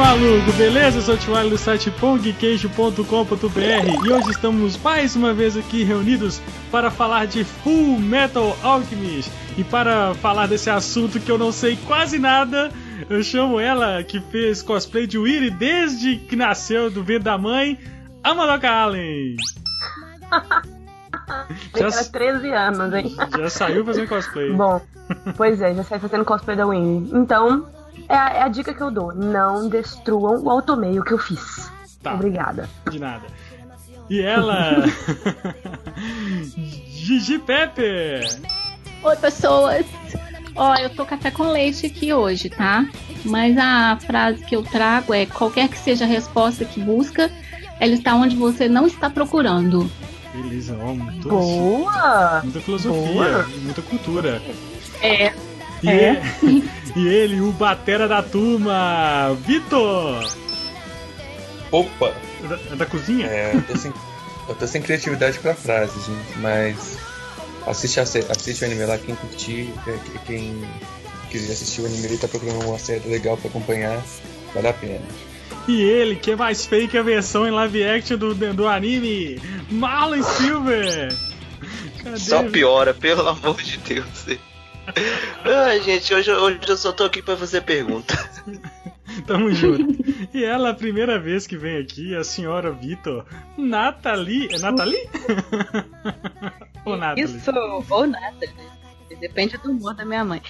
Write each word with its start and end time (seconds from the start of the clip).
maluco, 0.00 0.50
beleza? 0.56 0.96
Eu 0.96 1.02
sou 1.02 1.14
o 1.14 1.18
Tiwali 1.18 1.50
do 1.50 1.58
site 1.58 1.90
pongqueijo.com.br 1.90 4.06
e 4.06 4.10
hoje 4.10 4.30
estamos 4.30 4.78
mais 4.78 5.14
uma 5.14 5.34
vez 5.34 5.58
aqui 5.58 5.84
reunidos 5.84 6.40
para 6.72 6.90
falar 6.90 7.26
de 7.26 7.44
Full 7.44 8.00
Metal 8.00 8.56
Alchemist. 8.62 9.30
E 9.58 9.64
para 9.64 10.14
falar 10.14 10.48
desse 10.48 10.70
assunto 10.70 11.20
que 11.20 11.30
eu 11.30 11.36
não 11.36 11.52
sei 11.52 11.78
quase 11.86 12.18
nada, 12.18 12.70
eu 13.10 13.22
chamo 13.22 13.60
ela 13.60 14.02
que 14.02 14.20
fez 14.20 14.62
cosplay 14.62 15.06
de 15.06 15.18
Weary 15.18 15.50
desde 15.50 16.16
que 16.16 16.34
nasceu 16.34 16.90
do 16.90 17.04
ventre 17.04 17.24
da 17.24 17.36
mãe, 17.36 17.78
Amadoka 18.24 18.70
Allen. 18.70 19.36
Já, 21.76 21.86
era 21.86 22.04
13 22.04 22.52
anos, 22.52 22.94
hein? 22.94 23.16
Já 23.38 23.50
saiu 23.50 23.84
fazendo 23.84 24.08
cosplay. 24.08 24.50
Bom, 24.50 24.80
pois 25.36 25.60
é, 25.60 25.74
já 25.74 25.84
saiu 25.84 26.00
fazendo 26.00 26.24
cosplay 26.24 26.56
da 26.56 26.66
Winnie. 26.66 27.10
Então, 27.12 27.66
é 28.10 28.16
a, 28.16 28.28
é 28.30 28.42
a, 28.42 28.48
dica 28.48 28.74
que 28.74 28.82
eu 28.82 28.90
dou. 28.90 29.14
Não 29.14 29.68
destruam 29.68 30.42
o 30.42 30.50
automeio 30.50 31.04
que 31.04 31.12
eu 31.12 31.18
fiz. 31.18 31.70
Tá. 32.02 32.14
Obrigada. 32.14 32.68
De 32.90 32.98
nada. 32.98 33.26
E 34.08 34.20
ela. 34.20 34.84
Gigi 36.88 37.38
Pepe! 37.38 38.20
Oi, 39.04 39.16
pessoas! 39.16 39.86
Ó, 40.56 40.74
eu 40.74 40.90
tô 40.90 41.06
café 41.06 41.30
com 41.30 41.44
leite 41.44 41.86
aqui 41.86 42.12
hoje, 42.12 42.50
tá? 42.50 42.84
Mas 43.24 43.56
a 43.56 43.96
frase 44.04 44.44
que 44.44 44.56
eu 44.56 44.64
trago 44.64 45.14
é: 45.14 45.26
qualquer 45.26 45.68
que 45.68 45.78
seja 45.78 46.04
a 46.04 46.08
resposta 46.08 46.64
que 46.64 46.80
busca, 46.80 47.30
ela 47.78 47.94
está 47.94 48.16
onde 48.16 48.34
você 48.34 48.68
não 48.68 48.88
está 48.88 49.08
procurando. 49.08 49.88
Beleza, 50.34 50.76
ó, 50.80 50.94
muito, 50.94 51.28
Boa! 51.28 52.40
Muita 52.42 52.60
filosofia, 52.60 53.12
Boa. 53.12 53.48
muita 53.62 53.82
cultura. 53.82 54.42
É. 55.00 55.32
E, 55.82 55.88
é. 55.88 56.22
e 56.96 57.08
ele, 57.08 57.40
o 57.40 57.52
batera 57.52 58.08
da 58.08 58.22
turma, 58.22 59.36
Vitor! 59.46 60.24
Opa! 61.70 62.12
Da, 62.48 62.76
da 62.76 62.86
cozinha? 62.86 63.26
É, 63.26 63.54
eu 63.54 63.62
tô, 63.62 63.76
sem, 63.76 63.92
eu 64.48 64.54
tô 64.54 64.66
sem 64.66 64.82
criatividade 64.82 65.38
pra 65.38 65.54
frase, 65.54 65.94
gente, 66.00 66.38
mas 66.38 66.98
assiste, 67.66 68.00
assiste 68.00 68.62
o 68.62 68.66
anime 68.66 68.84
lá, 68.86 68.98
quem 68.98 69.14
curtir, 69.14 69.72
é, 69.86 69.98
quem 70.26 70.62
quiser 71.30 71.52
assistir 71.52 71.82
o 71.82 71.86
anime 71.86 72.14
e 72.14 72.18
tá 72.18 72.26
procurando 72.26 72.66
uma 72.66 72.78
série 72.78 73.08
legal 73.08 73.36
pra 73.36 73.48
acompanhar, 73.48 74.02
vale 74.54 74.68
a 74.68 74.72
pena. 74.72 75.04
E 75.68 75.82
ele, 75.82 76.16
que 76.16 76.32
é 76.32 76.36
mais 76.36 76.64
fake 76.64 76.96
a 76.96 77.02
versão 77.02 77.46
em 77.46 77.50
live 77.50 77.84
action 77.84 78.16
do, 78.16 78.34
do 78.34 78.66
anime, 78.66 79.40
Marlon 79.70 80.22
Silver! 80.22 81.14
Cadê? 82.02 82.18
Só 82.18 82.42
piora, 82.42 82.94
pelo 82.94 83.28
amor 83.28 83.60
de 83.62 83.76
Deus. 83.78 84.26
Ah, 85.44 85.78
gente, 85.78 86.12
hoje, 86.12 86.30
hoje 86.30 86.60
eu 86.68 86.76
só 86.76 86.92
tô 86.92 87.04
aqui 87.04 87.22
pra 87.22 87.36
fazer 87.36 87.62
pergunta. 87.62 88.14
Tamo 89.26 89.52
junto. 89.52 90.04
E 90.32 90.44
ela, 90.44 90.70
a 90.70 90.74
primeira 90.74 91.18
vez 91.18 91.46
que 91.46 91.56
vem 91.56 91.78
aqui, 91.78 92.14
a 92.14 92.22
senhora 92.22 92.70
Vitor, 92.70 93.24
Nathalie. 93.56 94.48
É 94.54 94.58
Nathalie? 94.58 95.08
ou 96.84 96.96
Nathalie? 96.96 97.24
Isso, 97.24 97.50
ou 97.90 98.06
Nathalie. 98.06 98.70
Depende 99.18 99.58
do 99.58 99.72
humor 99.72 99.94
da 99.94 100.04
minha 100.04 100.24
mãe. 100.24 100.40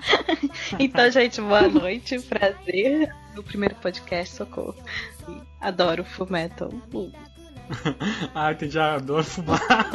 então, 0.78 1.10
gente, 1.10 1.40
boa 1.40 1.68
noite. 1.68 2.18
Prazer. 2.20 3.12
Meu 3.34 3.42
primeiro 3.42 3.74
podcast, 3.74 4.36
socorro. 4.36 4.76
Adoro 5.60 6.04
Full 6.04 6.28
Metal. 6.30 6.70
ah, 8.34 8.52
entendi. 8.52 8.78
Adoro 8.78 9.24
fumar. 9.24 9.60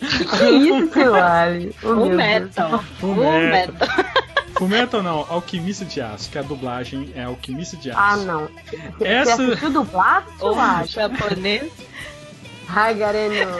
que 0.00 0.44
isso, 0.50 0.92
seu 0.92 1.14
Ali? 1.14 1.72
Full 1.72 2.10
Metal. 2.10 2.82
Full 2.98 3.14
Metal. 3.14 3.88
Full 4.56 4.68
Metal 4.68 5.02
não, 5.02 5.26
Alquimista 5.28 5.84
de 5.84 6.00
Aço, 6.00 6.30
que 6.30 6.38
a 6.38 6.42
dublagem 6.42 7.10
é 7.14 7.24
Alquimista 7.24 7.76
de 7.76 7.90
Aço. 7.90 8.00
Ah, 8.00 8.16
não. 8.16 8.48
Essa... 9.00 9.36
Você 9.36 9.42
assistiu 9.42 9.70
dublado, 9.70 10.26
ou 10.40 10.54
japonês? 10.86 11.72
Hagareno. 12.68 13.56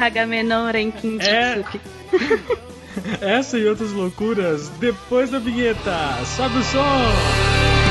Hagamenon 0.00 0.70
Renkin 0.70 1.18
é... 1.20 1.62
Essa 3.20 3.58
e 3.58 3.66
outras 3.66 3.92
loucuras 3.92 4.68
depois 4.80 5.30
da 5.30 5.38
vinheta. 5.38 6.24
Sobe 6.24 6.58
o 6.58 6.62
som! 6.62 7.81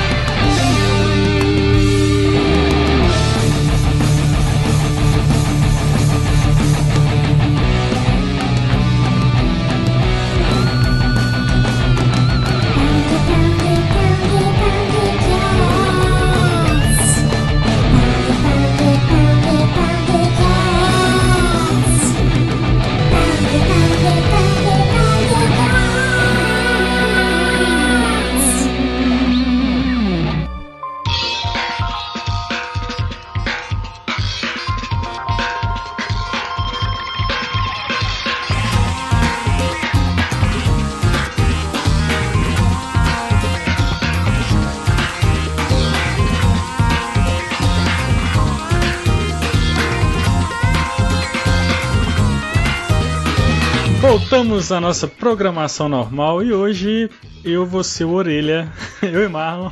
Voltamos 54.51 54.71
à 54.73 54.81
nossa 54.81 55.07
programação 55.07 55.87
normal 55.87 56.43
e 56.43 56.51
hoje 56.51 57.09
eu 57.41 57.65
vou 57.65 57.85
ser 57.85 58.03
o 58.03 58.11
Orelha, 58.11 58.69
eu 59.01 59.23
e 59.23 59.29
Marlon. 59.29 59.71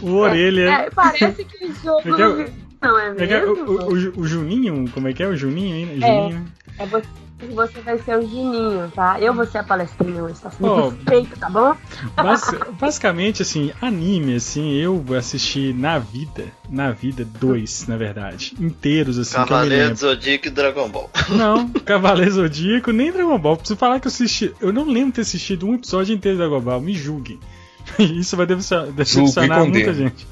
o 0.00 0.14
Orelha. 0.14 0.70
É, 0.70 0.90
parece 0.90 1.44
que 1.44 1.66
o 1.66 1.74
jogo. 1.74 2.40
É, 2.40 2.50
não 2.80 2.98
é, 2.98 3.14
é, 3.18 3.24
é 3.24 3.40
mesmo? 3.40 3.70
O, 3.70 3.82
o, 3.82 4.20
o, 4.20 4.26
Juninho, 4.26 4.88
como 4.92 5.08
é 5.08 5.12
que 5.12 5.22
é? 5.22 5.28
O 5.28 5.36
Juninho, 5.36 5.76
hein? 5.76 6.00
Juninho. 6.00 6.46
É, 6.78 6.84
é 6.84 6.86
você 6.86 7.06
você 7.46 7.80
vai 7.80 7.98
ser 7.98 8.18
o 8.18 8.22
Juninho, 8.22 8.90
tá? 8.94 9.20
Eu 9.20 9.32
vou 9.32 9.46
ser 9.46 9.58
a 9.58 9.64
palestrinha 9.64 10.22
hoje, 10.22 10.40
tá 10.40 10.50
oh, 10.60 10.90
perfeito, 10.92 11.38
tá 11.38 11.48
bom? 11.48 11.76
basicamente, 12.78 13.42
assim, 13.42 13.72
anime, 13.80 14.34
assim, 14.34 14.72
eu 14.72 15.04
assisti 15.16 15.72
na 15.72 15.98
vida, 15.98 16.46
na 16.68 16.90
vida, 16.90 17.24
dois, 17.24 17.86
na 17.86 17.96
verdade, 17.96 18.54
inteiros, 18.58 19.18
assim, 19.18 19.34
Cavaleiro 19.34 19.94
Zodíaco 19.94 20.48
e 20.48 20.50
Dragon 20.50 20.88
Ball. 20.88 21.10
Não, 21.28 21.68
Cavaleiro 21.84 22.32
Zodíaco, 22.32 22.90
nem 22.90 23.12
Dragon 23.12 23.38
Ball. 23.38 23.56
Preciso 23.56 23.78
falar 23.78 24.00
que 24.00 24.08
eu 24.08 24.10
assisti, 24.10 24.52
eu 24.60 24.72
não 24.72 24.84
lembro 24.84 25.10
de 25.10 25.12
ter 25.14 25.20
assistido 25.22 25.66
um 25.66 25.74
episódio 25.74 26.14
inteiro 26.14 26.36
de 26.36 26.42
Dragon 26.42 26.60
Ball, 26.60 26.80
me 26.80 26.94
julguem. 26.94 27.38
Isso 27.98 28.36
vai 28.36 28.46
decepcionar 28.46 29.64
muita 29.64 29.94
gente. 29.94 30.26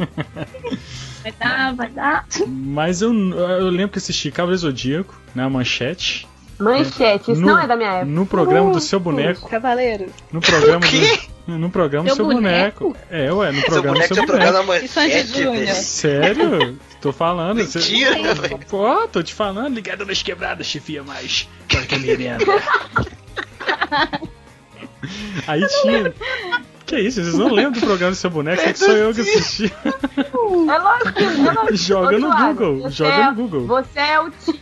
Vai 1.22 1.32
dar, 1.32 1.74
vai 1.74 1.90
dar. 1.90 2.26
Mas 2.46 3.00
eu, 3.00 3.12
eu 3.12 3.68
lembro 3.70 3.90
que 3.90 3.98
assisti 3.98 4.30
Cavaleiro 4.30 4.60
Zodíaco, 4.60 5.18
na 5.34 5.48
manchete. 5.48 6.26
Manchete, 6.58 7.32
isso 7.32 7.40
no, 7.40 7.48
não 7.48 7.58
é 7.58 7.66
da 7.66 7.76
minha 7.76 7.90
época. 7.90 8.06
No 8.06 8.26
programa 8.26 8.70
do 8.72 8.80
seu 8.80 8.98
boneco. 8.98 9.48
Cavaleiro. 9.48 10.06
No 10.32 10.40
programa 10.40 10.80
do. 10.80 11.56
No 11.58 11.70
programa 11.70 12.08
do 12.08 12.14
seu 12.14 12.24
boneco? 12.24 12.84
boneco. 12.84 13.06
É, 13.10 13.32
ué, 13.32 13.52
no 13.52 13.62
programa 13.62 14.00
do 14.00 14.14
seu 14.14 14.26
boneco. 14.26 14.74
Isso 14.84 14.98
é 14.98 15.22
de 15.22 15.74
Sério? 15.74 16.78
Tô 17.00 17.12
falando. 17.12 17.58
Mentira, 17.58 18.34
você... 18.34 18.58
Pô, 18.68 19.06
tô 19.08 19.22
te 19.22 19.34
falando. 19.34 19.74
Ligado 19.74 20.04
nas 20.06 20.22
quebradas, 20.22 20.66
chefia 20.66 21.02
mais. 21.02 21.48
Porca 21.68 21.98
merenda. 21.98 22.44
Aí 25.46 25.64
tinha. 25.82 26.12
Que 26.86 27.00
isso, 27.00 27.20
vocês 27.20 27.34
não 27.34 27.52
lembram 27.52 27.72
do 27.72 27.80
programa 27.80 28.12
do 28.12 28.16
seu 28.16 28.30
boneco? 28.30 28.62
É 28.62 28.72
que 28.72 28.78
sou 28.78 28.94
eu 28.94 29.12
que 29.12 29.20
assisti. 29.20 29.72
É 29.84 30.78
lógico 30.78 31.12
que 31.12 31.22
eu 31.72 31.76
Joga 31.76 32.18
no 32.18 32.34
Google. 32.34 32.90
Joga 32.90 33.12
é, 33.12 33.30
no 33.30 33.34
Google. 33.34 33.66
Você 33.66 33.98
é 33.98 34.20
o 34.20 34.30
tio 34.30 34.54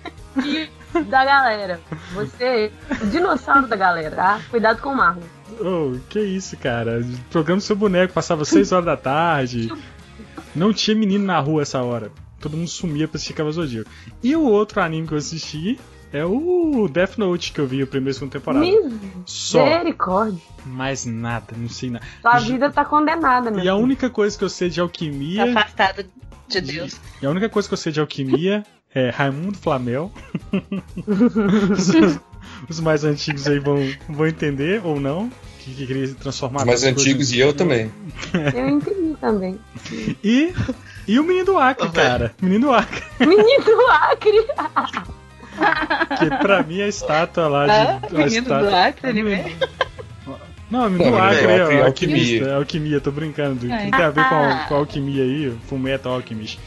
da 1.08 1.25
galera. 1.25 1.81
Você 2.14 2.44
é 2.44 2.70
o 3.02 3.06
dinossauro 3.06 3.67
da 3.67 3.76
galera, 3.76 4.14
tá? 4.14 4.41
Cuidado 4.50 4.81
com 4.81 4.91
o 4.91 4.96
Marlon. 4.96 5.23
Oh, 5.61 5.99
que 6.08 6.20
isso, 6.20 6.56
cara. 6.56 7.00
O 7.00 7.31
programa 7.31 7.61
do 7.61 7.64
seu 7.64 7.76
boneco 7.76 8.12
passava 8.12 8.44
6 8.44 8.73
horas 8.73 8.87
da 8.87 8.96
tarde. 8.96 9.73
Não 10.55 10.73
tinha 10.73 10.96
menino 10.96 11.25
na 11.25 11.38
rua 11.38 11.62
essa 11.62 11.82
hora. 11.82 12.11
Todo 12.41 12.56
mundo 12.56 12.69
sumia 12.69 13.08
pra 13.08 13.17
assistir 13.17 13.35
Cavaleiro 13.35 13.62
Zodíaco. 13.62 13.91
E 14.23 14.37
o 14.37 14.43
outro 14.43 14.81
anime 14.81 15.06
que 15.06 15.14
eu 15.14 15.19
assisti 15.19 15.79
é 16.12 16.25
o 16.25 16.88
Death 16.88 17.19
Note 17.19 17.52
que 17.52 17.61
eu 17.61 17.67
vi 17.67 17.82
a 17.82 17.87
primeira 17.87 18.12
e 18.12 18.14
segunda 18.14 18.32
temporada. 18.32 18.64
Misericórdia. 18.64 20.41
Mais 20.64 21.05
nada, 21.05 21.55
não 21.56 21.69
sei 21.69 21.91
nada. 21.91 22.05
Sua 22.20 22.38
vida 22.38 22.70
tá 22.70 22.85
condenada, 22.85 23.50
meu 23.50 23.64
E 23.64 23.69
a 23.69 23.75
única 23.75 24.08
coisa 24.08 24.37
que 24.38 24.44
eu 24.44 24.49
sei 24.49 24.69
de 24.69 24.81
alquimia. 24.81 25.52
Tá 25.52 25.61
afastado 25.61 26.06
de 26.46 26.61
Deus. 26.61 27.00
E 27.20 27.26
a 27.26 27.31
única 27.31 27.49
coisa 27.49 27.67
que 27.67 27.75
eu 27.75 27.79
sei 27.79 27.93
de 27.93 28.00
alquimia 28.00 28.64
é 28.94 29.11
Raimundo 29.11 29.58
Flamel. 29.58 30.12
os, 31.06 31.88
os 32.69 32.81
mais 32.81 33.05
antigos 33.05 33.46
aí 33.49 33.58
vão, 33.58 33.76
vão 34.08 34.26
entender 34.26 34.81
ou 34.85 35.00
não. 35.00 35.31
que, 35.58 35.75
que 35.75 35.87
queria 35.87 36.14
transformar. 36.14 36.61
Os 36.61 36.67
mais 36.67 36.85
antigos 36.85 37.32
e 37.32 37.41
eu 37.41 37.52
também. 37.52 37.91
Eu 38.55 38.69
entendi 38.69 39.17
também. 39.20 39.58
E, 40.23 40.55
e 41.08 41.19
o 41.19 41.25
menino 41.25 41.46
do 41.46 41.58
Acre, 41.58 41.88
cara. 41.91 42.35
Menino 42.41 42.69
do 42.69 42.73
Acre. 42.73 43.02
Menino 43.20 43.64
do 43.64 43.87
Acre! 43.91 44.46
que 46.19 46.37
pra 46.38 46.62
mim 46.62 46.81
é 46.81 46.85
a 46.85 46.88
estátua 46.88 47.49
lá 47.49 47.67
de. 47.67 47.73
Ah, 47.73 48.00
menino 48.11 48.26
estátua, 48.26 48.70
do 48.70 48.76
Acre, 48.76 49.08
ele 49.11 49.23
vem. 49.23 49.56
Não, 50.70 50.91
menino 50.91 51.11
do 51.12 51.17
Acre 51.17 51.46
é, 51.46 51.56
é, 51.56 51.82
alquimista, 51.82 52.44
é 52.46 52.55
alquimia, 52.55 53.00
tô 53.00 53.11
brincando. 53.11 53.61
Tem 53.61 53.93
a 53.93 54.11
ver 54.11 54.25
com, 54.29 54.69
com 54.69 54.75
a 54.75 54.79
alquimia 54.79 55.23
aí, 55.23 55.56
Fullmetal 55.69 56.14
Alchemist. 56.14 56.58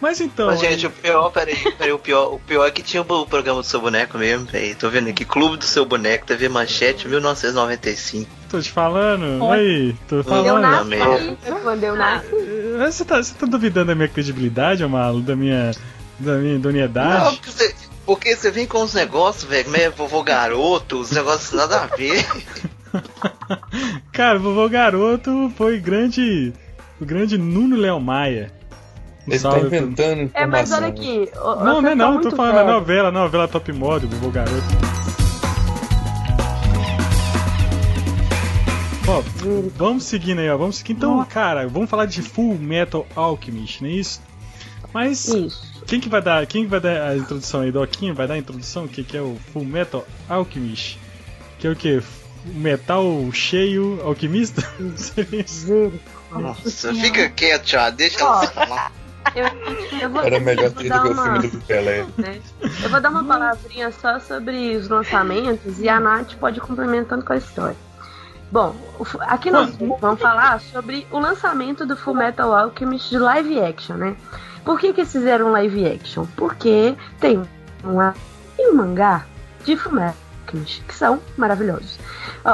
Mas 0.00 0.20
então. 0.20 0.46
Mas, 0.46 0.60
gente, 0.60 0.86
o 0.86 0.90
pior, 0.90 1.30
peraí, 1.30 1.56
peraí, 1.76 1.92
o 1.92 1.98
pior, 1.98 2.32
o 2.34 2.38
pior 2.38 2.66
é 2.66 2.70
que 2.70 2.82
tinha 2.82 3.02
o 3.02 3.26
programa 3.26 3.60
do 3.60 3.66
seu 3.66 3.80
boneco 3.80 4.16
mesmo, 4.16 4.46
peraí. 4.46 4.74
Tô 4.74 4.88
vendo 4.88 5.10
aqui, 5.10 5.24
Clube 5.24 5.58
do 5.58 5.64
Seu 5.64 5.84
Boneco, 5.84 6.26
TV 6.26 6.48
Manchete, 6.48 7.06
1995. 7.06 8.30
Tô 8.48 8.60
te 8.60 8.70
falando, 8.70 9.44
Oi. 9.44 9.58
aí, 9.58 9.96
tô 10.08 10.24
falando. 10.24 10.46
Eu 10.46 10.58
nasci, 10.58 11.62
quando 11.62 11.84
eu 11.84 11.96
nasci. 11.96 12.28
Você 12.78 13.04
tá, 13.04 13.22
você 13.22 13.34
tá 13.34 13.46
duvidando 13.46 13.86
da 13.86 13.94
minha 13.94 14.08
credibilidade, 14.08 14.82
Amalo? 14.82 15.20
Da 15.20 15.36
minha. 15.36 15.72
Da 16.18 16.36
minha 16.36 16.56
idoneidade? 16.56 17.24
Não, 17.24 17.34
porque 17.36 17.50
você, 17.50 17.74
porque 18.04 18.36
você 18.36 18.50
vem 18.50 18.66
com 18.66 18.82
uns 18.82 18.94
negócios, 18.94 19.44
velho, 19.44 19.70
meio 19.70 19.92
vovô 19.92 20.22
garoto, 20.22 20.98
os 20.98 21.10
negócios 21.10 21.52
nada 21.52 21.82
a 21.82 21.86
ver. 21.86 22.26
Cara, 24.12 24.38
vovô 24.38 24.68
garoto 24.68 25.52
foi 25.56 25.78
grande. 25.78 26.52
O 27.00 27.04
grande 27.06 27.38
Nuno 27.38 27.76
Léo 27.76 28.00
Maia. 28.00 28.59
Ele 29.30 29.38
tá 29.38 29.60
inventando 29.60 30.22
informação. 30.22 30.42
É, 30.42 30.46
mas 30.46 30.72
olha 30.72 30.86
aqui. 30.88 31.30
Não, 31.34 31.80
não 31.80 31.90
é 31.90 31.94
não, 31.94 32.20
tô 32.20 32.30
falando 32.32 32.54
da 32.56 32.64
novela, 32.64 33.10
novela 33.12 33.46
Top 33.46 33.72
Model, 33.72 34.08
Vovô 34.08 34.30
Garoto. 34.30 34.54
Ó, 39.06 39.22
vamos 39.76 40.04
seguindo 40.04 40.40
aí, 40.40 40.50
ó. 40.50 40.56
Vamos 40.56 40.76
seguir. 40.76 40.92
Então, 40.92 41.24
cara, 41.24 41.68
vamos 41.68 41.88
falar 41.88 42.06
de 42.06 42.22
Full 42.22 42.58
Metal 42.58 43.06
Alchemist, 43.14 43.82
não 43.82 43.88
é 43.88 43.92
isso? 43.92 44.20
Mas 44.92 45.28
isso. 45.28 45.84
quem 45.86 46.00
que 46.00 46.08
vai 46.08 46.20
dar, 46.20 46.44
quem 46.46 46.66
vai 46.66 46.80
dar 46.80 47.10
a 47.10 47.16
introdução 47.16 47.60
aí? 47.60 47.70
Doquinho 47.70 48.14
vai 48.14 48.26
dar 48.26 48.34
a 48.34 48.38
introdução? 48.38 48.84
O 48.84 48.88
que, 48.88 49.04
que 49.04 49.16
é 49.16 49.20
o 49.20 49.38
Full 49.52 49.64
Metal 49.64 50.04
Alchemist? 50.28 50.98
Que 51.58 51.66
é 51.68 51.70
o 51.70 51.76
que? 51.76 52.02
Metal 52.44 53.04
cheio 53.32 54.00
alquimista? 54.02 54.62
Nossa, 56.32 56.94
fica 56.94 57.28
quieto 57.28 57.68
já, 57.68 57.90
deixa 57.90 58.20
ela 58.20 58.46
falar. 58.46 58.99
Eu, 59.34 59.98
eu 60.00 60.10
vou, 60.10 60.22
Era 60.22 60.40
melhor 60.40 60.70
ter 60.70 60.90
do 60.90 61.02
que 61.02 61.08
o 61.08 61.14
filme 61.14 61.48
do 61.48 61.60
Pelé. 61.66 62.06
Né? 62.18 62.40
Eu 62.82 62.88
vou 62.88 63.00
dar 63.00 63.10
uma 63.10 63.24
palavrinha 63.24 63.90
só 63.92 64.18
sobre 64.18 64.76
os 64.76 64.88
lançamentos 64.88 65.78
e 65.78 65.88
a 65.88 66.00
Nath 66.00 66.34
pode 66.34 66.58
ir 66.58 66.60
complementando 66.60 67.24
com 67.24 67.32
a 67.32 67.36
história. 67.36 67.76
Bom, 68.50 68.74
aqui 69.20 69.48
nós 69.50 69.76
vamos 70.00 70.20
falar 70.20 70.60
sobre 70.60 71.06
o 71.12 71.20
lançamento 71.20 71.86
do 71.86 71.96
Full 71.96 72.14
Metal 72.14 72.52
Alchemist 72.52 73.08
de 73.08 73.18
live 73.18 73.60
action, 73.60 73.94
né? 73.94 74.16
Por 74.64 74.80
que, 74.80 74.92
que 74.92 75.02
eles 75.02 75.12
fizeram 75.12 75.52
live 75.52 75.86
action? 75.86 76.26
Porque 76.36 76.96
tem 77.20 77.38
um, 77.84 78.12
um 78.58 78.74
mangá 78.74 79.24
de 79.64 79.76
Full 79.76 79.92
Metal 79.92 80.16
Alchemist, 80.46 80.82
que 80.82 80.94
são 80.94 81.20
maravilhosos. 81.36 81.98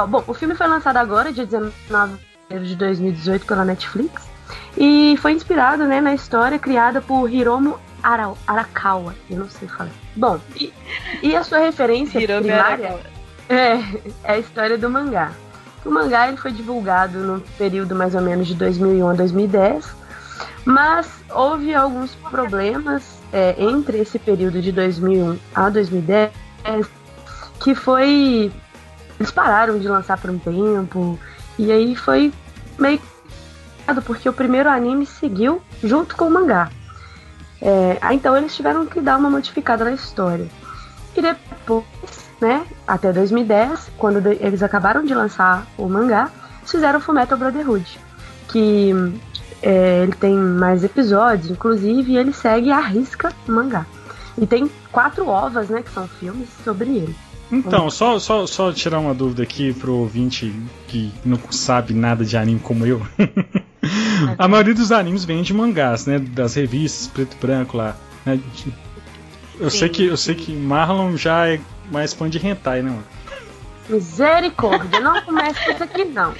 bom, 0.07 0.23
o 0.27 0.33
filme 0.35 0.53
foi 0.53 0.67
lançado 0.67 0.97
agora, 0.97 1.33
dia 1.33 1.47
19 1.47 2.19
de 2.49 2.75
2018, 2.75 3.45
pela 3.47 3.65
Netflix. 3.65 4.36
E 4.77 5.17
foi 5.21 5.33
inspirado 5.33 5.85
né, 5.85 5.99
na 5.99 6.13
história 6.13 6.59
criada 6.59 7.01
por 7.01 7.31
Hiromu 7.31 7.79
Ara 8.01 8.33
Arakawa. 8.45 9.15
Eu 9.29 9.39
não 9.39 9.49
sei 9.49 9.67
falar. 9.67 9.89
Bom, 10.15 10.39
e, 10.55 10.73
e 11.21 11.35
a 11.35 11.43
sua 11.43 11.59
referência 11.59 12.21
primária 12.21 12.99
é, 13.49 13.55
é 14.23 14.33
a 14.33 14.37
história 14.37 14.77
do 14.77 14.89
mangá. 14.89 15.31
O 15.85 15.89
mangá 15.89 16.27
ele 16.27 16.37
foi 16.37 16.51
divulgado 16.51 17.19
no 17.19 17.41
período 17.57 17.95
mais 17.95 18.13
ou 18.13 18.21
menos 18.21 18.47
de 18.47 18.55
2001 18.55 19.09
a 19.09 19.13
2010, 19.13 19.85
mas 20.65 21.07
houve 21.29 21.73
alguns 21.73 22.13
problemas 22.15 23.17
é, 23.31 23.55
entre 23.57 23.99
esse 23.99 24.19
período 24.19 24.61
de 24.61 24.71
2001 24.71 25.37
a 25.55 25.69
2010 25.69 26.31
que 27.61 27.73
foi 27.73 28.51
eles 29.19 29.31
pararam 29.31 29.79
de 29.79 29.87
lançar 29.87 30.17
por 30.17 30.29
um 30.29 30.37
tempo 30.37 31.19
e 31.57 31.71
aí 31.71 31.95
foi 31.95 32.31
meio 32.77 33.01
porque 34.01 34.27
o 34.27 34.33
primeiro 34.33 34.69
anime 34.69 35.05
seguiu 35.05 35.61
junto 35.83 36.15
com 36.15 36.25
o 36.25 36.31
mangá. 36.31 36.69
É, 37.61 37.97
então 38.13 38.37
eles 38.37 38.55
tiveram 38.55 38.85
que 38.85 39.01
dar 39.01 39.17
uma 39.17 39.29
modificada 39.29 39.83
na 39.83 39.91
história. 39.91 40.47
E 41.15 41.21
depois, 41.21 41.85
né, 42.39 42.65
até 42.87 43.11
2010, 43.11 43.91
quando 43.97 44.27
eles 44.27 44.61
acabaram 44.61 45.03
de 45.03 45.13
lançar 45.13 45.65
o 45.77 45.87
mangá, 45.87 46.29
fizeram 46.65 46.99
o 46.99 47.01
Fullmetal 47.01 47.37
Brotherhood, 47.37 47.99
que 48.49 48.91
é, 49.61 50.03
ele 50.03 50.13
tem 50.13 50.35
mais 50.35 50.83
episódios, 50.83 51.49
inclusive, 51.49 52.11
e 52.11 52.17
ele 52.17 52.33
segue 52.33 52.71
a 52.71 52.79
risca 52.79 53.33
o 53.47 53.51
mangá. 53.51 53.85
E 54.37 54.45
tem 54.45 54.69
quatro 54.91 55.27
ovas, 55.27 55.69
né, 55.69 55.81
que 55.81 55.89
são 55.89 56.07
filmes 56.07 56.49
sobre 56.63 56.89
ele. 56.89 57.15
Então, 57.51 57.89
só, 57.89 58.19
só, 58.19 58.45
só 58.45 58.71
tirar 58.73 58.99
uma 58.99 59.13
dúvida 59.13 59.41
aqui 59.41 59.73
pro 59.73 59.93
ouvinte 59.93 60.53
que 60.87 61.11
não 61.25 61.39
sabe 61.49 61.93
nada 61.93 62.25
de 62.25 62.37
anime 62.37 62.59
como 62.59 62.85
eu. 62.85 63.01
a 64.37 64.47
maioria 64.47 64.73
dos 64.73 64.91
animes 64.91 65.25
vem 65.25 65.41
de 65.41 65.53
mangás, 65.53 66.05
né? 66.05 66.19
Das 66.19 66.55
revistas 66.55 67.07
preto 67.07 67.35
e 67.37 67.39
branco 67.39 67.77
lá. 67.77 67.95
Né? 68.25 68.39
Eu 69.59 69.69
sei 69.69 69.89
que 69.89 70.05
eu 70.05 70.17
sei 70.17 70.35
que 70.35 70.53
Marlon 70.53 71.17
já 71.17 71.47
é 71.47 71.59
mais 71.91 72.13
fã 72.13 72.29
de 72.29 72.45
hentai, 72.45 72.81
né, 72.81 72.89
mano? 72.89 73.03
Misericórdia, 73.89 74.99
não 74.99 75.21
comece 75.21 75.63
com 75.63 75.71
isso 75.71 75.83
aqui 75.83 76.05
não. 76.05 76.33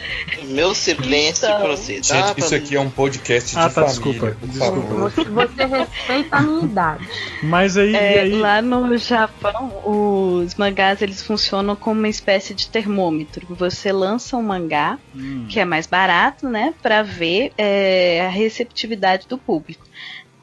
Meu 0.43 0.75
silêncio 0.75 1.47
então... 1.47 1.61
proceder. 1.61 2.03
Gente, 2.03 2.39
isso 2.39 2.55
aqui 2.55 2.75
é 2.75 2.79
um 2.79 2.89
podcast 2.89 3.51
de 3.51 3.57
ah, 3.57 3.63
tá, 3.63 3.69
família. 3.69 3.93
Desculpa, 3.93 4.37
desculpa. 4.43 4.95
Você, 4.95 5.23
você, 5.23 5.65
respeita 5.65 6.35
a 6.35 6.41
minha 6.41 6.63
idade. 6.63 7.09
Mas 7.43 7.77
aí, 7.77 7.95
é, 7.95 8.19
aí, 8.21 8.31
Lá 8.31 8.61
no 8.61 8.97
Japão, 8.97 9.81
os 9.85 10.55
mangás 10.55 11.01
eles 11.01 11.21
funcionam 11.21 11.75
como 11.75 11.99
uma 11.99 12.09
espécie 12.09 12.53
de 12.53 12.67
termômetro. 12.69 13.47
Você 13.55 13.91
lança 13.91 14.35
um 14.35 14.43
mangá, 14.43 14.99
hum. 15.15 15.45
que 15.49 15.59
é 15.59 15.65
mais 15.65 15.87
barato, 15.87 16.49
né? 16.49 16.73
Pra 16.81 17.01
ver 17.01 17.53
é, 17.57 18.25
a 18.25 18.29
receptividade 18.29 19.27
do 19.27 19.37
público. 19.37 19.85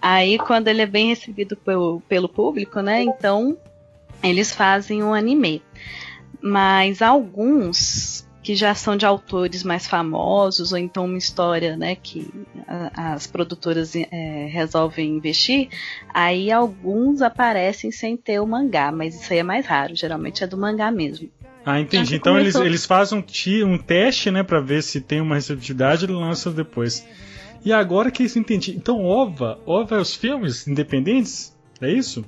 Aí, 0.01 0.39
quando 0.39 0.69
ele 0.69 0.83
é 0.83 0.87
bem 0.87 1.09
recebido 1.09 1.57
pelo, 1.57 2.01
pelo 2.09 2.29
público, 2.29 2.81
né? 2.81 3.03
Então, 3.03 3.57
eles 4.23 4.53
fazem 4.53 5.03
um 5.03 5.15
anime 5.15 5.63
mas 6.45 7.01
alguns 7.01 8.29
que 8.43 8.55
já 8.55 8.75
são 8.75 8.99
de 8.99 9.07
autores 9.07 9.65
mais 9.65 9.87
famosos, 9.87 10.73
ou 10.73 10.79
então 10.79 11.07
uma 11.07 11.17
história 11.17 11.75
né, 11.75 11.97
que 11.97 12.31
a, 12.69 13.15
as 13.15 13.27
produtoras 13.27 13.97
é, 13.97 14.47
resolvem 14.53 15.17
investir, 15.17 15.71
aí 16.13 16.53
alguns 16.53 17.23
aparecem 17.23 17.91
sem 17.91 18.15
ter 18.15 18.41
o 18.41 18.47
mangá, 18.47 18.93
mas 18.93 19.19
isso 19.19 19.33
aí 19.33 19.39
é 19.39 19.43
mais 19.43 19.65
raro, 19.65 19.97
geralmente 19.97 20.45
é 20.45 20.47
do 20.47 20.59
mangá 20.59 20.91
mesmo. 20.91 21.31
Ah, 21.65 21.81
entendi. 21.81 22.17
Então 22.17 22.35
começou... 22.35 22.61
eles, 22.61 22.73
eles 22.73 22.85
fazem 22.85 23.19
um, 23.19 23.73
um 23.73 23.79
teste, 23.79 24.31
né, 24.31 24.43
para 24.43 24.61
ver 24.61 24.83
se 24.83 25.01
tem 25.01 25.23
uma 25.23 25.37
receptividade 25.37 26.05
e 26.05 26.09
lançam 26.09 26.53
depois. 26.53 27.07
E 27.65 27.73
agora 27.73 28.11
que 28.11 28.23
isso 28.23 28.39
entendi. 28.39 28.77
Então 28.77 29.03
OVA, 29.03 29.59
OVA 29.65 29.97
é 29.97 29.99
os 29.99 30.15
filmes 30.15 30.69
independentes? 30.69 31.57
É 31.81 31.91
isso? 31.91 32.23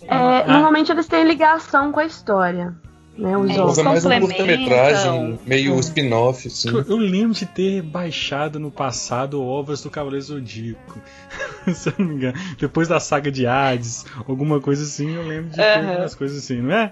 É, 0.00 0.08
ah. 0.08 0.44
Normalmente 0.46 0.90
eles 0.90 1.06
têm 1.06 1.24
ligação 1.24 1.92
com 1.92 2.00
a 2.00 2.06
história. 2.06 2.74
Né, 3.16 3.36
os 3.38 3.78
é, 3.78 3.80
é 3.80 3.84
mais 3.84 4.04
um 4.04 4.20
curta-metragem, 4.20 5.38
meio 5.46 5.78
spin-off, 5.78 6.48
assim. 6.48 6.68
Eu 6.68 6.96
lembro 6.96 7.32
de 7.32 7.46
ter 7.46 7.80
baixado 7.80 8.58
no 8.58 8.72
passado 8.72 9.40
ovas 9.40 9.82
do 9.82 9.90
Cavaleiro 9.90 10.24
Zodíaco. 10.24 11.00
Se 11.72 11.90
eu 11.90 11.94
não 11.98 12.06
me 12.06 12.14
engano. 12.16 12.38
Depois 12.58 12.88
da 12.88 12.98
saga 12.98 13.30
de 13.30 13.46
Hades, 13.46 14.04
alguma 14.26 14.60
coisa 14.60 14.82
assim, 14.82 15.14
eu 15.14 15.22
lembro 15.22 15.50
de 15.50 15.56
ter 15.56 15.98
umas 15.98 16.14
coisas 16.14 16.38
assim, 16.38 16.60
não 16.60 16.74
é? 16.74 16.90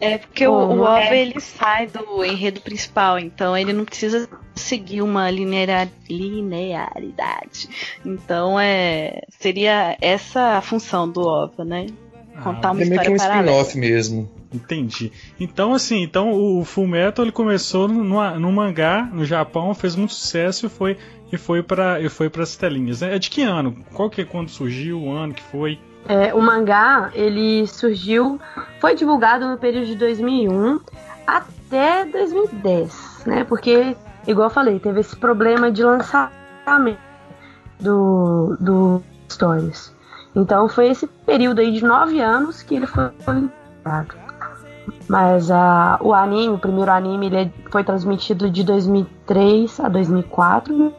É 0.00 0.18
porque 0.18 0.46
o, 0.46 0.52
o 0.52 0.80
OVA 0.80 1.14
é. 1.14 1.22
ele 1.22 1.40
sai 1.40 1.86
do 1.86 2.24
enredo 2.24 2.60
principal, 2.60 3.18
então 3.18 3.56
ele 3.56 3.72
não 3.72 3.84
precisa 3.84 4.28
seguir 4.54 5.00
uma 5.00 5.30
linear, 5.30 5.88
linearidade. 6.10 7.68
Então 8.04 8.58
é 8.58 9.22
seria 9.38 9.96
essa 10.00 10.58
a 10.58 10.60
função 10.60 11.08
do 11.08 11.20
OVA, 11.20 11.64
né? 11.64 11.86
Contar 12.42 12.70
ah, 12.70 12.72
uma 12.72 12.82
é 12.82 12.84
meio 12.84 13.00
que 13.00 13.10
um 13.10 13.16
spin-off 13.16 13.78
mesmo. 13.78 14.28
Entendi. 14.54 15.12
Então, 15.38 15.74
assim, 15.74 16.02
então 16.02 16.30
o 16.32 16.64
Full 16.64 16.86
Metal 16.86 17.24
ele 17.24 17.32
começou 17.32 17.88
no, 17.88 18.38
no 18.38 18.52
mangá 18.52 19.08
no 19.12 19.24
Japão, 19.24 19.74
fez 19.74 19.96
muito 19.96 20.14
sucesso 20.14 20.66
e 20.66 20.68
foi 20.68 20.96
e 21.32 21.36
foi 21.36 21.62
para 21.62 22.00
e 22.00 22.08
foi 22.08 22.30
para 22.30 22.44
as 22.44 22.56
telinhas. 22.56 23.02
É 23.02 23.18
de 23.18 23.28
que 23.28 23.42
ano? 23.42 23.76
Qual 23.92 24.08
que 24.08 24.20
é 24.20 24.24
quando 24.24 24.48
surgiu? 24.48 25.02
O 25.02 25.12
ano 25.12 25.34
que 25.34 25.42
foi? 25.42 25.78
É, 26.06 26.34
o 26.34 26.40
mangá 26.40 27.10
ele 27.14 27.66
surgiu, 27.66 28.38
foi 28.78 28.94
divulgado 28.94 29.48
no 29.48 29.56
período 29.56 29.86
de 29.86 29.96
2001 29.96 30.78
até 31.26 32.04
2010, 32.04 33.22
né? 33.26 33.44
Porque, 33.44 33.96
igual 34.26 34.48
eu 34.48 34.54
falei, 34.54 34.78
teve 34.78 35.00
esse 35.00 35.16
problema 35.16 35.72
de 35.72 35.82
lançamento 35.82 36.98
do, 37.80 38.56
do 38.60 39.02
Stories. 39.30 39.94
Então 40.36 40.68
foi 40.68 40.88
esse 40.88 41.06
período 41.06 41.60
aí 41.60 41.72
de 41.72 41.82
nove 41.82 42.20
anos 42.20 42.62
que 42.62 42.74
ele 42.74 42.86
foi 42.86 43.10
lançado. 43.26 44.23
Mas 45.08 45.50
uh, 45.50 45.98
o 46.00 46.14
anime, 46.14 46.54
o 46.54 46.58
primeiro 46.58 46.90
anime, 46.90 47.26
ele 47.26 47.52
foi 47.70 47.84
transmitido 47.84 48.50
de 48.50 48.64
2003 48.64 49.80
a 49.80 49.88
2004. 49.88 50.92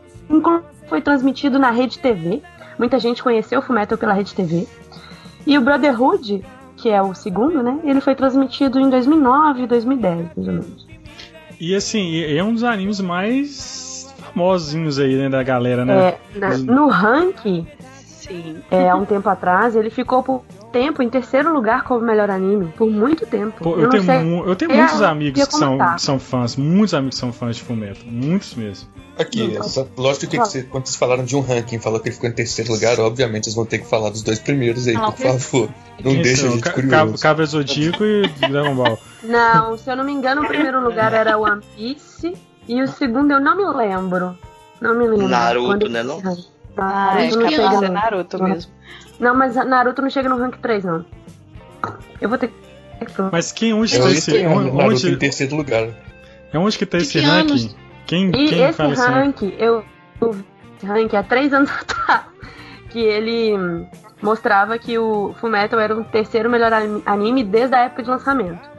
Foi 0.88 1.01
transmitido 1.01 1.57
na 1.57 1.71
Rede 1.71 2.00
TV. 2.00 2.41
Muita 2.77 3.00
gente 3.00 3.24
conheceu 3.24 3.59
o 3.59 3.62
Fullmetal 3.62 3.97
pela 3.97 4.13
Rede 4.13 4.33
TV. 4.33 4.67
E 5.45 5.57
o 5.57 5.62
Brotherhood, 5.62 6.43
que 6.77 6.89
é 6.89 7.01
o 7.01 7.13
segundo, 7.13 7.63
né? 7.63 7.79
Ele 7.83 8.01
foi 8.01 8.15
transmitido 8.15 8.79
em 8.79 8.89
2009, 8.89 9.67
2010, 9.67 10.17
mais 10.35 10.47
ou 10.47 10.53
menos. 10.53 10.88
E 11.59 11.75
assim, 11.75 12.21
é 12.21 12.43
um 12.43 12.53
dos 12.53 12.63
animes 12.63 13.00
mais 13.00 14.13
famosinhos 14.17 15.00
aí, 15.00 15.15
né, 15.15 15.29
da 15.29 15.41
galera, 15.41 15.85
né? 15.85 16.09
É, 16.09 16.19
na, 16.38 16.57
no 16.57 16.88
ranking, 16.88 17.65
Sim. 18.27 18.57
É, 18.71 18.89
há 18.89 18.95
um 18.95 19.05
tempo 19.05 19.29
atrás, 19.29 19.75
ele 19.75 19.89
ficou 19.89 20.24
por 20.24 20.43
tempo 20.75 21.01
em 21.01 21.10
terceiro 21.10 21.53
lugar 21.53 21.86
como 21.86 22.01
melhor 22.01 22.29
anime, 22.29 22.67
por 22.75 22.91
muito 22.91 23.25
tempo. 23.25 23.63
Pô, 23.63 23.75
eu, 23.75 23.84
eu, 23.84 23.89
tenho, 23.89 24.03
sei, 24.03 24.39
eu 24.46 24.55
tenho 24.58 24.72
muitos 24.74 25.01
amigos 25.01 25.48
que 25.48 25.55
são, 25.55 25.77
que 25.77 26.01
são 26.01 26.20
fãs, 26.20 26.58
muitos 26.58 26.94
amigos 26.94 27.15
que 27.15 27.20
são 27.22 27.32
fãs 27.32 27.55
de 27.55 27.63
Fumeto, 27.63 28.05
muitos 28.05 28.55
mesmo. 28.55 28.89
Aqui, 29.17 29.55
essa, 29.55 29.88
lógico 29.96 30.27
que 30.27 30.38
você, 30.38 30.63
quando 30.63 30.88
vocês 30.88 30.98
falaram 30.98 31.24
de 31.24 31.34
um 31.34 31.39
ranking, 31.39 31.79
falou 31.79 32.01
que 32.01 32.10
ele 32.10 32.15
ficou 32.15 32.29
em 32.29 32.34
terceiro 32.34 32.74
lugar, 32.74 33.00
obviamente 33.00 33.46
vocês 33.46 33.55
vão 33.55 33.65
ter 33.65 33.79
que 33.79 33.88
falar 33.88 34.10
dos 34.10 34.22
dois 34.22 34.38
primeiros 34.38 34.86
aí, 34.86 34.96
por 34.96 35.15
favor. 35.15 35.70
Não 36.03 36.12
Isso, 36.12 36.22
deixa 36.22 36.48
a 36.48 36.50
gente 36.50 36.70
curioso. 36.70 37.22
Cabra 37.24 37.46
Zodíaco 37.46 38.03
e 38.03 38.27
Dragon 38.50 38.75
Ball. 38.75 39.00
Não, 39.24 39.77
se 39.77 39.89
eu 39.89 39.96
não 39.96 40.03
me 40.03 40.12
engano, 40.12 40.44
o 40.44 40.48
primeiro 40.48 40.84
lugar 40.84 41.13
era 41.13 41.38
One 41.38 41.62
Piece 41.75 42.36
e 42.67 42.82
o 42.82 42.88
segundo 42.88 43.32
eu 43.32 43.39
não 43.39 43.55
me 43.58 43.65
lembro. 43.75 44.38
Não 44.79 44.94
me 44.94 45.08
lembro. 45.08 45.29
Naruto, 45.29 45.89
né? 45.89 46.03
Não? 46.03 46.22
Ah, 46.77 47.22
é 47.22 47.29
capaz 47.29 47.70
de 47.70 47.77
ser 47.79 47.89
Naruto 47.89 48.44
mesmo. 48.44 48.72
Não, 49.20 49.36
mas 49.36 49.55
Naruto 49.55 50.01
não 50.01 50.10
chega 50.10 50.27
no 50.27 50.38
rank 50.38 50.58
3, 50.58 50.84
não. 50.84 51.05
Eu 52.20 52.29
vou 52.29 52.38
ter 52.38 52.50
que. 52.50 52.55
Mas 53.32 53.51
quem 53.51 53.74
onde 53.74 53.94
está 53.94 54.10
esse. 54.10 54.46
Onde, 54.46 54.72
Naruto 54.72 55.08
em 55.08 55.17
terceiro 55.17 55.55
lugar. 55.55 55.89
É 56.51 56.58
onde 56.58 56.77
que 56.77 56.86
tá 56.86 56.98
esse 56.98 57.13
que 57.13 57.20
ranking? 57.20 57.51
Anos? 57.51 57.75
Quem, 58.05 58.27
e 58.29 58.50
quem 58.50 58.63
esse 58.63 58.82
ranking, 58.82 59.53
eu 59.58 59.84
esse 60.77 60.86
ranking 60.86 61.15
há 61.15 61.24
três 61.24 61.53
anos 61.53 61.70
atrás, 61.82 62.25
que 62.89 63.00
ele 63.00 63.58
mostrava 64.22 64.77
que 64.77 64.98
o 64.98 65.34
Fullmetal 65.39 65.79
era 65.79 65.96
o 65.96 66.03
terceiro 66.03 66.50
melhor 66.50 66.72
anime 67.05 67.44
desde 67.44 67.75
a 67.75 67.79
época 67.86 68.03
de 68.03 68.10
lançamento. 68.10 68.75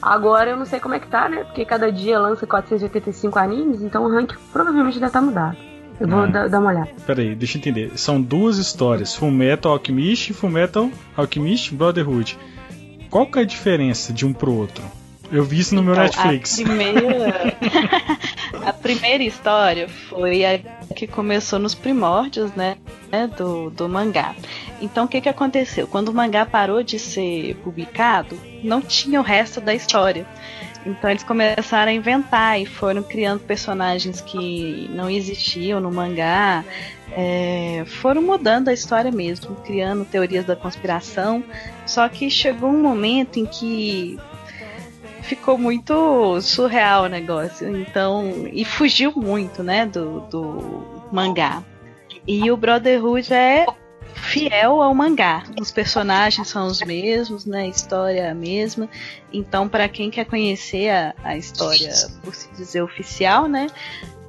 Agora 0.00 0.50
eu 0.50 0.56
não 0.56 0.66
sei 0.66 0.80
como 0.80 0.94
é 0.94 0.98
que 0.98 1.06
tá, 1.06 1.28
né? 1.28 1.44
Porque 1.44 1.64
cada 1.64 1.90
dia 1.90 2.18
lança 2.18 2.46
485 2.46 3.38
animes, 3.38 3.82
então 3.82 4.04
o 4.04 4.10
ranking 4.10 4.36
provavelmente 4.52 4.94
deve 4.94 5.06
estar 5.06 5.20
tá 5.20 5.24
mudado. 5.24 5.56
Eu 6.00 6.08
vou 6.08 6.20
ah. 6.20 6.26
dar, 6.26 6.48
dar 6.48 6.60
uma 6.60 6.70
olhada. 6.70 6.90
Peraí, 7.06 7.34
deixa 7.34 7.56
eu 7.56 7.60
entender. 7.60 7.92
São 7.96 8.20
duas 8.20 8.58
histórias: 8.58 9.14
Fullmetal 9.14 9.72
Alchemist 9.72 10.30
e 10.30 10.34
Fullmetal 10.34 10.90
Alchemist 11.16 11.74
Brotherhood. 11.74 12.38
Qual 13.10 13.26
que 13.26 13.38
é 13.38 13.42
a 13.42 13.44
diferença 13.44 14.12
de 14.12 14.26
um 14.26 14.32
pro 14.32 14.52
outro? 14.52 14.82
Eu 15.30 15.44
vi 15.44 15.60
isso 15.60 15.74
no 15.74 15.82
então, 15.82 15.94
meu 15.94 16.02
Netflix. 16.02 16.60
A 16.60 16.62
primeira... 16.62 17.56
a 18.66 18.72
primeira 18.72 19.24
história 19.24 19.88
foi 19.88 20.44
a 20.44 20.58
que 20.94 21.06
começou 21.06 21.58
nos 21.58 21.74
primórdios, 21.74 22.52
né? 22.52 22.76
Do, 23.36 23.70
do 23.70 23.88
mangá. 23.88 24.34
Então 24.80 25.04
o 25.04 25.08
que, 25.08 25.20
que 25.20 25.28
aconteceu? 25.28 25.86
Quando 25.86 26.08
o 26.08 26.14
mangá 26.14 26.44
parou 26.44 26.82
de 26.82 26.98
ser 26.98 27.54
publicado, 27.56 28.38
não 28.62 28.80
tinha 28.80 29.20
o 29.20 29.22
resto 29.22 29.60
da 29.60 29.74
história. 29.74 30.26
Então 30.86 31.08
eles 31.08 31.22
começaram 31.22 31.90
a 31.90 31.94
inventar 31.94 32.60
e 32.60 32.66
foram 32.66 33.02
criando 33.02 33.40
personagens 33.40 34.20
que 34.20 34.88
não 34.92 35.08
existiam 35.08 35.80
no 35.80 35.90
mangá. 35.90 36.64
É, 37.12 37.84
foram 37.86 38.20
mudando 38.20 38.68
a 38.68 38.72
história 38.72 39.10
mesmo, 39.10 39.54
criando 39.56 40.04
teorias 40.04 40.44
da 40.44 40.54
conspiração. 40.54 41.42
Só 41.86 42.08
que 42.08 42.30
chegou 42.30 42.68
um 42.68 42.82
momento 42.82 43.38
em 43.38 43.46
que 43.46 44.18
ficou 45.22 45.56
muito 45.56 46.40
surreal 46.42 47.04
o 47.04 47.08
negócio. 47.08 47.76
Então, 47.76 48.48
e 48.52 48.64
fugiu 48.64 49.12
muito, 49.16 49.62
né, 49.62 49.86
do, 49.86 50.20
do 50.30 51.06
mangá. 51.10 51.62
E 52.26 52.50
o 52.50 52.56
Brotherhood 52.56 53.32
é 53.32 53.66
fiel 54.24 54.82
ao 54.82 54.94
mangá. 54.94 55.44
Os 55.60 55.70
personagens 55.70 56.48
são 56.48 56.66
os 56.66 56.80
mesmos, 56.80 57.44
né? 57.44 57.62
A 57.62 57.68
história 57.68 58.20
é 58.20 58.30
a 58.30 58.34
mesma. 58.34 58.88
Então, 59.32 59.68
para 59.68 59.88
quem 59.88 60.10
quer 60.10 60.24
conhecer 60.24 60.90
a, 60.90 61.14
a 61.22 61.36
história, 61.36 61.92
por 62.22 62.34
se 62.34 62.50
dizer 62.52 62.82
oficial, 62.82 63.46
né? 63.48 63.68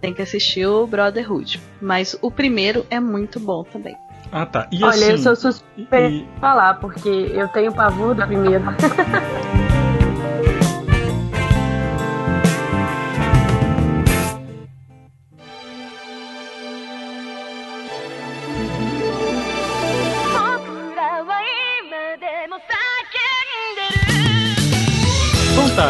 Tem 0.02 0.14
que 0.14 0.22
assistir 0.22 0.66
o 0.68 0.86
Brotherhood. 0.86 1.60
Mas 1.82 2.18
o 2.22 2.30
primeiro 2.30 2.86
é 2.90 3.00
muito 3.00 3.40
bom 3.40 3.64
também. 3.64 3.98
Ah, 4.32 4.46
tá. 4.46 4.68
E 4.72 4.84
Olha, 4.84 4.94
assim, 4.94 5.12
eu 5.12 5.18
sou 5.18 5.36
suspeita 5.36 6.02
e... 6.02 6.28
falar, 6.40 6.76
porque 6.76 7.10
eu 7.10 7.48
tenho 7.48 7.74
pavor 7.74 8.14
do 8.14 8.26
primeiro. 8.26 8.64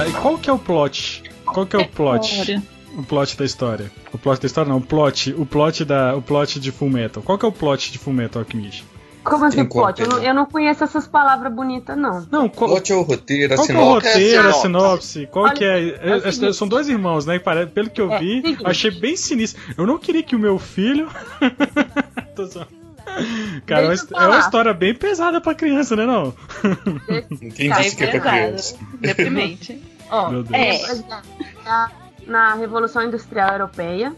tá, 0.06 0.10
e 0.10 0.22
qual 0.22 0.38
que 0.38 0.50
é 0.50 0.54
o 0.54 0.60
plot? 0.60 1.24
Qual 1.46 1.66
que 1.66 1.76
é 1.76 1.80
o 1.80 1.88
plot? 1.88 2.62
O 2.98 3.04
plot 3.04 3.38
da 3.38 3.46
história. 3.46 3.92
O 4.14 4.18
plot 4.18 4.40
da 4.40 4.46
história 4.46 4.70
não, 4.70 4.78
o 4.78 4.82
plot, 4.82 5.34
o 5.38 5.46
plot 5.46 5.84
da, 5.84 6.16
o 6.16 6.22
plot 6.22 6.60
de 6.60 6.72
Full 6.72 6.90
Metal. 6.90 7.22
Qual 7.22 7.38
que 7.38 7.46
é 7.46 7.48
o 7.48 7.52
plot 7.52 7.92
de 7.92 7.98
Full 7.98 8.14
Metal 8.14 8.42
Alchemist? 8.42 8.86
Como 9.24 9.44
assim, 9.44 9.66
plot? 9.66 10.00
Eu 10.00 10.08
não, 10.08 10.24
eu 10.24 10.34
não, 10.34 10.46
conheço 10.46 10.84
essas 10.84 11.08
palavras 11.08 11.52
bonitas, 11.52 11.98
não. 11.98 12.26
Não, 12.32 12.48
qual, 12.48 12.70
plot 12.70 12.92
é 12.92 12.96
o 12.96 13.02
roteiro, 13.02 13.54
a 13.54 13.58
qual 13.58 13.66
sinopse. 13.66 13.74
Qual 13.74 13.88
é 13.88 13.90
o 13.90 14.14
roteiro, 14.14 14.48
a 14.48 14.54
sinopse? 14.54 15.28
Qual 15.32 15.46
Olha, 15.46 15.54
que 15.56 15.66
é? 15.66 15.80
é, 15.90 16.48
é 16.48 16.54
são 16.54 16.68
dois 16.68 16.88
irmãos, 16.88 17.26
né? 17.26 17.40
Pelo 17.74 17.90
que 17.90 18.00
eu 18.00 18.12
é, 18.14 18.20
vi, 18.20 18.42
seguinte. 18.42 18.62
achei 18.64 18.92
bem 18.92 19.18
sinistro. 19.18 19.62
Eu 19.76 19.88
não 19.88 19.98
queria 19.98 20.22
que 20.22 20.36
o 20.36 20.40
meu 20.40 20.60
filho. 20.60 21.10
Tô 22.36 22.46
só... 22.46 22.68
Cara, 23.66 23.94
é 23.94 24.28
uma 24.28 24.40
história 24.40 24.74
bem 24.74 24.94
pesada 24.94 25.42
pra 25.42 25.56
criança, 25.56 25.96
né 25.96 26.06
não? 26.06 26.34
Quem 27.56 27.72
disse 27.72 27.96
que 27.96 28.04
é 28.04 28.08
pra 28.08 28.20
criança? 28.20 28.78
Deprimente. 29.00 29.82
Ó, 30.10 30.32
é, 30.54 30.78
na 32.26 32.54
Revolução 32.56 33.04
Industrial 33.04 33.52
Europeia. 33.52 34.14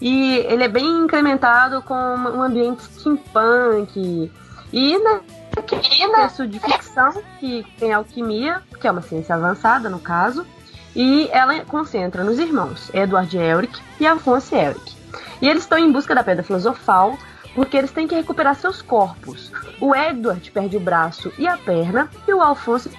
E 0.00 0.36
ele 0.48 0.64
é 0.64 0.68
bem 0.68 0.86
incrementado 0.86 1.82
com 1.82 1.94
um 1.94 2.42
ambiente 2.42 2.82
steampunk. 2.82 4.30
E 4.72 4.98
na 4.98 5.20
contexto 5.62 6.46
de 6.46 6.58
ficção, 6.60 7.22
que 7.40 7.64
tem 7.78 7.92
alquimia, 7.92 8.62
que 8.80 8.86
é 8.86 8.90
uma 8.90 9.00
ciência 9.00 9.34
avançada 9.34 9.88
no 9.88 9.98
caso. 9.98 10.46
E 10.94 11.28
ela 11.30 11.60
concentra 11.60 12.24
nos 12.24 12.38
irmãos 12.38 12.90
Edward 12.94 13.36
Elric 13.36 13.80
e 14.00 14.06
Alphonse 14.06 14.54
Elric. 14.54 14.96
E 15.40 15.48
eles 15.48 15.62
estão 15.62 15.78
em 15.78 15.92
busca 15.92 16.14
da 16.14 16.24
Pedra 16.24 16.42
Filosofal, 16.42 17.18
porque 17.54 17.76
eles 17.76 17.90
têm 17.90 18.06
que 18.06 18.14
recuperar 18.14 18.54
seus 18.54 18.82
corpos. 18.82 19.52
O 19.80 19.94
Edward 19.94 20.50
perde 20.50 20.76
o 20.76 20.80
braço 20.80 21.32
e 21.38 21.46
a 21.46 21.56
perna, 21.56 22.10
e 22.26 22.32
o 22.32 22.40
Alfonso 22.40 22.90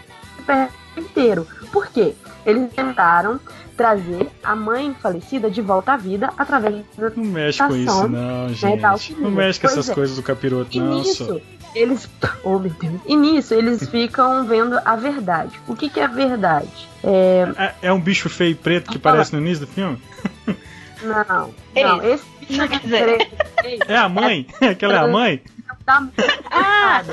perde 0.45 0.73
inteiro. 0.99 1.47
Por 1.71 1.87
quê? 1.87 2.13
Eles 2.45 2.71
tentaram 2.73 3.39
trazer 3.77 4.27
a 4.43 4.55
mãe 4.55 4.95
falecida 4.99 5.51
de 5.51 5.61
volta 5.61 5.93
à 5.93 5.97
vida 5.97 6.31
através 6.37 6.83
da 6.97 7.09
Não 7.11 7.25
mexe 7.25 7.59
com 7.59 7.75
isso, 7.75 8.07
não, 8.07 8.47
né, 8.47 8.53
gente. 8.53 9.13
Não 9.13 9.29
mexe 9.29 9.59
com 9.59 9.67
essas 9.67 9.89
é. 9.89 9.93
coisas 9.93 10.15
do 10.15 10.23
capiroto, 10.23 10.75
e 10.75 10.79
não. 10.79 10.99
Nisso, 10.99 11.41
eles. 11.75 12.09
Oh, 12.43 12.59
meu 12.59 12.71
Deus. 12.71 13.01
E 13.05 13.15
nisso, 13.15 13.53
eles 13.53 13.87
ficam 13.89 14.45
vendo 14.45 14.79
a 14.83 14.95
verdade. 14.95 15.59
O 15.67 15.75
que, 15.75 15.89
que 15.89 15.99
é 15.99 16.07
verdade? 16.07 16.87
É... 17.03 17.47
é... 17.57 17.75
é 17.83 17.93
um 17.93 17.99
bicho 17.99 18.29
feio 18.29 18.51
e 18.51 18.55
preto 18.55 18.89
que 18.89 18.97
aparece 18.97 19.33
no 19.33 19.41
início 19.41 19.65
do 19.65 19.71
filme? 19.71 20.01
Não, 21.03 21.53
não, 21.75 22.03
esse 22.03 22.25
bicho 22.39 22.67
preto. 22.89 23.35
É 23.87 23.95
a 23.95 24.09
mãe? 24.09 24.47
É... 24.59 24.69
Aquela 24.69 24.95
é 24.95 24.97
a 24.97 25.07
mãe? 25.07 25.43
Ah! 26.49 27.03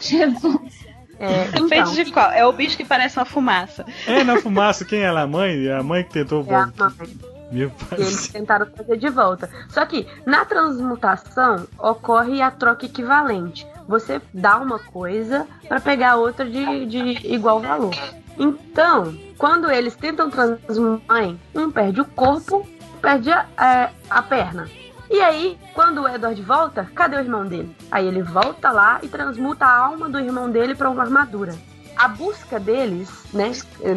Jesus. 0.00 0.91
É, 1.22 1.46
então, 1.50 1.68
Feito 1.68 1.92
de 1.92 2.10
qual? 2.10 2.32
É 2.32 2.44
o 2.44 2.52
bicho 2.52 2.76
que 2.76 2.84
parece 2.84 3.16
uma 3.16 3.24
fumaça. 3.24 3.86
É, 4.08 4.24
na 4.24 4.40
fumaça, 4.40 4.84
quem 4.84 5.02
é 5.02 5.04
ela? 5.04 5.20
A 5.20 5.26
mãe? 5.26 5.68
É 5.68 5.76
a 5.76 5.82
mãe 5.82 6.02
que 6.02 6.10
tentou 6.10 6.44
é 6.48 6.54
a 6.54 6.66
mãe. 6.66 7.16
Meu 7.52 7.70
pai. 7.70 8.00
Eles 8.00 8.26
tentaram 8.26 8.66
trazer 8.66 8.96
de 8.96 9.08
volta. 9.08 9.48
Só 9.68 9.86
que 9.86 10.04
na 10.26 10.44
transmutação 10.44 11.68
ocorre 11.78 12.42
a 12.42 12.50
troca 12.50 12.86
equivalente. 12.86 13.64
Você 13.86 14.20
dá 14.34 14.58
uma 14.58 14.80
coisa 14.80 15.46
para 15.68 15.78
pegar 15.78 16.16
outra 16.16 16.44
de, 16.44 16.86
de 16.86 17.32
igual 17.32 17.60
valor. 17.60 17.94
Então, 18.36 19.16
quando 19.38 19.70
eles 19.70 19.94
tentam 19.94 20.28
transmutar, 20.28 21.34
um 21.54 21.70
perde 21.70 22.00
o 22.00 22.04
corpo, 22.04 22.66
perde 23.00 23.30
a, 23.30 23.46
é, 23.60 23.90
a 24.10 24.22
perna. 24.22 24.68
E 25.12 25.20
aí, 25.20 25.58
quando 25.74 26.00
o 26.00 26.08
Edward 26.08 26.40
volta, 26.40 26.90
cadê 26.94 27.16
o 27.16 27.20
irmão 27.20 27.46
dele? 27.46 27.76
Aí 27.90 28.06
ele 28.06 28.22
volta 28.22 28.70
lá 28.70 28.98
e 29.02 29.08
transmuta 29.08 29.66
a 29.66 29.76
alma 29.76 30.08
do 30.08 30.18
irmão 30.18 30.50
dele 30.50 30.74
para 30.74 30.88
uma 30.88 31.02
armadura. 31.02 31.54
A 31.94 32.08
busca 32.08 32.58
deles, 32.58 33.10
né, 33.32 33.52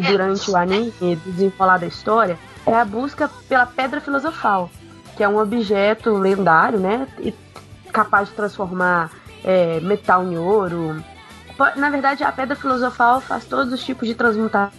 durante 0.06 0.50
o 0.50 0.56
anime, 0.56 1.16
desenrolar 1.24 1.78
da 1.78 1.86
história, 1.86 2.38
é 2.66 2.74
a 2.74 2.84
busca 2.84 3.30
pela 3.48 3.64
Pedra 3.64 3.98
Filosofal, 3.98 4.70
que 5.16 5.24
é 5.24 5.28
um 5.28 5.38
objeto 5.38 6.12
lendário, 6.12 6.78
né, 6.78 7.08
capaz 7.90 8.28
de 8.28 8.34
transformar 8.34 9.10
é, 9.42 9.80
metal 9.80 10.22
em 10.22 10.36
ouro, 10.36 11.02
na 11.76 11.88
verdade, 11.88 12.22
a 12.22 12.30
pedra 12.30 12.54
filosofal 12.54 13.20
faz 13.20 13.46
todos 13.46 13.72
os 13.72 13.82
tipos 13.82 14.06
de 14.06 14.14
transmutação 14.14 14.70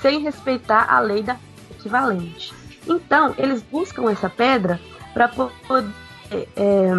sem 0.00 0.20
respeitar 0.20 0.86
a 0.88 0.98
lei 1.00 1.22
da 1.22 1.36
equivalente. 1.70 2.54
Então, 2.88 3.34
eles 3.36 3.62
buscam 3.62 4.10
essa 4.10 4.30
pedra 4.30 4.80
para 5.12 5.28
poder 5.28 5.90
é, 6.30 6.90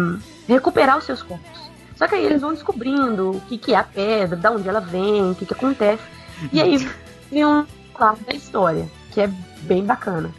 recuperar 0.48 0.98
os 0.98 1.04
seus 1.04 1.22
corpos. 1.22 1.62
Só 1.96 2.06
que 2.08 2.14
aí 2.14 2.24
eles 2.24 2.40
vão 2.40 2.52
descobrindo 2.52 3.30
o 3.30 3.40
que, 3.42 3.56
que 3.58 3.74
é 3.74 3.78
a 3.78 3.84
pedra, 3.84 4.36
de 4.36 4.48
onde 4.48 4.68
ela 4.68 4.80
vem, 4.80 5.30
o 5.30 5.34
que, 5.34 5.46
que 5.46 5.54
acontece. 5.54 6.02
E 6.52 6.60
aí 6.60 6.78
vem 7.30 7.44
um 7.44 7.64
parte 7.96 8.24
da 8.24 8.32
história, 8.32 8.88
que 9.12 9.20
é 9.20 9.30
bem 9.62 9.84
bacana. 9.84 10.30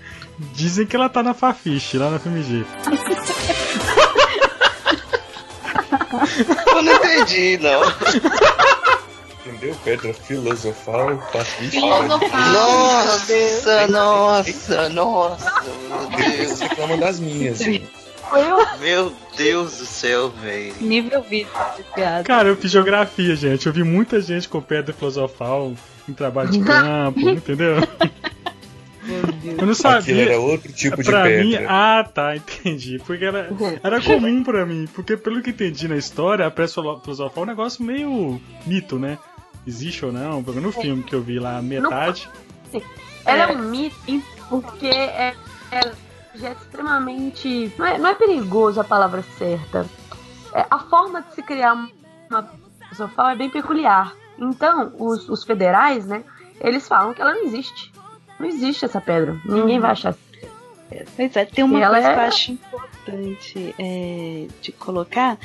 Dizem 0.54 0.86
que 0.86 0.96
ela 0.96 1.08
tá 1.08 1.24
na 1.24 1.34
Fafiche, 1.34 1.98
lá 1.98 2.10
na 2.10 2.20
FMG. 2.20 2.66
Eu 6.76 6.82
não 6.82 6.94
entendi, 6.94 7.58
não. 7.60 7.82
Entendeu? 9.46 9.76
Pedra 9.84 10.14
filosofal, 10.14 11.18
Fafiche. 11.32 11.80
Nossa, 11.82 13.88
nossa, 13.88 14.90
nossa, 14.90 15.62
meu 15.62 16.18
Deus. 16.18 16.50
Você 16.52 16.64
reclama 16.66 16.98
das 16.98 17.20
minhas. 17.20 17.60
Meu 18.80 19.14
Deus 19.36 19.78
do 19.78 19.86
céu, 19.86 20.30
velho. 20.30 20.74
Nível 20.80 21.22
vídeo 21.22 21.50
de 21.76 21.84
piada. 21.94 22.24
Cara, 22.24 22.50
eu 22.50 22.56
fiz 22.56 22.72
geografia, 22.72 23.36
gente. 23.36 23.68
Eu 23.68 23.74
vi 23.74 23.84
muita 23.84 24.22
gente 24.22 24.48
com 24.48 24.62
pedra 24.62 24.94
filosofal 24.94 25.74
em 26.08 26.14
trabalho 26.14 26.50
de 26.50 26.64
campo, 26.64 27.20
entendeu? 27.30 27.76
Eu 29.60 29.68
não 29.68 29.76
sabia. 29.76 30.00
Aquilo 30.00 30.22
era 30.22 30.40
outro 30.40 30.72
tipo 30.72 31.04
de 31.04 31.10
pra 31.10 31.24
pedra. 31.24 31.44
mim, 31.44 31.56
ah, 31.68 32.10
tá, 32.12 32.38
entendi. 32.38 33.00
Porque 33.06 33.26
era, 33.26 33.50
era 33.84 34.02
comum 34.02 34.42
pra 34.42 34.66
mim. 34.66 34.88
Porque 34.94 35.18
pelo 35.18 35.42
que 35.42 35.50
entendi 35.50 35.90
na 35.90 35.98
história, 35.98 36.48
a 36.48 36.52
pedra 36.52 36.72
filosofal 37.02 37.44
é 37.44 37.46
um 37.46 37.50
negócio 37.50 37.84
meio 37.84 38.40
mito, 38.66 38.98
né? 38.98 39.18
Existe 39.66 40.06
ou 40.06 40.12
não? 40.12 40.44
Porque 40.44 40.60
no 40.60 40.72
filme 40.72 41.04
que 41.04 41.16
eu 41.16 41.22
vi 41.22 41.40
lá, 41.40 41.62
metade. 41.62 42.30
Ela 43.26 43.52
é 43.52 43.56
um 43.56 43.70
mito 43.70 43.96
porque 44.50 44.88
é, 44.88 45.36
é, 45.72 45.92
já 46.36 46.50
é 46.50 46.52
extremamente. 46.52 47.72
Não 47.78 47.86
é, 47.86 47.98
não 47.98 48.10
é 48.10 48.16
perigoso 48.16 48.80
a 48.82 48.84
palavra 48.84 49.24
certa. 49.38 49.86
É, 50.54 50.66
a 50.70 50.80
forma 50.80 51.22
de 51.22 51.34
se 51.34 51.42
criar 51.42 51.74
uma 52.30 52.50
filosofal 52.80 53.30
é 53.30 53.36
bem 53.36 53.50
peculiar. 53.50 54.14
Então, 54.38 54.94
os, 55.00 55.30
os 55.30 55.44
federais, 55.44 56.06
né? 56.06 56.24
Eles 56.60 56.88
falam 56.88 57.14
que 57.14 57.22
ela 57.22 57.34
não 57.34 57.46
existe. 57.46 57.92
Não 58.40 58.48
existe 58.48 58.86
essa 58.86 59.00
pedra. 59.00 59.40
Ninguém 59.46 59.80
vai 59.80 59.92
achar. 59.92 60.16
Pois 61.16 61.36
é, 61.36 61.46
tem 61.46 61.64
uma 61.64 61.80
E 61.80 61.82
ela 61.82 61.96
coisa 61.96 62.10
é- 62.10 62.14
que 62.14 62.20
eu 62.20 62.24
acho 62.26 62.52
importante 62.52 63.76
é, 63.80 64.48
de 64.62 64.72
colocar, 64.74 65.38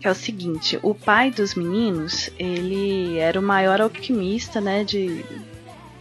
que 0.00 0.06
é 0.06 0.10
o 0.10 0.14
seguinte, 0.14 0.78
o 0.82 0.94
pai 0.94 1.30
dos 1.30 1.54
meninos, 1.54 2.30
ele 2.38 3.18
era 3.18 3.38
o 3.40 3.42
maior 3.42 3.80
alquimista, 3.80 4.60
né, 4.60 4.84
de, 4.84 5.24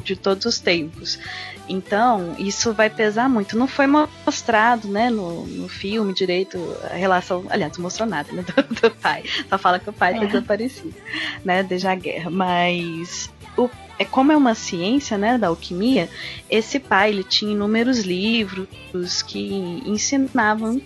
de 0.04 0.16
todos 0.16 0.46
os 0.46 0.60
tempos. 0.60 1.20
Então, 1.68 2.36
isso 2.38 2.74
vai 2.74 2.90
pesar 2.90 3.28
muito. 3.28 3.58
Não 3.58 3.68
foi 3.68 3.88
mostrado, 3.88 4.88
né, 4.88 5.10
no, 5.10 5.46
no 5.48 5.68
filme 5.68 6.14
direito 6.14 6.58
a 6.92 6.96
relação. 6.96 7.46
Aliás, 7.50 7.76
não 7.78 7.84
mostrou 7.84 8.08
nada, 8.08 8.32
né, 8.32 8.44
do, 8.56 8.76
do 8.82 8.92
pai. 8.92 9.24
Só 9.50 9.58
fala 9.58 9.80
que 9.80 9.90
o 9.90 9.94
pai 9.94 10.20
tá 10.20 10.26
desaparecido, 10.26 10.94
né, 11.44 11.64
desde 11.64 11.88
a 11.88 11.96
guerra. 11.96 12.30
Mas 12.30 13.32
o, 13.58 13.70
é 13.98 14.06
como 14.06 14.32
é 14.32 14.38
uma 14.38 14.54
ciência, 14.54 15.18
né, 15.18 15.38
da 15.38 15.48
alquimia, 15.48 16.10
esse 16.50 16.80
pai 16.80 17.10
ele 17.10 17.24
tinha 17.24 17.52
inúmeros 17.52 18.00
livros 18.00 19.22
que 19.24 19.82
ensinavam 19.86 20.82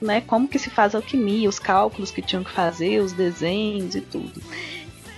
né, 0.00 0.20
como 0.20 0.48
que 0.48 0.58
se 0.58 0.70
faz 0.70 0.94
alquimia, 0.94 1.48
os 1.48 1.58
cálculos 1.58 2.10
que 2.10 2.22
tinham 2.22 2.44
que 2.44 2.50
fazer, 2.50 3.00
os 3.00 3.12
desenhos 3.12 3.94
e 3.94 4.00
tudo. 4.00 4.40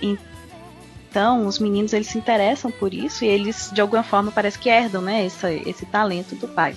Então, 0.01 1.45
os 1.45 1.59
meninos 1.59 1.93
eles 1.93 2.07
se 2.07 2.17
interessam 2.17 2.71
por 2.71 2.93
isso 2.93 3.23
e 3.23 3.27
eles 3.27 3.69
de 3.73 3.81
alguma 3.81 4.03
forma 4.03 4.31
parece 4.31 4.57
que 4.57 4.69
herdam, 4.69 5.01
né, 5.01 5.25
essa, 5.25 5.51
esse 5.51 5.85
talento 5.85 6.35
do 6.35 6.47
pai. 6.47 6.75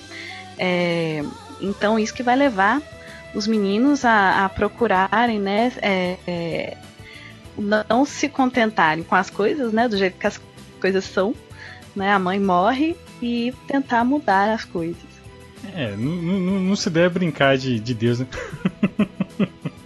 É, 0.59 1.23
então, 1.61 1.99
isso 1.99 2.14
que 2.14 2.23
vai 2.23 2.37
levar 2.37 2.83
os 3.35 3.47
meninos 3.47 4.05
a, 4.05 4.45
a 4.45 4.49
procurarem, 4.49 5.38
né, 5.38 5.73
é, 5.81 6.17
é, 6.27 6.77
não 7.88 8.05
se 8.05 8.29
contentarem 8.29 9.05
com 9.05 9.14
as 9.14 9.31
coisas, 9.31 9.73
né, 9.73 9.88
do 9.88 9.97
jeito 9.97 10.19
que 10.19 10.27
as 10.27 10.40
coisas 10.81 11.05
são, 11.05 11.35
né, 11.95 12.12
a 12.12 12.19
mãe 12.19 12.38
morre 12.38 12.97
e 13.23 13.55
tentar 13.67 14.05
mudar 14.05 14.53
as 14.53 14.64
coisas. 14.64 15.13
É, 15.74 15.94
não, 15.96 16.74
se 16.77 16.90
deve 16.90 17.18
brincar 17.18 17.57
de, 17.57 17.79
de 17.81 17.94
Deus, 17.94 18.20
né? 18.20 18.27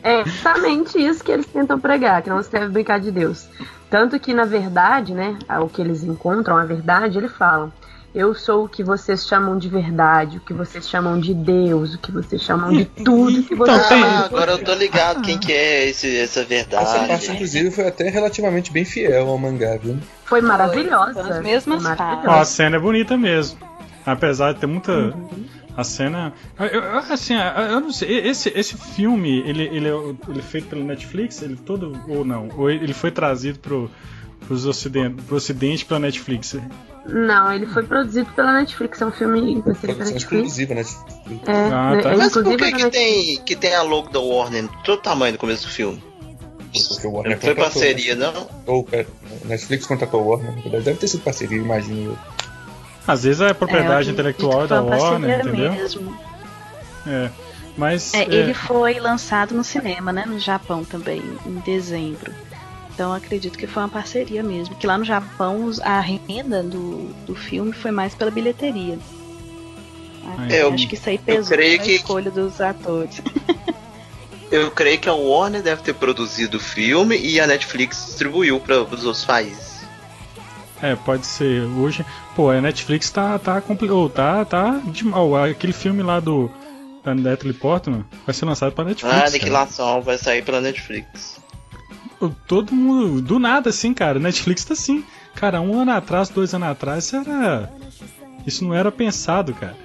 É 0.02 0.20
exatamente 0.22 0.96
isso 0.98 1.22
que 1.22 1.30
eles 1.30 1.44
tentam 1.46 1.78
pregar, 1.78 2.22
que 2.22 2.30
não 2.30 2.42
se 2.42 2.50
deve 2.50 2.68
brincar 2.68 2.98
de 2.98 3.10
Deus. 3.10 3.46
Tanto 3.90 4.18
que, 4.18 4.32
na 4.32 4.44
verdade, 4.44 5.12
né, 5.12 5.36
o 5.60 5.68
que 5.68 5.82
eles 5.82 6.02
encontram, 6.02 6.56
a 6.56 6.64
verdade, 6.64 7.18
eles 7.18 7.32
falam. 7.32 7.70
Eu 8.14 8.34
sou 8.34 8.64
o 8.64 8.68
que 8.68 8.82
vocês 8.82 9.26
chamam 9.26 9.58
de 9.58 9.68
verdade, 9.68 10.38
o 10.38 10.40
que 10.40 10.54
vocês 10.54 10.88
chamam 10.88 11.20
de 11.20 11.34
Deus, 11.34 11.94
o 11.94 11.98
que 11.98 12.10
vocês 12.10 12.40
chamam 12.40 12.72
de 12.72 12.86
tudo 12.86 13.42
que 13.42 13.54
vocês 13.54 13.76
Então, 13.76 13.88
chamam 13.88 14.08
Ah, 14.08 14.18
de 14.20 14.24
agora 14.34 14.52
eu 14.52 14.64
tô 14.64 14.72
ligado 14.74 15.20
quem 15.20 15.36
que 15.38 15.52
é 15.52 15.88
esse, 15.90 16.16
essa 16.16 16.40
Essa 16.40 16.48
verdade. 16.48 17.06
parte, 17.08 17.30
inclusive, 17.30 17.70
foi 17.70 17.86
até 17.86 18.08
relativamente 18.08 18.72
bem 18.72 18.86
fiel 18.86 19.28
ao 19.28 19.36
mangá, 19.36 19.76
viu? 19.76 19.98
Foi 20.24 20.40
maravilhosa. 20.40 21.22
São 21.22 21.30
as 21.32 21.42
mesmas 21.42 21.82
Foi 21.82 21.90
Ó, 21.90 21.92
a 21.92 21.96
maravilhosa. 21.96 22.44
cena 22.46 22.76
é 22.76 22.80
bonita 22.80 23.14
mesmo. 23.18 23.58
Apesar 24.06 24.54
de 24.54 24.60
ter 24.60 24.66
muita. 24.66 25.12
A 25.78 25.84
cena. 25.84 26.32
eu- 26.58 26.66
eu- 26.66 26.98
assim, 26.98 27.34
eu 27.34 27.80
não 27.80 27.92
sei. 27.92 28.18
Esse, 28.18 28.52
esse 28.54 28.76
filme, 28.76 29.38
ele, 29.48 29.62
ele, 29.62 29.88
é, 29.88 29.92
ele 30.28 30.38
é 30.40 30.42
feito 30.42 30.66
pelo 30.66 30.82
Netflix? 30.82 31.40
Ele 31.40 31.54
todo. 31.54 31.96
Ou 32.08 32.24
não? 32.24 32.48
Ou 32.56 32.68
ele 32.68 32.92
foi 32.92 33.12
trazido 33.12 33.60
pro, 33.60 33.88
pros 34.46 34.66
ocidente, 34.66 35.22
pro 35.22 35.36
ocidente 35.36 35.84
pela 35.84 36.00
Netflix? 36.00 36.56
Não, 37.06 37.52
ele 37.52 37.64
foi 37.66 37.84
produzido 37.84 38.28
pela 38.32 38.52
Netflix, 38.52 39.00
é 39.00 39.06
um 39.06 39.12
filme 39.12 39.62
produzido 39.62 39.62
pela 39.62 39.94
Produção 39.94 40.12
Netflix. 40.14 40.58
exclusiva, 40.58 40.74
né? 40.74 40.82
É, 41.46 41.68
Ah, 41.72 41.98
tá. 42.02 42.08
ele, 42.10 42.18
Mas 42.18 42.32
por 42.32 42.44
que, 42.44 42.64
é 42.64 42.72
que, 42.72 42.90
tem, 42.90 43.40
que 43.44 43.56
tem 43.56 43.74
a 43.74 43.82
logo 43.82 44.10
da 44.10 44.18
Warner 44.20 44.64
no 44.64 44.68
todo 44.82 45.00
tamanho 45.00 45.32
no 45.34 45.38
começo 45.38 45.62
do 45.66 45.70
filme? 45.72 46.02
Porque 46.88 47.06
o 47.06 47.12
Warner 47.12 47.32
Não 47.36 47.40
foi 47.40 47.54
contratou, 47.54 47.80
parceria, 47.80 48.14
né? 48.16 48.30
não? 48.34 48.48
Ou, 48.66 48.82
pera, 48.84 49.06
Netflix 49.44 49.86
contratou 49.86 50.22
o 50.22 50.28
Warner. 50.28 50.54
na 50.56 50.60
verdade, 50.62 50.84
Deve 50.84 50.98
ter 50.98 51.06
sido 51.08 51.22
parceria, 51.22 51.56
imagino 51.56 52.10
eu. 52.10 52.18
Às 53.08 53.24
vezes 53.24 53.40
é 53.40 53.52
propriedade 53.54 54.08
É, 54.10 54.12
intelectual 54.12 54.68
da 54.68 54.80
Warner, 54.82 55.40
entendeu? 55.40 55.72
mesmo. 55.72 56.16
É. 57.06 57.30
Mas. 57.76 58.12
É, 58.14 58.22
é, 58.22 58.34
ele 58.34 58.54
foi 58.54 59.00
lançado 59.00 59.54
no 59.54 59.64
cinema, 59.64 60.12
né? 60.12 60.24
No 60.26 60.38
Japão 60.38 60.84
também, 60.84 61.22
em 61.46 61.54
dezembro. 61.64 62.32
Então 62.94 63.12
acredito 63.12 63.56
que 63.56 63.66
foi 63.66 63.82
uma 63.82 63.88
parceria 63.88 64.42
mesmo. 64.42 64.74
Que 64.76 64.86
lá 64.86 64.98
no 64.98 65.04
Japão 65.04 65.70
a 65.82 66.00
renda 66.00 66.62
do, 66.62 67.08
do 67.26 67.34
filme 67.34 67.72
foi 67.72 67.90
mais 67.90 68.14
pela 68.14 68.30
bilheteria. 68.30 68.98
É, 70.50 70.62
eu- 70.62 70.72
acho 70.74 70.86
que 70.86 70.94
isso 70.94 71.08
aí 71.08 71.16
pesou 71.16 71.56
na 71.56 71.62
que- 71.78 71.92
escolha 71.94 72.30
dos 72.30 72.60
atores. 72.60 73.22
Eu 74.50 74.70
creio 74.70 74.98
que 74.98 75.08
a 75.10 75.12
Warner 75.14 75.62
deve 75.62 75.82
ter 75.82 75.92
produzido 75.94 76.56
o 76.56 76.60
filme 76.60 77.18
e 77.18 77.38
a 77.38 77.46
Netflix 77.46 78.06
distribuiu 78.06 78.58
para 78.58 78.80
os 78.82 79.04
outros 79.04 79.22
países. 79.24 79.67
É, 80.80 80.94
pode 80.94 81.26
ser. 81.26 81.62
Hoje, 81.62 82.04
pô, 82.36 82.50
a 82.50 82.60
Netflix 82.60 83.10
tá 83.10 83.38
tá 83.38 83.60
complicado, 83.60 84.08
tá 84.10 84.44
tá 84.44 84.80
de 84.86 85.04
mal. 85.04 85.34
Aquele 85.36 85.72
filme 85.72 86.02
lá 86.02 86.20
do 86.20 86.50
da 87.04 87.14
Natalie 87.14 87.54
Portman 87.54 88.04
vai 88.24 88.34
ser 88.34 88.44
lançado 88.44 88.72
pra 88.72 88.84
Netflix. 88.84 89.16
Ah. 89.16 89.26
Aniquilação 89.26 90.02
vai 90.02 90.18
sair 90.18 90.44
pela 90.44 90.60
Netflix. 90.60 91.40
Todo 92.46 92.74
mundo, 92.74 93.20
do 93.22 93.38
nada 93.38 93.70
assim, 93.70 93.94
cara. 93.94 94.18
Netflix 94.18 94.64
tá 94.64 94.74
assim. 94.74 95.04
Cara, 95.34 95.60
um 95.60 95.78
ano 95.80 95.92
atrás, 95.92 96.28
dois 96.28 96.52
anos 96.52 96.68
atrás, 96.68 97.04
isso 97.04 97.16
era 97.16 97.70
isso 98.46 98.64
não 98.64 98.74
era 98.74 98.90
pensado, 98.90 99.52
cara. 99.54 99.76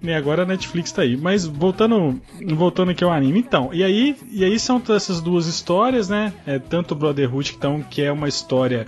E 0.00 0.12
agora 0.12 0.42
a 0.42 0.46
Netflix 0.46 0.92
tá 0.92 1.02
aí. 1.02 1.16
Mas 1.16 1.44
voltando, 1.44 2.20
voltando 2.54 2.90
aqui 2.92 3.02
ao 3.02 3.10
anime, 3.10 3.40
então. 3.40 3.70
E 3.72 3.82
aí, 3.82 4.16
e 4.30 4.44
aí 4.44 4.58
são 4.58 4.80
essas 4.88 5.20
duas 5.20 5.46
histórias, 5.46 6.08
né? 6.08 6.32
É, 6.46 6.58
tanto 6.58 6.92
o 6.92 6.96
Brotherhood, 6.96 7.54
então, 7.56 7.82
que 7.82 8.02
é 8.02 8.10
uma 8.10 8.28
história 8.28 8.86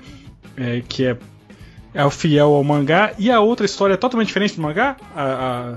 é, 0.60 0.82
que 0.86 1.06
é, 1.06 1.16
é 1.94 2.04
o 2.04 2.10
fiel 2.10 2.54
ao 2.54 2.62
mangá, 2.62 3.12
e 3.18 3.30
a 3.30 3.40
outra 3.40 3.64
história 3.66 3.94
é 3.94 3.96
totalmente 3.96 4.28
diferente 4.28 4.54
do 4.56 4.62
mangá. 4.62 4.96
A, 5.16 5.24
a, 5.24 5.76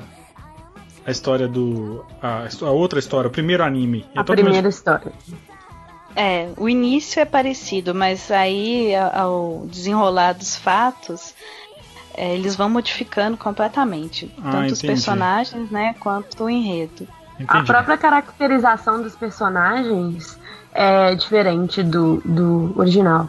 a 1.08 1.12
história 1.12 1.48
do. 1.48 2.06
A, 2.22 2.48
a 2.62 2.70
outra 2.72 3.00
história, 3.00 3.28
o 3.28 3.32
primeiro 3.32 3.64
anime. 3.64 4.06
é 4.14 4.20
A 4.20 4.24
primeira 4.24 4.68
história. 4.68 5.12
É, 6.16 6.50
o 6.58 6.70
início 6.70 7.20
é 7.20 7.26
parecido, 7.26 7.96
mas 7.96 8.30
aí 8.30 8.94
a- 8.94 9.22
ao 9.22 9.66
desenrolar 9.66 10.34
dos 10.34 10.56
fatos, 10.56 11.34
é, 12.16 12.36
eles 12.36 12.56
vão 12.56 12.70
modificando 12.70 13.36
completamente. 13.36 14.32
Ah, 14.38 14.52
tanto 14.52 14.74
os 14.74 14.80
entendi. 14.80 14.88
personagens, 14.88 15.72
né, 15.72 15.96
quanto 16.00 16.44
o 16.44 16.50
enredo. 16.50 17.08
A 17.40 17.42
Entendi. 17.42 17.66
própria 17.66 17.98
caracterização 17.98 19.02
dos 19.02 19.16
personagens 19.16 20.38
é 20.72 21.16
diferente 21.16 21.82
do, 21.82 22.22
do 22.24 22.72
original. 22.78 23.28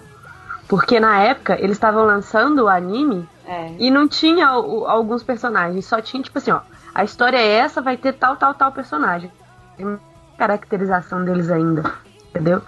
Porque 0.75 0.99
na 0.99 1.21
época 1.21 1.55
eles 1.61 1.77
estavam 1.77 2.05
lançando 2.05 2.65
o 2.65 2.69
anime 2.69 3.29
É. 3.47 3.75
e 3.79 3.91
não 3.93 4.09
tinha 4.09 4.57
o- 4.59 4.87
alguns 4.87 5.23
personagens, 5.23 5.85
só 5.87 6.01
tinha 6.01 6.21
tipo 6.21 6.37
assim, 6.39 6.51
ó, 6.51 6.61
a 6.93 7.05
história 7.05 7.37
é 7.39 7.47
essa, 7.49 7.81
vai 7.81 7.97
ter 7.97 8.13
tal, 8.15 8.35
tal, 8.37 8.53
tal 8.55 8.73
personagem. 8.73 9.31
Tem 9.77 9.99
caracterização 10.37 11.25
deles 11.25 11.49
ainda, 11.49 11.93
entendeu? 12.31 12.61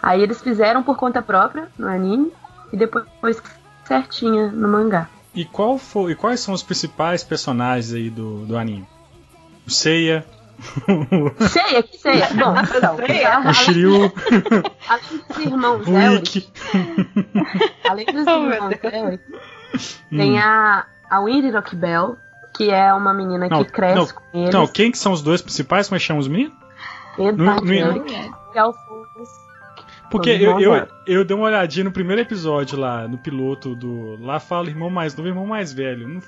Aí 0.00 0.22
eles 0.22 0.40
fizeram 0.40 0.84
por 0.84 0.96
conta 0.96 1.20
própria 1.20 1.68
no 1.76 1.88
anime 1.88 2.32
e 2.72 2.76
depois 2.76 3.42
certinha 3.84 4.52
no 4.52 4.68
mangá. 4.68 5.08
E, 5.34 5.44
qual 5.44 5.78
foi, 5.78 6.12
e 6.12 6.14
quais 6.14 6.38
são 6.38 6.54
os 6.54 6.62
principais 6.62 7.24
personagens 7.24 7.92
aí 7.92 8.08
do, 8.08 8.46
do 8.46 8.56
anime? 8.56 8.86
O 9.66 9.70
Seiya. 9.70 10.24
Seiya, 11.48 11.82
que 11.82 11.98
Seiya? 11.98 12.28
Bom, 12.34 12.54
então, 12.76 13.50
o 13.50 13.54
Shiryu. 13.54 14.12
Além 14.88 15.22
dos 15.28 15.38
irmãos 15.38 15.86
Ikki. 16.16 16.52
Além 17.88 18.06
dos 18.06 18.26
irmãos 18.26 18.74
Elric, 18.82 19.22
tem 20.10 20.38
a, 20.38 20.86
a 21.08 21.20
Winry 21.20 21.52
Bell, 21.74 22.16
que 22.56 22.70
é 22.70 22.92
uma 22.92 23.14
menina 23.14 23.48
não, 23.48 23.64
que 23.64 23.70
cresce 23.70 23.96
não, 23.96 24.06
com 24.06 24.22
eles. 24.34 24.48
Então, 24.48 24.66
quem 24.66 24.90
que 24.90 24.98
são 24.98 25.12
os 25.12 25.22
dois 25.22 25.40
principais? 25.40 25.88
Como 25.88 25.96
é 25.96 25.98
que 26.00 26.06
chamam 26.06 26.20
os 26.20 26.28
meninos? 26.28 26.56
Edward 27.18 27.72
Elric 27.72 28.12
e 28.54 28.58
Alphonse 28.58 29.48
porque 30.10 30.30
eu, 30.30 30.58
eu, 30.58 30.88
eu, 31.06 31.24
dei 31.24 31.36
uma 31.36 31.46
olhadinha 31.46 31.84
no 31.84 31.92
primeiro 31.92 32.22
episódio 32.22 32.78
lá, 32.78 33.06
no 33.06 33.18
piloto 33.18 33.74
do. 33.74 34.16
Lá 34.18 34.40
fala 34.40 34.68
irmão 34.68 34.88
mais 34.88 35.14
novo 35.14 35.28
e 35.28 35.30
irmão 35.30 35.46
mais 35.46 35.72
velho. 35.72 36.08
Não, 36.08 36.20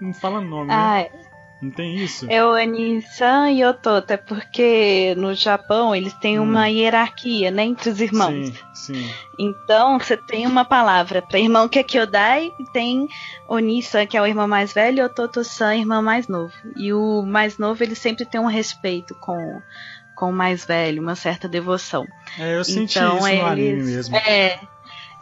não 0.00 0.12
fala 0.12 0.40
nome, 0.40 0.66
né? 0.66 0.74
ah, 0.74 0.94
né? 0.94 1.31
Não 1.62 1.70
tem 1.70 1.94
isso? 1.94 2.26
É 2.28 2.44
o 2.44 2.50
Anisan 2.54 3.50
e 3.52 3.64
o 3.64 3.72
Tota, 3.72 4.18
porque 4.18 5.14
no 5.16 5.32
Japão 5.32 5.94
eles 5.94 6.12
têm 6.14 6.40
hum. 6.40 6.42
uma 6.42 6.66
hierarquia, 6.66 7.52
né, 7.52 7.62
entre 7.62 7.88
os 7.88 8.00
irmãos. 8.00 8.48
Sim, 8.74 8.94
sim. 8.94 9.10
Então 9.38 9.96
você 9.96 10.16
tem 10.16 10.44
uma 10.44 10.64
palavra 10.64 11.22
para 11.22 11.38
irmão 11.38 11.68
que 11.68 11.78
é 11.78 11.84
Kyodai, 11.84 12.52
e 12.58 12.64
tem 12.72 13.06
Onisan, 13.48 14.06
que 14.06 14.16
é 14.16 14.20
o 14.20 14.26
irmão 14.26 14.48
mais 14.48 14.72
velho, 14.72 14.98
e 14.98 15.02
o 15.04 15.08
Toto-san, 15.08 15.76
irmão 15.76 16.02
mais 16.02 16.26
novo. 16.26 16.52
E 16.76 16.92
o 16.92 17.22
mais 17.22 17.58
novo 17.58 17.82
ele 17.84 17.94
sempre 17.94 18.24
tem 18.24 18.40
um 18.40 18.46
respeito 18.46 19.14
com 19.14 19.62
com 20.14 20.30
o 20.30 20.32
mais 20.32 20.64
velho, 20.64 21.02
uma 21.02 21.16
certa 21.16 21.48
devoção. 21.48 22.06
É, 22.38 22.56
eu 22.56 22.64
senti 22.64 22.98
então, 22.98 23.16
isso 23.18 23.26
eles, 23.26 23.40
no 23.40 23.46
anime 23.46 23.82
mesmo. 23.82 24.16
É, 24.16 24.60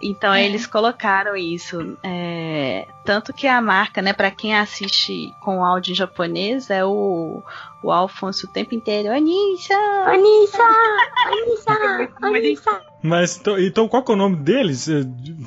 então 0.01 0.33
é. 0.33 0.45
eles 0.45 0.67
colocaram 0.67 1.37
isso. 1.37 1.97
É, 2.03 2.87
tanto 3.05 3.33
que 3.33 3.47
a 3.47 3.61
marca, 3.61 4.01
né, 4.01 4.13
para 4.13 4.31
quem 4.31 4.55
assiste 4.55 5.35
com 5.41 5.65
áudio 5.65 5.93
em 5.93 5.95
japonês, 5.95 6.71
é 6.71 6.85
o, 6.85 7.43
o 7.83 7.91
Alfonso 7.91 8.47
o 8.47 8.51
tempo 8.51 8.75
inteiro. 8.75 9.13
Anisha! 9.13 9.75
Anisha! 10.07 10.63
Anisha! 11.27 12.13
Anisha! 12.23 12.81
Mas 13.03 13.37
então, 13.37 13.59
então 13.59 13.89
qual 13.89 14.03
que 14.03 14.11
é 14.11 14.15
o 14.15 14.19
nome 14.19 14.37
deles? 14.37 14.87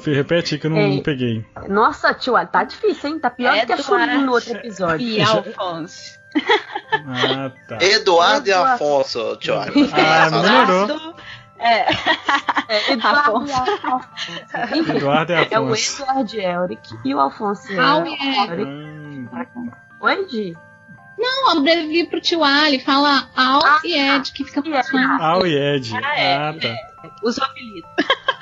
Repete 0.06 0.56
aí 0.56 0.60
que 0.60 0.68
eu 0.68 0.72
não, 0.72 0.80
é. 0.80 1.02
peguei. 1.02 1.46
Nossa, 1.68 2.14
tio, 2.14 2.34
tá 2.48 2.64
difícil, 2.64 3.10
hein? 3.10 3.20
Tá 3.20 3.30
pior 3.30 3.60
do 3.60 3.66
que 3.66 3.74
a 3.74 3.78
Churinho 3.78 4.22
no 4.22 4.34
outro 4.34 4.54
episódio. 4.56 5.08
E 5.08 5.22
Alfonso. 5.22 6.22
Ah, 6.92 7.52
tá. 7.68 7.78
Eduardo, 7.80 8.50
e 8.50 8.52
Afonso, 8.52 9.38
Johnny. 9.40 9.90
Ah, 9.94 10.30
melhorou. 10.32 11.16
É. 11.64 11.86
é 12.68 12.92
Eduardo 12.94 13.48
e 13.48 13.54
Afonso. 13.54 14.10
Eduardo 14.92 15.32
e 15.32 15.36
Afonso. 15.36 15.54
É 15.54 15.60
o 15.60 15.76
Eduardo 15.76 16.40
Elric 16.40 17.00
e 17.06 17.16
o 17.16 17.20
Afonso 17.20 17.72
Elric. 17.72 18.22
Hum. 18.62 19.30
Oi, 20.02 20.26
Di? 20.26 20.58
Não, 21.18 21.52
abrevi 21.52 22.06
pro 22.08 22.20
tio 22.20 22.44
Ali, 22.44 22.80
fala 22.80 23.30
Al 23.36 23.62
ah, 23.64 23.80
e 23.84 23.98
Ed, 23.98 24.34
que 24.34 24.44
fica 24.44 24.62
mais 24.62 24.90
fácil. 24.90 25.24
Al 25.24 25.48
e 25.48 25.56
Ed. 25.56 25.90
Ah, 25.96 26.20
é. 26.20 26.36
ah 26.36 26.54
tá. 26.54 26.76
Os 27.24 27.40
apelidos. 27.40 27.90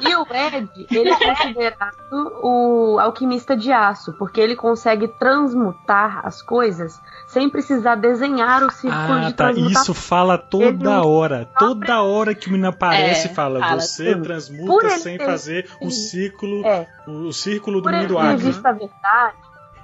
E 0.02 0.16
o 0.16 0.26
Ed, 0.30 0.88
ele 0.90 1.10
é 1.10 1.36
considerado 1.36 1.96
o 2.42 2.98
alquimista 3.00 3.56
de 3.56 3.72
aço, 3.72 4.14
porque 4.14 4.42
ele 4.42 4.56
consegue 4.56 5.08
transmutar 5.08 6.26
as 6.26 6.42
coisas 6.42 7.00
sem 7.28 7.50
precisar 7.50 7.96
desenhar 7.96 8.64
o 8.64 8.72
círculo 8.72 9.14
ah, 9.14 9.30
de 9.30 9.34
tá. 9.34 9.52
Isso 9.52 9.94
fala 9.94 10.38
toda 10.38 10.68
ele 10.68 10.88
hora. 10.88 11.50
Toda 11.58 12.02
hora 12.02 12.34
que 12.34 12.48
o 12.48 12.52
menino 12.52 12.70
aparece, 12.70 13.28
é, 13.28 13.34
fala, 13.34 13.60
fala, 13.60 13.80
você 13.80 14.14
tudo. 14.14 14.24
transmuta 14.24 14.90
sem 14.98 15.18
ter, 15.18 15.26
fazer 15.26 15.70
o 15.82 15.92
círculo, 15.92 16.66
é, 16.66 16.88
o 17.08 17.32
círculo 17.32 17.82
do 17.82 17.90
menino 17.90 18.08
do 18.08 18.18
ar. 18.18 18.26
Por 18.26 18.32
ele 18.34 18.42
ter 18.42 18.48
visto 18.48 18.66
a 18.66 18.72
verdade, 18.72 19.38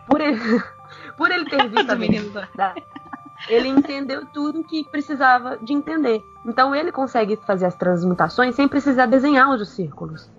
por 0.08 0.22
ele, 0.22 0.40
por 1.18 1.32
ele 1.32 1.46
ter 1.46 1.68
visto 1.70 1.90
a 1.92 1.96
verdade, 1.96 2.84
ele 3.50 3.68
entendeu 3.68 4.26
tudo 4.28 4.64
que 4.64 4.84
precisava 4.86 5.58
de 5.58 5.74
entender. 5.74 6.22
Então 6.46 6.76
ele 6.76 6.92
consegue 6.92 7.38
fazer 7.46 7.66
as 7.66 7.76
transmutações 7.76 8.56
sem 8.56 8.68
precisar 8.68 9.06
desenhar 9.06 9.50
os 9.50 9.70
círculos. 9.70 10.30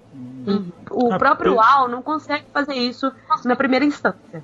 Hum. 0.46 0.70
O 0.90 1.12
ah, 1.12 1.18
próprio 1.18 1.52
eu... 1.52 1.60
Al 1.60 1.88
não 1.88 2.02
consegue 2.02 2.46
fazer 2.52 2.74
isso 2.74 3.10
na 3.44 3.56
primeira 3.56 3.84
instância. 3.84 4.42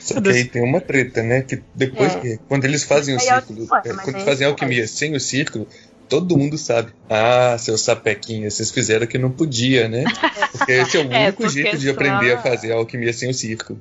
Só 0.00 0.20
que 0.20 0.28
aí 0.28 0.44
tem 0.44 0.62
uma 0.62 0.80
treta, 0.80 1.22
né? 1.22 1.42
Que 1.42 1.62
depois 1.74 2.14
é. 2.14 2.20
que. 2.20 2.40
Quando 2.46 2.64
eles 2.66 2.84
fazem 2.84 3.16
o 3.16 3.20
círculo. 3.20 3.64
É, 3.64 3.94
quando 3.94 4.08
eles 4.08 4.22
fazem 4.22 4.46
alquimia 4.46 4.86
sem 4.86 5.14
o 5.16 5.20
círculo, 5.20 5.66
todo 6.08 6.36
mundo 6.36 6.58
sabe. 6.58 6.92
Ah, 7.08 7.56
seus 7.58 7.80
sapequinhos, 7.80 8.54
vocês 8.54 8.70
fizeram 8.70 9.06
que 9.06 9.16
não 9.16 9.30
podia, 9.30 9.88
né? 9.88 10.04
Porque 10.52 10.72
esse 10.72 10.98
é 10.98 11.00
o 11.00 11.12
é, 11.12 11.24
único 11.24 11.46
é, 11.46 11.48
jeito 11.48 11.78
de 11.78 11.88
aprender 11.88 12.32
a 12.32 12.38
fazer 12.38 12.72
a 12.72 12.76
alquimia 12.76 13.12
sem 13.12 13.30
o 13.30 13.34
círculo. 13.34 13.80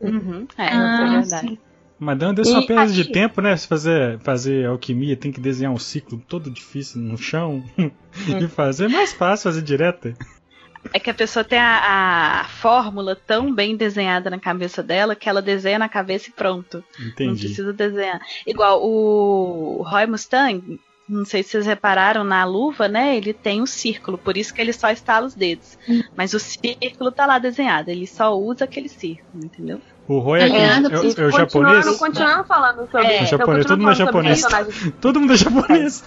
Uhum. 0.00 0.46
É, 0.56 0.68
ah, 0.68 1.00
é 1.00 1.20
verdade. 1.20 1.60
Mas 1.98 2.18
dando 2.18 2.44
só 2.44 2.64
perda 2.66 2.92
de 2.92 3.04
tempo, 3.10 3.40
né? 3.40 3.56
Se 3.56 3.66
fazer, 3.66 4.18
fazer 4.20 4.66
alquimia, 4.66 5.16
tem 5.16 5.32
que 5.32 5.40
desenhar 5.40 5.72
um 5.72 5.78
ciclo 5.78 6.22
todo 6.28 6.50
difícil 6.50 7.00
no 7.00 7.16
chão. 7.16 7.64
e 7.78 8.48
fazer 8.48 8.84
é 8.84 8.88
mais 8.88 9.12
fácil 9.12 9.44
fazer 9.44 9.62
direto. 9.62 10.14
É 10.92 11.00
que 11.00 11.10
a 11.10 11.14
pessoa 11.14 11.42
tem 11.42 11.58
a, 11.58 12.42
a, 12.42 12.44
fórmula 12.44 13.16
tão 13.16 13.52
bem 13.52 13.76
desenhada 13.76 14.30
na 14.30 14.38
cabeça 14.38 14.82
dela 14.82 15.16
que 15.16 15.28
ela 15.28 15.42
desenha 15.42 15.78
na 15.78 15.88
cabeça 15.88 16.28
e 16.28 16.32
pronto. 16.32 16.84
Entendi. 17.00 17.26
Não 17.26 17.36
precisa 17.36 17.72
desenhar. 17.72 18.20
Igual 18.46 18.84
o 18.84 19.82
Roy 19.82 20.06
Mustang, 20.06 20.78
não 21.08 21.24
sei 21.24 21.42
se 21.42 21.50
vocês 21.50 21.66
repararam 21.66 22.24
na 22.24 22.44
luva, 22.44 22.88
né? 22.88 23.16
Ele 23.16 23.32
tem 23.32 23.62
um 23.62 23.66
círculo, 23.66 24.18
por 24.18 24.36
isso 24.36 24.52
que 24.52 24.60
ele 24.60 24.72
só 24.72 24.90
estala 24.90 25.26
os 25.26 25.34
dedos. 25.34 25.78
Hum. 25.88 26.02
Mas 26.14 26.34
o 26.34 26.38
círculo 26.38 27.10
tá 27.10 27.26
lá 27.26 27.38
desenhado, 27.38 27.90
ele 27.90 28.06
só 28.06 28.36
usa 28.38 28.64
aquele 28.64 28.88
círculo, 28.88 29.44
entendeu? 29.44 29.80
O 30.08 30.18
Roy 30.20 30.42
aqui 30.42 30.54
é, 30.54 30.58
é, 30.58 30.66
é, 30.66 31.22
é 31.22 31.24
o 31.24 31.30
japonês. 31.30 31.98
Continuando 31.98 32.44
falando 32.44 32.88
sobre 32.90 33.06
é. 33.06 33.22
o 33.22 33.26
japonês, 33.26 33.66
todo 33.66 33.78
mundo 33.80 33.90
é 33.90 33.94
japonês. 33.94 34.46
todo 35.00 35.20
mundo 35.20 35.32
é 35.32 35.36
japonês. 35.36 36.04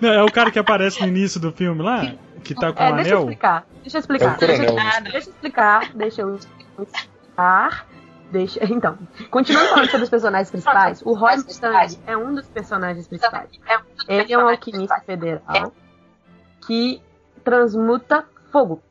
Não, 0.00 0.12
é 0.12 0.22
o 0.22 0.30
cara 0.30 0.50
que 0.50 0.58
aparece 0.58 1.00
no 1.00 1.08
início 1.08 1.40
do 1.40 1.50
filme 1.50 1.82
lá, 1.82 2.12
que 2.44 2.54
tá 2.54 2.72
com 2.72 2.82
é, 2.82 2.90
o 2.90 2.94
anel. 2.94 3.02
Deixa 3.02 3.14
eu 3.14 3.20
explicar. 3.20 3.66
Deixa 3.82 3.96
eu 3.96 4.00
explicar. 4.00 4.34
É 4.34 4.46
deixa, 4.46 5.02
deixa 5.02 5.16
eu 5.16 5.32
explicar. 5.32 5.90
Deixa 5.94 6.22
eu 6.22 6.34
explicar. 6.34 7.86
Deixa, 8.30 8.58
então, 8.64 8.98
continuando 9.30 9.68
falando 9.68 9.88
sobre 9.88 10.02
os 10.02 10.10
personagens 10.10 10.50
principais, 10.50 11.00
o 11.02 11.14
Roy 11.14 11.36
Mustang 11.36 11.96
é 12.06 12.16
um 12.16 12.34
dos 12.34 12.46
personagens 12.48 13.06
principais. 13.06 13.48
Ele 14.08 14.32
é 14.32 14.38
um 14.38 14.48
alquimista 14.48 15.00
federal 15.06 15.72
que 16.66 17.00
transmuta 17.44 18.24
fogo. 18.50 18.82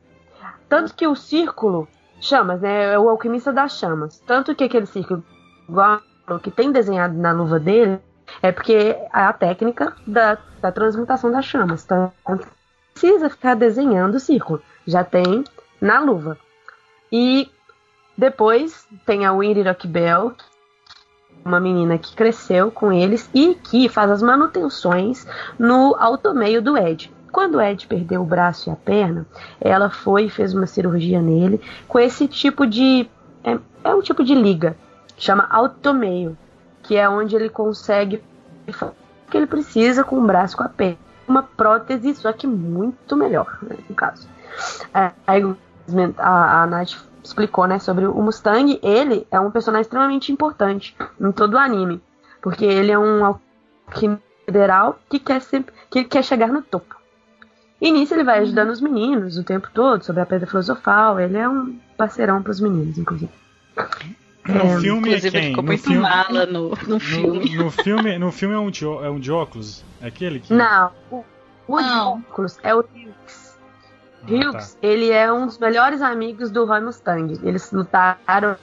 Tanto 0.68 0.94
que 0.94 1.06
o 1.06 1.14
círculo 1.14 1.86
chamas, 2.20 2.60
né? 2.60 2.94
É 2.94 2.98
o 2.98 3.08
alquimista 3.08 3.52
das 3.52 3.78
chamas. 3.78 4.18
Tanto 4.26 4.54
que 4.54 4.64
aquele 4.64 4.86
círculo 4.86 5.24
que 6.42 6.50
tem 6.50 6.72
desenhado 6.72 7.14
na 7.16 7.32
luva 7.32 7.58
dele 7.58 8.00
é 8.42 8.50
porque 8.50 8.72
é 8.74 9.08
a 9.12 9.32
técnica 9.32 9.94
da, 10.06 10.38
da 10.60 10.72
transmutação 10.72 11.30
das 11.30 11.44
chamas. 11.44 11.84
Então, 11.84 12.12
precisa 12.92 13.30
ficar 13.30 13.54
desenhando 13.54 14.16
o 14.16 14.20
círculo. 14.20 14.62
Já 14.86 15.04
tem 15.04 15.44
na 15.80 16.00
luva. 16.00 16.38
E 17.12 17.50
depois 18.16 18.86
tem 19.04 19.26
a 19.26 19.32
Winry 19.32 19.64
Bell, 19.86 20.34
uma 21.44 21.60
menina 21.60 21.98
que 21.98 22.16
cresceu 22.16 22.70
com 22.70 22.92
eles 22.92 23.30
e 23.32 23.54
que 23.54 23.88
faz 23.88 24.10
as 24.10 24.22
manutenções 24.22 25.26
no 25.58 25.94
automeio 25.96 26.60
do 26.60 26.76
Ed. 26.76 27.14
Quando 27.36 27.60
Ed 27.60 27.86
perdeu 27.86 28.22
o 28.22 28.24
braço 28.24 28.70
e 28.70 28.72
a 28.72 28.76
perna, 28.76 29.26
ela 29.60 29.90
foi 29.90 30.24
e 30.24 30.30
fez 30.30 30.54
uma 30.54 30.66
cirurgia 30.66 31.20
nele 31.20 31.60
com 31.86 31.98
esse 31.98 32.26
tipo 32.26 32.66
de. 32.66 33.10
É, 33.44 33.58
é 33.84 33.94
um 33.94 34.00
tipo 34.00 34.24
de 34.24 34.34
liga, 34.34 34.74
chama 35.18 35.46
automeio, 35.50 36.34
que 36.82 36.96
é 36.96 37.06
onde 37.06 37.36
ele 37.36 37.50
consegue 37.50 38.22
o 38.66 39.30
que 39.30 39.36
ele 39.36 39.46
precisa 39.46 40.02
com 40.02 40.16
o 40.16 40.26
braço 40.26 40.56
com 40.56 40.62
a 40.62 40.68
perna. 40.70 40.96
Uma 41.28 41.42
prótese, 41.42 42.14
só 42.14 42.32
que 42.32 42.46
muito 42.46 43.14
melhor, 43.14 43.58
né, 43.60 43.76
no 43.86 43.94
caso. 43.94 44.26
É, 44.94 45.12
a, 46.16 46.62
a 46.62 46.66
Nath 46.66 46.94
explicou 47.22 47.66
né, 47.66 47.78
sobre 47.78 48.06
o 48.06 48.22
Mustang, 48.22 48.80
ele 48.82 49.26
é 49.30 49.38
um 49.38 49.50
personagem 49.50 49.82
extremamente 49.82 50.32
importante 50.32 50.96
em 51.20 51.30
todo 51.32 51.52
o 51.52 51.58
anime. 51.58 52.02
Porque 52.40 52.64
ele 52.64 52.90
é 52.90 52.98
um 52.98 53.26
alquimista 53.26 54.24
que 55.10 55.18
quer, 55.18 55.42
sempre, 55.42 55.74
que 55.90 56.02
quer 56.02 56.24
chegar 56.24 56.48
no 56.48 56.62
topo. 56.62 56.96
E 57.86 57.92
nisso 57.92 58.14
ele 58.14 58.24
vai 58.24 58.40
ajudando 58.40 58.70
os 58.70 58.80
meninos 58.80 59.38
o 59.38 59.44
tempo 59.44 59.68
todo 59.72 60.02
sobre 60.02 60.20
a 60.20 60.26
pedra 60.26 60.44
filosofal. 60.44 61.20
Ele 61.20 61.38
é 61.38 61.48
um 61.48 61.78
parceirão 61.96 62.42
pros 62.42 62.60
meninos, 62.60 62.98
inclusive. 62.98 63.30
No 64.44 64.60
é, 64.60 64.80
filme 64.80 65.14
é 65.14 65.20
quem? 65.20 65.30
ficou 65.30 65.62
no 65.62 65.68
muito 65.68 65.84
filme, 65.84 66.00
mala 66.00 66.46
no, 66.46 66.70
no 66.70 66.98
filme. 66.98 67.54
No, 67.54 67.62
no, 67.62 67.70
filme. 67.70 68.18
No 68.18 68.32
filme 68.32 68.54
é 68.56 68.58
um 68.58 68.70
de, 68.72 68.84
é 68.84 69.08
um 69.08 69.20
de 69.20 69.30
óculos? 69.30 69.84
É 70.00 70.08
aquele 70.08 70.40
que. 70.40 70.52
Não, 70.52 70.90
o, 71.12 71.24
o 71.68 71.80
de 71.80 71.88
óculos 71.88 72.58
é 72.64 72.74
o 72.74 72.80
Hughes. 72.80 73.56
Ah, 74.20 74.32
Hughes, 74.32 74.74
tá. 74.74 74.78
ele 74.82 75.12
é 75.12 75.32
um 75.32 75.46
dos 75.46 75.56
melhores 75.56 76.02
amigos 76.02 76.50
do 76.50 76.64
Roy 76.64 76.80
Mustang. 76.80 77.38
Eles 77.44 77.70
lutaram 77.70 78.56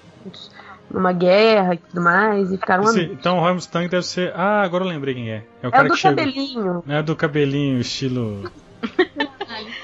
numa 0.92 1.14
guerra 1.14 1.76
e 1.76 1.78
tudo 1.78 2.02
mais, 2.02 2.52
e 2.52 2.58
ficaram 2.58 2.84
Esse, 2.84 3.04
Então 3.04 3.38
o 3.38 3.40
Roy 3.40 3.54
Mustang 3.54 3.88
deve 3.88 4.06
ser. 4.06 4.34
Ah, 4.36 4.64
agora 4.64 4.84
eu 4.84 4.90
lembrei 4.90 5.14
quem 5.14 5.32
é. 5.32 5.46
É 5.62 5.68
o, 5.68 5.70
é 5.70 5.72
cara 5.72 5.88
do 5.88 5.96
que 5.96 6.02
cabelinho. 6.02 6.82
Chega... 6.82 7.00
É 7.00 7.02
do 7.02 7.16
cabelinho, 7.16 7.80
estilo. 7.80 8.52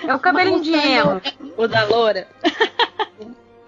É 0.08 0.14
o 0.14 0.20
cabelinho 0.20 0.62
de 0.62 0.74
emo. 0.74 1.22
O 1.58 1.68
da 1.68 1.86
loura. 1.86 2.28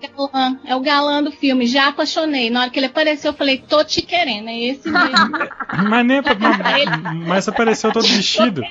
galã, 0.01 0.59
é 0.65 0.75
o 0.75 0.79
galã 0.79 1.23
do 1.23 1.31
filme. 1.31 1.67
Já 1.67 1.87
apaixonei. 1.89 2.49
Na 2.49 2.61
hora 2.61 2.69
que 2.69 2.79
ele 2.79 2.87
apareceu, 2.87 3.31
eu 3.31 3.37
falei, 3.37 3.57
tô 3.57 3.83
te 3.83 4.01
querendo. 4.01 4.49
É 4.49 4.59
esse 4.59 4.89
mesmo. 4.89 5.37
mas, 5.89 6.05
nem, 6.05 6.21
mas, 6.21 7.27
mas 7.27 7.47
apareceu 7.47 7.91
todo 7.91 8.07
vestido. 8.07 8.63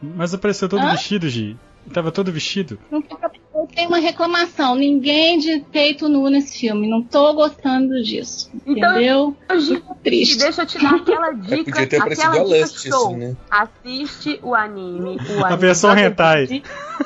Mas 0.00 0.32
apareceu 0.32 0.68
todo 0.68 0.82
Hã? 0.82 0.90
vestido, 0.90 1.28
Gi. 1.28 1.56
Tava 1.92 2.12
todo 2.12 2.32
vestido. 2.32 2.78
Eu 2.90 3.66
tenho 3.74 3.88
uma 3.88 3.98
reclamação. 3.98 4.74
Ninguém 4.74 5.38
de 5.38 5.60
peito 5.72 6.08
nu 6.08 6.28
nesse 6.28 6.58
filme. 6.58 6.88
Não 6.88 7.02
tô 7.02 7.34
gostando 7.34 8.02
disso. 8.02 8.50
Então, 8.66 8.90
entendeu? 8.92 9.36
Gi, 9.58 9.82
triste. 10.02 10.38
Deixa 10.38 10.62
eu 10.62 10.66
te 10.66 10.78
dar 10.78 10.94
aquela 10.94 11.32
dica. 11.32 11.58
É, 11.58 11.64
podia 11.64 11.86
ter 11.86 11.96
aparecido 11.96 12.38
a 12.38 12.42
Lust, 12.42 12.88
assim, 12.88 13.16
né? 13.16 13.36
Assiste 13.50 14.40
o 14.42 14.54
anime. 14.54 15.16
O 15.16 15.30
anime 15.30 15.44
a 15.44 15.56
versão 15.56 15.96
hentai. 15.96 16.62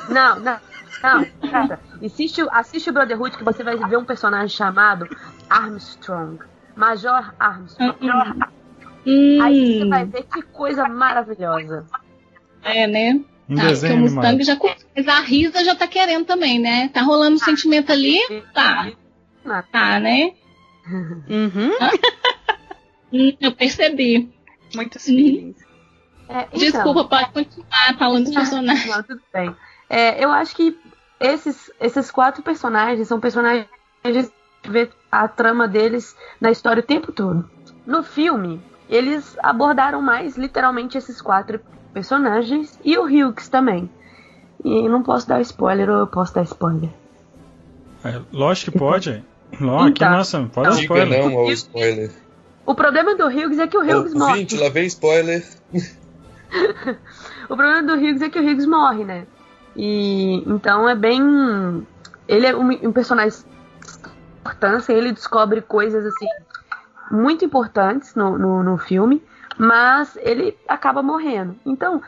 Não, 0.09 0.39
não. 0.39 0.57
Não, 1.03 1.25
cara, 1.51 1.81
assiste, 2.01 2.41
assiste 2.49 2.89
o 2.89 2.93
Brotherhood 2.93 3.37
que 3.37 3.43
você 3.43 3.61
vai 3.61 3.75
ver 3.75 3.97
um 3.97 4.05
personagem 4.05 4.47
chamado 4.47 5.05
Armstrong. 5.49 6.39
Major 6.75 7.33
Armstrong. 7.37 7.97
Hum. 9.05 9.41
Aí 9.41 9.79
você 9.79 9.89
vai 9.89 10.05
ver 10.05 10.23
que 10.23 10.41
coisa 10.41 10.87
maravilhosa. 10.87 11.85
É, 12.63 12.87
né? 12.87 13.19
Um 13.49 13.55
tá, 13.55 13.67
desenho 13.67 13.95
o 13.95 13.99
Mustang 13.99 14.43
já 14.43 14.57
Mas 14.95 15.07
a 15.07 15.19
Risa 15.19 15.63
já 15.63 15.75
tá 15.75 15.87
querendo 15.87 16.25
também, 16.25 16.59
né? 16.59 16.89
Tá 16.89 17.01
rolando 17.01 17.35
um 17.35 17.39
sentimento 17.39 17.91
ali? 17.91 18.19
Tá. 18.53 18.91
Tá, 19.71 19.99
né? 19.99 20.33
Uhum. 20.89 21.71
Hum, 23.11 23.31
eu 23.39 23.51
percebi. 23.51 24.33
Muitos 24.73 25.03
feelings. 25.05 25.57
É, 26.27 26.47
então, 26.51 26.59
Desculpa, 26.59 27.03
pode 27.05 27.31
continuar 27.31 27.95
falando 27.99 28.23
dos 28.25 28.33
personagens. 28.33 28.87
Não, 28.87 29.03
tudo 29.03 29.21
bem. 29.31 29.55
É, 29.89 30.23
eu 30.23 30.31
acho 30.31 30.55
que 30.55 30.75
esses, 31.19 31.71
esses 31.79 32.09
quatro 32.09 32.41
personagens 32.41 33.07
são 33.07 33.19
personagens 33.19 33.67
que 34.61 34.69
vê 34.69 34.89
a 35.11 35.27
trama 35.27 35.67
deles 35.67 36.15
na 36.41 36.49
história 36.49 36.81
o 36.81 36.85
tempo 36.85 37.11
todo. 37.11 37.49
No 37.85 38.01
filme, 38.01 38.61
eles 38.89 39.37
abordaram 39.43 40.01
mais 40.01 40.35
literalmente 40.35 40.97
esses 40.97 41.21
quatro 41.21 41.61
personagens 41.93 42.79
e 42.83 42.97
o 42.97 43.03
Hughes 43.03 43.47
também. 43.47 43.89
E 44.63 44.87
não 44.87 45.03
posso 45.03 45.27
dar 45.27 45.41
spoiler 45.41 45.89
ou 45.89 45.99
eu 45.99 46.07
posso 46.07 46.33
dar 46.33 46.43
spoiler? 46.43 46.89
É, 48.03 48.21
lógico 48.31 48.71
que 48.71 48.77
pode. 48.77 49.23
Lógico, 49.59 49.89
então, 49.89 50.11
nossa, 50.11 50.49
pode 50.51 50.69
dar 50.69 50.81
spoiler. 50.81 51.29
não 51.29 51.37
ao 51.37 51.51
spoiler. 51.51 52.11
O 52.65 52.73
problema 52.73 53.15
do 53.15 53.25
Hughes 53.25 53.59
é 53.59 53.67
que 53.67 53.77
o 53.77 53.81
Hughes 53.81 54.13
oh, 54.15 54.19
morre. 54.19 54.39
Gente, 54.39 54.57
lá 54.57 54.69
vem 54.69 54.85
spoiler. 54.85 55.45
o 57.49 57.55
problema 57.55 57.83
do 57.83 57.93
Hughes 57.93 58.21
é 58.21 58.29
que 58.29 58.39
o 58.39 58.43
Hughes 58.43 58.65
morre, 58.65 59.03
né? 59.03 59.25
E 59.75 60.43
então 60.47 60.87
é 60.87 60.95
bem. 60.95 61.85
Ele 62.27 62.47
é 62.47 62.55
um, 62.55 62.71
um 62.87 62.91
personagem 62.91 63.39
de 63.39 63.45
importância, 64.39 64.93
ele 64.93 65.11
descobre 65.11 65.61
coisas 65.61 66.05
assim 66.05 66.27
muito 67.11 67.45
importantes 67.45 68.15
no, 68.15 68.37
no, 68.37 68.63
no 68.63 68.77
filme, 68.77 69.21
mas 69.57 70.17
ele 70.21 70.57
acaba 70.67 71.01
morrendo. 71.01 71.55
Então, 71.65 72.01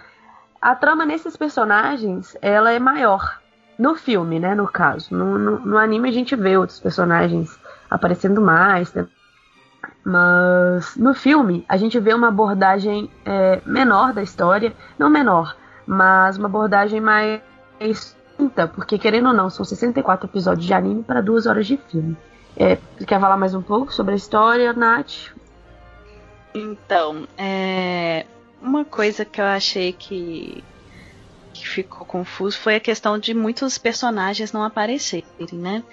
a 0.62 0.76
trama 0.76 1.06
nesses 1.06 1.36
personagens 1.38 2.38
ela 2.42 2.72
é 2.72 2.80
maior. 2.80 3.40
No 3.78 3.96
filme, 3.96 4.40
né? 4.40 4.56
No 4.56 4.68
caso. 4.68 5.14
No, 5.14 5.38
no, 5.38 5.60
no 5.60 5.78
anime 5.78 6.10
a 6.10 6.12
gente 6.12 6.36
vê 6.36 6.58
outros 6.58 6.80
personagens 6.80 7.60
aparecendo 7.90 8.42
mais, 8.42 8.94
né? 8.94 9.06
Mas 10.04 10.96
no 10.96 11.14
filme 11.14 11.66
a 11.68 11.78
gente 11.78 12.00
vê 12.00 12.14
uma 12.14 12.30
abordagem 12.30 13.10
é, 13.26 13.62
menor 13.66 14.14
da 14.14 14.24
história, 14.24 14.74
não 14.98 15.10
menor, 15.10 15.56
mas 15.86 16.38
uma 16.38 16.48
abordagem 16.48 17.02
mais 17.02 17.42
extinta, 17.80 18.68
porque 18.68 18.98
querendo 18.98 19.28
ou 19.28 19.34
não, 19.34 19.50
são 19.50 19.66
64 19.66 20.28
episódios 20.28 20.66
de 20.66 20.74
anime 20.74 21.04
para 21.04 21.22
duas 21.22 21.46
horas 21.46 21.68
de 21.68 21.78
filme. 21.78 22.16
É, 22.56 22.78
quer 23.06 23.20
falar 23.20 23.36
mais 23.36 23.54
um 23.54 23.62
pouco 23.62 23.94
sobre 23.94 24.14
a 24.14 24.18
história, 24.18 24.72
Nath? 24.74 25.35
Então, 26.56 27.28
é, 27.38 28.26
uma 28.62 28.86
coisa 28.86 29.26
que 29.26 29.42
eu 29.42 29.46
achei 29.46 29.92
que, 29.92 30.64
que 31.54 31.68
ficou 31.68 32.06
confuso 32.06 32.58
foi 32.58 32.76
a 32.76 32.80
questão 32.80 33.20
de 33.20 33.34
muitos 33.34 33.78
personagens 33.78 34.54
não 34.54 34.64
aparecerem, 34.64 35.26
né? 35.52 35.84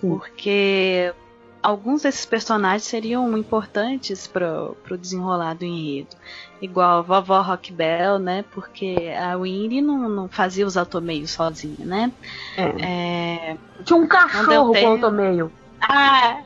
Porque 0.00 1.14
alguns 1.62 2.02
desses 2.02 2.26
personagens 2.26 2.82
seriam 2.82 3.38
importantes 3.38 4.26
pro, 4.26 4.76
pro 4.82 4.98
desenrolar 4.98 5.54
do 5.54 5.64
enredo. 5.64 6.14
Igual 6.60 6.98
a 6.98 7.02
vovó 7.02 7.40
Rock 7.40 7.72
Bell, 7.72 8.18
né? 8.18 8.44
Porque 8.52 8.96
a 9.18 9.36
Winnie 9.36 9.80
não, 9.80 10.08
não 10.08 10.28
fazia 10.28 10.66
os 10.66 10.76
automeios 10.76 11.30
sozinha, 11.30 11.86
né? 11.86 12.12
É. 12.56 13.52
É... 13.52 13.56
Tinha 13.84 13.98
um 13.98 14.06
cachorro 14.06 14.74
com 14.74 14.86
automeio. 14.86 15.52
Ah, 15.88 16.42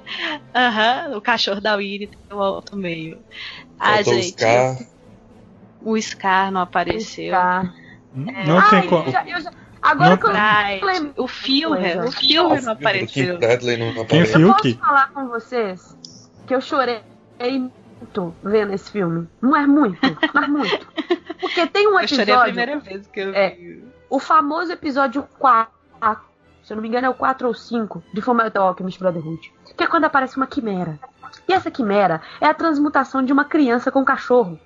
aham, 0.54 1.08
uh 1.08 1.12
-huh, 1.12 1.16
o 1.18 1.20
cachorro 1.20 1.60
da 1.60 1.76
Winnie 1.76 2.06
tem 2.06 2.18
o 2.36 2.42
automeio. 2.42 3.18
Ah, 3.78 4.02
gente. 4.02 4.18
O 4.18 4.22
Scar. 4.22 4.78
o 5.82 6.00
Scar 6.00 6.50
não 6.50 6.62
apareceu. 6.62 7.28
Scar. 7.28 7.74
É... 8.26 8.46
Não 8.46 8.70
tem 8.70 8.88
como. 8.88 9.04
Agora 9.82 10.10
não, 10.10 10.16
que 10.16 10.26
eu 10.26 11.24
o 11.24 11.28
Filmer, 11.28 12.04
o 12.04 12.10
Filmer 12.10 12.62
não 12.62 12.72
apareceu. 12.72 13.38
Bradley 13.38 13.76
não 13.76 14.02
apareceu. 14.02 14.40
Eu 14.40 14.54
posso 14.54 14.78
falar 14.78 15.10
com 15.12 15.28
vocês 15.28 15.96
que 16.46 16.54
eu 16.54 16.60
chorei 16.60 17.02
muito 17.38 18.34
vendo 18.42 18.72
esse 18.72 18.90
filme. 18.90 19.28
Não 19.40 19.56
é 19.56 19.66
muito, 19.66 20.00
mas 20.34 20.48
muito. 20.48 20.86
Porque 21.40 21.66
tem 21.66 21.86
um 21.86 22.00
episódio. 22.00 22.32
Eu 22.32 22.34
chorei 22.34 22.34
a 22.34 22.40
primeira 22.42 22.78
vez 22.80 23.06
que 23.06 23.20
eu 23.20 23.34
é, 23.34 23.50
vi. 23.50 23.84
O 24.08 24.18
famoso 24.18 24.72
episódio 24.72 25.22
4, 25.38 25.72
se 26.66 26.72
eu 26.72 26.74
não 26.74 26.82
me 26.82 26.88
engano 26.88 27.06
é 27.06 27.08
o 27.08 27.14
4 27.14 27.46
ou 27.46 27.54
5 27.54 28.02
de 28.12 28.20
Fullmetal 28.20 28.66
Alchemist 28.66 28.98
Brotherhood. 28.98 29.52
Que 29.76 29.84
é 29.84 29.86
quando 29.86 30.04
aparece 30.04 30.36
uma 30.36 30.48
quimera. 30.48 30.98
E 31.48 31.52
essa 31.52 31.70
quimera 31.70 32.20
é 32.40 32.46
a 32.46 32.54
transmutação 32.54 33.24
de 33.24 33.32
uma 33.32 33.44
criança 33.44 33.92
com 33.92 34.00
um 34.00 34.04
cachorro. 34.04 34.58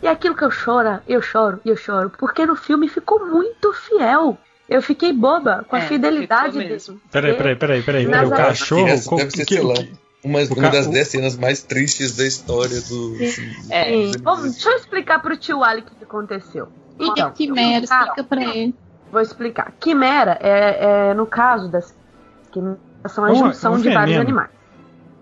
E 0.00 0.06
aquilo 0.06 0.36
que 0.36 0.44
eu 0.44 0.52
choro, 0.52 1.00
eu 1.08 1.20
choro 1.20 1.60
e 1.64 1.68
eu 1.68 1.76
choro, 1.76 2.12
porque 2.16 2.46
no 2.46 2.54
filme 2.54 2.88
ficou 2.88 3.26
muito 3.26 3.72
fiel. 3.72 4.38
Eu 4.68 4.80
fiquei 4.80 5.12
boba 5.12 5.66
com 5.68 5.74
a 5.74 5.80
é, 5.80 5.88
fidelidade 5.88 6.58
desse. 6.58 6.92
Peraí, 7.10 7.34
peraí, 7.34 7.56
peraí, 7.56 7.82
peraí. 7.82 8.06
peraí. 8.06 8.26
O 8.26 8.30
cachorro. 8.30 9.16
Deve 9.16 9.30
ser, 9.32 9.46
que, 9.46 9.54
sei 9.54 9.64
lá, 9.64 9.74
uma, 10.22 10.38
uma 10.40 10.70
das 10.70 10.86
10 10.86 11.08
cenas 11.08 11.36
mais 11.36 11.60
tristes 11.60 12.16
da 12.16 12.24
história 12.24 12.80
do. 12.82 13.16
Sim. 13.26 13.50
É. 13.70 13.84
Sim. 13.84 14.12
Vamos, 14.22 14.52
deixa 14.52 14.68
eu 14.68 14.76
explicar 14.76 15.20
pro 15.20 15.36
tio 15.36 15.64
Ali 15.64 15.80
o 15.80 15.84
que 15.84 16.04
aconteceu. 16.04 16.68
Então, 17.00 17.32
Quimera, 17.32 17.84
explica 17.84 18.22
pra 18.22 18.44
ele. 18.44 18.74
Vou 19.16 19.22
explicar. 19.22 19.72
Quimera 19.80 20.36
é, 20.42 21.08
é 21.08 21.14
no 21.14 21.24
caso 21.24 21.70
das. 21.70 21.96
Quimeras 22.52 22.78
são 23.08 23.24
a 23.24 23.32
junção 23.32 23.78
de 23.78 23.88
vários 23.88 24.18
animais. 24.18 24.50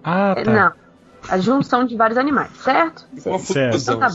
Ah, 0.02 0.34
tá. 0.34 0.50
Não. 0.50 0.72
A 1.28 1.38
junção 1.38 1.84
de 1.84 1.94
vários 1.96 2.18
animais, 2.18 2.50
certo? 2.56 3.06
Certo. 3.38 3.76
Então, 3.76 4.00
tá 4.00 4.10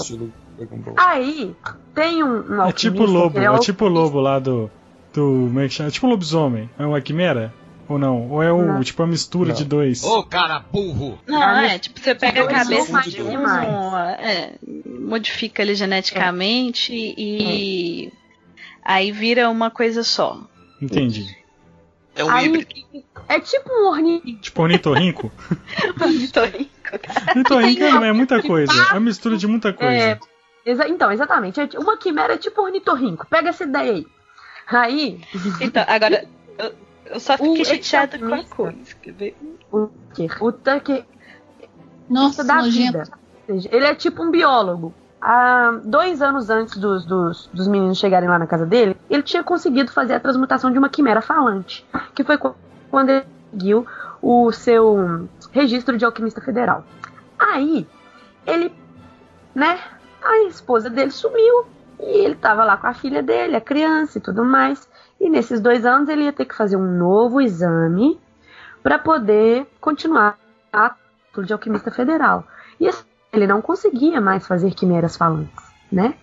Aí 0.98 1.56
tem 1.96 2.22
um, 2.22 2.58
um 2.58 2.68
É 2.68 2.74
tipo 2.74 3.06
lobo, 3.06 3.40
é, 3.40 3.46
é, 3.46 3.58
tipo 3.60 3.88
lobo 3.88 4.20
lá 4.20 4.38
do. 4.38 4.70
do. 5.14 5.50
É? 5.62 5.88
É 5.88 5.90
tipo 5.90 6.08
um 6.08 6.10
lobisomem. 6.10 6.70
É 6.78 6.86
uma 6.86 7.00
quimera? 7.00 7.54
Ou 7.88 7.98
não? 7.98 8.30
Ou 8.30 8.44
é 8.44 8.52
o, 8.52 8.62
não. 8.62 8.84
tipo 8.84 9.02
a 9.02 9.08
mistura 9.08 9.50
não. 9.50 9.56
de 9.56 9.64
dois? 9.64 10.04
Ô, 10.04 10.20
oh, 10.20 10.24
cara 10.24 10.60
burro! 10.60 11.18
Não, 11.26 11.42
é, 11.42 11.80
tipo, 11.80 12.02
você 12.02 12.14
pega 12.14 12.44
a 12.44 12.48
cabeça 12.48 13.02
de 13.04 13.22
um, 13.22 13.98
é, 13.98 14.56
modifica 14.86 15.62
ele 15.62 15.74
geneticamente 15.74 16.94
é. 16.94 17.14
e 17.18 18.12
é. 18.14 18.19
Aí 18.84 19.12
vira 19.12 19.50
uma 19.50 19.70
coisa 19.70 20.04
só. 20.04 20.42
Entendi. 20.82 21.38
É 22.16 22.24
um 22.24 22.40
híbrido. 22.40 22.68
É 23.28 23.40
tipo 23.40 23.70
um 23.72 23.88
ornitorrinco. 23.88 24.42
Tipo 24.42 24.62
ornitorrinco? 24.64 25.32
ornitorrinco. 26.02 26.70
ornitorrinco 27.30 27.84
é, 27.84 28.08
é 28.08 28.14
muita 28.14 28.42
coisa. 28.42 28.74
É 28.74 28.94
uma 28.94 29.00
mistura 29.00 29.38
de 29.38 29.48
muita 29.48 29.72
coisa. 29.72 29.94
É, 29.94 30.20
exa 30.66 30.88
então, 30.88 31.12
exatamente. 31.12 31.60
É 31.60 31.80
uma 31.80 31.98
quimera 31.98 32.34
é 32.34 32.38
tipo 32.38 32.62
ornitorrinco. 32.62 33.26
Pega 33.28 33.50
essa 33.50 33.64
ideia 33.64 33.94
aí. 33.94 34.08
Aí. 34.68 35.22
Então, 35.62 35.84
agora. 35.88 36.28
Eu, 36.58 36.74
eu 37.06 37.20
só 37.20 37.38
fiquei 37.38 37.66
chateada 37.66 38.20
com 38.20 38.34
a 38.34 38.44
coisa. 38.44 38.78
O 39.72 39.88
Tucker. 39.88 40.44
O 40.44 40.52
Tucker. 40.52 41.06
Nossa, 42.10 42.44
da 42.44 42.62
vida. 42.64 43.04
Ele 43.48 43.86
é 43.86 43.96
tipo 43.96 44.24
um 44.24 44.32
biólogo. 44.32 44.94
Há 45.22 45.80
dois 45.84 46.22
anos 46.22 46.50
antes 46.50 46.78
dos, 46.78 47.06
dos, 47.06 47.50
dos, 47.54 47.68
meninos 47.68 47.98
chegarem 47.98 48.30
lá 48.30 48.40
na 48.40 48.48
casa 48.48 48.66
dele, 48.66 48.96
ele 49.10 49.22
tinha 49.22 49.44
conseguido 49.44 49.92
fazer 49.92 50.14
a 50.14 50.20
transmutação 50.20 50.72
de 50.72 50.78
uma 50.78 50.88
quimera 50.88 51.22
falante, 51.22 51.86
que 52.16 52.24
foi 52.24 52.38
quando 52.90 53.10
ele 53.10 53.26
conseguiu 53.52 53.86
o 54.22 54.52
seu 54.52 55.28
registro 55.52 55.98
de 55.98 56.06
alquimista 56.06 56.40
federal. 56.40 56.86
Aí, 57.38 57.86
ele, 58.46 58.74
né, 59.54 59.80
a 60.24 60.44
esposa 60.44 60.90
dele 60.90 61.12
sumiu 61.12 61.66
e 62.00 62.26
ele 62.26 62.36
estava 62.36 62.64
lá 62.64 62.78
com 62.78 62.88
a 62.88 62.94
filha 62.94 63.22
dele, 63.22 63.58
a 63.58 63.62
criança 63.62 64.18
e 64.18 64.22
tudo 64.22 64.46
mais. 64.46 64.88
E 65.20 65.30
nesses 65.30 65.60
dois 65.60 65.86
anos 65.86 66.08
ele 66.08 66.24
ia 66.24 66.34
ter 66.34 66.46
que 66.46 66.56
fazer 66.56 66.78
um 66.78 66.98
novo 66.98 67.42
exame 67.42 68.20
para 68.82 68.98
poder 68.98 69.68
continuar 69.82 70.38
a 70.72 70.96
de 71.44 71.54
alquimista 71.54 71.92
federal. 71.92 72.46
E 72.80 72.88
assim, 72.88 73.06
ele 73.32 73.48
não 73.48 73.62
conseguia 73.62 74.20
mais 74.20 74.46
fazer 74.46 74.74
quimeras 74.74 75.16
falantes, 75.16 75.64
né? 75.92 76.16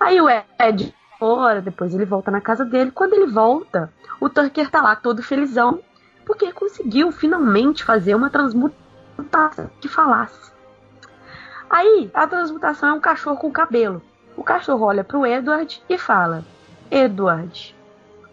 Aí 0.00 0.20
o 0.20 0.28
Ed 0.28 0.94
fora, 1.18 1.60
depois 1.60 1.94
ele 1.94 2.04
volta 2.04 2.30
na 2.30 2.40
casa 2.40 2.64
dele. 2.64 2.90
Quando 2.90 3.14
ele 3.14 3.26
volta, 3.26 3.92
o 4.20 4.28
Tucker 4.28 4.70
tá 4.70 4.82
lá 4.82 4.96
todo 4.96 5.22
felizão, 5.22 5.80
porque 6.24 6.52
conseguiu 6.52 7.10
finalmente 7.12 7.84
fazer 7.84 8.14
uma 8.14 8.30
transmutação 8.30 9.70
que 9.80 9.88
falasse. 9.88 10.52
Aí, 11.68 12.10
a 12.14 12.26
transmutação 12.26 12.90
é 12.90 12.92
um 12.92 13.00
cachorro 13.00 13.36
com 13.36 13.50
cabelo. 13.50 14.02
O 14.36 14.42
cachorro 14.42 14.84
olha 14.84 15.02
pro 15.02 15.26
Edward 15.26 15.82
e 15.88 15.98
fala: 15.98 16.44
Edward, 16.90 17.74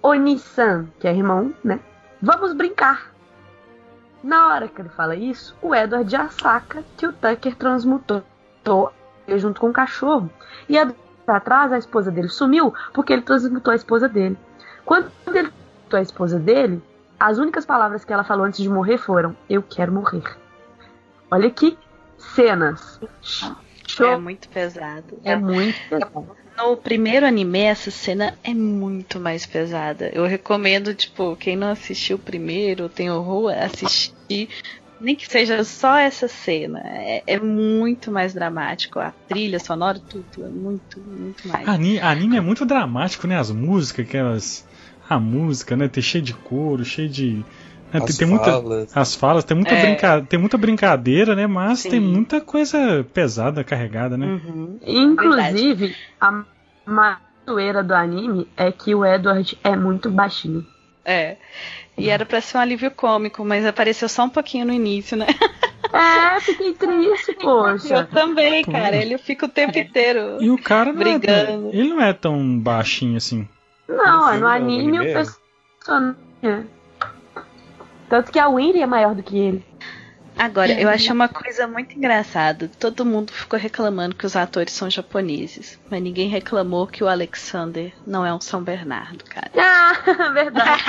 Oni-san, 0.02 0.88
que 1.00 1.08
é 1.08 1.16
irmão, 1.16 1.54
né? 1.64 1.80
Vamos 2.22 2.54
brincar. 2.54 3.13
Na 4.24 4.48
hora 4.48 4.70
que 4.70 4.82
ele 4.82 4.90
fala 4.90 5.16
isso, 5.16 5.54
o 5.62 5.76
Edward 5.76 6.10
já 6.10 6.30
saca 6.30 6.84
que 6.96 7.06
o 7.06 7.12
Tucker 7.12 7.56
transmutou 7.56 8.24
junto 9.36 9.60
com 9.60 9.70
o 9.70 9.74
cachorro. 9.74 10.30
E 10.70 10.78
atrás 11.28 11.74
a 11.74 11.78
esposa 11.78 12.10
dele 12.10 12.30
sumiu 12.30 12.74
porque 12.94 13.12
ele 13.12 13.22
transmutou 13.22 13.74
a 13.74 13.76
esposa 13.76 14.08
dele. 14.08 14.38
Quando 14.86 15.12
ele 15.28 15.52
transmutou 15.52 16.00
a 16.00 16.02
esposa 16.02 16.40
dele, 16.40 16.82
as 17.20 17.38
únicas 17.38 17.66
palavras 17.66 18.06
que 18.06 18.14
ela 18.14 18.24
falou 18.24 18.46
antes 18.46 18.62
de 18.62 18.70
morrer 18.70 18.98
foram: 18.98 19.36
Eu 19.50 19.62
quero 19.62 19.92
morrer. 19.92 20.24
Olha 21.30 21.50
que 21.50 21.78
cenas. 22.18 23.00
Show. 23.96 24.08
É 24.08 24.18
muito 24.18 24.50
pesado. 24.50 25.20
É 25.24 25.36
muito 25.36 25.78
pesado. 25.90 26.36
No 26.58 26.78
primeiro 26.78 27.26
anime, 27.26 27.62
essa 27.62 27.90
cena 27.90 28.38
é 28.44 28.54
muito 28.54 29.20
mais 29.20 29.46
pesada. 29.46 30.10
Eu 30.14 30.26
recomendo, 30.26 30.94
tipo, 30.94 31.36
quem 31.36 31.56
não 31.56 31.72
assistiu 31.72 32.18
o 32.18 32.20
primeiro, 32.20 32.90
tem 32.90 33.10
horror, 33.10 33.52
assistir. 33.52 34.50
Nem 35.02 35.16
que 35.16 35.28
seja 35.28 35.64
só 35.64 35.98
essa 35.98 36.28
cena. 36.28 36.80
É, 36.86 37.24
é 37.28 37.40
muito 37.40 38.12
mais 38.12 38.34
dramático. 38.34 39.00
A 39.00 39.12
trilha 39.28 39.60
sonora, 39.60 40.00
tudo. 40.00 40.26
É 40.46 40.48
muito, 40.48 41.00
muito 41.00 41.48
mais. 41.48 41.68
Anime, 41.68 42.00
anime 42.00 42.38
é 42.38 42.42
muito 42.42 42.66
dramático, 42.66 43.28
né? 43.28 43.38
As 43.38 43.52
músicas, 43.52 44.06
aquelas. 44.06 44.68
A 45.10 45.20
música, 45.20 45.76
né? 45.76 45.88
Ter 45.88 46.02
cheio 46.02 46.24
de 46.24 46.34
couro, 46.34 46.86
cheio 46.86 47.10
de 47.10 47.44
é, 47.94 47.98
as 47.98 48.18
tem, 48.18 48.28
falas. 48.28 48.64
Muita, 48.64 49.00
as 49.00 49.16
falas, 49.16 49.44
tem 49.44 49.56
muita, 49.56 49.74
é. 49.76 49.82
brinca, 49.82 50.22
tem 50.22 50.40
muita 50.40 50.58
brincadeira, 50.58 51.36
né? 51.36 51.46
Mas 51.46 51.80
Sim. 51.80 51.90
tem 51.92 52.00
muita 52.00 52.42
coisa 52.42 53.06
pesada 53.14 53.64
carregada, 53.64 54.18
né? 54.18 54.26
Uhum. 54.26 54.80
Inclusive, 54.86 55.88
Verdade. 55.88 55.98
a 56.20 56.44
matoeira 56.86 57.84
do 57.84 57.94
anime 57.94 58.48
é 58.58 58.72
que 58.72 58.96
o 58.96 59.06
Edward 59.06 59.58
é 59.64 59.76
muito 59.76 60.10
baixinho. 60.10 60.66
É. 61.06 61.38
E 61.98 62.10
era 62.10 62.26
pra 62.26 62.42
ser 62.42 62.58
um 62.58 62.62
alívio 62.62 62.90
cômico, 62.90 63.46
mas 63.46 63.66
apareceu 63.66 64.10
só 64.10 64.24
um 64.24 64.30
pouquinho 64.30 64.66
no 64.66 64.74
início, 64.74 65.16
né? 65.16 65.28
É, 65.94 66.40
fiquei 66.40 66.74
triste, 66.74 67.34
poxa. 67.40 67.94
Eu 67.94 68.08
também, 68.08 68.64
cara. 68.64 68.96
Ele 68.96 69.16
fica 69.20 69.46
o 69.46 69.50
tempo 69.50 69.78
inteiro. 69.78 70.42
E 70.42 70.50
o 70.50 70.58
cara 70.58 70.92
não 70.92 71.02
é 71.02 71.04
brigando. 71.04 71.70
É, 71.72 71.76
ele 71.76 71.90
não 71.90 72.02
é 72.02 72.12
tão 72.14 72.58
baixinho 72.58 73.16
assim. 73.16 73.48
Não, 73.88 74.34
no, 74.34 74.40
no 74.40 74.48
anime 74.48 75.00
o 75.00 75.14
personagem. 75.14 76.16
Tanto 78.14 78.32
que 78.32 78.38
a 78.38 78.48
Winry 78.48 78.80
é 78.80 78.86
maior 78.86 79.16
do 79.16 79.24
que 79.24 79.36
ele. 79.36 79.66
Agora, 80.38 80.72
eu 80.80 80.88
achei 80.88 81.12
uma 81.12 81.28
coisa 81.28 81.66
muito 81.66 81.98
engraçada. 81.98 82.70
Todo 82.80 83.04
mundo 83.04 83.34
ficou 83.34 83.58
reclamando 83.58 84.14
que 84.14 84.24
os 84.24 84.36
atores 84.36 84.72
são 84.72 84.88
japoneses, 84.88 85.80
mas 85.90 86.00
ninguém 86.00 86.30
reclamou 86.30 86.86
que 86.86 87.04
o 87.04 87.08
Alexander 87.08 87.92
não 88.06 88.24
é 88.24 88.32
um 88.32 88.40
São 88.40 88.62
Bernardo, 88.62 89.24
cara. 89.26 89.50
Ah, 90.06 90.30
verdade. 90.32 90.84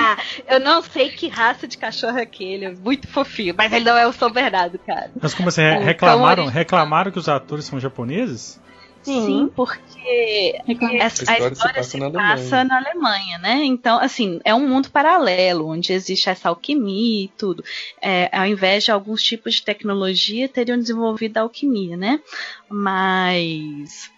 eu 0.48 0.60
não 0.60 0.82
sei 0.82 1.10
que 1.10 1.28
raça 1.28 1.66
de 1.66 1.76
cachorro 1.76 2.18
é 2.18 2.22
aquele, 2.22 2.64
é 2.66 2.70
muito 2.74 3.08
fofinho, 3.08 3.54
mas 3.56 3.72
ele 3.72 3.84
não 3.84 3.96
é 3.96 4.06
o 4.06 4.12
São 4.12 4.30
Bernardo, 4.30 4.78
cara. 4.78 5.10
Mas 5.20 5.34
como 5.34 5.48
assim, 5.48 5.62
reclamaram, 5.62 6.46
reclamaram 6.46 7.10
que 7.10 7.18
os 7.18 7.28
atores 7.28 7.64
são 7.64 7.80
japoneses? 7.80 8.60
Sim, 9.02 9.26
Sim 9.26 9.52
porque 9.54 10.60
a 10.66 11.06
história, 11.06 11.54
se, 11.54 11.62
passa, 11.62 11.82
se 11.82 11.98
na, 11.98 12.10
passa 12.10 12.64
na, 12.64 12.76
Alemanha. 12.76 13.38
né? 13.38 13.64
Então, 13.64 13.98
assim, 13.98 14.40
é 14.44 14.54
um 14.54 14.68
mundo 14.68 14.90
paralelo, 14.90 15.68
onde 15.68 15.92
existe 15.92 16.28
essa 16.28 16.50
alquimia 16.50 17.24
e 17.24 17.28
tudo. 17.28 17.64
É, 18.00 18.28
ao 18.32 18.46
invés 18.46 18.84
de 18.84 18.92
alguns 18.92 19.22
tipos 19.22 19.54
de 19.54 19.62
tecnologia, 19.62 20.48
teriam 20.48 20.78
desenvolvido 20.78 21.38
a 21.38 21.42
alquimia, 21.42 21.96
né? 21.96 22.20
Mas. 22.68 24.10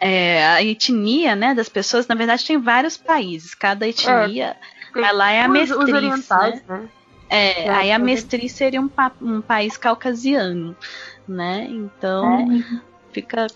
É, 0.00 0.46
a 0.46 0.62
etnia 0.62 1.34
né, 1.34 1.52
das 1.54 1.68
pessoas, 1.68 2.06
na 2.06 2.14
verdade, 2.14 2.46
tem 2.46 2.56
vários 2.56 2.96
países. 2.96 3.52
Cada 3.52 3.88
etnia, 3.88 4.56
é, 4.94 5.00
ela 5.00 5.32
é 5.32 5.42
a 5.42 5.48
mestriz. 5.48 5.92
Orientais, 5.92 6.62
né? 6.66 6.82
né? 6.82 6.88
É, 7.28 7.64
é, 7.64 7.70
aí 7.70 7.92
a 7.92 7.98
mestriz 7.98 8.52
seria 8.52 8.80
um, 8.80 8.88
um 9.20 9.40
país 9.40 9.76
caucasiano, 9.76 10.74
né? 11.26 11.66
Então, 11.68 12.40
é 12.40 12.88
fica 13.12 13.46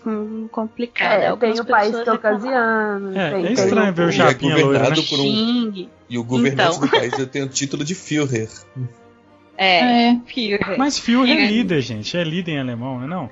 complicado. 0.51 1.21
É, 1.21 1.35
tem 1.35 1.59
o 1.59 1.65
país 1.65 2.03
caucasiano. 2.03 3.17
É, 3.17 3.31
tem, 3.31 3.45
é 3.45 3.51
estranho 3.53 3.93
ver 3.93 4.07
o 4.07 4.11
Japinha 4.11 4.53
é 4.53 4.63
loiro, 4.63 4.79
né? 4.79 4.95
por 5.09 5.19
um, 5.19 5.87
E 6.09 6.17
o 6.17 6.23
governante 6.23 6.77
então. 6.77 6.79
do 6.79 6.89
país 6.89 7.13
tem 7.27 7.43
o 7.43 7.49
título 7.49 7.83
de 7.83 7.95
Führer. 7.95 8.49
É, 9.57 10.09
é. 10.09 10.19
Führer. 10.25 10.77
Mas 10.77 10.97
Führer 10.97 11.37
é 11.37 11.47
líder, 11.47 11.81
gente. 11.81 12.15
É 12.17 12.23
líder 12.23 12.51
em 12.53 12.59
alemão, 12.59 12.99
não 12.99 13.05
é 13.05 13.07
não? 13.07 13.29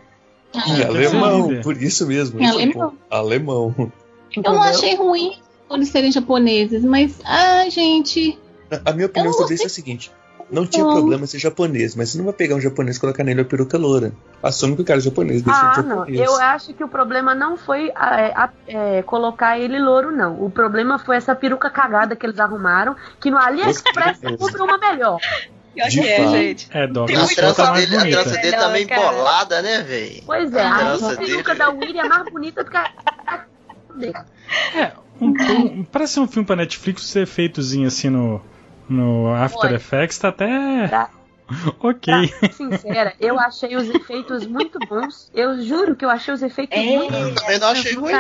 É 0.53 0.83
alemão, 0.83 1.61
por 1.61 1.81
isso 1.81 2.05
mesmo. 2.05 2.41
É 2.41 2.47
alemão. 2.47 2.93
alemão. 3.09 3.91
Eu 4.35 4.43
não 4.43 4.61
achei 4.61 4.95
ruim 4.95 5.33
eles 5.75 5.89
serem 5.89 6.11
japoneses, 6.11 6.83
mas, 6.83 7.19
ah, 7.23 7.69
gente. 7.69 8.37
A 8.85 8.91
minha 8.93 9.07
opinião 9.07 9.33
sobre 9.33 9.55
isso 9.55 9.63
é 9.63 9.67
a 9.67 9.69
seguinte: 9.69 10.11
não 10.51 10.65
tinha 10.65 10.83
então... 10.83 10.93
problema 10.93 11.25
ser 11.25 11.39
japonês, 11.39 11.95
mas 11.95 12.09
você 12.09 12.17
não 12.17 12.25
vai 12.25 12.33
pegar 12.33 12.55
um 12.55 12.61
japonês 12.61 12.97
e 12.97 12.99
colocar 12.99 13.23
nele 13.23 13.41
a 13.41 13.45
peruca 13.45 13.77
loura. 13.77 14.11
Assume 14.43 14.75
que 14.75 14.81
o 14.81 14.85
cara 14.85 14.99
é 14.99 15.01
japonês, 15.01 15.41
deixa 15.41 15.59
ah, 15.59 15.69
de 15.69 15.75
japonês. 15.77 16.19
não. 16.19 16.25
Eu 16.25 16.35
acho 16.35 16.73
que 16.73 16.83
o 16.83 16.89
problema 16.89 17.33
não 17.33 17.55
foi 17.55 17.89
é, 17.89 18.49
é, 18.67 19.01
colocar 19.03 19.57
ele 19.57 19.79
louro, 19.79 20.11
não. 20.11 20.43
O 20.43 20.49
problema 20.49 20.99
foi 20.99 21.15
essa 21.15 21.33
peruca 21.33 21.69
cagada 21.69 22.15
que 22.15 22.25
eles 22.25 22.37
arrumaram, 22.37 22.95
que 23.19 23.31
no 23.31 23.37
AliExpress 23.37 24.19
compra 24.37 24.63
uma 24.63 24.77
melhor. 24.77 25.19
Pior 25.73 25.87
que 25.87 25.99
é, 26.01 26.27
gente. 26.27 26.67
É, 26.71 26.85
Doc. 26.85 27.09
A 27.09 27.27
trança 27.27 27.71
dele, 27.71 27.95
a 27.95 28.01
trança 28.01 28.37
dele 28.41 28.57
tá 28.57 28.69
meio 28.69 28.83
embolada, 28.83 29.61
né, 29.61 29.81
velho? 29.83 30.23
Pois 30.25 30.53
é, 30.53 30.61
a, 30.61 30.95
a 30.95 30.97
peruca 31.15 31.55
dele... 31.55 31.59
da 31.59 31.69
Willy 31.69 31.99
é 31.99 32.07
mais 32.09 32.29
bonita 32.29 32.63
do 32.63 32.69
que 32.69 32.77
a 32.77 33.45
É, 34.75 34.91
um, 35.21 35.27
um, 35.29 35.83
parece 35.85 36.19
um 36.19 36.27
filme 36.27 36.45
pra 36.45 36.57
Netflix 36.57 37.03
ser 37.03 37.25
feitozinho 37.25 37.87
assim 37.87 38.09
no, 38.09 38.41
no 38.91 39.33
After 39.33 39.69
Olha, 39.69 39.75
Effects 39.75 40.17
tá 40.17 40.29
até. 40.29 40.87
Pra, 40.87 41.09
ok. 41.79 42.27
Pra 42.27 42.49
ser 42.49 42.53
sincera, 42.53 43.13
eu 43.19 43.39
achei 43.39 43.75
os 43.75 43.89
efeitos 43.89 44.45
muito 44.45 44.77
bons. 44.79 45.31
Eu 45.33 45.61
juro 45.61 45.95
que 45.95 46.05
eu 46.05 46.09
achei 46.09 46.33
os 46.33 46.43
efeitos 46.43 46.77
é, 46.77 46.83
muito 46.83 47.11
bons. 47.11 47.33
Também 47.35 47.59
não 47.59 47.67
achei 47.69 47.93
ruim. 47.95 48.11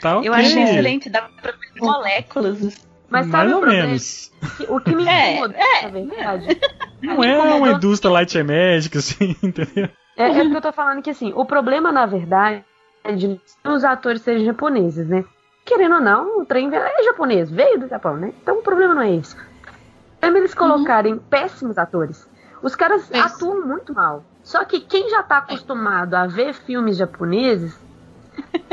Tá 0.00 0.18
okay. 0.18 0.28
Eu 0.28 0.34
achei 0.34 0.62
excelente, 0.62 1.08
dá 1.08 1.22
pra 1.40 1.52
ver 1.52 1.80
moléculas. 1.80 2.86
Mas 3.08 3.26
Mais 3.26 3.52
ou 3.52 3.64
menos. 3.64 4.32
O 4.68 4.80
que 4.80 4.94
me 4.94 5.06
é, 5.08 5.32
incomoda, 5.32 5.56
é, 5.56 5.82
na 5.82 5.88
verdade. 5.88 6.60
Não 7.00 7.24
é 7.24 7.54
uma 7.54 7.70
indústria 7.70 8.10
light 8.10 8.42
magic, 8.42 8.98
assim, 8.98 9.36
entendeu? 9.42 9.88
É, 10.16 10.24
é 10.24 10.32
que 10.32 10.56
eu 10.56 10.60
tô 10.60 10.72
falando 10.72 11.02
que, 11.02 11.10
assim, 11.10 11.32
o 11.34 11.44
problema, 11.44 11.92
na 11.92 12.04
verdade, 12.04 12.64
é 13.04 13.12
de 13.12 13.40
os 13.64 13.84
atores 13.84 14.22
serem 14.22 14.44
japoneses, 14.44 15.08
né? 15.08 15.24
Querendo 15.66 15.96
ou 15.96 16.00
não, 16.00 16.40
o 16.40 16.46
trem 16.46 16.70
é 16.72 17.02
japonês, 17.02 17.50
veio 17.50 17.80
do 17.80 17.88
Japão, 17.88 18.16
né? 18.16 18.32
Então 18.40 18.58
o 18.58 18.62
problema 18.62 18.94
não 18.94 19.02
é 19.02 19.16
esse. 19.16 19.36
É 20.22 20.28
eles 20.28 20.52
uhum. 20.52 20.58
colocarem 20.58 21.14
uhum. 21.14 21.18
péssimos 21.18 21.76
atores. 21.76 22.26
Os 22.62 22.74
caras 22.74 23.10
é 23.10 23.18
atuam 23.18 23.66
muito 23.66 23.92
mal. 23.92 24.24
Só 24.42 24.64
que 24.64 24.80
quem 24.80 25.10
já 25.10 25.22
tá 25.22 25.38
acostumado 25.38 26.14
a 26.14 26.26
ver 26.26 26.54
filmes 26.54 26.96
japoneses, 26.96 27.76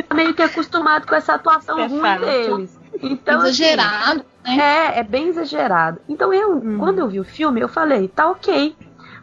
tá 0.08 0.16
meio 0.16 0.34
que 0.34 0.42
acostumado 0.42 1.08
com 1.08 1.16
essa 1.16 1.34
atuação 1.34 1.80
é 1.80 1.88
ruim 1.88 2.00
fácil. 2.00 2.26
deles. 2.26 2.80
Então, 3.02 3.40
assim, 3.40 3.48
exagerado, 3.48 4.26
assim, 4.44 4.58
né? 4.58 4.96
É, 4.96 5.00
é 5.00 5.04
bem 5.04 5.28
exagerado. 5.28 6.00
Então 6.08 6.32
eu, 6.32 6.52
uhum. 6.52 6.78
quando 6.78 7.00
eu 7.00 7.08
vi 7.08 7.20
o 7.20 7.24
filme, 7.24 7.60
eu 7.60 7.68
falei, 7.68 8.08
tá 8.08 8.30
ok. 8.30 8.76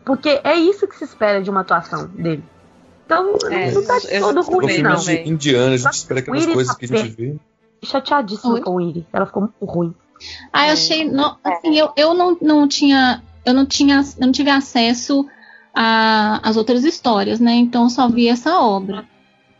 Porque 0.04 0.40
é 0.42 0.56
isso 0.56 0.88
que 0.88 0.96
se 0.96 1.04
espera 1.04 1.40
de 1.40 1.48
uma 1.48 1.60
atuação 1.60 2.06
dele. 2.08 2.42
Então, 3.06 3.36
é, 3.50 3.70
não 3.70 3.84
tá 3.84 3.98
todo 4.20 4.42
ruim, 4.42 4.82
não. 4.82 5.00
Indiana, 5.24 5.74
a 5.74 5.76
gente 5.76 5.94
espera 5.94 6.20
aquelas 6.20 6.46
coisas 6.46 6.76
que 6.76 6.84
a 6.84 6.88
gente 6.88 7.10
vê 7.10 7.36
chateadíssima 7.82 8.54
Oi? 8.54 8.60
com 8.60 8.74
o 8.76 8.80
Iri. 8.80 9.06
Ela 9.12 9.26
ficou 9.26 9.42
muito 9.42 9.64
ruim. 9.64 9.94
Ah, 10.52 10.68
eu 10.68 10.72
achei. 10.74 11.04
Não, 11.04 11.36
assim, 11.42 11.76
eu, 11.76 11.90
eu 11.96 12.14
não, 12.14 12.36
não 12.40 12.68
tinha. 12.68 13.22
Eu 13.44 13.54
não 13.54 13.66
tinha. 13.66 14.04
Eu 14.18 14.26
não 14.26 14.32
tive 14.32 14.50
acesso 14.50 15.26
às 15.74 16.56
outras 16.56 16.84
histórias, 16.84 17.40
né? 17.40 17.54
Então 17.54 17.84
eu 17.84 17.90
só 17.90 18.08
vi 18.08 18.28
essa 18.28 18.60
obra. 18.60 19.04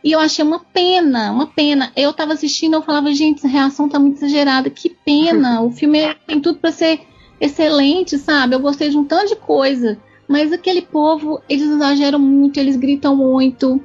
E 0.03 0.13
eu 0.13 0.21
achei 0.21 0.45
uma 0.45 0.61
pena, 0.61 1.31
uma 1.31 1.47
pena. 1.47 1.93
Eu 1.95 2.13
tava 2.13 2.33
assistindo, 2.33 2.75
eu 2.75 2.83
falava, 2.83 3.13
gente, 3.13 3.39
essa 3.39 3.49
reação 3.49 3.89
tá 3.89 3.99
muito 3.99 4.17
exagerada. 4.17 4.71
Que 4.71 4.91
pena. 4.91 5.61
O 5.63 5.71
filme 5.71 5.99
é, 5.99 6.15
tem 6.27 6.41
tudo 6.41 6.59
para 6.59 6.73
ser 6.73 7.01
excelente, 7.41 8.19
sabe? 8.19 8.55
Eu 8.55 8.61
gostei 8.61 8.91
de 8.91 8.97
um 8.97 9.05
tanto 9.05 9.29
de 9.29 9.37
coisa. 9.37 9.99
Mas 10.27 10.53
aquele 10.53 10.83
povo, 10.83 11.43
eles 11.49 11.69
exageram 11.69 12.19
muito, 12.19 12.59
eles 12.59 12.77
gritam 12.77 13.17
muito. 13.17 13.83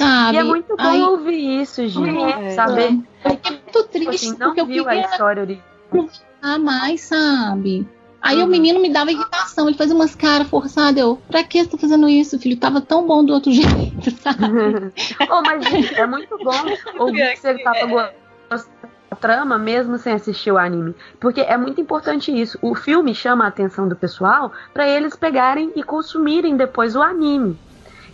Sabe? 0.00 0.34
E 0.34 0.40
é 0.40 0.44
muito 0.44 0.74
bom 0.74 0.82
Aí, 0.82 1.02
ouvir 1.02 1.60
isso, 1.60 1.86
gente. 1.86 2.22
É, 2.22 2.50
saber. 2.52 2.98
É, 3.22 3.28
é 3.28 3.50
muito 3.50 3.84
triste, 3.84 4.08
assim, 4.08 4.38
não 4.38 4.46
porque 4.54 4.64
viu 4.64 4.78
eu 4.78 4.84
queria 4.86 5.06
a 5.06 5.10
história 5.10 5.42
original. 5.42 6.08
Ah, 6.40 6.58
mais, 6.58 7.02
sabe? 7.02 7.86
Aí 8.22 8.38
uhum. 8.38 8.44
o 8.44 8.46
menino 8.46 8.80
me 8.80 8.90
dava 8.90 9.12
irritação, 9.12 9.68
ele 9.68 9.76
fazia 9.76 9.94
umas 9.94 10.14
caras 10.14 10.48
forçadas. 10.48 11.02
Eu, 11.02 11.20
pra 11.28 11.44
que 11.44 11.62
você 11.62 11.68
tá 11.68 11.76
fazendo 11.76 12.08
isso, 12.08 12.38
filho? 12.38 12.56
Tava 12.56 12.80
tão 12.80 13.06
bom 13.06 13.22
do 13.22 13.34
outro 13.34 13.52
jeito, 13.52 14.10
sabe? 14.22 14.90
oh, 15.30 15.42
mas, 15.42 15.66
gente, 15.66 15.94
é 15.94 16.06
muito 16.06 16.38
bom 16.38 16.64
ouvir 16.98 17.32
que 17.32 17.40
você 17.40 17.58
tava 17.58 17.86
gostando 17.86 18.70
da 19.10 19.16
trama 19.16 19.58
mesmo 19.58 19.98
sem 19.98 20.14
assistir 20.14 20.50
o 20.50 20.56
anime. 20.56 20.94
Porque 21.18 21.42
é 21.42 21.58
muito 21.58 21.78
importante 21.78 22.32
isso. 22.32 22.58
O 22.62 22.74
filme 22.74 23.14
chama 23.14 23.44
a 23.44 23.48
atenção 23.48 23.86
do 23.86 23.96
pessoal 23.96 24.50
para 24.72 24.88
eles 24.88 25.14
pegarem 25.14 25.72
e 25.76 25.82
consumirem 25.82 26.56
depois 26.56 26.96
o 26.96 27.02
anime. 27.02 27.58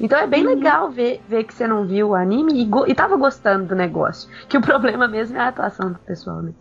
Então 0.00 0.18
é 0.18 0.26
bem 0.26 0.46
uhum. 0.46 0.54
legal 0.54 0.90
ver, 0.90 1.20
ver 1.28 1.44
que 1.44 1.54
você 1.54 1.66
não 1.66 1.86
viu 1.86 2.08
o 2.08 2.14
anime 2.14 2.60
e, 2.60 2.64
go 2.64 2.86
e 2.86 2.94
tava 2.94 3.16
gostando 3.16 3.66
do 3.66 3.74
negócio. 3.74 4.28
Que 4.48 4.56
o 4.56 4.60
problema 4.60 5.08
mesmo 5.08 5.36
é 5.36 5.40
a 5.40 5.48
atuação 5.48 5.92
do 5.92 5.98
pessoal, 5.98 6.42
né? 6.42 6.52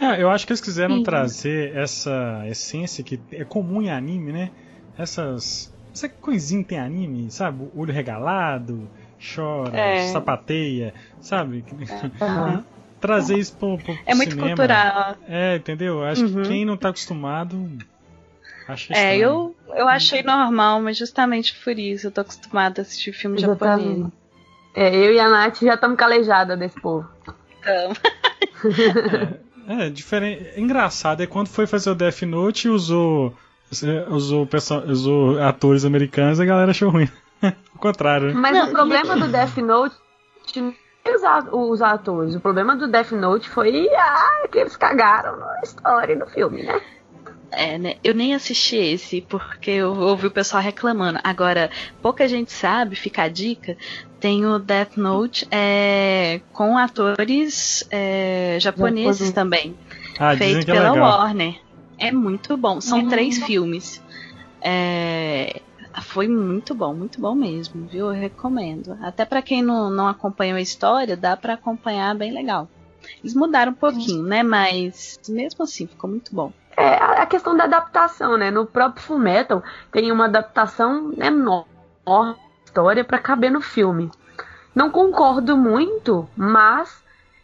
É, 0.00 0.22
eu 0.22 0.30
acho 0.30 0.46
que 0.46 0.52
eles 0.52 0.60
quiseram 0.60 0.96
Sim. 0.96 1.02
trazer 1.02 1.76
essa 1.76 2.42
essência 2.46 3.04
que 3.04 3.20
é 3.32 3.44
comum 3.44 3.82
em 3.82 3.90
anime, 3.90 4.32
né? 4.32 4.50
Essas. 4.98 5.72
Essa 5.92 6.08
coisinha 6.08 6.64
tem 6.64 6.78
anime, 6.78 7.30
sabe? 7.30 7.68
Olho 7.76 7.92
regalado, 7.92 8.88
chora, 9.34 9.76
é. 9.76 10.08
sapateia, 10.08 10.94
sabe? 11.20 11.64
Uhum. 12.20 12.64
trazer 13.00 13.38
isso 13.38 13.54
pro, 13.56 13.78
pro 13.78 13.96
É 14.06 14.14
muito 14.14 14.30
cinema. 14.30 14.48
cultural. 14.48 15.16
É, 15.28 15.56
entendeu? 15.56 16.04
Acho 16.04 16.24
uhum. 16.24 16.42
que 16.42 16.48
quem 16.48 16.64
não 16.64 16.76
tá 16.76 16.88
acostumado. 16.88 17.68
Acha 18.66 18.94
é, 18.94 19.16
eu, 19.18 19.54
eu 19.74 19.86
achei 19.86 20.22
normal, 20.22 20.80
mas 20.80 20.96
justamente 20.96 21.54
por 21.62 21.78
isso 21.78 22.06
eu 22.06 22.10
tô 22.10 22.22
acostumada 22.22 22.80
a 22.80 22.82
assistir 22.82 23.12
filme 23.12 23.38
japonês. 23.38 24.06
É, 24.74 24.94
eu 24.94 25.12
e 25.12 25.20
a 25.20 25.28
Nath 25.28 25.60
já 25.60 25.74
estamos 25.74 25.96
calejadas 25.96 26.58
desse 26.58 26.80
povo. 26.80 27.06
Então. 27.60 27.92
é, 29.68 29.86
é, 29.86 29.90
diferente. 29.90 30.48
É 30.56 30.60
engraçado 30.60 31.22
é 31.22 31.26
quando 31.26 31.48
foi 31.48 31.66
fazer 31.66 31.90
o 31.90 31.94
Death 31.94 32.22
Note 32.22 32.66
e 32.66 32.70
usou, 32.70 33.34
usou, 34.08 34.48
usou 34.86 35.42
atores 35.42 35.84
americanos 35.84 36.40
a 36.40 36.44
galera 36.44 36.70
achou 36.70 36.90
ruim. 36.90 37.08
o 37.74 37.78
contrário. 37.78 38.28
Né? 38.28 38.34
Mas 38.34 38.52
não, 38.52 38.68
o 38.68 38.72
problema 38.72 39.16
do 39.16 39.28
Death 39.28 39.58
Note 39.58 39.96
os 41.52 41.82
atores. 41.82 42.34
O 42.34 42.40
problema 42.40 42.76
do 42.76 42.88
Death 42.88 43.12
Note 43.12 43.48
foi 43.48 43.88
ah, 43.94 44.48
que 44.50 44.58
eles 44.58 44.76
cagaram 44.76 45.36
na 45.38 45.60
história 45.62 46.16
do 46.16 46.26
filme, 46.26 46.62
né? 46.62 46.80
É, 47.56 47.78
né? 47.78 47.96
Eu 48.02 48.14
nem 48.14 48.34
assisti 48.34 48.76
esse 48.76 49.20
porque 49.20 49.70
eu 49.70 49.94
ouvi 49.94 50.26
o 50.26 50.30
pessoal 50.30 50.62
reclamando. 50.62 51.18
Agora, 51.22 51.70
pouca 52.02 52.26
gente 52.28 52.52
sabe, 52.52 52.96
fica 52.96 53.22
a 53.22 53.28
dica. 53.28 53.76
Tem 54.20 54.46
o 54.46 54.58
Death 54.58 54.96
Note 54.96 55.46
é, 55.50 56.40
com 56.52 56.78
atores 56.78 57.86
é, 57.90 58.56
japoneses 58.60 59.30
também. 59.32 59.76
Ah, 60.18 60.36
feito 60.36 60.70
é 60.70 60.72
pela 60.72 60.92
Warner. 60.92 61.60
É 61.98 62.10
muito 62.10 62.56
bom. 62.56 62.80
São 62.80 63.00
é 63.00 63.08
três 63.08 63.38
filmes. 63.44 64.02
É, 64.60 65.60
foi 66.02 66.26
muito 66.26 66.74
bom, 66.74 66.94
muito 66.94 67.20
bom 67.20 67.34
mesmo, 67.34 67.86
viu? 67.86 68.06
Eu 68.06 68.20
recomendo. 68.20 68.96
Até 69.02 69.24
para 69.24 69.42
quem 69.42 69.62
não, 69.62 69.90
não 69.90 70.08
acompanhou 70.08 70.56
a 70.56 70.60
história, 70.60 71.16
dá 71.16 71.36
para 71.36 71.54
acompanhar 71.54 72.14
bem 72.14 72.32
legal. 72.32 72.68
Eles 73.22 73.34
mudaram 73.34 73.72
um 73.72 73.76
pouquinho, 73.76 74.22
né? 74.22 74.42
Mas 74.42 75.20
mesmo 75.28 75.64
assim 75.64 75.86
ficou 75.86 76.08
muito 76.08 76.34
bom. 76.34 76.52
É 76.76 76.94
a 76.94 77.26
questão 77.26 77.56
da 77.56 77.64
adaptação, 77.64 78.36
né? 78.36 78.50
No 78.50 78.66
próprio 78.66 79.02
Fullmetal 79.02 79.62
tem 79.92 80.10
uma 80.10 80.24
adaptação 80.24 81.12
enorme 81.18 81.66
história 82.64 83.04
para 83.04 83.18
caber 83.18 83.50
no 83.50 83.60
filme. 83.60 84.10
Não 84.74 84.90
concordo 84.90 85.56
muito, 85.56 86.28
mas 86.36 87.02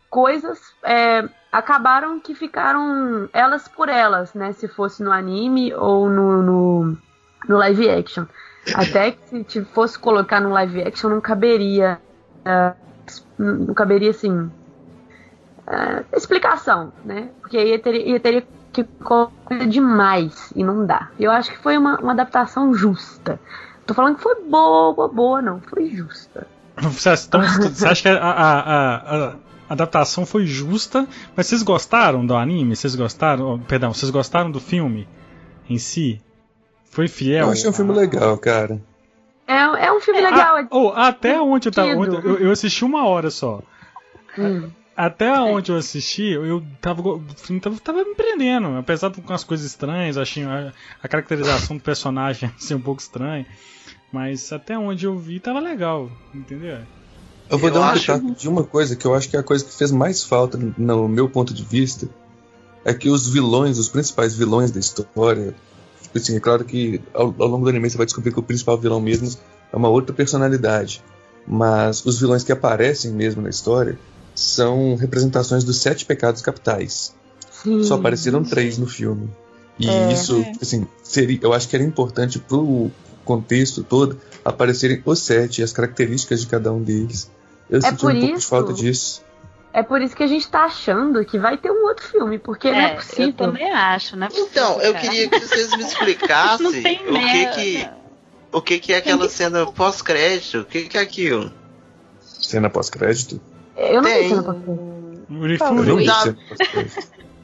coisas 0.08 0.74
é, 0.82 1.28
acabaram 1.52 2.18
que 2.18 2.34
ficaram 2.34 3.28
elas 3.32 3.68
por 3.68 3.88
elas, 3.88 4.34
né? 4.34 4.52
Se 4.52 4.66
fosse 4.66 5.02
no 5.02 5.12
anime 5.12 5.72
ou 5.72 6.08
no, 6.08 6.42
no, 6.42 6.98
no 7.48 7.56
live 7.56 7.88
action. 7.88 8.24
Até 8.74 9.12
que 9.12 9.44
se 9.48 9.64
fosse 9.66 9.98
colocar 9.98 10.40
no 10.40 10.50
live 10.50 10.82
action 10.82 11.10
não 11.10 11.20
caberia. 11.20 12.00
Uh, 12.40 12.74
não 13.38 13.74
caberia 13.74 14.10
assim. 14.10 14.50
Uh, 15.66 16.04
explicação, 16.12 16.92
né? 17.04 17.30
Porque 17.40 17.56
aí 17.56 17.78
teria, 17.78 18.06
ia 18.06 18.20
teria 18.20 18.46
que 18.72 18.84
coisa 19.02 19.66
demais 19.66 20.52
e 20.54 20.62
não 20.62 20.86
dá. 20.86 21.10
Eu 21.18 21.30
acho 21.30 21.50
que 21.50 21.58
foi 21.58 21.76
uma, 21.76 21.98
uma 22.00 22.12
adaptação 22.12 22.72
justa. 22.74 23.40
Tô 23.86 23.94
falando 23.94 24.16
que 24.16 24.22
foi 24.22 24.36
boa, 24.42 25.08
boa, 25.08 25.42
não, 25.42 25.60
foi 25.60 25.90
justa. 25.90 26.46
Você, 26.76 27.10
então, 27.26 27.42
você 27.42 27.86
acha 27.86 28.02
que 28.02 28.08
a, 28.08 28.16
a, 28.16 28.60
a, 28.60 29.28
a, 29.28 29.34
adaptação 29.68 30.24
foi 30.24 30.46
justa, 30.46 31.06
mas 31.36 31.46
vocês 31.46 31.62
gostaram 31.62 32.24
do 32.24 32.34
anime? 32.34 32.74
Vocês 32.76 32.94
gostaram? 32.94 33.58
Perdão, 33.58 33.92
vocês 33.92 34.10
gostaram 34.10 34.50
do 34.50 34.60
filme 34.60 35.08
em 35.68 35.78
si? 35.78 36.20
Foi 36.84 37.06
fiel? 37.08 37.46
Eu 37.46 37.52
achei 37.52 37.68
um 37.68 37.72
filme 37.72 37.92
legal, 37.92 38.38
cara. 38.38 38.80
É, 39.46 39.86
é 39.86 39.92
um 39.92 40.00
filme 40.00 40.20
legal. 40.20 40.56
Ah, 40.56 40.68
oh, 40.70 40.88
até 40.94 41.40
onde 41.40 41.68
eu 41.68 41.72
tava. 41.72 41.88
eu, 41.88 42.38
eu 42.38 42.52
assisti 42.52 42.84
uma 42.84 43.06
hora 43.06 43.30
só. 43.30 43.60
Hum. 44.38 44.70
Até 45.00 45.32
onde 45.40 45.72
eu 45.72 45.78
assisti, 45.78 46.24
eu 46.24 46.62
tava, 46.78 47.02
tava, 47.62 47.80
tava 47.80 48.04
me 48.04 48.14
prendendo. 48.14 48.76
Apesar 48.76 49.08
de 49.08 49.22
com 49.22 49.32
as 49.32 49.42
coisas 49.42 49.64
estranhas, 49.64 50.18
achei 50.18 50.44
a, 50.44 50.74
a, 51.02 51.08
caracterização 51.08 51.78
do 51.78 51.82
personagem 51.82 52.52
ser 52.60 52.74
um 52.74 52.82
pouco 52.82 53.00
estranha. 53.00 53.46
Mas 54.12 54.52
até 54.52 54.78
onde 54.78 55.06
eu 55.06 55.16
vi 55.16 55.40
tava 55.40 55.58
legal, 55.58 56.10
entendeu? 56.34 56.80
Eu 57.48 57.56
vou 57.56 57.70
eu 57.70 57.74
dar 57.76 57.80
um 57.80 57.84
acho... 57.84 57.94
destaque 57.94 58.30
de 58.32 58.46
uma 58.46 58.62
coisa 58.62 58.94
que 58.94 59.06
eu 59.06 59.14
acho 59.14 59.30
que 59.30 59.38
é 59.38 59.40
a 59.40 59.42
coisa 59.42 59.64
que 59.64 59.74
fez 59.74 59.90
mais 59.90 60.22
falta, 60.22 60.58
no 60.76 61.08
meu 61.08 61.30
ponto 61.30 61.54
de 61.54 61.64
vista, 61.64 62.06
é 62.84 62.92
que 62.92 63.08
os 63.08 63.26
vilões, 63.26 63.78
os 63.78 63.88
principais 63.88 64.34
vilões 64.34 64.70
da 64.70 64.80
história, 64.80 65.54
tipo 66.02 66.18
assim, 66.18 66.36
é 66.36 66.40
claro 66.40 66.62
que 66.62 67.00
ao, 67.14 67.34
ao 67.38 67.48
longo 67.48 67.64
do 67.64 67.70
anime 67.70 67.88
você 67.88 67.96
vai 67.96 68.04
descobrir 68.04 68.32
que 68.32 68.38
o 68.38 68.42
principal 68.42 68.76
vilão 68.76 69.00
mesmo 69.00 69.34
é 69.72 69.76
uma 69.76 69.88
outra 69.88 70.14
personalidade. 70.14 71.02
Mas 71.46 72.04
os 72.04 72.20
vilões 72.20 72.44
que 72.44 72.52
aparecem 72.52 73.12
mesmo 73.12 73.40
na 73.40 73.48
história 73.48 73.98
são 74.40 74.94
representações 74.96 75.64
dos 75.64 75.78
sete 75.78 76.06
pecados 76.06 76.40
capitais. 76.40 77.14
Sim. 77.50 77.82
Só 77.84 77.94
apareceram 77.94 78.42
três 78.42 78.78
no 78.78 78.86
filme. 78.86 79.28
E 79.78 79.88
é, 79.88 80.12
isso, 80.12 80.40
é. 80.40 80.52
assim, 80.60 80.86
seria, 81.02 81.38
eu 81.42 81.52
acho 81.52 81.68
que 81.68 81.76
era 81.76 81.84
importante 81.84 82.38
pro 82.38 82.90
contexto 83.24 83.82
todo 83.82 84.18
aparecerem 84.44 85.02
os 85.04 85.18
sete 85.20 85.60
e 85.60 85.64
as 85.64 85.72
características 85.72 86.40
de 86.40 86.46
cada 86.46 86.72
um 86.72 86.82
deles. 86.82 87.30
Eu 87.68 87.78
é 87.78 87.82
senti 87.82 88.06
um 88.06 88.10
isso, 88.10 88.20
pouco 88.20 88.38
de 88.38 88.46
falta 88.46 88.72
disso. 88.72 89.22
É 89.72 89.82
por 89.82 90.00
isso 90.02 90.16
que 90.16 90.22
a 90.22 90.26
gente 90.26 90.48
tá 90.48 90.64
achando 90.64 91.24
que 91.24 91.38
vai 91.38 91.56
ter 91.56 91.70
um 91.70 91.86
outro 91.86 92.06
filme, 92.08 92.38
porque 92.38 92.68
é, 92.68 92.72
não 92.72 92.80
é 92.80 92.94
possível. 92.94 93.26
Eu 93.26 93.32
também 93.32 93.70
acho, 93.70 94.16
né? 94.16 94.28
Então, 94.34 94.80
eu 94.80 94.94
queria 94.94 95.28
que 95.28 95.38
vocês 95.38 95.70
me 95.76 95.84
explicassem 95.84 96.66
o 96.66 96.72
que 96.72 97.46
que 97.46 97.90
o 98.52 98.60
que 98.60 98.78
que 98.80 98.92
é 98.92 98.96
aquela 98.96 99.28
cena 99.28 99.70
pós-crédito? 99.70 100.60
O 100.60 100.64
que 100.64 100.88
que 100.88 100.98
é 100.98 101.00
aquilo? 101.00 101.52
Cena 102.20 102.68
pós-crédito? 102.68 103.40
Eu 103.80 104.02
não 104.02 104.10
tem. 104.10 104.22
vi 104.22 104.28
cena 104.28 104.42
pós-crédito. 104.42 105.10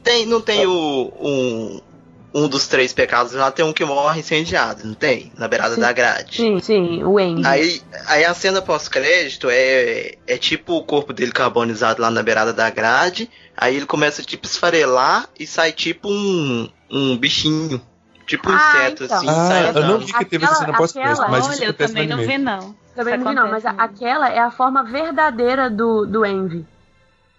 Tem, 0.03 0.24
não 0.24 0.41
tem 0.41 0.64
o, 0.66 1.12
um, 1.20 1.80
um 2.32 2.49
dos 2.49 2.68
três 2.68 2.93
pecados 2.93 3.32
lá, 3.32 3.51
tem 3.51 3.64
um 3.64 3.72
que 3.72 3.84
morre 3.84 4.20
incendiado, 4.20 4.87
não 4.87 4.95
tem? 4.95 5.32
Na 5.37 5.49
beirada 5.49 5.74
sim, 5.74 5.80
da 5.80 5.91
grade. 5.91 6.37
Sim, 6.37 6.61
sim, 6.61 7.03
o 7.03 7.18
Andy. 7.18 7.45
Aí, 7.45 7.82
aí 8.07 8.24
a 8.24 8.34
cena 8.34 8.62
pós-crédito 8.62 9.49
é, 9.51 10.12
é 10.26 10.37
tipo 10.37 10.74
o 10.74 10.84
corpo 10.84 11.12
dele 11.12 11.32
carbonizado 11.32 12.03
lá 12.03 12.11
na 12.11 12.22
beirada 12.22 12.53
da 12.53 12.68
grade. 12.70 13.28
Aí 13.57 13.74
ele 13.74 13.87
começa 13.87 14.22
tipo 14.22 14.47
esfarelar 14.47 15.28
e 15.41 15.47
sai 15.47 15.72
tipo 15.72 16.09
um, 16.09 16.68
um 16.91 17.16
bichinho. 17.16 17.80
Tipo 18.26 18.51
um 18.51 18.55
ah, 18.55 18.74
inseto, 18.74 19.05
então. 19.05 19.16
assim. 19.16 19.26
Ah, 19.28 19.72
eu 19.74 19.87
não 19.87 19.99
vi 19.99 20.12
que 20.12 20.24
teve 20.24 20.45
essa 20.45 20.57
cena 20.57 20.76
pós-crédito, 20.76 21.24
mas 21.30 21.47
olha, 21.47 21.55
isso 21.55 21.64
eu 21.64 21.72
também 21.72 22.07
não 22.07 22.18
vi, 22.18 22.39
não. 22.39 22.74
Também 22.97 23.18
não 23.18 23.28
vi, 23.28 23.34
não, 23.34 23.51
mas 23.51 23.66
a, 23.66 23.70
aquela 23.70 24.28
é 24.30 24.38
a 24.38 24.51
forma 24.51 24.82
verdadeira 24.82 25.68
do, 25.68 26.07
do 26.07 26.24
Envy. 26.24 26.64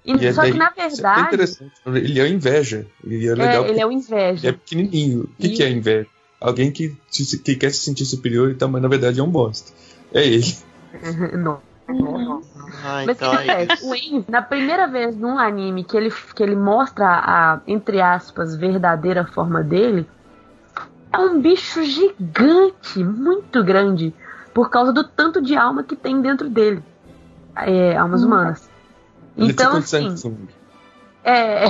E, 0.06 0.14
e 0.14 0.34
só 0.34 0.42
daí, 0.42 0.54
que 0.54 0.58
na 0.58 0.72
é 0.78 0.88
verdade. 0.88 1.20
É 1.20 1.24
interessante. 1.24 1.72
Ele 1.88 2.20
é 2.20 2.30
inveja. 2.30 2.88
Ele 3.04 3.28
é 3.28 3.36
legal. 3.36 3.66
É, 3.66 3.70
ele 3.70 3.82
é 3.82 3.86
o 3.86 3.92
inveja. 3.92 4.48
é 4.48 4.52
pequenininho. 4.54 5.24
O 5.24 5.42
que, 5.42 5.48
e... 5.48 5.54
que 5.54 5.64
é 5.64 5.70
inveja? 5.70 6.08
Alguém 6.40 6.72
que, 6.72 6.96
que 7.44 7.56
quer 7.56 7.72
se 7.72 7.80
sentir 7.80 8.06
superior 8.06 8.52
e 8.52 8.56
tal, 8.56 8.70
mas 8.70 8.82
na 8.82 8.88
verdade 8.88 9.20
é 9.20 9.24
um 9.24 9.30
bosta. 9.30 9.74
É 10.14 10.26
ele. 10.26 10.56
não. 11.38 11.60
Ah, 11.90 13.04
Mas 13.06 13.18
então 13.18 13.32
que 13.38 13.50
é 13.50 13.68
o 13.82 13.96
Envy, 13.96 14.26
na 14.28 14.42
primeira 14.42 14.88
vez 14.88 15.16
num 15.16 15.38
anime 15.40 15.86
que 15.86 15.96
ele, 15.96 16.12
que 16.36 16.44
ele 16.44 16.56
mostra 16.56 17.06
a, 17.08 17.62
entre 17.66 18.02
aspas, 18.02 18.56
verdadeira 18.56 19.26
forma 19.26 19.64
dele, 19.64 20.06
é 21.14 21.18
um 21.18 21.42
bicho 21.42 21.82
gigante, 21.84 23.04
muito 23.04 23.64
grande, 23.64 24.14
por 24.58 24.72
causa 24.72 24.92
do 24.92 25.04
tanto 25.04 25.40
de 25.40 25.56
alma 25.56 25.84
que 25.84 25.96
tem 25.96 26.20
dentro 26.20 26.50
dele. 26.50 26.84
É, 27.56 27.96
almas 27.96 28.24
hum. 28.24 28.26
humanas. 28.26 28.68
Ele 29.38 29.52
então, 29.52 29.78
assim. 29.78 30.16
É. 31.24 31.66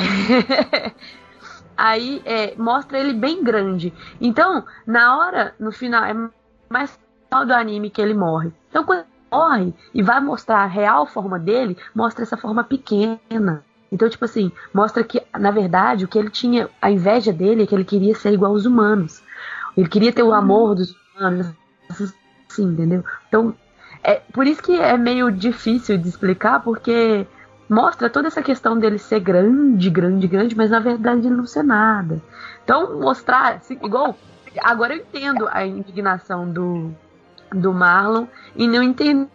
Aí 1.76 2.22
é, 2.24 2.56
mostra 2.56 2.98
ele 2.98 3.12
bem 3.12 3.44
grande. 3.44 3.94
Então, 4.22 4.64
na 4.86 5.18
hora, 5.18 5.54
no 5.60 5.70
final, 5.70 6.02
é 6.06 6.14
mais 6.70 6.98
final 7.26 7.46
do 7.46 7.54
anime 7.54 7.90
que 7.90 8.02
ele 8.02 8.14
morre. 8.14 8.54
Então, 8.70 8.86
quando 8.86 9.00
ele 9.00 9.10
morre 9.30 9.74
e 9.94 10.02
vai 10.02 10.22
mostrar 10.22 10.60
a 10.60 10.66
real 10.66 11.06
forma 11.06 11.38
dele, 11.38 11.78
mostra 11.94 12.24
essa 12.24 12.38
forma 12.38 12.64
pequena. 12.64 13.66
Então, 13.92 14.08
tipo 14.08 14.24
assim, 14.24 14.50
mostra 14.74 15.04
que, 15.04 15.22
na 15.38 15.52
verdade, 15.52 16.06
o 16.06 16.08
que 16.08 16.18
ele 16.18 16.30
tinha, 16.30 16.70
a 16.82 16.90
inveja 16.90 17.34
dele 17.34 17.64
é 17.64 17.68
que 17.68 17.76
ele 17.76 17.84
queria 17.84 18.16
ser 18.16 18.32
igual 18.32 18.54
aos 18.54 18.66
humanos. 18.66 19.22
Ele 19.76 19.90
queria 19.90 20.14
ter 20.14 20.24
o 20.24 20.32
amor 20.32 20.74
dos 20.74 20.96
humanos, 21.18 21.48
assim, 22.58 22.64
entendeu? 22.64 23.04
Então, 23.28 23.54
é 24.04 24.16
por 24.34 24.48
isso 24.48 24.62
que 24.62 24.80
é 24.80 24.98
meio 24.98 25.32
difícil 25.32 25.98
de 25.98 26.08
explicar, 26.08 26.62
porque 26.62 27.28
mostra 27.70 28.10
toda 28.10 28.28
essa 28.28 28.42
questão 28.42 28.78
dele 28.80 28.98
ser 28.98 29.20
grande, 29.20 29.90
grande, 29.90 30.28
grande, 30.28 30.56
mas 30.56 30.72
na 30.72 30.80
verdade 30.80 31.28
ele 31.28 31.36
não 31.36 31.46
ser 31.46 31.64
nada. 31.64 32.22
Então, 32.64 33.00
mostrar, 33.00 33.56
assim, 33.56 33.78
igual. 33.84 34.16
Agora 34.64 34.96
eu 34.96 35.02
entendo 35.02 35.48
a 35.52 35.66
indignação 35.66 36.50
do, 36.50 36.92
do 37.52 37.74
Marlon 37.74 38.26
e 38.56 38.68
não 38.68 38.82
entender, 38.82 39.30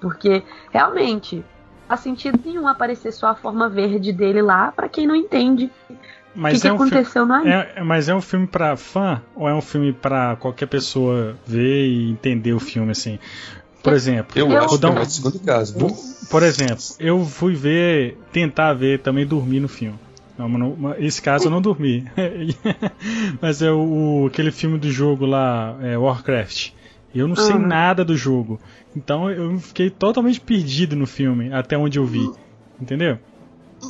porque 0.00 0.42
realmente 0.70 1.44
faz 1.86 2.00
sentido 2.00 2.40
nenhum 2.44 2.66
aparecer 2.66 3.12
só 3.12 3.28
a 3.28 3.34
forma 3.34 3.68
verde 3.68 4.12
dele 4.12 4.40
lá 4.42 4.72
para 4.72 4.88
quem 4.88 5.06
não 5.06 5.14
entende 5.14 5.70
mas 6.36 6.58
o 6.58 6.60
que, 6.60 6.66
é 6.66 6.70
que 6.70 6.72
um 6.72 6.76
aconteceu 6.76 7.26
filme, 7.26 7.44
no 7.44 7.50
é, 7.50 7.82
Mas 7.82 8.08
é 8.08 8.14
um 8.14 8.20
filme 8.20 8.46
para 8.46 8.76
fã 8.76 9.22
ou 9.34 9.48
é 9.48 9.54
um 9.54 9.60
filme 9.60 9.92
para 9.92 10.36
qualquer 10.36 10.66
pessoa 10.66 11.34
ver 11.46 11.86
e 11.86 12.10
entender 12.10 12.52
o 12.52 12.60
filme 12.60 12.92
assim? 12.92 13.18
Por 13.82 13.92
exemplo, 13.92 14.38
eu, 14.38 14.50
eu 14.50 14.58
acho 14.58 14.78
que 14.78 14.84
é 14.84 14.90
um 14.90 15.04
segundo 15.04 15.40
caso. 15.40 15.76
Por 16.28 16.42
exemplo, 16.42 16.84
eu 16.98 17.24
fui 17.24 17.54
ver, 17.54 18.18
tentar 18.32 18.74
ver, 18.74 19.00
também 19.00 19.24
dormir 19.24 19.60
no 19.60 19.68
filme. 19.68 19.98
Não, 20.36 20.48
não, 20.48 20.94
esse 20.98 21.22
caso 21.22 21.46
eu 21.46 21.50
não 21.50 21.62
dormi. 21.62 22.04
mas 23.40 23.62
é 23.62 23.70
o, 23.70 24.26
aquele 24.26 24.50
filme 24.50 24.78
do 24.78 24.90
jogo 24.90 25.24
lá, 25.24 25.76
é 25.80 25.96
Warcraft. 25.96 26.72
Eu 27.14 27.26
não 27.26 27.36
sei 27.36 27.54
uhum. 27.54 27.66
nada 27.66 28.04
do 28.04 28.16
jogo. 28.16 28.60
Então 28.94 29.30
eu 29.30 29.58
fiquei 29.58 29.88
totalmente 29.88 30.40
perdido 30.40 30.94
no 30.94 31.06
filme, 31.06 31.52
até 31.52 31.78
onde 31.78 31.98
eu 31.98 32.04
vi. 32.04 32.28
Entendeu? 32.80 33.18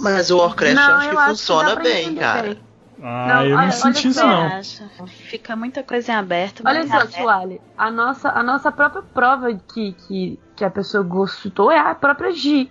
Mas 0.00 0.30
o 0.30 0.38
Warcraft 0.38 0.74
não, 0.74 0.94
acho 0.94 1.10
que 1.10 1.16
funciona 1.16 1.76
que 1.76 1.82
bem, 1.82 2.14
cara. 2.14 2.58
Ah, 3.02 3.26
não, 3.28 3.46
eu 3.46 3.56
não 3.56 3.72
senti 3.72 4.08
isso 4.08 4.26
não. 4.26 4.62
Fica 5.06 5.54
muita 5.54 5.82
coisa 5.82 6.12
em 6.12 6.14
aberto. 6.14 6.62
Olha 6.64 6.86
só, 6.86 7.06
Suale, 7.06 7.60
a 7.76 7.90
nossa, 7.90 8.30
a 8.30 8.42
nossa 8.42 8.72
própria 8.72 9.02
prova 9.02 9.54
que, 9.54 9.92
que, 9.92 10.38
que 10.56 10.64
a 10.64 10.70
pessoa 10.70 11.02
gostou 11.02 11.70
é 11.70 11.78
a 11.78 11.94
própria 11.94 12.32
G. 12.32 12.68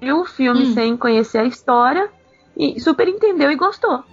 Viu 0.00 0.20
o 0.20 0.24
filme 0.24 0.66
hum. 0.66 0.74
sem 0.74 0.96
conhecer 0.96 1.38
a 1.38 1.44
história 1.44 2.08
e 2.56 2.78
super 2.80 3.08
entendeu 3.08 3.50
e 3.50 3.56
gostou, 3.56 4.04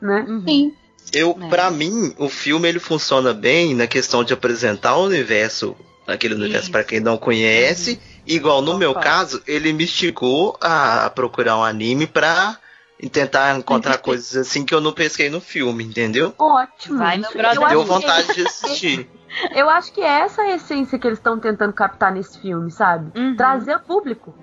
né? 0.00 0.26
Uhum. 0.28 0.44
Sim. 0.46 0.74
Eu, 1.12 1.36
é. 1.40 1.48
para 1.48 1.70
mim, 1.70 2.14
o 2.18 2.28
filme 2.28 2.68
ele 2.68 2.80
funciona 2.80 3.32
bem 3.32 3.74
na 3.74 3.86
questão 3.86 4.24
de 4.24 4.34
apresentar 4.34 4.96
o 4.96 5.04
universo, 5.04 5.76
aquele 6.06 6.34
universo 6.34 6.70
para 6.70 6.84
quem 6.84 7.00
não 7.00 7.16
conhece. 7.16 7.92
Uhum. 7.92 8.15
Igual 8.26 8.60
no 8.62 8.76
meu 8.76 8.94
caso, 8.94 9.42
ele 9.46 9.72
me 9.72 9.84
instigou 9.84 10.56
a 10.60 11.10
procurar 11.10 11.56
um 11.56 11.64
anime 11.64 12.06
pra 12.06 12.58
tentar 13.10 13.56
encontrar 13.56 13.98
coisas 13.98 14.34
assim 14.36 14.64
que 14.64 14.74
eu 14.74 14.80
não 14.80 14.92
pesquei 14.92 15.28
no 15.28 15.40
filme, 15.40 15.84
entendeu? 15.84 16.34
Ótimo. 16.38 16.98
Vai 16.98 17.18
no 17.18 17.28
brother. 17.30 17.68
Deu 17.68 17.84
vontade 17.84 18.34
de 18.34 18.46
assistir. 18.46 19.08
Eu 19.54 19.68
acho 19.68 19.92
que 19.92 20.00
é 20.00 20.20
essa 20.20 20.42
a 20.42 20.54
essência 20.54 20.98
que 20.98 21.06
eles 21.06 21.18
estão 21.18 21.38
tentando 21.38 21.72
captar 21.72 22.10
nesse 22.10 22.40
filme, 22.40 22.70
sabe? 22.70 23.10
Uhum. 23.18 23.36
Trazer 23.36 23.78
público. 23.80 24.34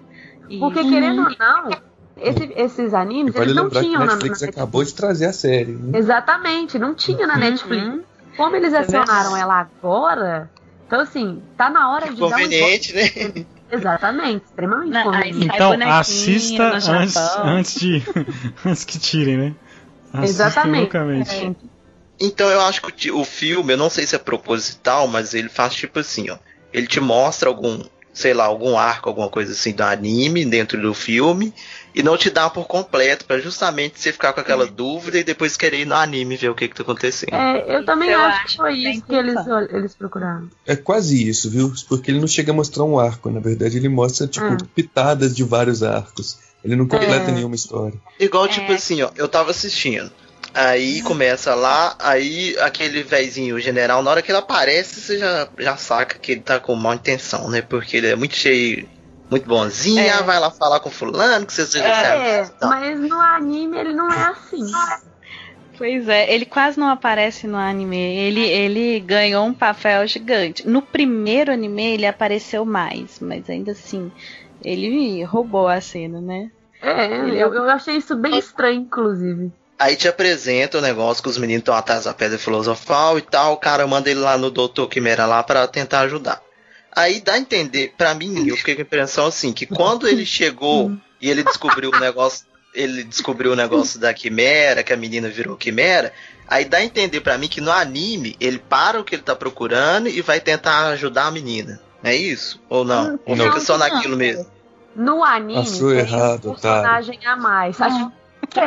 Porque, 0.59 0.81
uhum. 0.81 0.89
querendo 0.89 1.23
ou 1.23 1.35
não, 1.39 1.69
esse, 2.17 2.53
esses 2.55 2.93
animes, 2.93 3.33
vale 3.33 3.45
eles 3.45 3.55
não 3.55 3.69
tinham 3.69 4.05
na 4.05 4.13
Netflix. 4.13 4.41
Na 4.41 4.49
acabou 4.49 4.83
de 4.83 4.93
trazer 4.93 5.25
a 5.25 5.33
série. 5.33 5.71
Né? 5.71 5.97
Exatamente, 5.97 6.77
não 6.77 6.93
tinha 6.93 7.25
na 7.25 7.33
uhum. 7.33 7.39
Netflix. 7.39 7.99
Como 8.37 8.55
eles 8.55 8.73
acionaram 8.73 9.35
ela 9.37 9.59
agora, 9.59 10.49
então 10.85 10.99
assim, 10.99 11.41
tá 11.57 11.69
na 11.69 11.91
hora 11.91 12.11
de 12.11 12.19
Conveniente, 12.19 12.93
dar 12.93 12.99
um 12.99 13.03
né? 13.03 13.45
Exatamente, 13.73 14.45
extremamente 14.45 15.03
conveniente. 15.03 15.45
Então 15.45 15.73
assista 15.89 16.63
antes, 16.73 17.17
antes 17.43 17.79
de 17.79 18.03
antes 18.65 18.85
que 18.85 18.99
tirem, 18.99 19.37
né? 19.37 19.55
Assista 20.13 20.47
Exatamente. 20.47 20.97
É. 20.97 21.55
Então 22.19 22.49
eu 22.49 22.61
acho 22.61 22.81
que 22.83 23.11
o 23.11 23.25
filme, 23.25 23.73
eu 23.73 23.77
não 23.77 23.89
sei 23.89 24.05
se 24.05 24.15
é 24.15 24.19
proposital, 24.19 25.07
mas 25.07 25.33
ele 25.33 25.49
faz 25.49 25.73
tipo 25.73 25.99
assim, 25.99 26.29
ó. 26.29 26.37
Ele 26.71 26.87
te 26.87 26.99
mostra 26.99 27.49
algum 27.49 27.83
sei 28.13 28.33
lá, 28.33 28.45
algum 28.45 28.77
arco, 28.77 29.09
alguma 29.09 29.27
coisa 29.27 29.53
assim 29.53 29.73
do 29.73 29.81
anime 29.81 30.45
dentro 30.45 30.79
do 30.79 30.93
filme 30.93 31.51
e 31.93 32.01
não 32.01 32.17
te 32.17 32.29
dá 32.29 32.49
por 32.49 32.65
completo, 32.65 33.25
para 33.25 33.39
justamente 33.39 33.99
você 33.99 34.11
ficar 34.11 34.33
com 34.33 34.39
aquela 34.39 34.65
dúvida 34.65 35.19
e 35.19 35.23
depois 35.23 35.55
querer 35.55 35.81
ir 35.81 35.85
no 35.85 35.95
anime 35.95 36.35
ver 36.35 36.49
o 36.49 36.55
que 36.55 36.67
que 36.67 36.75
tá 36.75 36.83
acontecendo. 36.83 37.33
É, 37.33 37.77
eu 37.77 37.85
também 37.85 38.09
eu 38.09 38.19
acho 38.19 38.47
que 38.47 38.57
foi 38.57 38.73
isso 38.77 39.03
que 39.03 39.15
eles, 39.15 39.35
eles 39.69 39.95
procuraram. 39.95 40.49
É 40.65 40.75
quase 40.75 41.27
isso, 41.27 41.49
viu? 41.49 41.71
Porque 41.87 42.11
ele 42.11 42.19
não 42.19 42.27
chega 42.27 42.51
a 42.51 42.55
mostrar 42.55 42.83
um 42.83 42.99
arco, 42.99 43.29
na 43.29 43.39
verdade 43.39 43.77
ele 43.77 43.89
mostra, 43.89 44.27
tipo, 44.27 44.45
hum. 44.45 44.57
pitadas 44.75 45.35
de 45.35 45.43
vários 45.43 45.83
arcos. 45.83 46.39
Ele 46.63 46.75
não 46.75 46.87
completa 46.87 47.29
é. 47.29 47.31
nenhuma 47.31 47.55
história. 47.55 47.99
Igual, 48.17 48.47
tipo 48.47 48.71
é. 48.71 48.75
assim, 48.75 49.01
ó, 49.01 49.11
eu 49.17 49.27
tava 49.27 49.51
assistindo. 49.51 50.09
Aí 50.53 51.01
começa 51.01 51.55
lá, 51.55 51.95
aí 51.99 52.55
aquele 52.59 53.01
vezinho 53.01 53.59
general, 53.59 54.03
na 54.03 54.11
hora 54.11 54.21
que 54.21 54.29
ele 54.31 54.37
aparece, 54.37 55.01
você 55.01 55.17
já, 55.17 55.49
já 55.57 55.75
saca 55.75 56.19
que 56.19 56.33
ele 56.33 56.41
tá 56.41 56.59
com 56.59 56.75
má 56.75 56.93
intenção, 56.93 57.49
né? 57.49 57.61
Porque 57.61 57.97
ele 57.97 58.07
é 58.07 58.15
muito 58.15 58.35
cheio, 58.35 58.87
muito 59.33 59.47
bonzinho, 59.47 59.99
é. 59.99 60.21
vai 60.21 60.39
lá 60.39 60.51
falar 60.51 60.79
com 60.79 60.91
fulano, 60.91 61.45
que 61.45 61.53
você 61.53 61.65
já 61.65 61.85
é, 61.85 62.45
sabe. 62.45 62.55
Mas 62.61 62.99
no 62.99 63.19
anime 63.19 63.77
ele 63.77 63.93
não 63.93 64.11
é 64.11 64.27
assim. 64.27 64.71
Pois 65.75 66.07
é, 66.07 66.31
ele 66.31 66.45
quase 66.45 66.79
não 66.79 66.87
aparece 66.87 67.47
no 67.47 67.57
anime. 67.57 67.97
Ele, 67.97 68.41
ele 68.41 68.99
ganhou 68.99 69.43
um 69.45 69.53
papel 69.53 70.05
gigante. 70.05 70.67
No 70.67 70.83
primeiro 70.83 71.51
anime 71.51 71.83
ele 71.93 72.05
apareceu 72.05 72.63
mais, 72.63 73.19
mas 73.19 73.49
ainda 73.49 73.71
assim, 73.71 74.11
ele 74.63 75.23
roubou 75.23 75.67
a 75.67 75.81
cena, 75.81 76.21
né? 76.21 76.51
É, 76.79 77.07
eu, 77.31 77.53
eu 77.53 77.69
achei 77.69 77.97
isso 77.97 78.15
bem 78.15 78.37
estranho, 78.37 78.81
inclusive. 78.81 79.51
Aí 79.79 79.95
te 79.95 80.07
apresenta 80.07 80.77
o 80.77 80.81
negócio 80.81 81.23
que 81.23 81.29
os 81.29 81.39
meninos 81.39 81.61
estão 81.61 81.73
atrás 81.73 82.03
da 82.03 82.13
pedra 82.13 82.37
filosofal 82.37 83.17
e 83.17 83.21
tal. 83.21 83.53
O 83.53 83.57
cara 83.57 83.87
manda 83.87 84.11
ele 84.11 84.19
lá 84.19 84.37
no 84.37 84.51
Doutor 84.51 84.87
Quimera 84.87 85.25
lá 85.25 85.41
para 85.41 85.67
tentar 85.67 86.01
ajudar. 86.01 86.39
Aí 86.95 87.19
dá 87.19 87.33
a 87.33 87.39
entender, 87.39 87.93
para 87.97 88.13
mim, 88.13 88.47
eu 88.47 88.55
fiquei 88.55 88.75
com 88.75 88.81
a 88.81 88.85
impressão 88.85 89.25
assim, 89.25 89.51
que 89.51 89.65
quando 89.65 90.07
ele 90.07 90.25
chegou 90.25 90.95
e 91.19 91.29
ele 91.29 91.43
descobriu 91.43 91.89
o 91.89 91.99
negócio, 91.99 92.45
ele 92.73 93.03
descobriu 93.03 93.53
o 93.53 93.55
negócio 93.55 93.99
da 93.99 94.13
quimera, 94.13 94.83
que 94.83 94.93
a 94.93 94.97
menina 94.97 95.27
virou 95.27 95.57
quimera, 95.57 96.13
aí 96.47 96.65
dá 96.65 96.77
a 96.77 96.83
entender 96.83 97.21
para 97.21 97.37
mim 97.37 97.47
que 97.47 97.61
no 97.61 97.71
anime 97.71 98.35
ele 98.39 98.59
para 98.59 98.99
o 98.99 99.03
que 99.03 99.15
ele 99.15 99.23
tá 99.23 99.35
procurando 99.35 100.07
e 100.07 100.21
vai 100.21 100.39
tentar 100.39 100.87
ajudar 100.89 101.25
a 101.25 101.31
menina. 101.31 101.79
É 102.03 102.15
isso? 102.15 102.61
Ou 102.69 102.83
não? 102.83 103.19
Ou 103.25 103.35
fica 103.35 103.59
só 103.59 103.77
naquilo 103.77 104.17
mesmo? 104.17 104.45
No 104.95 105.23
anime, 105.23 105.59
Achou 105.59 105.91
errado, 105.91 106.51
um 106.51 106.53
personagem 106.53 107.19
tá. 107.19 107.31
a 107.31 107.35
mais. 107.35 107.81
Acho 107.81 108.11
que 108.49 108.59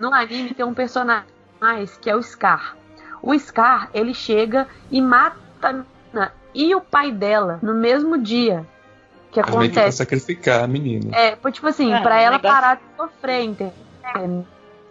no 0.00 0.14
anime 0.14 0.54
tem 0.54 0.64
um 0.64 0.72
personagem 0.72 1.28
mais 1.60 1.96
que 1.98 2.08
é 2.08 2.16
o 2.16 2.22
Scar. 2.22 2.76
O 3.20 3.38
Scar, 3.38 3.90
ele 3.92 4.14
chega 4.14 4.66
e 4.90 5.02
mata 5.02 5.36
a 5.62 5.72
menina 5.72 6.32
e 6.56 6.74
o 6.74 6.80
pai 6.80 7.12
dela 7.12 7.58
no 7.62 7.74
mesmo 7.74 8.16
dia 8.16 8.66
que 9.30 9.38
acontece. 9.38 9.72
Pra 9.74 9.92
sacrificar 9.92 10.64
a 10.64 10.66
menina. 10.66 11.14
É, 11.14 11.36
tipo 11.50 11.66
assim, 11.66 11.92
é, 11.92 12.00
pra 12.00 12.18
ela 12.18 12.36
negócio... 12.36 12.56
parar 12.56 12.76
de 12.76 12.82
sofrer, 12.96 13.42
entendeu? 13.42 13.74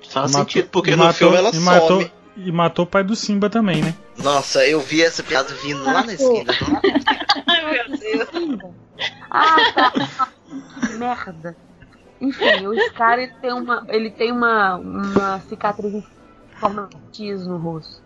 Faz 0.07 0.31
matou, 0.31 0.39
sentido, 0.41 0.69
porque 0.69 0.91
no 0.91 0.97
matou, 0.97 1.13
filme 1.13 1.37
ela 1.37 1.49
e 1.49 1.53
some. 1.53 1.65
Matou, 1.65 2.11
e 2.37 2.51
matou 2.51 2.85
o 2.85 2.87
pai 2.87 3.03
do 3.03 3.15
Simba 3.15 3.49
também, 3.49 3.81
né? 3.81 3.95
Nossa, 4.23 4.65
eu 4.67 4.79
vi 4.79 5.01
essa 5.01 5.23
piada 5.23 5.51
vindo 5.55 5.83
lá 5.83 6.03
na 6.03 6.13
esquina. 6.13 6.53
Ai, 7.47 7.87
meu 7.87 7.97
Deus. 7.97 8.75
Ah, 9.31 9.55
tá. 9.73 9.91
Que 10.87 10.93
merda. 10.93 11.57
Enfim, 12.21 12.67
o 12.67 12.89
Scar 12.89 13.17
ele 13.19 13.33
tem 13.41 13.53
uma, 13.53 13.85
ele 13.89 14.09
tem 14.11 14.31
uma, 14.31 14.75
uma 14.75 15.39
cicatriz 15.49 15.93
em 15.93 16.03
forma 16.59 16.89
de 17.11 17.31
X 17.31 17.47
no 17.47 17.57
rosto. 17.57 18.04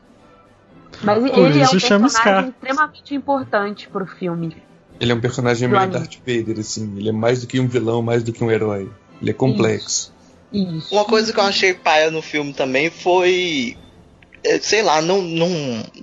Mas 1.02 1.20
Por 1.20 1.48
ele 1.48 1.62
é 1.62 1.66
um 1.66 1.70
personagem 1.70 2.50
extremamente 2.50 3.16
importante 3.16 3.88
pro 3.88 4.06
filme. 4.06 4.56
Ele 5.00 5.12
é 5.12 5.16
um 5.16 5.22
personagem 5.22 5.68
meio 5.68 5.88
Darth 5.88 6.16
Vader, 6.26 6.60
assim. 6.60 6.98
Ele 6.98 7.10
é 7.10 7.14
mais 7.14 7.42
do 7.42 7.48
que 7.48 7.60
um 7.60 7.68
vilão, 7.68 8.02
mais 8.02 8.22
do 8.24 8.34
que 8.34 8.44
um 8.44 8.52
herói. 8.52 8.90
Ele 9.22 9.32
é 9.32 9.34
complexo. 9.34 10.14
Isso. 10.52 10.78
Isso. 10.78 10.94
Uma 10.96 11.06
coisa 11.06 11.32
que 11.32 11.40
eu 11.40 11.44
achei 11.44 11.74
paia 11.74 12.10
no 12.12 12.22
filme 12.22 12.54
também 12.54 12.90
foi. 12.90 13.78
É, 14.44 14.58
sei 14.60 14.82
lá, 14.82 15.02
não, 15.02 15.22
não, 15.22 15.50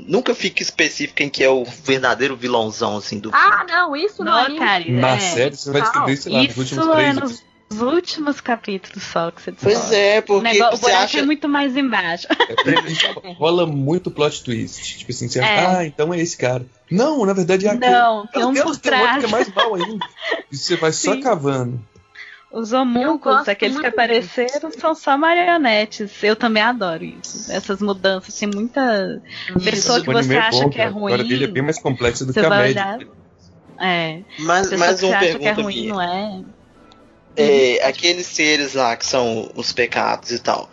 nunca 0.07 0.35
fica 0.35 0.63
específico 0.63 1.23
em 1.23 1.29
que 1.29 1.43
é 1.43 1.49
o 1.49 1.65
verdadeiro 1.65 2.37
vilãozão 2.37 2.99
assim 2.99 3.19
do 3.19 3.31
Ah, 3.33 3.59
filme. 3.59 3.73
não, 3.73 3.97
isso 3.97 4.23
não, 4.23 4.49
não 4.51 4.59
cara, 4.59 4.85
Na 4.89 5.17
é. 5.17 5.19
série 5.19 5.57
você 5.57 5.71
vai 5.73 5.81
descobrir, 5.81 6.17
sei 6.19 6.33
lá, 6.33 6.43
nos 6.43 6.57
últimos 6.57 6.87
três 6.87 7.17
é 7.17 7.21
os 7.69 7.81
últimos 7.81 8.41
capítulos 8.41 9.03
só 9.03 9.31
que 9.31 9.43
você 9.43 9.51
descobre. 9.51 9.77
Pois 9.77 9.93
é, 9.93 10.21
porque 10.21 10.41
o, 10.41 10.43
negócio, 10.43 10.79
você 10.79 10.93
acha... 10.93 11.19
é 11.19 11.23
muito 11.23 11.49
mais 11.49 11.77
embaixo. 11.77 12.29
É, 12.31 13.33
rola 13.35 13.67
muito 13.67 14.11
plot 14.11 14.45
twist. 14.45 14.99
Tipo 14.99 15.11
assim, 15.11 15.29
você 15.29 15.41
é. 15.41 15.67
ah, 15.67 15.85
então 15.85 16.15
é 16.15 16.21
esse 16.21 16.37
cara. 16.37 16.65
Não, 16.91 17.27
na 17.27 17.33
verdade 17.33 17.67
é 17.67 17.71
aquele. 17.71 17.91
Não, 17.91 18.27
tem 18.29 18.45
um 18.45 18.55
por 18.55 18.77
trás. 18.77 19.19
que 19.19 19.27
é 19.27 19.29
mais 19.29 19.53
mal 19.53 19.75
ainda. 19.75 20.07
E 20.51 20.57
você 20.57 20.77
vai 20.77 20.93
Sim. 20.93 21.15
só 21.15 21.21
cavando. 21.21 21.81
Os 22.53 22.73
homúnculos, 22.73 23.49
aqueles 23.49 23.79
que 23.79 23.87
apareceram, 23.87 24.71
são 24.71 24.95
só 24.95 25.19
marionetes. 25.19 26.23
Eu 26.23 26.37
também 26.37 26.63
adoro 26.63 27.05
isso. 27.05 27.53
Essas 27.53 27.81
mudanças. 27.83 28.39
Tem 28.39 28.49
muita 28.49 29.21
pessoa 29.63 30.01
que 30.01 30.11
você 30.11 30.35
é 30.35 30.39
acha 30.39 30.63
bom, 30.63 30.71
que 30.71 30.81
é 30.81 30.87
ruim. 30.87 31.13
Agora 31.13 31.29
dele 31.29 31.45
é 31.45 31.49
bem 31.49 31.65
mais 31.65 31.79
complexo 31.79 32.25
do 32.25 32.33
que 32.33 32.39
a 32.39 32.49
média. 32.49 32.99
É. 33.79 34.23
Mas, 34.39 34.71
mas 34.73 35.03
uma 35.03 35.19
que 35.19 35.25
pergunta 35.27 35.39
que 35.39 35.49
é 35.49 35.53
ruim, 35.53 35.81
minha. 35.83 35.93
não 35.93 36.01
é? 36.01 36.45
É, 37.37 37.85
aqueles 37.87 38.27
seres 38.27 38.75
lá 38.75 38.97
que 38.97 39.07
são 39.07 39.51
os 39.55 39.73
pecados 39.73 40.31
e 40.31 40.39
tal. 40.39 40.71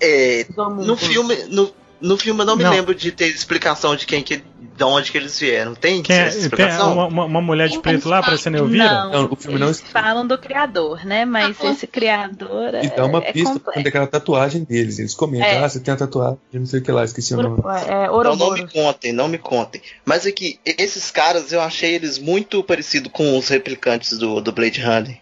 É, 0.00 0.46
no 0.56 0.96
filme, 0.96 1.34
no, 1.48 1.72
no 2.00 2.16
filme 2.16 2.40
eu 2.40 2.46
não 2.46 2.56
me 2.56 2.62
não. 2.62 2.70
lembro 2.70 2.94
de 2.94 3.10
ter 3.10 3.26
explicação 3.26 3.96
de 3.96 4.06
quem 4.06 4.22
que 4.22 4.42
de 4.78 4.84
onde 4.84 5.10
que 5.10 5.18
eles 5.18 5.38
vieram. 5.38 5.74
Tem, 5.74 6.00
Quem, 6.02 6.16
é- 6.16 6.28
explicação? 6.28 6.94
Tem 6.94 7.08
uma, 7.08 7.24
uma, 7.24 7.40
mulher 7.40 7.68
de 7.68 7.80
preto 7.80 8.08
lá 8.08 8.22
parecendo 8.22 8.58
Elvira? 8.58 8.84
Não, 8.84 9.10
não, 9.10 9.32
o 9.32 9.36
filme 9.36 9.60
eles 9.60 9.82
não... 9.82 9.88
falam 9.88 10.24
do 10.24 10.38
criador, 10.38 11.04
né? 11.04 11.24
Mas 11.24 11.56
ah, 11.60 11.70
esse 11.72 11.86
criador 11.86 12.74
é, 12.74 12.88
dá 12.88 13.04
uma 13.04 13.18
é 13.18 13.32
pista 13.32 13.58
quando 13.58 13.86
aquela 13.86 14.06
tatuagem 14.06 14.62
deles. 14.62 15.00
Eles 15.00 15.14
comentam, 15.14 15.48
é. 15.48 15.58
ah, 15.58 15.68
você 15.68 15.80
tem 15.80 15.92
a 15.92 15.96
tatuagem, 15.96 16.38
não 16.52 16.66
sei 16.66 16.78
o 16.78 16.82
que 16.82 16.92
lá, 16.92 17.04
esqueci 17.04 17.34
o 17.34 17.42
nome. 17.42 17.60
É, 17.88 18.04
então 18.06 18.36
não 18.36 18.52
me 18.52 18.68
contem, 18.68 19.12
não 19.12 19.26
me 19.26 19.38
contem. 19.38 19.82
Mas 20.04 20.24
é 20.26 20.30
que 20.30 20.60
esses 20.64 21.10
caras, 21.10 21.52
eu 21.52 21.60
achei 21.60 21.96
eles 21.96 22.16
muito 22.16 22.62
parecidos 22.62 23.10
com 23.12 23.36
os 23.36 23.48
replicantes 23.48 24.16
do, 24.16 24.40
do 24.40 24.52
Blade 24.52 24.80
Runner. 24.80 25.18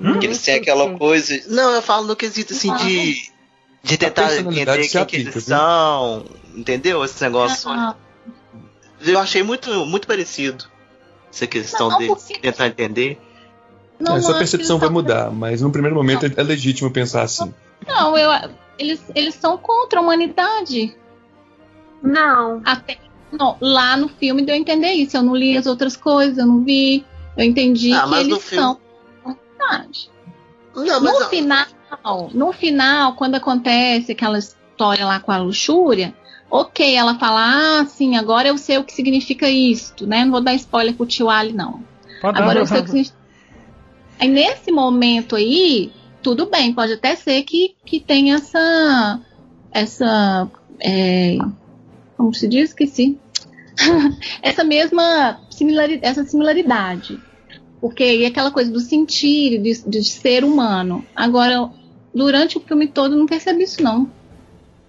Hum? 0.00 0.20
Eles 0.22 0.42
têm 0.42 0.56
aquela 0.56 0.96
coisa... 0.96 1.40
Não, 1.48 1.72
eu 1.72 1.82
falo 1.82 2.06
no 2.06 2.16
quesito 2.16 2.52
assim 2.52 2.74
de... 2.76 3.30
De 3.82 3.96
tentar 3.96 4.36
entender 4.36 4.88
quem 4.88 5.04
que 5.06 5.16
eles 5.16 5.44
são, 5.44 6.24
entendeu? 6.54 7.04
Esse 7.04 7.22
negócio... 7.22 7.70
Ah, 7.70 7.96
eu 9.00 9.18
achei 9.18 9.42
muito, 9.42 9.86
muito 9.86 10.06
parecido. 10.06 10.64
Essa 11.32 11.46
questão 11.46 11.88
não, 11.88 11.98
de 11.98 12.06
porque... 12.06 12.38
tentar 12.38 12.66
entender. 12.66 13.20
Não, 13.98 14.16
é, 14.16 14.20
sua 14.20 14.38
percepção 14.38 14.78
vai 14.78 14.88
mudar, 14.88 15.30
mas 15.30 15.60
no 15.60 15.70
primeiro 15.70 15.94
momento 15.94 16.28
não. 16.28 16.34
é 16.36 16.42
legítimo 16.42 16.90
pensar 16.90 17.22
assim. 17.22 17.52
Não, 17.86 18.16
eu, 18.16 18.30
eles, 18.78 19.00
eles 19.14 19.34
são 19.34 19.56
contra 19.58 19.98
a 19.98 20.02
humanidade. 20.02 20.96
Não. 22.02 22.62
Até, 22.64 22.98
não. 23.30 23.56
Lá 23.60 23.96
no 23.96 24.08
filme 24.08 24.42
deu 24.42 24.54
a 24.54 24.58
entender 24.58 24.92
isso. 24.92 25.16
Eu 25.16 25.22
não 25.22 25.36
li 25.36 25.56
as 25.56 25.66
outras 25.66 25.96
coisas, 25.96 26.38
eu 26.38 26.46
não 26.46 26.64
vi. 26.64 27.04
Eu 27.36 27.44
entendi 27.44 27.92
ah, 27.92 28.06
que 28.08 28.14
eles 28.14 28.42
são 28.44 28.80
Não, 30.74 31.00
no 31.00 31.20
não. 31.20 31.28
final, 31.28 31.66
no 32.32 32.52
final, 32.52 33.14
quando 33.14 33.34
acontece 33.34 34.12
aquela 34.12 34.38
história 34.38 35.04
lá 35.04 35.18
com 35.18 35.32
a 35.32 35.38
luxúria, 35.38 36.14
ok 36.50 36.94
ela 36.94 37.18
fala, 37.18 37.80
ah, 37.80 37.86
sim, 37.86 38.16
agora 38.16 38.48
eu 38.48 38.58
sei 38.58 38.78
o 38.78 38.84
que 38.84 38.92
significa 38.92 39.48
isto, 39.48 40.06
né? 40.06 40.24
Não 40.24 40.32
vou 40.32 40.40
dar 40.40 40.54
spoiler 40.54 40.94
pro 40.94 41.06
tio 41.06 41.28
Ali, 41.28 41.52
não. 41.52 41.82
Pode 42.20 42.38
agora 42.38 42.54
dar, 42.54 42.60
eu 42.60 42.66
sei 42.66 42.78
o 42.78 42.82
que 42.82 42.90
significa. 42.90 43.18
Aí 44.20 44.28
nesse 44.28 44.72
momento 44.72 45.36
aí, 45.36 45.92
tudo 46.22 46.46
bem, 46.46 46.72
pode 46.72 46.92
até 46.92 47.14
ser 47.14 47.42
que, 47.42 47.74
que 47.84 48.00
tenha 48.00 48.36
essa. 48.36 49.20
Essa. 49.72 50.48
É, 50.80 51.38
como 52.16 52.34
se 52.34 52.48
diz? 52.48 52.70
Esqueci. 52.70 53.18
essa 54.42 54.64
mesma 54.64 55.40
similaridade, 55.50 56.04
essa 56.04 56.24
similaridade. 56.24 57.20
Porque 57.80 58.02
é 58.02 58.26
aquela 58.26 58.50
coisa 58.50 58.70
do 58.70 58.80
sentir, 58.80 59.58
de, 59.58 59.88
de 59.88 60.04
ser 60.04 60.44
humano. 60.44 61.04
Agora, 61.14 61.70
durante 62.14 62.58
o 62.58 62.60
filme 62.60 62.88
todo, 62.88 63.16
não 63.16 63.26
percebi 63.26 63.62
isso, 63.62 63.82
não. 63.82 64.10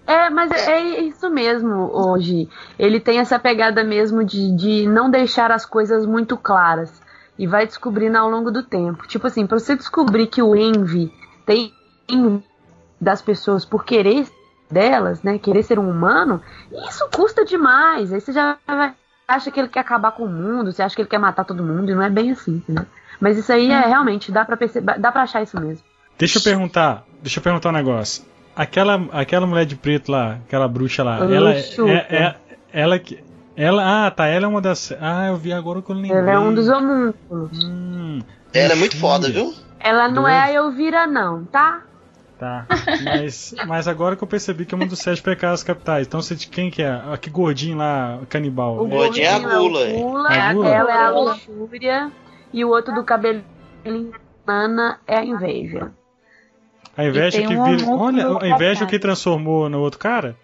É, 0.06 0.28
mas 0.28 0.50
é, 0.50 0.72
é 0.72 1.00
isso 1.02 1.30
mesmo 1.30 1.90
hoje. 1.92 2.48
Ele 2.78 2.98
tem 2.98 3.18
essa 3.18 3.38
pegada 3.38 3.84
mesmo 3.84 4.24
de, 4.24 4.50
de 4.56 4.86
não 4.88 5.08
deixar 5.08 5.52
as 5.52 5.64
coisas 5.64 6.04
muito 6.04 6.36
claras. 6.36 7.00
E 7.38 7.46
vai 7.46 7.64
descobrindo 7.64 8.18
ao 8.18 8.28
longo 8.28 8.50
do 8.50 8.62
tempo. 8.62 9.06
Tipo 9.06 9.28
assim, 9.28 9.46
pra 9.46 9.58
você 9.58 9.76
descobrir 9.76 10.26
que 10.26 10.42
o 10.42 10.54
envy 10.56 11.12
tem 11.46 11.72
das 13.00 13.22
pessoas 13.22 13.64
por 13.64 13.84
querer 13.84 14.26
delas, 14.70 15.22
né? 15.22 15.38
Querer 15.38 15.62
ser 15.62 15.78
um 15.78 15.88
humano, 15.88 16.42
isso 16.88 17.08
custa 17.14 17.44
demais. 17.44 18.12
Aí 18.12 18.20
você 18.20 18.32
já 18.32 18.58
vai, 18.66 18.94
acha 19.30 19.50
que 19.50 19.58
ele 19.58 19.68
quer 19.68 19.80
acabar 19.80 20.12
com 20.12 20.24
o 20.24 20.28
mundo, 20.28 20.72
você 20.72 20.82
acha 20.82 20.94
que 20.94 21.02
ele 21.02 21.08
quer 21.08 21.18
matar 21.18 21.44
todo 21.44 21.62
mundo, 21.62 21.90
e 21.90 21.94
não 21.94 22.02
é 22.02 22.10
bem 22.10 22.30
assim, 22.30 22.62
né? 22.68 22.86
Mas 23.20 23.36
isso 23.38 23.52
aí 23.52 23.70
é 23.70 23.80
uhum. 23.80 23.88
realmente, 23.88 24.32
dá 24.32 24.44
pra 24.44 24.56
perceber, 24.56 24.98
dá 24.98 25.12
pra 25.12 25.22
achar 25.22 25.42
isso 25.42 25.58
mesmo. 25.60 25.84
Deixa 26.18 26.38
eu 26.38 26.42
perguntar, 26.42 27.04
deixa 27.22 27.38
eu 27.38 27.42
perguntar 27.42 27.70
um 27.70 27.72
negócio 27.72 28.24
aquela, 28.54 29.08
aquela 29.12 29.46
mulher 29.46 29.64
de 29.64 29.76
preto 29.76 30.12
lá, 30.12 30.38
aquela 30.46 30.68
bruxa 30.68 31.02
lá, 31.02 31.18
ela, 31.18 31.54
é, 31.54 31.60
é, 31.60 32.16
é, 32.16 32.36
ela 32.72 32.98
que. 32.98 33.22
Ela, 33.56 34.06
ah, 34.06 34.10
tá, 34.10 34.26
ela 34.26 34.46
é 34.46 34.48
uma 34.48 34.60
das. 34.60 34.92
Ah, 35.00 35.26
eu 35.26 35.36
vi 35.36 35.52
agora 35.52 35.82
que 35.82 35.90
eu 35.90 35.96
lembrei. 35.96 36.16
Ela 36.16 36.30
é 36.30 36.38
um 36.38 36.54
dos 36.54 36.68
homúnculos. 36.68 37.64
Hum, 37.64 38.20
ela 38.54 38.72
é 38.72 38.76
muito 38.76 38.96
foda, 38.96 39.28
viu? 39.28 39.52
Ela 39.78 40.08
não 40.08 40.22
Dois. 40.22 40.34
é 40.34 40.38
a 40.38 40.52
Elvira, 40.52 41.06
não, 41.06 41.44
tá? 41.44 41.82
Tá. 42.40 42.66
Mas, 43.04 43.54
mas 43.66 43.86
agora 43.86 44.16
que 44.16 44.24
eu 44.24 44.26
percebi 44.26 44.64
que 44.64 44.74
é 44.74 44.78
um 44.78 44.86
dos 44.86 44.98
sete 44.98 45.20
pecados 45.20 45.62
capitais. 45.62 46.06
Então 46.06 46.22
você 46.22 46.34
de 46.34 46.46
quem 46.46 46.70
que 46.70 46.82
é? 46.82 46.88
Ah, 46.88 47.18
que 47.20 47.28
gordinho 47.28 47.76
lá, 47.76 48.18
canibal. 48.30 48.82
O 48.82 48.88
gordinho 48.88 49.26
é 49.26 49.28
a 49.28 49.38
gula. 49.38 49.82
É 49.82 49.92
gula, 49.92 50.28
a 50.30 50.54
gula? 50.54 50.68
Ela 50.70 50.90
é 50.90 51.04
a 51.04 51.10
luxúria. 51.10 52.10
E 52.50 52.64
o 52.64 52.70
outro 52.70 52.94
do 52.94 53.04
cabelo 53.04 53.44
Ana 54.46 55.00
é 55.06 55.18
a 55.18 55.24
inveja. 55.24 55.92
A 56.96 57.04
inveja 57.04 57.42
que 57.42 57.46
vira. 57.46 57.90
Olha, 57.90 58.38
a 58.38 58.48
inveja 58.48 58.86
que 58.86 58.98
transformou 58.98 59.68
no 59.68 59.80
outro 59.80 59.98
cara? 59.98 60.34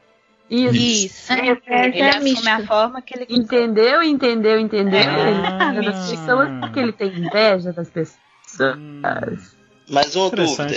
Isso. 0.51 0.77
Isso. 0.77 1.33
É, 1.33 1.49
é, 1.67 1.87
ele 1.87 1.99
é 1.99 2.11
assume 2.11 2.51
a 2.51 2.67
forma 2.67 3.01
que 3.01 3.15
ele 3.15 3.27
Entendeu, 3.31 4.03
entendeu, 4.03 4.61
entendeu? 4.61 5.01
Ah, 5.01 5.75
ele, 5.75 5.91
das 5.91 6.11
pessoas 6.11 6.49
que 6.75 6.79
ele 6.79 6.93
tem 6.93 7.09
inveja 7.09 7.73
das 7.73 7.89
pessoas. 7.89 8.21
Hum. 8.61 9.01
Mas 9.89 10.15
uma 10.15 10.31
dúvida. 10.31 10.75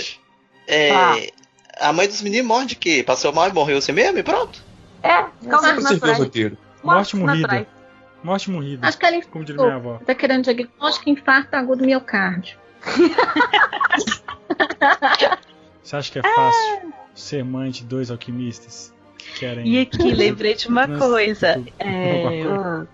É, 0.70 0.92
ah. 0.92 1.16
A 1.80 1.92
mãe 1.92 2.06
dos 2.06 2.22
meninos 2.22 2.46
morre 2.46 2.66
de 2.66 2.76
quê? 2.76 3.02
Passou 3.02 3.32
mal 3.32 3.48
e 3.48 3.52
morreu 3.52 3.78
assim 3.78 3.92
mesmo 3.92 4.18
e 4.18 4.22
pronto? 4.22 4.62
É, 5.02 5.24
calma 5.48 5.74
você 5.74 5.98
viu 5.98 6.12
o 6.12 6.16
roteiro? 6.16 6.58
Morte 6.82 7.16
morrida. 7.16 7.66
Morte 8.22 8.50
morrida. 8.50 8.86
Acho 8.86 8.98
que 8.98 9.06
ela 9.06 9.22
como 9.22 9.44
diria 9.44 9.62
minha 9.62 9.76
avó. 9.76 9.98
Tá 10.04 10.14
querendo 10.14 10.44
diagnóstico 10.44 11.08
infarto 11.08 11.56
agudo 11.56 11.84
miocárdio. 11.84 12.58
Você 15.82 15.96
acha 15.96 16.12
que 16.12 16.18
é 16.18 16.22
fácil 16.22 16.82
ah. 16.84 16.88
ser 17.14 17.44
mãe 17.44 17.70
de 17.70 17.84
dois 17.84 18.10
alquimistas? 18.10 18.92
Querem... 19.38 19.66
E 19.66 19.80
aqui, 19.80 20.02
lembrei 20.12 20.54
de 20.54 20.68
uma 20.68 20.86
coisa. 20.86 21.62
É, 21.78 22.42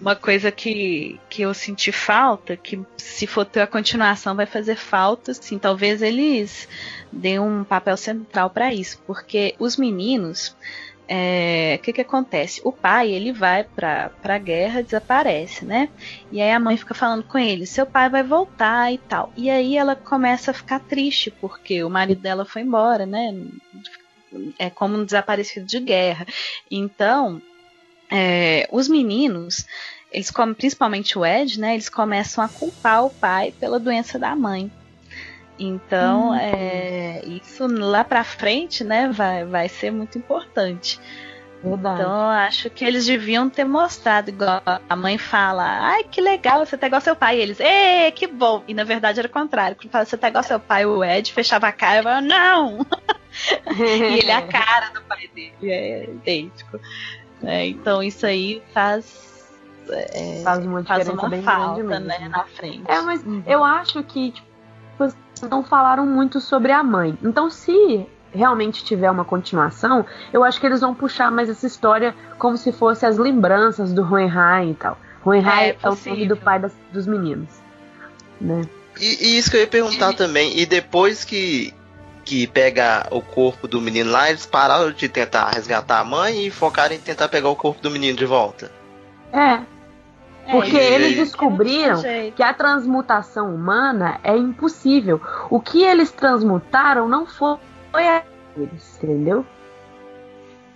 uma 0.00 0.16
coisa 0.16 0.50
que, 0.50 1.20
que 1.28 1.42
eu 1.42 1.54
senti 1.54 1.92
falta, 1.92 2.56
que 2.56 2.80
se 2.96 3.26
for 3.26 3.44
ter 3.44 3.60
a 3.60 3.66
continuação 3.66 4.34
vai 4.34 4.46
fazer 4.46 4.76
falta, 4.76 5.34
sim. 5.34 5.58
Talvez 5.58 6.02
eles 6.02 6.68
deem 7.12 7.38
um 7.38 7.62
papel 7.64 7.96
central 7.96 8.50
para 8.50 8.72
isso, 8.72 9.00
porque 9.06 9.54
os 9.58 9.76
meninos 9.76 10.56
o 11.02 11.04
é, 11.14 11.78
que 11.82 11.92
que 11.92 12.00
acontece? 12.00 12.62
O 12.64 12.72
pai, 12.72 13.10
ele 13.10 13.32
vai 13.32 13.64
pra, 13.64 14.10
pra 14.22 14.38
guerra, 14.38 14.82
desaparece, 14.82 15.64
né? 15.64 15.90
E 16.30 16.40
aí 16.40 16.50
a 16.50 16.60
mãe 16.60 16.76
fica 16.76 16.94
falando 16.94 17.24
com 17.24 17.36
ele, 17.38 17.66
seu 17.66 17.84
pai 17.84 18.08
vai 18.08 18.22
voltar 18.22 18.90
e 18.90 18.96
tal. 18.96 19.30
E 19.36 19.50
aí 19.50 19.76
ela 19.76 19.94
começa 19.94 20.52
a 20.52 20.54
ficar 20.54 20.80
triste, 20.80 21.30
porque 21.30 21.84
o 21.84 21.90
marido 21.90 22.22
dela 22.22 22.46
foi 22.46 22.62
embora, 22.62 23.04
né? 23.04 23.34
É 24.58 24.70
como 24.70 24.96
um 24.96 25.04
desaparecido 25.04 25.66
de 25.66 25.80
guerra. 25.80 26.24
Então, 26.70 27.42
é, 28.10 28.66
os 28.72 28.88
meninos, 28.88 29.66
eles 30.10 30.32
principalmente 30.56 31.18
o 31.18 31.26
Ed, 31.26 31.60
né? 31.60 31.74
Eles 31.74 31.90
começam 31.90 32.42
a 32.42 32.48
culpar 32.48 33.04
o 33.04 33.10
pai 33.10 33.52
pela 33.60 33.78
doença 33.78 34.18
da 34.18 34.34
mãe. 34.34 34.70
Então, 35.62 36.30
hum. 36.30 36.34
é, 36.34 37.22
isso 37.24 37.66
lá 37.66 38.02
pra 38.02 38.24
frente, 38.24 38.82
né, 38.82 39.08
vai, 39.12 39.44
vai 39.44 39.68
ser 39.68 39.90
muito 39.90 40.18
importante. 40.18 41.00
Verdade. 41.62 42.00
Então, 42.00 42.28
acho 42.28 42.70
que 42.70 42.84
eles 42.84 43.06
deviam 43.06 43.48
ter 43.48 43.64
mostrado, 43.64 44.30
igual 44.30 44.60
a 44.88 44.96
mãe 44.96 45.16
fala, 45.16 45.62
ai, 45.62 46.02
que 46.02 46.20
legal, 46.20 46.66
você 46.66 46.76
tá 46.76 46.88
igual 46.88 47.00
seu 47.00 47.14
pai. 47.14 47.38
E 47.38 47.40
eles, 47.40 47.60
ê, 47.60 48.10
que 48.10 48.26
bom. 48.26 48.64
E 48.66 48.74
na 48.74 48.82
verdade 48.82 49.20
era 49.20 49.28
o 49.28 49.30
contrário. 49.30 49.76
Quando 49.76 49.90
fala, 49.90 50.04
você 50.04 50.16
tá 50.16 50.28
igual 50.28 50.42
seu 50.42 50.58
pai, 50.58 50.84
o 50.84 51.04
Ed 51.04 51.32
fechava 51.32 51.68
a 51.68 51.72
cara 51.72 52.00
e 52.00 52.02
falava, 52.02 52.20
não! 52.20 52.84
e 53.78 54.18
ele 54.18 54.30
é 54.30 54.34
a 54.34 54.42
cara 54.42 54.90
do 54.90 55.02
pai 55.02 55.30
dele, 55.32 55.70
é 55.70 56.04
idêntico. 56.04 56.80
É, 57.44 57.66
então, 57.66 58.02
isso 58.02 58.26
aí 58.26 58.60
faz 58.74 59.32
é, 59.90 60.42
faz 60.42 60.64
uma 60.64 60.82
diferença 60.82 61.04
faz 61.04 61.08
uma 61.08 61.28
bem 61.28 61.42
falta, 61.42 61.82
grande 61.82 62.06
né, 62.06 62.28
na 62.28 62.44
frente. 62.44 62.82
É, 62.88 63.00
mas 63.00 63.24
uhum. 63.24 63.42
eu 63.46 63.64
acho 63.64 64.02
que 64.02 64.32
tipo, 64.32 64.51
não 65.50 65.62
falaram 65.62 66.06
muito 66.06 66.40
sobre 66.40 66.72
a 66.72 66.82
mãe. 66.82 67.18
Então, 67.22 67.50
se 67.50 68.06
realmente 68.32 68.84
tiver 68.84 69.10
uma 69.10 69.24
continuação, 69.24 70.04
eu 70.32 70.42
acho 70.42 70.60
que 70.60 70.66
eles 70.66 70.80
vão 70.80 70.94
puxar 70.94 71.30
mais 71.30 71.48
essa 71.48 71.66
história 71.66 72.14
como 72.38 72.56
se 72.56 72.72
fosse 72.72 73.04
as 73.04 73.18
lembranças 73.18 73.92
do 73.92 74.02
Hohenheim 74.02 74.70
e 74.70 74.74
tal. 74.74 74.98
Hohenheim 75.24 75.70
é, 75.70 75.76
é 75.82 75.88
o 75.88 75.96
filho 75.96 76.28
do 76.28 76.36
pai 76.36 76.58
das, 76.58 76.72
dos 76.92 77.06
meninos, 77.06 77.48
né? 78.40 78.62
E, 79.00 79.26
e, 79.26 79.38
isso 79.38 79.50
que 79.50 79.56
eu 79.56 79.60
ia 79.60 79.66
perguntar 79.66 80.14
também. 80.14 80.58
E 80.58 80.66
depois 80.66 81.24
que, 81.24 81.72
que 82.24 82.46
pega 82.46 83.06
o 83.10 83.20
corpo 83.20 83.66
do 83.66 83.80
menino 83.80 84.10
lá, 84.10 84.28
eles 84.28 84.46
pararam 84.46 84.90
de 84.90 85.08
tentar 85.08 85.50
resgatar 85.50 86.00
a 86.00 86.04
mãe 86.04 86.46
e 86.46 86.50
focaram 86.50 86.94
em 86.94 86.98
tentar 86.98 87.28
pegar 87.28 87.48
o 87.48 87.56
corpo 87.56 87.80
do 87.80 87.90
menino 87.90 88.16
de 88.16 88.26
volta. 88.26 88.70
É, 89.32 89.60
Porque 90.50 90.76
é, 90.76 90.94
eles 90.94 91.16
descobriram 91.16 92.02
que 92.34 92.42
a 92.42 92.52
transmutação 92.52 93.54
humana 93.54 94.18
é 94.24 94.36
impossível. 94.36 95.20
O 95.48 95.60
que 95.60 95.82
eles 95.82 96.10
transmutaram 96.10 97.08
não 97.08 97.26
foi 97.26 97.58
a 97.94 98.22
eles, 98.56 98.98
entendeu? 99.02 99.46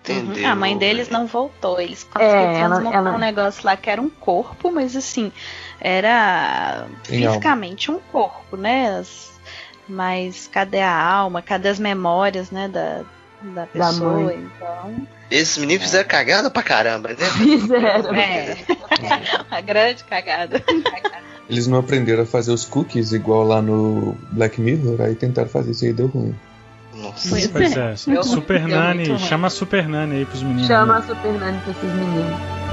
Entendeu? 0.00 0.44
Uhum. 0.44 0.50
A 0.50 0.54
mãe 0.54 0.78
deles 0.78 1.08
não 1.08 1.26
voltou. 1.26 1.80
Eles 1.80 2.04
conseguiram 2.04 2.40
é, 2.40 2.54
transmutar 2.54 2.94
ela... 2.94 3.12
um 3.12 3.18
negócio 3.18 3.66
lá 3.66 3.76
que 3.76 3.90
era 3.90 4.00
um 4.00 4.08
corpo, 4.08 4.70
mas 4.70 4.94
assim, 4.94 5.32
era 5.80 6.86
fisicamente 7.02 7.90
um 7.90 7.98
corpo, 7.98 8.56
né? 8.56 8.98
As, 8.98 9.32
Mas 9.88 10.46
cadê 10.46 10.80
a 10.80 10.96
alma? 10.96 11.42
Cadê 11.42 11.68
as 11.68 11.78
memórias, 11.78 12.50
né, 12.50 12.68
da, 12.68 13.02
da 13.54 13.66
pessoa? 13.66 14.24
Da 14.24 14.34
então. 14.34 15.06
Esses 15.30 15.58
meninos 15.58 15.82
é. 15.82 15.86
fizeram 15.86 16.08
cagada 16.08 16.50
pra 16.50 16.62
caramba, 16.62 17.08
né? 17.10 17.16
Fizeram. 17.36 18.14
É. 18.14 18.56
Uma 19.50 19.60
grande 19.60 20.04
cagada. 20.04 20.62
Eles 21.48 21.66
não 21.66 21.78
aprenderam 21.78 22.22
a 22.22 22.26
fazer 22.26 22.52
os 22.52 22.64
cookies 22.64 23.12
igual 23.12 23.44
lá 23.44 23.62
no 23.62 24.16
Black 24.32 24.60
Mirror, 24.60 25.00
aí 25.00 25.14
tentaram 25.14 25.48
fazer 25.48 25.72
isso 25.72 25.84
aí 25.84 25.92
deu 25.92 26.06
ruim. 26.08 26.34
Nossa. 26.94 27.28
Pois, 27.28 27.46
pois 27.46 27.76
é. 27.76 27.92
é. 27.92 28.22
Super 28.22 28.66
Nani, 28.66 29.18
chama 29.18 29.48
a 29.48 29.50
Super 29.50 29.88
Nani 29.88 30.16
aí 30.16 30.24
pros 30.24 30.42
meninos. 30.42 30.66
Chama 30.66 30.94
né? 30.94 30.98
a 30.98 31.02
Super 31.02 31.32
Nani 31.32 31.60
pra 31.60 31.70
esses 31.72 31.94
meninos. 31.94 32.65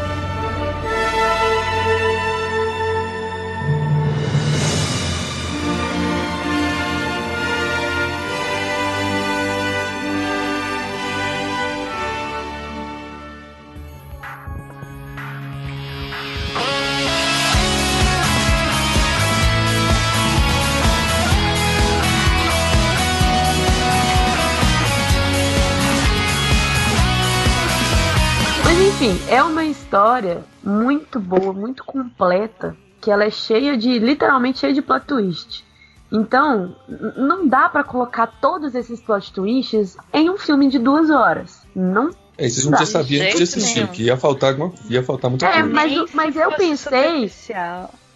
É 29.34 29.42
uma 29.42 29.66
história 29.66 30.44
muito 30.64 31.20
boa, 31.20 31.52
muito 31.52 31.84
completa, 31.84 32.78
que 33.02 33.10
ela 33.10 33.24
é 33.24 33.32
cheia 33.32 33.76
de, 33.76 33.98
literalmente 33.98 34.60
cheia 34.60 34.74
de 34.74 34.82
plot 34.82 35.06
twist. 35.08 35.66
Então, 36.12 36.76
não 37.18 37.48
dá 37.48 37.68
para 37.68 37.84
colocar 37.84 38.28
todos 38.28 38.76
esses 38.76 39.02
plot 39.02 39.34
twists 39.34 39.98
em 40.14 40.30
um 40.30 40.38
filme 40.38 40.70
de 40.70 40.78
duas 40.78 41.10
horas. 41.10 41.64
Não 41.76 42.12
é, 42.38 42.48
vocês 42.48 42.66
não 42.66 42.78
já 42.78 42.86
sabiam 42.86 43.26
antes 43.26 43.38
de 43.38 43.44
assistir, 43.44 43.88
que 43.88 44.04
ia 44.04 44.18
faltar, 44.18 44.52
alguma, 44.52 44.74
ia 44.88 45.02
faltar 45.02 45.32
muita 45.32 45.48
é, 45.48 45.62
coisa. 45.62 45.68
Mas, 45.68 46.14
mas 46.14 46.36
eu 46.36 46.52
pensei. 46.52 47.32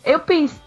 Eu 0.05 0.19
pensei 0.19 0.59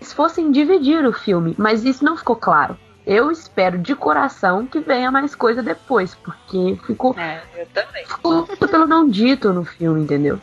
se 0.00 0.14
fossem 0.14 0.50
dividir 0.50 1.06
o 1.06 1.12
filme, 1.12 1.54
mas 1.56 1.84
isso 1.84 2.04
não 2.04 2.16
ficou 2.16 2.36
claro. 2.36 2.76
Eu 3.06 3.30
espero 3.30 3.78
de 3.78 3.94
coração 3.94 4.66
que 4.66 4.80
venha 4.80 5.10
mais 5.10 5.34
coisa 5.34 5.62
depois, 5.62 6.14
porque 6.14 6.78
ficou. 6.86 7.14
É, 7.18 7.42
eu 7.56 7.66
também. 7.66 8.06
Ficou 8.06 8.46
pelo 8.46 8.86
não 8.86 9.08
dito 9.08 9.52
no 9.52 9.64
filme, 9.64 10.02
entendeu? 10.02 10.40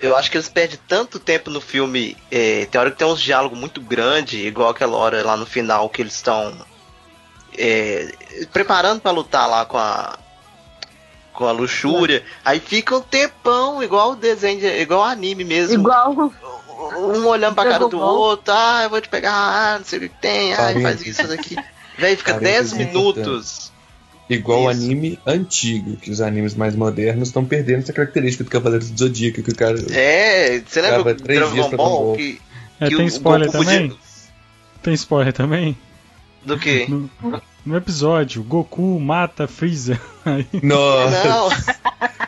Eu 0.00 0.16
acho 0.16 0.30
que 0.30 0.36
eles 0.36 0.48
perdem 0.48 0.78
tanto 0.88 1.20
tempo 1.20 1.50
no 1.50 1.60
filme. 1.60 2.16
É, 2.30 2.66
tem 2.66 2.80
hora 2.80 2.90
que 2.90 2.96
tem 2.96 3.06
uns 3.06 3.20
diálogos 3.20 3.58
muito 3.58 3.80
grandes, 3.80 4.44
igual 4.44 4.70
aquela 4.70 4.96
hora 4.96 5.24
lá 5.24 5.36
no 5.36 5.46
final 5.46 5.88
que 5.88 6.02
eles 6.02 6.14
estão 6.14 6.52
é, 7.56 8.12
preparando 8.52 9.00
para 9.00 9.10
lutar 9.12 9.48
lá 9.48 9.64
com 9.64 9.78
a 9.78 10.18
com 11.32 11.46
a 11.46 11.52
luxúria. 11.52 12.22
Aí 12.44 12.60
fica 12.60 12.96
um 12.96 13.00
tempão, 13.00 13.82
igual 13.82 14.12
o 14.12 14.16
desenho, 14.16 14.66
igual 14.66 15.00
o 15.00 15.04
anime 15.04 15.44
mesmo. 15.44 15.74
Igual 15.74 16.32
um 16.96 17.26
olhando 17.26 17.54
pra 17.54 17.70
cara 17.70 17.88
do 17.88 18.00
outro, 18.00 18.52
ah, 18.54 18.82
eu 18.82 18.90
vou 18.90 19.00
te 19.00 19.08
pegar, 19.08 19.32
ah, 19.32 19.78
não 19.78 19.84
sei 19.84 19.98
o 19.98 20.02
que 20.02 20.08
tem, 20.20 20.54
ah, 20.54 20.72
faz 20.82 21.06
isso 21.06 21.26
daqui. 21.28 21.56
Véi, 22.00 22.16
fica 22.16 22.40
10 22.40 22.72
minutos. 22.72 23.70
Igual 24.28 24.62
o 24.62 24.68
anime 24.68 25.18
antigo, 25.26 25.96
que 25.96 26.10
os 26.10 26.20
animes 26.20 26.54
mais 26.54 26.74
modernos 26.76 27.28
estão 27.28 27.44
perdendo 27.44 27.80
essa 27.80 27.92
característica 27.92 28.44
do 28.44 28.50
Cavaleiro 28.50 28.84
do 28.84 28.98
Zodíaco, 28.98 29.42
que 29.42 29.50
o 29.50 29.54
cara. 29.56 29.76
É, 29.92 30.62
você 30.64 30.80
lembra 30.80 31.14
do 31.14 31.22
Dragon 31.22 31.70
Ball? 31.76 32.16
Que, 32.16 32.40
é, 32.80 32.88
que 32.88 32.96
tem 32.96 33.06
spoiler 33.06 33.50
também? 33.50 33.88
Podia... 33.88 33.98
Tem 34.82 34.94
spoiler 34.94 35.32
também? 35.32 35.76
Do 36.44 36.56
que? 36.56 36.88
No, 36.88 37.10
no, 37.66 37.76
episódio, 37.76 38.42
Goku 38.44 38.98
mata 39.00 39.46
Freeza. 39.48 40.00
Nossa! 40.62 41.24
Não. 41.28 41.48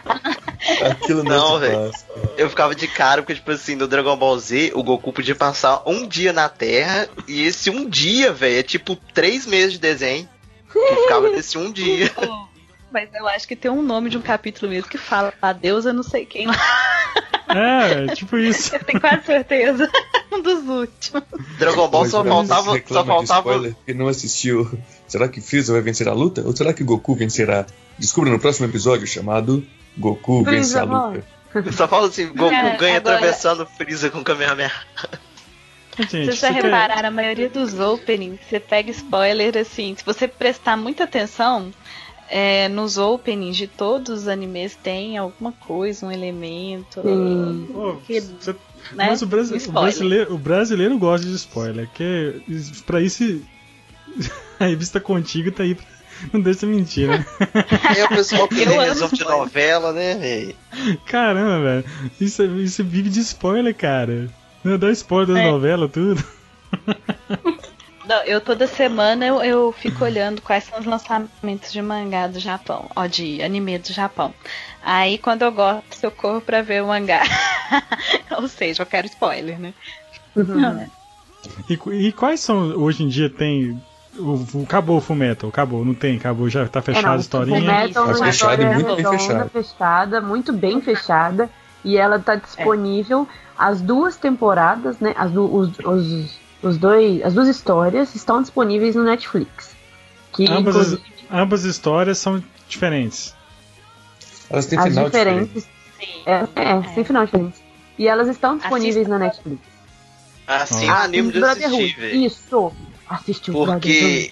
Aquilo 0.90 1.22
não, 1.22 1.58
velho. 1.58 1.90
Eu 2.36 2.48
ficava 2.50 2.74
de 2.74 2.86
cara, 2.88 3.22
porque, 3.22 3.34
tipo 3.34 3.50
assim, 3.50 3.74
no 3.74 3.86
Dragon 3.86 4.16
Ball 4.16 4.38
Z, 4.38 4.72
o 4.74 4.82
Goku 4.82 5.12
podia 5.12 5.34
passar 5.34 5.82
um 5.86 6.06
dia 6.06 6.32
na 6.32 6.48
Terra, 6.48 7.08
e 7.28 7.42
esse 7.42 7.70
um 7.70 7.88
dia, 7.88 8.32
velho, 8.32 8.58
é 8.58 8.62
tipo 8.62 8.96
três 9.14 9.46
meses 9.46 9.74
de 9.74 9.78
desenho. 9.78 10.28
Que 10.72 10.96
ficava 11.02 11.28
nesse 11.30 11.58
um 11.58 11.70
dia. 11.70 12.10
Mas 12.92 13.08
eu 13.14 13.26
acho 13.26 13.48
que 13.48 13.56
tem 13.56 13.70
um 13.70 13.82
nome 13.82 14.10
de 14.10 14.18
um 14.18 14.22
capítulo 14.22 14.70
mesmo 14.70 14.90
que 14.90 14.98
fala 14.98 15.32
a 15.40 15.52
deusa 15.54 15.94
não 15.94 16.02
sei 16.02 16.26
quem 16.26 16.46
lá. 16.46 16.54
É, 17.54 18.14
tipo 18.14 18.38
isso. 18.38 18.74
Eu 18.74 18.82
tenho 18.82 18.98
quase 18.98 19.26
certeza. 19.26 19.90
um 20.32 20.40
dos 20.40 20.66
últimos. 20.66 21.22
Dragon 21.58 21.88
Ball 21.88 22.06
só 22.06 22.24
faltava. 22.24 22.82
Só 22.86 23.04
faltava. 23.04 23.76
Que 23.84 23.92
não 23.92 24.08
assistiu. 24.08 24.70
Será 25.06 25.28
que 25.28 25.40
Freeza 25.40 25.72
vai 25.72 25.82
vencer 25.82 26.08
a 26.08 26.14
luta? 26.14 26.42
Ou 26.46 26.56
será 26.56 26.72
que 26.72 26.82
Goku 26.82 27.14
vencerá? 27.14 27.66
Descubra 27.98 28.30
no 28.30 28.38
próximo 28.38 28.66
episódio 28.66 29.06
chamado 29.06 29.62
Goku 29.96 30.42
vence 30.42 30.78
a 30.78 30.84
luta. 30.84 31.24
Só 31.72 31.86
fala 31.86 32.08
assim, 32.08 32.28
Goku 32.28 32.54
é, 32.54 32.76
ganha 32.76 32.96
agora... 32.96 33.16
atravessando 33.16 33.66
Freeza 33.66 34.10
com 34.10 34.20
o 34.20 34.24
Kamehameha. 34.24 34.72
Gente, 35.98 36.24
Vocês 36.24 36.38
já 36.38 36.50
repararam, 36.50 37.08
a 37.08 37.10
maioria 37.10 37.50
dos 37.50 37.78
openings, 37.78 38.40
você 38.48 38.58
pega 38.58 38.90
spoiler 38.90 39.58
assim, 39.58 39.94
se 39.94 40.02
você 40.02 40.26
prestar 40.26 40.74
muita 40.74 41.04
atenção, 41.04 41.70
é, 42.30 42.66
nos 42.68 42.96
openings 42.96 43.58
de 43.58 43.66
todos 43.66 44.20
os 44.20 44.28
animes 44.28 44.74
tem 44.74 45.18
alguma 45.18 45.52
coisa, 45.52 46.06
um 46.06 46.10
elemento. 46.10 47.02
Oh, 47.04 47.96
que, 48.06 48.20
você, 48.20 48.52
né? 48.92 49.08
Mas 49.08 49.20
o, 49.20 49.26
brasi 49.26 49.68
o, 49.68 49.72
brasileiro, 49.72 50.34
o 50.34 50.38
brasileiro 50.38 50.98
gosta 50.98 51.26
de 51.26 51.34
spoiler, 51.34 51.86
que 51.92 52.42
pra 52.86 53.02
isso 53.02 53.42
a 54.58 54.64
revista 54.64 54.98
contigo 54.98 55.52
tá 55.52 55.62
aí 55.62 55.74
pra 55.74 55.84
não 56.32 56.40
deixa 56.40 56.66
mentir, 56.66 57.08
né? 57.08 57.24
É 57.96 58.04
o 58.04 58.08
pessoal 58.08 58.48
que 58.48 58.64
lê 58.64 58.78
resumo 58.78 59.14
de 59.14 59.24
novela, 59.24 59.92
né, 59.92 60.14
velho? 60.14 60.56
Caramba, 61.06 61.60
velho. 61.62 61.84
Isso, 62.20 62.44
isso 62.58 62.84
vive 62.84 63.08
de 63.08 63.20
spoiler, 63.20 63.74
cara. 63.74 64.28
Não 64.62 64.78
dá 64.78 64.90
spoiler 64.90 65.34
das 65.34 65.44
é. 65.44 65.50
novelas, 65.50 65.90
tudo. 65.90 66.24
Não, 68.04 68.20
eu 68.24 68.40
toda 68.40 68.66
semana 68.66 69.24
eu, 69.24 69.42
eu 69.42 69.72
fico 69.72 70.04
olhando 70.04 70.42
quais 70.42 70.64
são 70.64 70.80
os 70.80 70.84
lançamentos 70.84 71.72
de 71.72 71.80
mangá 71.80 72.26
do 72.26 72.40
Japão, 72.40 72.90
ó, 72.96 73.06
de 73.06 73.40
anime 73.42 73.78
do 73.78 73.92
Japão. 73.92 74.34
Aí 74.82 75.18
quando 75.18 75.42
eu 75.42 75.52
gosto, 75.52 76.02
eu 76.02 76.10
corro 76.10 76.40
pra 76.40 76.62
ver 76.62 76.82
o 76.82 76.88
mangá. 76.88 77.22
Ou 78.36 78.48
seja, 78.48 78.82
eu 78.82 78.86
quero 78.86 79.06
spoiler, 79.06 79.58
né? 79.58 79.72
Uhum. 80.34 80.86
E, 81.68 82.06
e, 82.06 82.12
quais 82.12 82.40
são, 82.40 82.76
hoje 82.76 83.04
em 83.04 83.08
dia, 83.08 83.30
tem 83.30 83.80
o, 84.18 84.46
o, 84.54 84.62
acabou 84.62 84.98
o 84.98 85.00
Fullmetal, 85.00 85.48
acabou, 85.48 85.84
não 85.84 85.94
tem, 85.94 86.16
acabou, 86.16 86.48
já 86.48 86.66
tá 86.68 86.82
fechada 86.82 87.08
é, 87.08 87.16
a 87.16 87.20
historinha. 87.20 87.60
Fullmetal 87.60 88.06
tá 88.06 88.14
fechada, 88.14 88.62
é 88.62 88.74
muito 88.74 88.96
bem 88.96 89.10
fechada. 89.18 89.48
fechada, 89.48 90.20
muito 90.20 90.52
bem 90.52 90.80
fechada, 90.80 91.50
e 91.84 91.96
ela 91.96 92.18
tá 92.18 92.34
disponível 92.34 93.26
é. 93.30 93.36
as 93.56 93.80
duas 93.80 94.16
temporadas, 94.16 94.98
né, 94.98 95.14
as, 95.16 95.32
os, 95.34 95.78
os, 95.78 96.38
os 96.62 96.78
dois, 96.78 97.22
as 97.22 97.34
duas 97.34 97.48
histórias 97.48 98.14
estão 98.14 98.40
disponíveis 98.42 98.94
no 98.94 99.04
Netflix. 99.04 99.74
Que, 100.32 100.50
ambas, 100.50 100.76
as, 100.76 100.98
ambas 101.30 101.64
histórias 101.64 102.18
são 102.18 102.42
diferentes. 102.68 103.34
Elas 104.48 104.66
têm 104.66 104.80
final 104.80 105.04
diferentes. 105.06 105.66
Diferente. 106.26 106.52
É, 106.56 106.62
é, 106.62 106.94
sem 106.94 107.04
final 107.04 107.24
diferente. 107.24 107.62
E 107.98 108.08
elas 108.08 108.28
estão 108.28 108.56
disponíveis 108.56 109.06
Assista. 109.06 109.18
na 109.18 109.18
Netflix. 109.18 109.72
Assim, 110.46 110.88
ah, 110.88 111.02
anime 111.04 111.32
de 111.32 111.44
assistir, 111.44 112.14
Isso, 112.14 112.72
Assistiu 113.08 113.52
Porque 113.52 114.30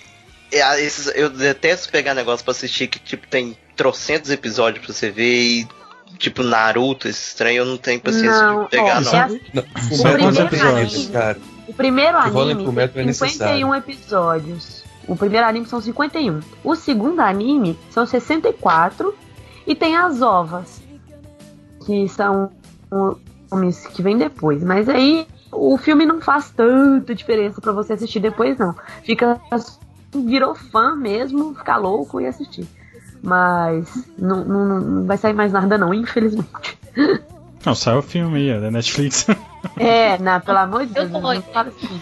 é, 0.53 0.81
esses, 0.81 1.07
eu 1.15 1.31
detesto 1.31 1.91
pegar 1.91 2.15
negócio 2.15 2.45
pra 2.45 2.53
assistir 2.53 2.89
que, 2.89 2.99
tipo, 2.99 3.27
tem 3.27 3.57
trocentos 3.77 4.31
episódios 4.31 4.85
pra 4.85 4.95
você 4.95 5.11
ver 5.11 5.43
e 5.43 5.69
tipo 6.19 6.43
Naruto, 6.43 7.09
esse 7.09 7.29
estranho, 7.29 7.59
eu 7.59 7.65
não 7.65 7.77
tenho 7.77 8.01
paciência 8.01 8.43
não, 8.43 8.65
de 8.65 8.71
pegar, 8.71 8.99
ó, 8.99 9.01
não. 9.01 9.15
É 9.15 9.29
não. 9.55 9.63
O, 9.63 10.49
primeiro 10.49 10.69
anime, 10.69 11.07
cara. 11.07 11.39
o 11.69 11.75
primeiro 11.75 12.19
anime 12.19 12.89
tem 12.89 13.13
51 13.13 13.75
episódios. 13.75 14.85
O 15.07 15.17
primeiro 15.17 15.47
anime 15.47 15.67
são 15.67 15.81
51. 15.81 16.41
O 16.63 16.77
segundo 16.77 17.21
anime 17.21 17.79
são 17.91 18.05
64 18.05 19.17
e 19.67 19.75
tem 19.75 19.97
as 19.97 20.21
ovas, 20.21 20.83
que 21.87 22.09
são 22.09 22.51
filmes 23.49 23.87
que 23.87 24.03
vem 24.03 24.19
depois. 24.19 24.63
Mas 24.63 24.89
aí 24.89 25.27
o 25.53 25.77
filme 25.77 26.07
não 26.07 26.21
faz 26.21 26.51
tanta 26.51 27.15
diferença 27.15 27.61
para 27.61 27.73
você 27.73 27.93
assistir 27.93 28.21
depois, 28.21 28.59
não. 28.59 28.75
Fica. 29.03 29.41
Virou 30.13 30.55
fã 30.55 30.97
mesmo, 30.97 31.55
ficar 31.55 31.77
louco 31.77 32.21
e 32.21 32.27
assistir. 32.27 32.67
Mas 33.23 34.07
não, 34.19 34.45
não, 34.45 34.81
não 34.81 35.07
vai 35.07 35.17
sair 35.17 35.35
mais 35.35 35.53
nada, 35.53 35.77
não, 35.77 35.93
infelizmente. 35.93 36.79
Não, 37.63 37.75
sai 37.75 37.95
o 37.95 38.01
filme 38.01 38.39
aí, 38.39 38.49
é 38.49 38.59
da 38.59 38.71
Netflix. 38.71 39.27
É, 39.79 40.17
não, 40.17 40.41
pelo 40.41 40.57
amor 40.57 40.87
de 40.87 40.95
Deus, 40.95 41.11
não 41.11 41.21
fala 41.21 41.69
assim. 41.69 42.01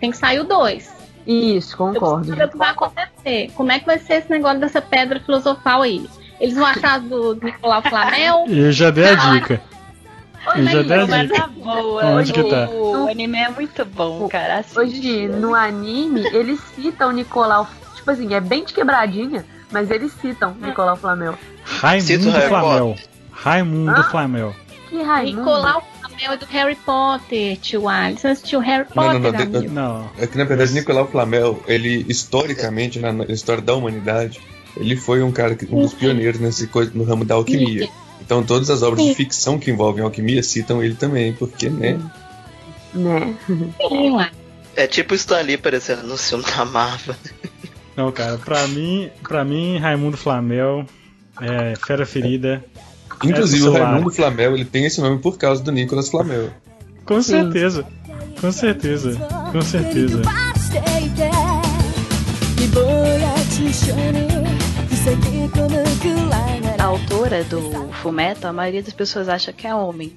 Tem 0.00 0.10
que 0.10 0.16
sair 0.16 0.40
o 0.40 0.44
2. 0.44 0.92
Isso, 1.24 1.76
concordo. 1.76 2.32
O 2.32 2.48
que 2.48 2.56
vai 2.56 2.70
acontecer? 2.70 3.52
Como 3.54 3.70
é 3.70 3.78
que 3.78 3.86
vai 3.86 3.98
ser 4.00 4.14
esse 4.14 4.30
negócio 4.30 4.58
dessa 4.58 4.82
pedra 4.82 5.20
filosofal 5.20 5.82
aí? 5.82 6.04
Eles 6.40 6.56
vão 6.56 6.66
achar 6.66 6.98
do 6.98 7.34
Nicolau 7.36 7.80
Flamel? 7.80 8.46
Eu 8.48 8.72
já 8.72 8.90
dei 8.90 9.06
a 9.06 9.14
dica. 9.14 9.62
Já 10.64 10.82
deu 10.82 11.08
mas 11.08 11.30
tá 11.30 11.46
boa. 11.46 12.04
Onde 12.06 12.32
que 12.32 12.42
tá? 12.44 12.68
O, 12.68 13.08
anime 13.08 13.38
é 13.38 13.48
muito 13.48 13.84
bom, 13.84 14.28
cara. 14.28 14.58
Assiste. 14.58 14.78
Hoje, 14.78 15.28
no 15.28 15.54
anime, 15.54 16.26
eles 16.32 16.60
citam 16.74 17.12
Nicolau. 17.12 17.68
Tipo 17.96 18.10
assim, 18.10 18.34
é 18.34 18.40
bem 18.40 18.64
de 18.64 18.72
quebradinha, 18.72 19.44
mas 19.70 19.90
eles 19.90 20.12
citam 20.20 20.54
Nicolau 20.60 20.96
Flamel. 20.96 21.38
Raimundo 21.64 22.40
Flamel. 22.42 22.96
Raimundo 23.30 24.00
ah? 24.00 24.04
Flamel. 24.04 24.54
Que 24.88 25.02
Raimundo? 25.02 25.38
Nicolau 25.38 25.82
Flamel 26.00 26.32
é 26.32 26.36
do 26.36 26.46
Harry 26.46 26.74
Potter, 26.76 27.56
tio 27.58 27.88
Alisson. 27.88 28.20
Você 28.20 28.28
assistiu 28.28 28.60
Harry 28.60 28.84
Potter? 28.84 29.20
Não, 29.20 29.30
não, 29.32 29.62
não, 29.62 29.68
não. 29.70 30.10
É 30.18 30.26
que 30.26 30.36
na 30.36 30.44
verdade 30.44 30.72
Nicolau 30.72 31.06
Flamel, 31.08 31.62
ele 31.66 32.04
historicamente, 32.08 32.98
na 32.98 33.24
história 33.24 33.62
da 33.62 33.74
humanidade, 33.74 34.40
ele 34.76 34.96
foi 34.96 35.22
um 35.22 35.32
cara, 35.32 35.56
um 35.70 35.82
dos 35.82 35.94
pioneiros 35.94 36.40
nesse 36.40 36.66
coisa, 36.66 36.90
no 36.94 37.04
ramo 37.04 37.24
da 37.24 37.34
alquimia. 37.34 37.88
Então 38.24 38.42
todas 38.42 38.70
as 38.70 38.82
obras 38.82 39.02
Sim. 39.02 39.10
de 39.10 39.14
ficção 39.14 39.58
que 39.58 39.70
envolvem 39.70 40.02
alquimia 40.02 40.42
citam 40.42 40.82
ele 40.82 40.94
também, 40.94 41.32
porque, 41.34 41.68
né? 41.68 42.00
Né? 42.94 43.34
É 44.76 44.86
tipo 44.86 45.14
Stan 45.14 45.40
Lee 45.40 45.54
aparecendo 45.54 46.04
no 46.04 46.16
filme 46.16 46.44
da 46.44 46.64
Marvel. 46.64 47.14
Não, 47.96 48.10
cara, 48.10 48.38
pra 48.38 48.66
mim, 48.66 49.10
pra 49.22 49.44
mim, 49.44 49.78
Raimundo 49.78 50.16
Flamel 50.16 50.84
é 51.40 51.74
Fera 51.86 52.04
Ferida. 52.04 52.64
Inclusive, 53.22 53.66
é 53.66 53.68
o 53.68 53.72
Raimundo 53.72 54.10
Flamel, 54.10 54.54
ele 54.54 54.64
tem 54.64 54.86
esse 54.86 55.00
nome 55.00 55.18
por 55.18 55.38
causa 55.38 55.62
do 55.62 55.70
Nicolas 55.70 56.08
Flamel. 56.08 56.50
Com 57.04 57.22
certeza. 57.22 57.86
Com 58.40 58.50
certeza. 58.50 59.16
Com 59.52 59.62
certeza. 59.62 60.22
Autora 66.94 67.42
do 67.42 67.92
Fumeto, 67.94 68.46
a 68.46 68.52
maioria 68.52 68.80
das 68.80 68.92
pessoas 68.92 69.28
acha 69.28 69.52
que 69.52 69.66
é 69.66 69.74
homem. 69.74 70.16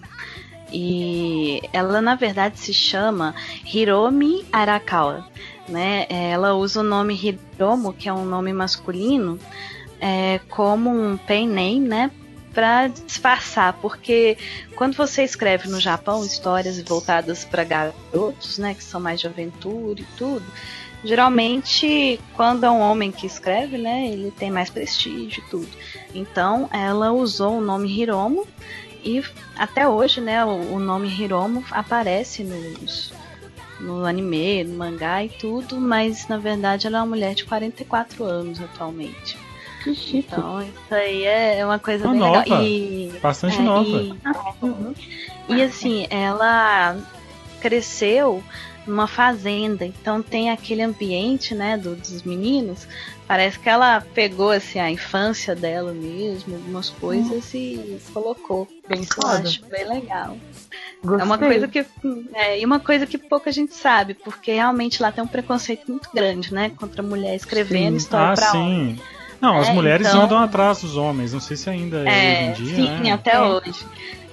E 0.71 1.59
ela, 1.73 2.03
na 2.03 2.13
verdade, 2.13 2.59
se 2.59 2.71
chama 2.71 3.33
Hiromi 3.65 4.45
Arakawa. 4.51 5.27
Né? 5.67 6.05
Ela 6.07 6.53
usa 6.53 6.81
o 6.81 6.83
nome 6.83 7.15
Hiromo, 7.15 7.93
que 7.93 8.07
é 8.07 8.13
um 8.13 8.25
nome 8.25 8.53
masculino, 8.53 9.39
é, 9.99 10.39
como 10.49 10.91
um 10.91 11.17
pen 11.17 11.47
name, 11.47 11.79
né? 11.79 12.11
para 12.53 12.87
disfarçar, 12.87 13.73
porque 13.73 14.35
quando 14.75 14.95
você 14.95 15.23
escreve 15.23 15.69
no 15.69 15.79
Japão 15.79 16.25
histórias 16.25 16.79
voltadas 16.81 17.45
para 17.45 17.63
garotos, 17.63 18.57
né, 18.57 18.73
que 18.73 18.83
são 18.83 18.99
mais 18.99 19.19
de 19.19 19.27
aventura 19.27 20.01
e 20.01 20.05
tudo, 20.17 20.43
geralmente 21.03 22.19
quando 22.35 22.65
é 22.65 22.69
um 22.69 22.79
homem 22.79 23.11
que 23.11 23.25
escreve, 23.25 23.77
né, 23.77 24.07
ele 24.07 24.31
tem 24.31 24.51
mais 24.51 24.69
prestígio 24.69 25.43
e 25.45 25.49
tudo. 25.49 25.69
Então 26.13 26.69
ela 26.71 27.11
usou 27.11 27.57
o 27.57 27.61
nome 27.61 27.89
Hiromo 27.89 28.47
e 29.03 29.23
até 29.55 29.87
hoje, 29.87 30.21
né, 30.21 30.43
o, 30.43 30.73
o 30.73 30.79
nome 30.79 31.07
Hiromo 31.07 31.63
aparece 31.71 32.43
nos 32.43 33.13
no 33.79 34.05
anime, 34.05 34.63
no 34.63 34.75
mangá 34.75 35.23
e 35.23 35.29
tudo, 35.29 35.79
mas 35.79 36.27
na 36.27 36.37
verdade 36.37 36.87
ela 36.87 36.97
é 36.97 37.01
uma 37.01 37.07
mulher 37.07 37.35
de 37.35 37.45
44 37.45 38.23
anos 38.23 38.59
atualmente. 38.59 39.37
Que 39.83 39.93
chique. 39.93 40.17
Então, 40.27 40.61
isso 40.61 40.93
aí 40.93 41.23
é 41.23 41.63
uma 41.63 41.79
coisa 41.79 42.07
bem 42.07 42.19
nova. 42.19 42.39
legal. 42.39 42.63
E, 42.63 43.13
Bastante 43.21 43.59
é, 43.59 43.61
nova. 43.61 43.87
E, 43.87 44.13
uhum. 44.61 44.93
e 45.49 45.61
assim, 45.61 46.07
ela 46.09 46.97
cresceu 47.61 48.43
numa 48.87 49.07
fazenda, 49.07 49.85
então 49.85 50.21
tem 50.21 50.49
aquele 50.49 50.81
ambiente, 50.81 51.53
né, 51.53 51.77
do, 51.77 51.95
dos 51.95 52.23
meninos. 52.23 52.87
Parece 53.27 53.59
que 53.59 53.69
ela 53.69 54.01
pegou 54.13 54.51
assim 54.51 54.79
a 54.79 54.89
infância 54.89 55.53
dela 55.53 55.91
mesmo, 55.91 56.55
algumas 56.55 56.89
coisas 56.89 57.53
uhum. 57.53 57.59
e 57.59 57.99
colocou. 58.13 58.67
Bem 58.87 59.03
foda. 59.03 59.39
acho 59.39 59.65
bem 59.65 59.87
legal. 59.87 60.37
Gostei. 61.03 61.21
É 61.21 61.23
uma 61.25 61.37
coisa 61.37 61.67
que 61.67 61.85
é, 62.33 62.59
e 62.59 62.65
uma 62.65 62.79
coisa 62.79 63.05
que 63.05 63.17
pouca 63.17 63.51
gente 63.51 63.73
sabe, 63.73 64.13
porque 64.13 64.53
realmente 64.53 65.01
lá 65.01 65.11
tem 65.11 65.23
um 65.23 65.27
preconceito 65.27 65.91
muito 65.91 66.09
grande, 66.13 66.53
né, 66.53 66.71
contra 66.77 67.01
a 67.01 67.05
mulher 67.05 67.35
escrevendo 67.35 67.91
sim. 67.91 67.97
história 67.97 68.33
ah, 68.33 68.35
pra 68.35 68.51
sim. 68.51 68.57
homem. 68.57 69.01
Não, 69.39 69.59
as 69.59 69.67
é, 69.67 69.73
mulheres 69.73 70.07
então... 70.07 70.23
andam 70.23 70.39
atrás 70.39 70.81
dos 70.81 70.97
homens, 70.97 71.33
não 71.33 71.39
sei 71.39 71.55
se 71.55 71.69
ainda 71.69 72.09
é, 72.09 72.47
é 72.47 72.51
hoje 72.51 72.61
em 72.61 72.65
dia. 72.65 72.75
Sim, 72.75 73.03
né? 73.03 73.11
até 73.11 73.39
hoje. 73.39 73.85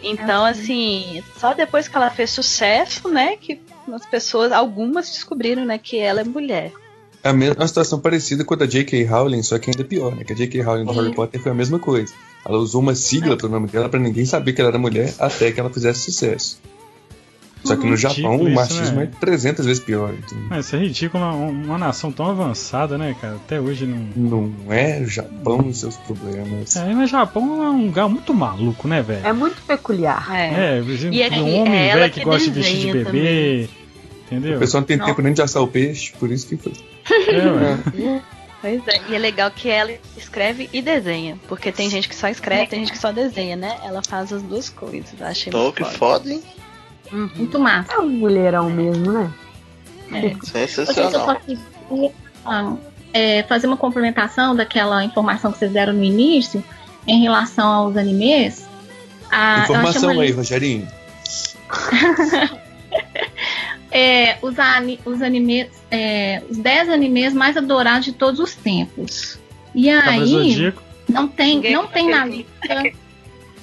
Então, 0.05 0.45
assim, 0.45 1.23
só 1.39 1.55
depois 1.55 1.89
que 1.89 1.97
ela 1.97 2.11
fez 2.11 2.31
sucesso, 2.31 3.09
né, 3.09 3.37
que 3.37 3.61
as 3.93 4.07
pessoas, 4.07 4.53
algumas 4.53 5.11
descobriram, 5.11 5.65
né, 5.65 5.79
que 5.79 5.99
ela 5.99 6.21
é 6.21 6.25
mulher. 6.25 6.73
É 7.23 7.31
uma 7.31 7.67
situação 7.67 7.99
parecida 7.99 8.45
com 8.45 8.53
a 8.53 8.57
da 8.59 8.67
J.K. 8.67 9.03
Rowling, 9.05 9.43
só 9.43 9.59
que 9.59 9.71
ainda 9.71 9.83
pior, 9.83 10.15
né? 10.15 10.25
Que 10.25 10.35
a 10.35 10.37
J.K. 10.37 10.61
Rowling 10.61 10.85
do 10.85 10.93
Harry 10.93 11.15
Potter 11.15 11.41
foi 11.41 11.53
a 11.53 11.55
mesma 11.55 11.79
coisa. 11.79 12.13
Ela 12.45 12.59
usou 12.59 12.83
uma 12.83 12.95
sigla 12.95 13.33
é. 13.33 13.37
pro 13.37 13.49
nome 13.49 13.67
dela 13.67 13.89
para 13.89 13.99
ninguém 13.99 14.27
saber 14.27 14.53
que 14.53 14.61
ela 14.61 14.69
era 14.69 14.79
mulher 14.79 15.15
até 15.19 15.51
que 15.51 15.59
ela 15.59 15.71
fizesse 15.71 16.01
sucesso. 16.01 16.61
Só 17.65 17.77
que 17.77 17.87
no 17.87 17.97
Japão 17.97 18.37
o 18.37 18.51
machismo 18.51 18.99
né? 18.99 19.05
é 19.11 19.19
300 19.19 19.65
vezes 19.65 19.83
pior. 19.83 20.15
Então. 20.15 20.59
isso 20.59 20.77
é 20.77 20.79
ridículo, 20.79 21.25
uma, 21.25 21.33
uma, 21.33 21.79
nação 21.79 22.13
tão 22.13 22.27
avançada, 22.27 22.99
né, 22.99 23.17
cara? 23.21 23.37
Até 23.37 23.61
hoje 23.61 23.87
não. 23.87 24.09
Não 24.15 24.73
é 24.73 25.01
o 25.01 25.07
Japão 25.07 25.67
e 25.69 25.75
seus 25.75 25.97
problemas. 25.97 26.77
É, 26.77 26.93
mas 26.93 27.09
o 27.09 27.13
Japão 27.13 27.65
é 27.65 27.71
um 27.71 27.87
lugar 27.87 28.09
muito 28.09 28.35
maluco, 28.35 28.87
né, 28.87 29.03
velho? 29.03 29.27
É 29.27 29.33
muito 29.33 29.61
peculiar. 29.63 30.29
É, 30.35 30.79
é 30.79 30.83
e 31.11 31.23
é, 31.23 31.31
um 31.31 31.61
homem 31.61 31.89
é 31.89 31.95
velho 31.95 32.13
que, 32.13 32.21
que 32.21 32.27
gosta 32.27 32.51
de 32.51 32.61
vestir 32.61 32.81
de 32.81 32.93
bebê. 32.93 33.05
Também. 33.05 33.69
Entendeu? 34.27 34.57
A 34.57 34.59
pessoa 34.59 34.81
não 34.81 34.87
tem 34.87 34.97
não. 34.97 35.07
tempo 35.07 35.23
nem 35.23 35.33
de 35.33 35.43
assar 35.43 35.63
o 35.63 35.69
peixe, 35.69 36.13
por 36.19 36.31
isso 36.31 36.49
que 36.49 36.57
foi. 36.57 36.73
É, 37.29 38.17
é. 38.17 38.23
Pois 38.65 38.89
é, 38.89 39.11
e 39.11 39.15
é 39.15 39.19
legal 39.19 39.51
que 39.51 39.69
ela 39.69 39.93
escreve 40.17 40.71
e 40.73 40.81
desenha, 40.81 41.39
porque 41.47 41.71
tem 41.71 41.91
gente 41.91 42.09
que 42.09 42.15
só 42.15 42.29
escreve, 42.29 42.67
tem 42.67 42.81
gente 42.81 42.93
que 42.93 42.99
só 42.99 43.13
desenha, 43.13 43.57
né? 43.57 43.77
Ela 43.85 44.01
faz 44.03 44.33
as 44.33 44.43
duas 44.43 44.71
coisas, 44.71 45.21
achei 45.21 45.53
Tô, 45.53 45.65
muito 45.65 45.75
que 45.75 45.85
foda, 45.85 46.33
hein? 46.33 46.43
Uhum. 47.15 47.31
Muito 47.37 47.61
massa. 47.61 47.95
É 47.95 47.99
um 48.01 48.09
mulherão 48.09 48.69
mesmo, 48.69 49.13
né? 49.13 49.33
É. 50.13 50.35
Sensacional. 50.45 51.41
é, 53.13 53.45
fazer 53.45 53.69
uma 53.69 53.77
complementação 53.77 54.57
daquela 54.57 55.05
informação 55.05 55.53
que 55.53 55.59
vocês 55.59 55.73
deram 55.73 55.93
no 55.93 56.03
início 56.03 56.63
em 57.07 57.23
relação 57.23 57.67
aos 57.67 57.97
animes. 57.97 58.67
A, 59.31 59.61
informação 59.61 60.11
aí, 60.11 60.33
Rogerinho. 60.33 60.89
é, 63.93 64.37
os, 64.43 64.55
os 65.05 65.23
animes, 65.23 65.69
é, 65.91 66.43
os 66.51 66.59
10 66.59 66.89
animes 66.89 67.33
mais 67.33 67.57
adorados 67.57 68.05
de 68.07 68.13
todos 68.13 68.41
os 68.41 68.57
tempos. 68.57 69.39
E 69.73 69.89
aí, 69.89 70.73
não 71.09 71.29
tem, 71.29 71.73
não 71.73 71.87
tem 71.87 72.11
na 72.11 72.25
lista, 72.25 72.93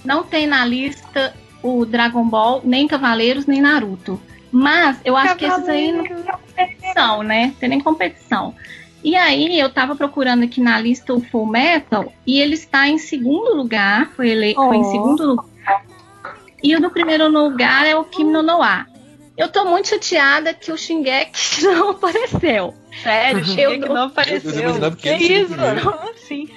não 0.03 0.23
tem 0.23 0.47
na 0.47 0.65
lista 0.65 1.33
o 1.63 1.85
Dragon 1.85 2.23
Ball, 2.25 2.61
nem 2.63 2.87
Cavaleiros, 2.87 3.45
nem 3.45 3.61
Naruto. 3.61 4.19
Mas 4.51 4.99
eu 5.05 5.15
acho 5.15 5.35
que 5.37 5.45
esses 5.45 5.69
aí 5.69 5.91
não 5.91 6.03
tem 6.03 6.23
competição, 6.23 7.23
né? 7.23 7.53
Tem 7.59 7.69
nem 7.69 7.79
competição. 7.79 8.53
E 9.03 9.15
aí 9.15 9.59
eu 9.59 9.69
tava 9.69 9.95
procurando 9.95 10.43
aqui 10.43 10.61
na 10.61 10.79
lista 10.79 11.13
o 11.13 11.21
Full 11.21 11.47
Metal 11.47 12.13
e 12.25 12.39
ele 12.39 12.53
está 12.53 12.87
em 12.87 12.97
segundo 12.97 13.55
lugar, 13.55 14.11
foi, 14.15 14.29
ele, 14.29 14.53
oh. 14.57 14.67
foi 14.67 14.77
em 14.77 14.83
segundo 14.83 15.25
lugar. 15.25 15.85
E 16.63 16.75
o 16.75 16.81
do 16.81 16.91
primeiro 16.91 17.27
lugar 17.27 17.87
é 17.87 17.95
o 17.95 18.03
Kim 18.03 18.25
no 18.25 18.43
Noa. 18.43 18.85
Eu 19.35 19.47
tô 19.47 19.65
muito 19.65 19.87
chateada 19.87 20.53
que 20.53 20.71
o 20.71 20.77
Shingeki 20.77 21.63
não 21.65 21.91
apareceu. 21.91 22.75
Sério, 23.01 23.41
o 23.41 23.45
Shingeki 23.45 23.81
eu, 23.81 23.93
não 23.93 24.03
apareceu. 24.03 24.91
Que 24.97 25.15
isso? 25.15 25.55
Não, 25.57 26.09
assim. 26.09 26.49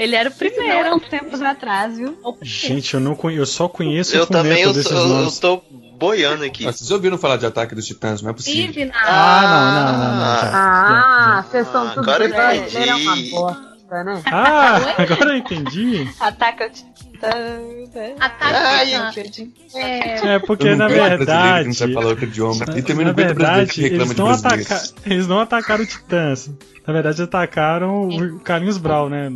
Ele 0.00 0.16
era 0.16 0.30
o 0.30 0.32
primeiro 0.32 0.88
há 0.88 0.94
uns 0.94 1.06
tempos 1.08 1.42
atrás, 1.42 1.98
viu? 1.98 2.16
Gente, 2.40 2.94
eu, 2.94 3.00
não 3.00 3.14
conheço, 3.14 3.42
eu 3.42 3.46
só 3.46 3.68
conheço 3.68 4.16
eu 4.16 4.22
o 4.22 4.26
também, 4.26 4.62
eu, 4.62 4.72
desses 4.72 4.90
eu, 4.90 4.98
eu 4.98 5.30
tô 5.30 5.62
boiando 5.98 6.42
aqui. 6.42 6.64
Mas 6.64 6.76
vocês 6.76 6.90
ouviram 6.90 7.18
falar 7.18 7.36
de 7.36 7.44
Ataque 7.44 7.74
dos 7.74 7.86
Titãs, 7.86 8.22
não 8.22 8.30
é 8.30 8.32
possível. 8.32 8.90
Ah, 8.94 9.42
não, 9.42 9.92
não, 9.92 10.08
não. 10.08 10.16
não 10.16 10.24
ah, 10.24 11.44
vocês 11.46 11.66
são 11.68 11.86
ah, 11.86 11.90
tudo 11.90 12.10
agora 12.10 12.56
entendi. 12.56 12.76
Era 12.78 12.96
uma 12.96 13.16
bosta, 13.30 14.04
né? 14.04 14.22
Ah, 14.24 14.76
agora 14.96 15.32
eu 15.32 15.36
entendi. 15.36 16.08
Ataque 16.18 16.62
ao 16.62 16.70
Titãs. 16.70 17.94
Né? 17.94 18.14
Ataque 18.18 19.30
Titãs. 19.30 19.74
É, 19.74 20.34
é 20.36 20.38
porque 20.38 20.74
na 20.74 20.88
verdade. 20.88 21.66
Não 21.66 21.74
sabe 21.74 21.92
falar 21.92 22.06
outro 22.06 22.24
idioma. 22.24 22.64
E 22.74 22.80
também 22.80 23.04
na 23.04 23.12
verdade, 23.12 23.84
eles 23.84 24.14
não, 24.14 24.30
ataca... 24.30 24.82
eles 25.04 25.26
não 25.26 25.40
atacaram 25.40 25.84
Titãs. 25.84 26.50
Na 26.86 26.94
verdade, 26.94 27.20
atacaram 27.20 28.08
o 28.08 28.40
Carlinhos 28.40 28.78
Brau, 28.78 29.10
né? 29.10 29.30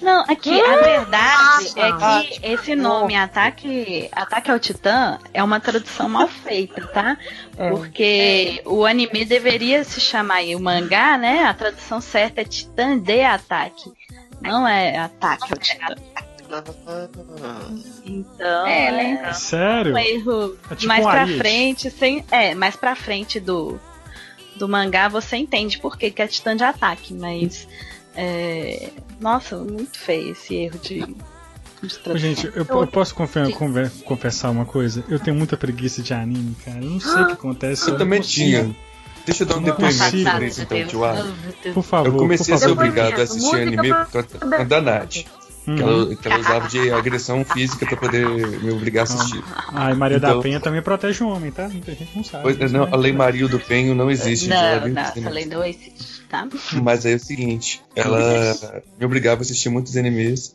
Não, 0.00 0.24
aqui, 0.28 0.60
a 0.60 0.76
verdade 0.78 1.72
é 1.76 1.92
que 1.92 2.46
esse 2.46 2.74
nome, 2.74 3.14
Ataque, 3.14 4.08
Ataque 4.12 4.50
ao 4.50 4.58
Titã, 4.58 5.18
é 5.34 5.42
uma 5.42 5.60
tradução 5.60 6.08
mal 6.08 6.26
feita, 6.26 6.86
tá? 6.86 7.18
É. 7.56 7.70
Porque 7.70 8.62
o 8.64 8.86
anime 8.86 9.24
deveria 9.24 9.84
se 9.84 10.00
chamar, 10.00 10.42
e 10.42 10.56
o 10.56 10.60
mangá, 10.60 11.18
né? 11.18 11.44
A 11.44 11.54
tradução 11.54 12.00
certa 12.00 12.40
é 12.40 12.44
Titã 12.44 12.98
de 12.98 13.22
Ataque. 13.22 13.92
Não 14.40 14.66
é 14.66 14.96
Ataque 14.96 15.52
ao 15.52 15.58
Titã. 15.58 15.94
Então, 18.04 18.66
é, 18.66 18.90
né? 18.90 19.32
Sério? 19.34 19.94
Um 19.94 19.98
erro 19.98 20.58
é 20.70 20.74
tipo 20.74 20.88
mais 20.88 21.06
um 21.06 21.10
pra 21.10 21.26
frente, 21.26 21.90
sem, 21.90 22.24
é, 22.30 22.54
mais 22.54 22.74
pra 22.74 22.96
frente 22.96 23.38
do, 23.38 23.78
do 24.56 24.68
mangá 24.68 25.08
você 25.08 25.36
entende 25.36 25.78
por 25.78 25.96
que, 25.96 26.10
que 26.10 26.20
é 26.20 26.26
Titã 26.26 26.56
de 26.56 26.64
Ataque, 26.64 27.14
mas 27.14 27.68
é... 28.14 28.90
Nossa, 29.20 29.56
muito 29.56 29.98
feio 29.98 30.32
esse 30.32 30.54
erro 30.54 30.78
de. 30.78 31.16
Gente, 32.14 32.46
eu, 32.46 32.66
eu 32.68 32.86
posso 32.86 33.14
confer, 33.14 33.50
conver, 33.52 33.90
confessar 34.04 34.50
uma 34.50 34.66
coisa? 34.66 35.02
Eu 35.08 35.18
tenho 35.18 35.36
muita 35.36 35.56
preguiça 35.56 36.02
de 36.02 36.12
anime, 36.12 36.54
cara. 36.62 36.78
Eu 36.78 36.90
não 36.90 37.00
sei 37.00 37.22
o 37.22 37.26
que 37.26 37.32
acontece. 37.32 37.88
Eu, 37.88 37.94
eu 37.94 37.98
também 37.98 38.20
tinha. 38.20 38.74
Deixa 39.24 39.44
eu 39.44 39.46
dar 39.46 39.56
um 39.56 39.62
depoimento 39.62 39.94
sobre 39.94 40.46
isso 40.46 40.62
então, 40.62 40.86
tio 40.86 41.72
Por 41.72 41.82
favor. 41.82 42.08
Eu 42.08 42.16
comecei 42.16 42.54
a 42.54 42.58
ser 42.58 42.70
obrigado 42.70 43.20
a 43.20 43.22
assistir 43.22 43.56
anime 43.56 43.94
por 43.94 44.10
causa 44.12 44.64
da 44.64 44.80
Nath. 44.80 45.24
Hum. 45.68 45.76
Que, 45.76 45.82
ela, 45.82 46.16
que, 46.16 46.28
ela, 46.28 46.38
usava 46.38 46.68
de 46.68 46.90
agressão 46.90 47.44
física 47.44 47.86
pra 47.86 47.96
poder 47.96 48.26
me 48.62 48.70
obrigar 48.70 49.02
a 49.02 49.04
assistir. 49.04 49.42
Ah, 49.72 49.90
e 49.90 49.94
Maria 49.94 50.16
então, 50.16 50.36
da 50.36 50.42
Penha 50.42 50.58
também 50.58 50.80
protege 50.80 51.22
o 51.22 51.28
homem, 51.28 51.50
tá? 51.50 51.68
Muita 51.68 51.94
gente 51.94 52.16
não 52.16 52.24
sabe. 52.24 52.42
Pois, 52.42 52.72
não, 52.72 52.84
a 52.84 52.96
Lei 52.96 53.12
Maria 53.12 53.46
do 53.46 53.60
Penho 53.60 53.94
não 53.94 54.10
existe. 54.10 54.48
Não, 54.48 54.88
não, 54.88 55.26
a 55.26 55.30
lei 55.30 55.44
não 55.44 55.62
existe, 55.62 56.22
tá? 56.28 56.48
Mas 56.82 57.04
aí 57.04 57.12
é 57.12 57.16
o 57.16 57.20
seguinte, 57.20 57.82
ela 57.94 58.56
me 58.98 59.04
obrigava 59.04 59.40
a 59.40 59.42
assistir 59.42 59.68
muitos 59.68 59.96
animes 59.96 60.54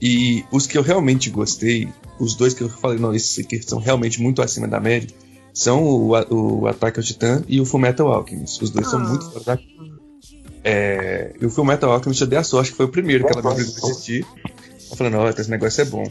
e 0.00 0.44
os 0.50 0.66
que 0.66 0.76
eu 0.76 0.82
realmente 0.82 1.30
gostei, 1.30 1.88
os 2.18 2.34
dois 2.34 2.52
que 2.54 2.62
eu 2.62 2.68
falei, 2.68 2.98
não, 2.98 3.14
esses 3.14 3.38
aqui 3.44 3.60
são 3.62 3.78
realmente 3.78 4.20
muito 4.20 4.42
acima 4.42 4.68
da 4.68 4.80
média, 4.80 5.08
são 5.52 5.82
o, 5.82 6.10
o 6.10 6.66
Ataque 6.66 7.00
ao 7.00 7.04
Titã 7.04 7.42
e 7.48 7.60
o 7.60 7.64
Fullmetal 7.64 8.12
Alchemist. 8.12 8.62
Os 8.62 8.70
dois 8.70 8.86
ah. 8.88 8.90
são 8.90 9.00
muito 9.00 9.30
foda. 9.30 9.56
Tá? 9.56 9.58
É, 10.68 11.30
e 11.40 11.46
o 11.46 11.50
Fullmetal 11.50 11.92
Alchemist 11.92 12.20
eu 12.20 12.26
dei 12.26 12.40
a 12.40 12.42
sorte, 12.42 12.72
que 12.72 12.76
foi 12.76 12.86
o 12.86 12.88
primeiro 12.88 13.24
que 13.24 13.32
ela 13.32 13.40
me 13.40 13.48
obrigou 13.48 13.72
a 13.72 13.90
assistir. 13.92 14.26
Eu 14.90 14.96
falei, 14.96 15.12
não, 15.12 15.28
esse 15.28 15.48
negócio 15.48 15.80
é 15.80 15.84
bom. 15.84 16.04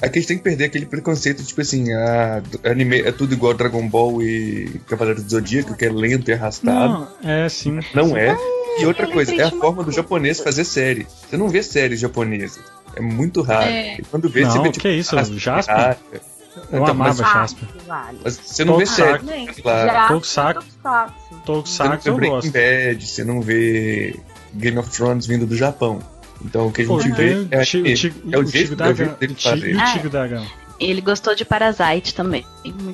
Aqui 0.00 0.18
a 0.18 0.22
gente 0.22 0.28
tem 0.28 0.38
que 0.38 0.44
perder 0.44 0.64
aquele 0.64 0.86
preconceito, 0.86 1.44
tipo 1.44 1.60
assim, 1.60 1.92
a, 1.92 2.42
anime 2.64 3.02
é 3.02 3.12
tudo 3.12 3.34
igual 3.34 3.52
Dragon 3.52 3.86
Ball 3.86 4.22
e 4.22 4.80
Cavaleiro 4.86 5.22
do 5.22 5.28
Zodíaco, 5.28 5.76
que 5.76 5.84
é 5.84 5.90
lento 5.90 6.30
e 6.30 6.32
arrastado. 6.32 7.06
Não, 7.22 7.30
é 7.30 7.48
sim. 7.50 7.80
Não 7.94 8.16
é. 8.16 8.34
E 8.80 8.86
outra 8.86 9.06
coisa, 9.06 9.34
é 9.34 9.42
a 9.42 9.50
forma 9.50 9.84
do 9.84 9.92
japonês 9.92 10.40
fazer 10.40 10.64
série. 10.64 11.06
Você 11.28 11.36
não 11.36 11.50
vê 11.50 11.62
série 11.62 11.96
japonesa. 11.96 12.60
É 12.96 13.02
muito 13.02 13.42
raro. 13.42 13.68
É. 13.68 13.98
quando 14.10 14.30
vê, 14.30 14.42
não, 14.42 14.52
você 14.52 14.58
vê 14.60 14.70
tipo. 14.70 14.82
Que 14.82 14.88
é 14.88 14.92
isso? 14.92 15.16
Jasper? 15.36 15.98
Eu 16.70 16.82
então, 16.82 16.86
amava 16.86 17.22
mas, 17.22 17.32
Jasper. 17.32 17.68
Mas 18.24 18.36
você 18.36 18.64
não 18.64 18.78
vê 18.78 18.86
série. 18.86 19.18
Claro. 19.62 20.08
Tokusatsu. 20.14 20.66
Tokusatsu 21.44 22.08
eu 22.08 22.18
gosto. 22.18 22.50
Bad, 22.50 23.06
você 23.06 23.24
não 23.24 23.40
vê 23.40 24.18
Game 24.54 24.78
of 24.78 24.90
Thrones 24.90 25.26
vindo 25.26 25.46
do 25.46 25.56
Japão. 25.56 26.00
Então 26.44 26.68
o 26.68 26.72
que 26.72 26.82
a 26.82 26.84
gente 26.84 27.12
vê 27.12 27.46
é, 27.50 27.56
é, 27.56 28.38
o 28.38 28.44
jeito 28.46 28.76
dele 28.76 29.34
fazer. 29.34 29.76
Ah, 29.78 30.46
ele 30.78 31.00
gostou 31.00 31.34
de 31.34 31.44
Parasite 31.44 32.14
também. 32.14 32.46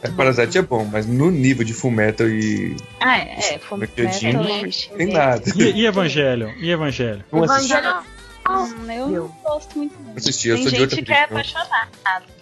É, 0.03 0.09
Parasite 0.09 0.57
é 0.57 0.63
bom, 0.63 0.89
mas 0.91 1.07
no 1.07 1.31
nível 1.31 1.65
de 1.65 1.75
Fullmetal 1.75 2.29
e. 2.29 2.77
Ah, 3.01 3.19
é, 3.19 3.55
é 3.55 3.59
Fullmetal. 3.59 4.07
Tem 4.97 5.13
nada. 5.13 5.43
E, 5.55 5.83
e 5.83 5.87
Evangelho? 5.87 6.55
E 6.59 6.71
Evangelho? 6.71 7.25
Evangelho 7.33 8.03
Hum, 8.47 8.93
eu 8.93 9.09
não 9.09 9.29
gosto 9.43 9.79
muito. 9.79 9.95
Não. 10.03 10.15
Assisti, 10.17 10.49
eu 10.49 10.57
Tem 10.57 10.65
sou 10.65 10.73
de 10.73 10.79
gente 10.79 11.03
que 11.03 11.13
é 11.13 11.25
apaixonada 11.25 11.89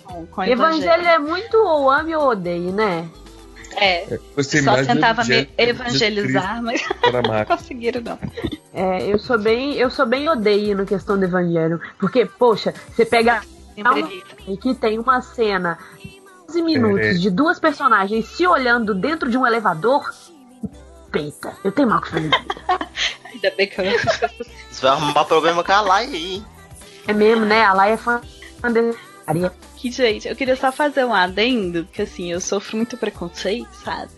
com, 0.03 0.27
com 0.27 0.45
Evangelho. 0.45 0.85
Evangelho 0.85 1.09
é 1.09 1.19
muito 1.19 1.57
ou 1.57 1.91
ame 1.91 2.15
ou 2.15 2.31
odeie, 2.31 2.73
né? 2.73 3.09
É, 3.77 4.19
só 4.63 4.85
tentava 4.85 5.25
me 5.25 5.49
evangelizar, 5.57 6.63
mas 6.63 6.83
não 7.11 7.45
conseguiram 7.47 8.03
não. 8.03 8.19
É, 8.73 9.07
eu 9.07 9.19
sou 9.19 9.39
bem, 9.39 9.75
eu 9.75 9.91
sou 9.91 10.05
bem 10.05 10.29
odeio 10.29 10.77
no 10.77 10.85
questão 10.85 11.19
do 11.19 11.25
evangelho, 11.25 11.81
porque 11.99 12.27
poxa, 12.27 12.75
você 12.95 13.07
pega 13.07 13.41
e 14.47 14.57
que 14.59 14.75
tem 14.75 14.99
uma 14.99 15.23
cena 15.23 15.79
15 16.47 16.63
minutos 16.63 17.07
é. 17.07 17.13
de 17.15 17.31
duas 17.31 17.59
personagens 17.59 18.27
se 18.27 18.47
olhando 18.47 18.95
dentro 18.95 19.31
de 19.31 19.39
um 19.39 19.47
elevador, 19.47 20.13
peita. 21.11 21.53
Eu 21.65 21.73
tenho 21.73 21.89
mal 21.89 22.01
que 22.03 22.11
fazer. 22.11 22.31
Ainda 23.25 23.51
bem 23.57 23.67
que 23.67 23.81
eu 23.81 23.85
não 23.85 23.93
Você 23.99 24.83
vai 24.83 24.91
arrumar 24.91 25.25
problema 25.25 25.65
com 25.65 25.73
a 25.73 25.81
Lai 25.81 26.07
aí. 26.07 26.43
É 27.07 27.13
mesmo, 27.13 27.45
né? 27.45 27.65
A 27.65 27.73
Lai 27.73 27.93
é 27.93 27.97
fã 27.97 28.21
de 28.71 28.95
que, 29.77 29.91
gente, 29.91 30.29
eu 30.29 30.37
queria 30.37 30.57
só 30.57 30.71
fazer 30.71 31.05
um 31.05 31.15
adendo, 31.15 31.85
porque 31.85 32.03
assim, 32.03 32.31
eu 32.31 32.41
sofro 32.41 32.77
muito 32.77 32.97
preconceito, 32.97 33.73
sabe? 33.85 34.13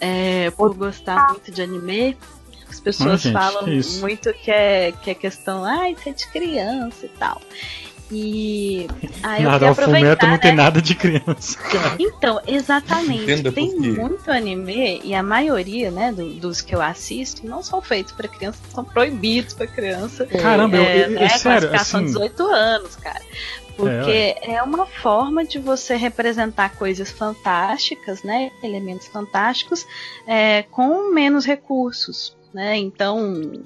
É, 0.00 0.50
por 0.52 0.74
gostar 0.74 1.28
muito 1.30 1.50
de 1.50 1.62
anime. 1.62 2.16
As 2.68 2.80
pessoas 2.80 3.20
gente, 3.20 3.34
falam 3.34 3.64
que 3.64 4.00
muito 4.00 4.32
que 4.32 4.50
é, 4.50 4.92
que 4.92 5.10
é 5.10 5.14
questão, 5.14 5.64
ai, 5.64 5.94
ah, 6.06 6.08
é 6.08 6.12
de 6.12 6.26
criança 6.28 7.04
e 7.04 7.08
tal. 7.10 7.40
E 8.14 8.86
aí 9.22 9.42
nada, 9.42 9.66
eu 9.66 9.72
aproveitar, 9.72 10.26
né? 10.26 10.32
não 10.32 10.38
tem 10.38 10.54
nada 10.54 10.82
de 10.82 10.94
criança. 10.94 11.58
Cara. 11.58 11.96
Então, 11.98 12.40
exatamente. 12.46 13.50
tem 13.52 13.74
muito 13.74 14.30
anime 14.30 15.00
e 15.02 15.14
a 15.14 15.22
maioria, 15.22 15.90
né, 15.90 16.12
do, 16.12 16.28
dos 16.34 16.60
que 16.60 16.74
eu 16.74 16.82
assisto 16.82 17.46
não 17.46 17.62
são 17.62 17.80
feitos 17.80 18.12
para 18.12 18.28
criança, 18.28 18.58
são 18.72 18.84
proibidos 18.84 19.54
para 19.54 19.66
criança. 19.66 20.26
Caramba, 20.26 20.76
é, 20.76 20.80
eu, 20.80 21.02
eu, 21.04 21.10
né, 21.12 21.28
sério, 21.30 21.70
classificação 21.70 22.00
assim... 22.00 22.12
18 22.12 22.42
anos, 22.46 22.96
cara. 22.96 23.22
Porque 23.76 24.10
é, 24.10 24.54
é, 24.54 24.62
uma 24.62 24.86
forma 24.86 25.44
de 25.44 25.58
você 25.58 25.96
representar 25.96 26.76
coisas 26.76 27.10
fantásticas, 27.10 28.22
né? 28.22 28.50
Elementos 28.62 29.06
fantásticos 29.06 29.86
é, 30.26 30.62
com 30.64 31.12
menos 31.12 31.44
recursos, 31.44 32.36
né? 32.52 32.76
Então 32.76 33.64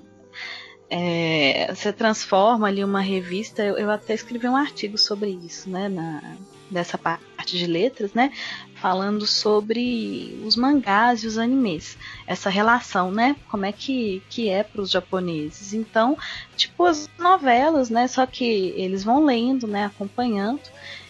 é, 0.88 1.72
você 1.74 1.92
transforma 1.92 2.68
ali 2.68 2.84
uma 2.84 3.00
revista. 3.00 3.62
Eu, 3.62 3.76
eu, 3.76 3.90
até 3.90 4.14
escrevi 4.14 4.48
um 4.48 4.56
artigo 4.56 4.96
sobre 4.96 5.30
isso, 5.30 5.68
né? 5.68 5.88
Na, 5.88 6.22
dessa 6.70 6.98
parte 6.98 7.56
de 7.56 7.66
letras, 7.66 8.12
né? 8.12 8.32
Falando 8.86 9.26
sobre 9.26 10.40
os 10.44 10.54
mangás 10.54 11.24
e 11.24 11.26
os 11.26 11.38
animes. 11.38 11.98
Essa 12.24 12.48
relação, 12.48 13.10
né? 13.10 13.34
Como 13.50 13.66
é 13.66 13.72
que, 13.72 14.22
que 14.30 14.48
é 14.48 14.62
para 14.62 14.80
os 14.80 14.92
japoneses. 14.92 15.74
Então, 15.74 16.16
tipo 16.56 16.84
as 16.84 17.10
novelas, 17.18 17.90
né? 17.90 18.06
Só 18.06 18.24
que 18.26 18.72
eles 18.76 19.02
vão 19.02 19.24
lendo, 19.24 19.66
né? 19.66 19.86
Acompanhando 19.86 20.60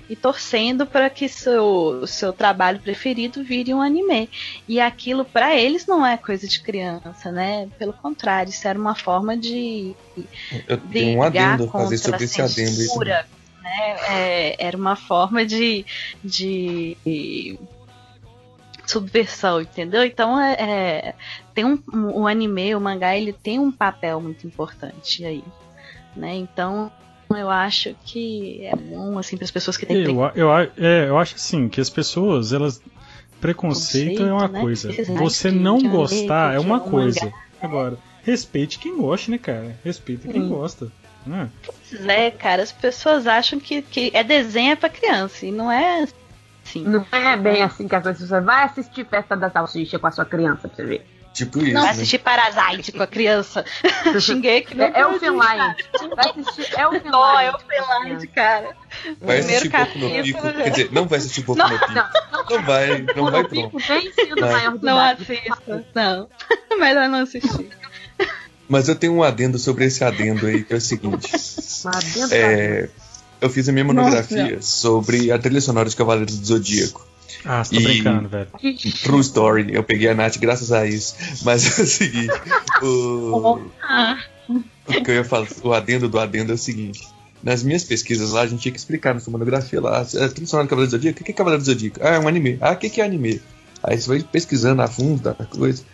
e 0.08 0.16
torcendo 0.16 0.86
para 0.86 1.10
que 1.10 1.28
seu, 1.28 2.06
seu 2.06 2.32
trabalho 2.32 2.80
preferido 2.80 3.44
vire 3.44 3.74
um 3.74 3.82
anime. 3.82 4.30
E 4.66 4.80
aquilo 4.80 5.22
para 5.22 5.54
eles 5.54 5.84
não 5.84 6.06
é 6.06 6.16
coisa 6.16 6.48
de 6.48 6.62
criança, 6.62 7.30
né? 7.30 7.68
Pelo 7.78 7.92
contrário, 7.92 8.48
isso 8.48 8.66
era 8.66 8.78
uma 8.78 8.94
forma 8.94 9.36
de 9.36 9.94
eu 10.66 10.78
tenho 10.78 11.18
um 11.18 11.22
adendo 11.22 11.68
fazer 11.68 11.98
sobre 11.98 12.24
esse 12.24 12.40
adendo 12.40 12.80
aí 12.80 13.24
né? 13.66 13.96
É, 14.08 14.66
era 14.66 14.76
uma 14.76 14.94
forma 14.94 15.44
de, 15.44 15.84
de 16.22 16.96
subversão, 18.86 19.60
entendeu? 19.60 20.04
Então 20.04 20.40
é, 20.40 20.52
é 20.54 21.14
tem 21.52 21.64
um, 21.64 21.78
um, 21.92 22.22
o 22.22 22.26
anime, 22.26 22.74
o 22.74 22.80
mangá, 22.80 23.16
ele 23.16 23.32
tem 23.32 23.58
um 23.58 23.72
papel 23.72 24.20
muito 24.20 24.46
importante 24.46 25.24
aí, 25.24 25.42
né? 26.14 26.36
Então 26.36 26.90
eu 27.30 27.50
acho 27.50 27.94
que 28.04 28.64
é 28.64 28.76
bom 28.76 29.18
assim 29.18 29.36
para 29.36 29.44
as 29.44 29.50
pessoas 29.50 29.76
que 29.76 29.84
têm 29.84 30.04
eu, 30.04 30.30
eu, 30.34 30.56
é, 30.56 31.08
eu 31.08 31.18
acho 31.18 31.34
assim 31.34 31.68
que 31.68 31.80
as 31.80 31.90
pessoas 31.90 32.52
elas 32.52 32.80
preconceito, 33.40 34.22
é 34.22 34.32
uma 34.32 34.48
né? 34.48 34.60
coisa, 34.60 34.90
você 35.18 35.50
não 35.50 35.78
gostar 35.78 36.54
é 36.54 36.58
uma 36.58 36.80
coisa. 36.80 37.32
Agora 37.60 37.98
respeite 38.26 38.80
quem 38.80 38.96
gosta, 38.96 39.30
né, 39.30 39.38
cara? 39.38 39.78
Respeita 39.84 40.26
quem 40.26 40.42
hum. 40.42 40.48
gosta. 40.48 40.90
Né? 41.26 41.50
né, 42.00 42.30
cara, 42.30 42.62
as 42.62 42.72
pessoas 42.72 43.26
acham 43.26 43.58
que, 43.58 43.82
que 43.82 44.10
é 44.14 44.22
desenho 44.22 44.72
é 44.72 44.76
pra 44.76 44.88
criança 44.88 45.44
e 45.44 45.52
não 45.52 45.70
é 45.70 46.06
assim. 46.64 46.84
Não 46.84 47.06
é 47.12 47.36
bem 47.36 47.62
assim 47.62 47.88
que 47.88 47.94
as 47.94 48.02
pessoas 48.02 48.44
vai 48.44 48.64
assistir 48.64 49.06
festa 49.06 49.36
da 49.36 49.50
salsicha 49.50 49.98
com 49.98 50.06
a 50.06 50.10
sua 50.10 50.24
criança 50.24 50.68
pra 50.68 50.76
você 50.76 50.84
ver. 50.84 51.06
Tipo 51.36 51.58
isso. 51.58 51.74
Não 51.74 51.82
né? 51.82 51.90
assistir 51.90 52.18
Parasite 52.18 52.92
com 52.92 53.02
a 53.02 53.06
criança. 53.06 53.62
Xinguei 54.18 54.62
que 54.62 54.74
não 54.74 54.86
É, 54.86 55.00
é 55.00 55.06
o 55.06 55.20
Finline. 55.20 55.76
Vai 56.16 56.30
assistir. 56.30 56.74
É 56.78 56.88
o 56.88 56.92
Finline. 56.92 57.14
Oh, 57.14 57.38
é 57.38 57.50
o 57.50 57.58
Finline, 57.58 58.26
cara. 58.28 58.74
Vai 59.20 59.38
assistir 59.40 59.68
Boku 59.68 59.98
no 59.98 60.22
Pico. 60.22 60.40
Quer 60.40 60.70
dizer, 60.70 60.92
não 60.92 61.06
vai 61.06 61.18
assistir 61.18 61.42
Boku 61.42 61.62
no 61.62 61.78
Pico. 61.78 61.92
Não, 61.92 62.08
não, 62.48 62.62
vai, 62.62 63.06
não 63.14 63.30
vai 63.30 63.44
pronto. 63.44 63.78
Não, 64.40 64.78
não 64.80 64.98
assista. 65.04 65.86
Não. 65.94 66.28
Melhor 66.78 67.08
não 67.10 67.18
assistir. 67.18 67.68
Mas 68.68 68.88
eu 68.88 68.96
tenho 68.96 69.14
um 69.14 69.22
adendo 69.22 69.58
sobre 69.58 69.84
esse 69.84 70.02
adendo 70.02 70.46
aí, 70.46 70.64
que 70.64 70.72
é 70.72 70.76
o 70.76 70.80
seguinte. 70.80 71.30
é, 72.32 72.88
eu 73.40 73.50
fiz 73.50 73.68
a 73.68 73.72
minha 73.72 73.84
monografia 73.84 74.56
Nossa. 74.56 74.62
sobre 74.62 75.30
a 75.30 75.38
trilha 75.38 75.60
sonora 75.60 75.88
de 75.88 75.96
Cavaleiros 75.96 76.38
do 76.38 76.46
Zodíaco. 76.46 77.06
Ah, 77.44 77.62
você 77.62 77.76
tá 77.76 77.80
e... 77.80 77.84
brincando, 77.84 78.28
velho. 78.28 78.48
True 79.02 79.20
story, 79.20 79.74
eu 79.74 79.84
peguei 79.84 80.08
a 80.08 80.14
Nath 80.14 80.38
graças 80.38 80.72
a 80.72 80.86
isso. 80.86 81.14
Mas 81.44 81.78
é 81.78 81.82
o 81.82 81.86
seguinte: 81.86 82.34
o... 82.82 83.60
o 84.86 85.04
que 85.04 85.10
eu 85.10 85.14
ia 85.14 85.24
falar, 85.24 85.46
o 85.62 85.72
adendo 85.72 86.08
do 86.08 86.18
adendo 86.18 86.52
é 86.52 86.54
o 86.54 86.58
seguinte. 86.58 87.06
Nas 87.42 87.62
minhas 87.62 87.84
pesquisas 87.84 88.32
lá, 88.32 88.40
a 88.40 88.46
gente 88.46 88.60
tinha 88.62 88.72
que 88.72 88.78
explicar 88.78 89.14
na 89.14 89.20
sua 89.20 89.30
monografia 89.30 89.80
lá, 89.80 90.00
a 90.00 90.04
trilha 90.04 90.46
sonora 90.46 90.64
de 90.64 90.70
Cavaleiros 90.70 90.88
do 90.90 90.96
Zodíaco, 90.96 91.20
o 91.20 91.24
que 91.24 91.30
é 91.30 91.34
Cavaleiros 91.34 91.66
do 91.66 91.72
Zodíaco? 91.72 92.00
Ah, 92.02 92.14
é 92.14 92.18
um 92.18 92.26
anime. 92.26 92.58
Ah, 92.60 92.72
o 92.72 92.76
que 92.76 93.00
é 93.00 93.04
anime? 93.04 93.40
Aí 93.82 94.00
você 94.00 94.08
vai 94.08 94.20
pesquisando 94.20 94.82
a 94.82 94.88
fundo 94.88 95.22
da 95.22 95.34
coisa. 95.34 95.84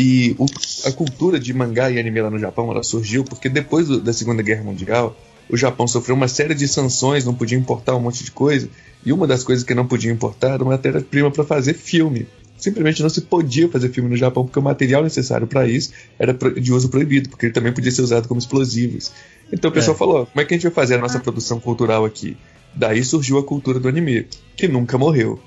E 0.00 0.36
o, 0.38 0.46
a 0.84 0.92
cultura 0.92 1.40
de 1.40 1.52
mangá 1.52 1.90
e 1.90 1.98
anime 1.98 2.20
lá 2.22 2.30
no 2.30 2.38
Japão 2.38 2.70
ela 2.70 2.84
surgiu 2.84 3.24
porque 3.24 3.48
depois 3.48 3.88
do, 3.88 4.00
da 4.00 4.12
Segunda 4.12 4.44
Guerra 4.44 4.62
Mundial 4.62 5.16
o 5.50 5.56
Japão 5.56 5.88
sofreu 5.88 6.14
uma 6.14 6.28
série 6.28 6.54
de 6.54 6.68
sanções, 6.68 7.24
não 7.24 7.34
podia 7.34 7.58
importar 7.58 7.96
um 7.96 8.00
monte 8.00 8.22
de 8.22 8.30
coisa. 8.30 8.68
E 9.04 9.12
uma 9.12 9.26
das 9.26 9.42
coisas 9.42 9.64
que 9.64 9.74
não 9.74 9.88
podia 9.88 10.12
importar 10.12 10.50
era 10.50 10.64
matéria-prima 10.64 11.32
para 11.32 11.42
fazer 11.42 11.74
filme. 11.74 12.28
Simplesmente 12.56 13.02
não 13.02 13.08
se 13.08 13.22
podia 13.22 13.68
fazer 13.68 13.88
filme 13.88 14.08
no 14.08 14.16
Japão 14.16 14.44
porque 14.44 14.60
o 14.60 14.62
material 14.62 15.02
necessário 15.02 15.48
para 15.48 15.66
isso 15.66 15.90
era 16.16 16.32
de 16.32 16.72
uso 16.72 16.90
proibido, 16.90 17.28
porque 17.30 17.46
ele 17.46 17.52
também 17.52 17.72
podia 17.72 17.90
ser 17.90 18.02
usado 18.02 18.28
como 18.28 18.38
explosivos. 18.38 19.10
Então 19.52 19.68
o 19.68 19.74
pessoal 19.74 19.96
é. 19.96 19.98
falou: 19.98 20.26
como 20.26 20.40
é 20.40 20.44
que 20.44 20.54
a 20.54 20.56
gente 20.56 20.62
vai 20.62 20.72
fazer 20.72 20.94
a 20.94 20.98
nossa 20.98 21.18
produção 21.18 21.58
cultural 21.58 22.04
aqui? 22.04 22.36
Daí 22.72 23.02
surgiu 23.02 23.36
a 23.38 23.42
cultura 23.42 23.80
do 23.80 23.88
anime, 23.88 24.28
que 24.56 24.68
nunca 24.68 24.96
morreu. 24.96 25.40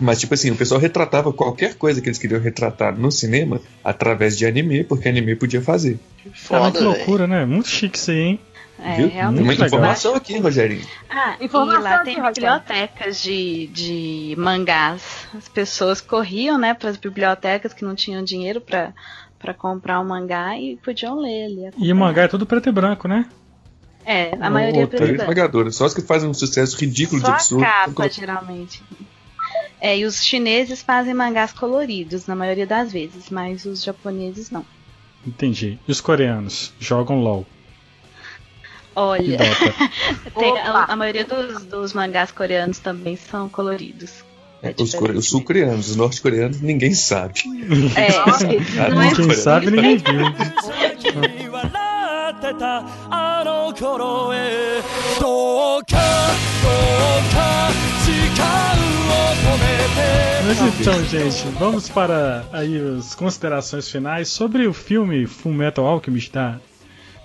Mas, 0.00 0.20
tipo 0.20 0.32
assim, 0.32 0.50
o 0.50 0.56
pessoal 0.56 0.80
retratava 0.80 1.32
qualquer 1.32 1.74
coisa 1.74 2.00
que 2.00 2.08
eles 2.08 2.18
queriam 2.18 2.40
retratar 2.40 2.98
no 2.98 3.12
cinema 3.12 3.60
através 3.84 4.36
de 4.36 4.46
anime, 4.46 4.84
porque 4.84 5.08
anime 5.08 5.36
podia 5.36 5.60
fazer. 5.60 5.98
Foda, 6.34 6.78
que 6.78 6.84
loucura, 6.84 7.26
né? 7.26 7.44
Muito 7.44 7.68
chique 7.68 7.98
isso 7.98 8.10
aí, 8.10 8.18
hein? 8.18 8.40
É, 8.78 8.96
Viu? 8.96 9.08
realmente. 9.08 9.44
Muita 9.44 9.66
informação 9.66 10.14
aqui, 10.14 10.38
Rogerinho. 10.38 10.86
Ah, 11.08 11.36
informação 11.40 11.80
e 11.80 11.82
lá 11.82 11.98
tem 11.98 12.22
bibliotecas 12.22 13.22
de, 13.22 13.66
de 13.68 14.34
mangás. 14.38 15.02
As 15.34 15.48
pessoas 15.48 16.00
corriam, 16.00 16.58
né, 16.58 16.74
para 16.74 16.90
as 16.90 16.96
bibliotecas 16.96 17.72
que 17.72 17.84
não 17.84 17.94
tinham 17.94 18.22
dinheiro 18.22 18.60
para 18.60 18.92
para 19.38 19.52
comprar 19.52 20.00
um 20.00 20.04
mangá 20.04 20.58
e 20.58 20.76
podiam 20.76 21.20
ler 21.20 21.44
ali. 21.44 21.70
E 21.78 21.92
o 21.92 21.96
mangá 21.96 22.22
é 22.22 22.28
tudo 22.28 22.46
preto 22.46 22.68
e 22.70 22.72
branco, 22.72 23.06
né? 23.06 23.26
É, 24.04 24.32
a 24.40 24.48
maioria 24.48 24.84
é 24.84 24.86
preto 24.86 25.04
e 25.04 25.34
branco. 25.34 25.72
Só 25.72 25.84
as 25.84 25.94
que 25.94 26.00
fazem 26.00 26.28
um 26.28 26.34
sucesso 26.34 26.76
ridículo 26.78 27.20
Só 27.20 27.26
de 27.26 27.32
absurdo. 27.32 27.64
a 27.64 27.66
capa, 27.66 28.08
geralmente. 28.08 28.82
É, 29.80 29.98
e 29.98 30.04
os 30.04 30.24
chineses 30.24 30.82
fazem 30.82 31.14
mangás 31.14 31.52
coloridos, 31.52 32.26
na 32.26 32.34
maioria 32.34 32.66
das 32.66 32.92
vezes, 32.92 33.30
mas 33.30 33.64
os 33.64 33.82
japoneses 33.82 34.50
não. 34.50 34.64
Entendi. 35.26 35.78
E 35.86 35.92
os 35.92 36.00
coreanos? 36.00 36.72
Jogam 36.78 37.20
LOL. 37.20 37.46
Olha, 38.94 39.38
tem, 40.38 40.58
a, 40.58 40.84
a, 40.84 40.96
maioria 40.96 41.24
dos, 41.24 41.64
dos, 41.64 41.92
mangás 41.92 42.32
coreanos 42.32 42.78
também 42.78 43.14
são 43.14 43.46
coloridos. 43.46 44.24
É, 44.62 44.74
os, 44.78 44.94
os 44.94 45.28
sul-coreanos, 45.28 45.90
os 45.90 45.96
norte-coreanos, 45.96 46.62
ninguém 46.62 46.94
sabe. 46.94 47.42
É, 47.94 48.90
não 48.90 49.02
é 49.02 49.14
quem 49.14 49.30
sabe, 49.34 49.70
ninguém 49.70 49.98
viu. 49.98 50.24
Mas 60.46 60.80
então, 60.80 61.04
gente, 61.04 61.48
vamos 61.58 61.88
para 61.88 62.46
aí 62.52 62.78
as 62.98 63.14
considerações 63.14 63.90
finais 63.90 64.28
sobre 64.28 64.66
o 64.66 64.72
filme 64.72 65.26
Full 65.26 65.52
Metal 65.52 65.84
Alchemist 65.84 66.32
da 66.32 66.60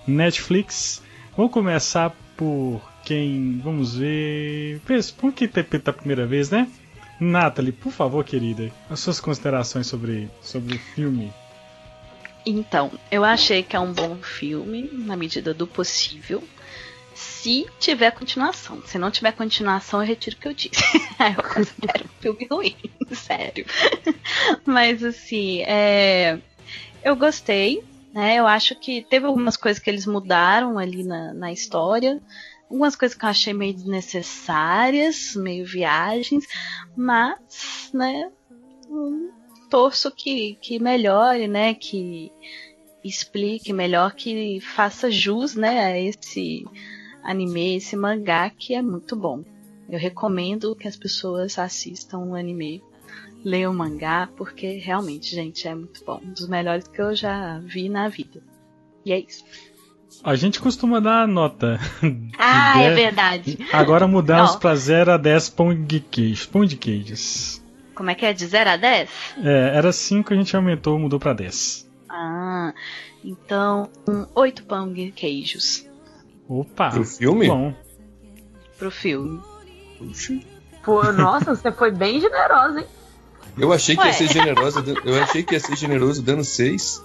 Netflix. 0.06 1.02
Vamos 1.36 1.52
começar 1.52 2.16
por 2.36 2.82
quem, 3.04 3.60
vamos 3.62 3.96
ver, 3.96 4.80
por 5.16 5.32
que 5.32 5.44
interpreta 5.44 5.90
a 5.90 5.94
primeira 5.94 6.26
vez, 6.26 6.50
né? 6.50 6.68
Nathalie, 7.20 7.72
por 7.72 7.92
favor, 7.92 8.24
querida, 8.24 8.72
as 8.90 8.98
suas 8.98 9.20
considerações 9.20 9.86
sobre, 9.86 10.28
sobre 10.40 10.74
o 10.74 10.78
filme. 10.78 11.32
Então, 12.44 12.90
eu 13.10 13.24
achei 13.24 13.62
que 13.62 13.76
é 13.76 13.80
um 13.80 13.92
bom 13.92 14.16
filme, 14.16 14.90
na 14.92 15.16
medida 15.16 15.54
do 15.54 15.66
possível 15.66 16.42
se 17.22 17.66
tiver 17.78 18.10
continuação. 18.10 18.82
Se 18.84 18.98
não 18.98 19.10
tiver 19.10 19.32
continuação, 19.32 20.00
eu 20.00 20.06
retiro 20.06 20.36
o 20.36 20.38
que 20.38 20.48
eu 20.48 20.54
disse. 20.54 20.82
eu 21.36 21.42
considero 21.42 22.04
um 22.04 22.20
filme 22.20 22.48
ruim, 22.50 22.76
sério. 23.12 23.64
Mas 24.64 25.02
assim, 25.02 25.62
é... 25.62 26.38
eu 27.02 27.16
gostei. 27.16 27.82
Né? 28.12 28.36
Eu 28.36 28.46
acho 28.46 28.74
que 28.74 29.02
teve 29.02 29.26
algumas 29.26 29.56
coisas 29.56 29.82
que 29.82 29.88
eles 29.88 30.06
mudaram 30.06 30.78
ali 30.78 31.02
na, 31.02 31.32
na 31.32 31.52
história. 31.52 32.20
Algumas 32.68 32.94
coisas 32.96 33.16
que 33.16 33.24
eu 33.24 33.28
achei 33.28 33.52
meio 33.52 33.74
desnecessárias, 33.74 35.34
meio 35.36 35.66
viagens, 35.66 36.46
mas, 36.96 37.90
né, 37.92 38.30
torço 39.68 40.10
que, 40.10 40.56
que 40.60 40.78
melhore, 40.78 41.46
né, 41.46 41.74
que 41.74 42.32
explique 43.04 43.74
melhor, 43.74 44.14
que 44.14 44.58
faça 44.60 45.10
jus, 45.10 45.54
né, 45.54 45.84
a 45.84 45.98
esse 45.98 46.64
anime, 47.22 47.76
esse 47.76 47.96
mangá 47.96 48.50
que 48.50 48.74
é 48.74 48.82
muito 48.82 49.16
bom. 49.16 49.44
Eu 49.88 49.98
recomendo 49.98 50.74
que 50.74 50.88
as 50.88 50.96
pessoas 50.96 51.58
assistam 51.58 52.18
o 52.18 52.34
anime, 52.34 52.82
leiam 53.44 53.72
o 53.72 53.74
mangá, 53.74 54.28
porque 54.36 54.78
realmente, 54.78 55.34
gente, 55.34 55.66
é 55.68 55.74
muito 55.74 56.04
bom. 56.04 56.20
Um 56.24 56.32
dos 56.32 56.48
melhores 56.48 56.86
que 56.88 57.00
eu 57.00 57.14
já 57.14 57.58
vi 57.58 57.88
na 57.88 58.08
vida. 58.08 58.42
E 59.04 59.12
é 59.12 59.18
isso. 59.18 59.44
A 60.22 60.34
gente 60.36 60.60
costuma 60.60 61.00
dar 61.00 61.26
nota. 61.26 61.78
Ah, 62.38 62.74
10... 62.74 62.86
é 62.86 62.94
verdade. 62.94 63.58
Agora 63.72 64.06
mudamos 64.08 64.56
para 64.56 64.74
0 64.74 65.12
a 65.12 65.16
10 65.16 65.50
pão 65.50 65.84
de 65.84 66.00
queijo. 66.00 66.48
Pão 66.48 66.64
de 66.64 66.76
queijos. 66.76 67.62
Como 67.94 68.10
é 68.10 68.14
que 68.14 68.26
é? 68.26 68.32
De 68.32 68.44
0 68.44 68.70
a 68.70 68.76
10? 68.76 69.10
É, 69.44 69.76
era 69.76 69.92
5, 69.92 70.32
a 70.32 70.36
gente 70.36 70.56
aumentou, 70.56 70.98
mudou 70.98 71.20
para 71.20 71.34
10. 71.34 71.88
Ah, 72.08 72.74
então, 73.24 73.88
8 74.34 74.64
pão 74.64 74.92
de 74.92 75.12
queijos. 75.12 75.86
Opa! 76.60 76.90
Pro 76.90 77.04
filme? 77.04 77.46
Bom. 77.46 77.74
Pro 78.78 78.90
filme. 78.90 79.40
Puxa. 79.98 80.38
Pô, 80.84 81.02
nossa, 81.12 81.54
você 81.54 81.72
foi 81.72 81.90
bem 81.90 82.20
generosa, 82.20 82.80
hein? 82.80 82.86
Eu 83.56 83.72
achei 83.72 83.96
que 83.96 84.02
Ué. 84.02 84.08
ia 84.08 84.12
ser 84.12 84.28
generosa, 84.28 84.84
eu 85.04 85.22
achei 85.22 85.42
que 85.42 85.54
ia 85.54 85.60
ser 85.60 85.76
generoso 85.76 86.22
dando 86.22 86.44
6. 86.44 87.02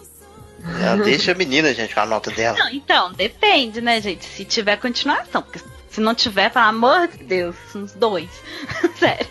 Já 0.80 0.96
deixa 0.98 1.32
a 1.32 1.36
menina, 1.36 1.74
gente, 1.74 1.94
com 1.94 2.02
a 2.02 2.06
nota 2.06 2.30
dela. 2.32 2.58
Não, 2.58 2.70
então, 2.70 3.14
depende, 3.14 3.80
né, 3.80 4.02
gente? 4.02 4.26
Se 4.26 4.44
tiver 4.44 4.76
continuação. 4.78 5.42
Porque 5.42 5.60
se 5.90 6.02
não 6.02 6.14
tiver, 6.14 6.50
pelo 6.52 6.66
amor 6.66 7.08
de 7.08 7.24
Deus, 7.24 7.56
uns 7.74 7.94
dois. 7.94 8.30
Sério. 9.00 9.28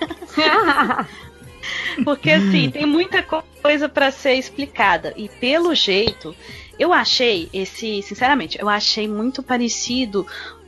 porque 2.04 2.30
assim, 2.30 2.70
tem 2.70 2.86
muita 2.86 3.22
coisa 3.22 3.88
para 3.88 4.10
ser 4.10 4.34
explicada. 4.34 5.12
E 5.16 5.28
pelo 5.28 5.74
jeito, 5.74 6.34
eu 6.78 6.92
achei 6.92 7.48
esse, 7.52 8.02
sinceramente, 8.02 8.58
eu 8.60 8.68
achei 8.68 9.08
muito 9.08 9.42
parecido 9.42 10.26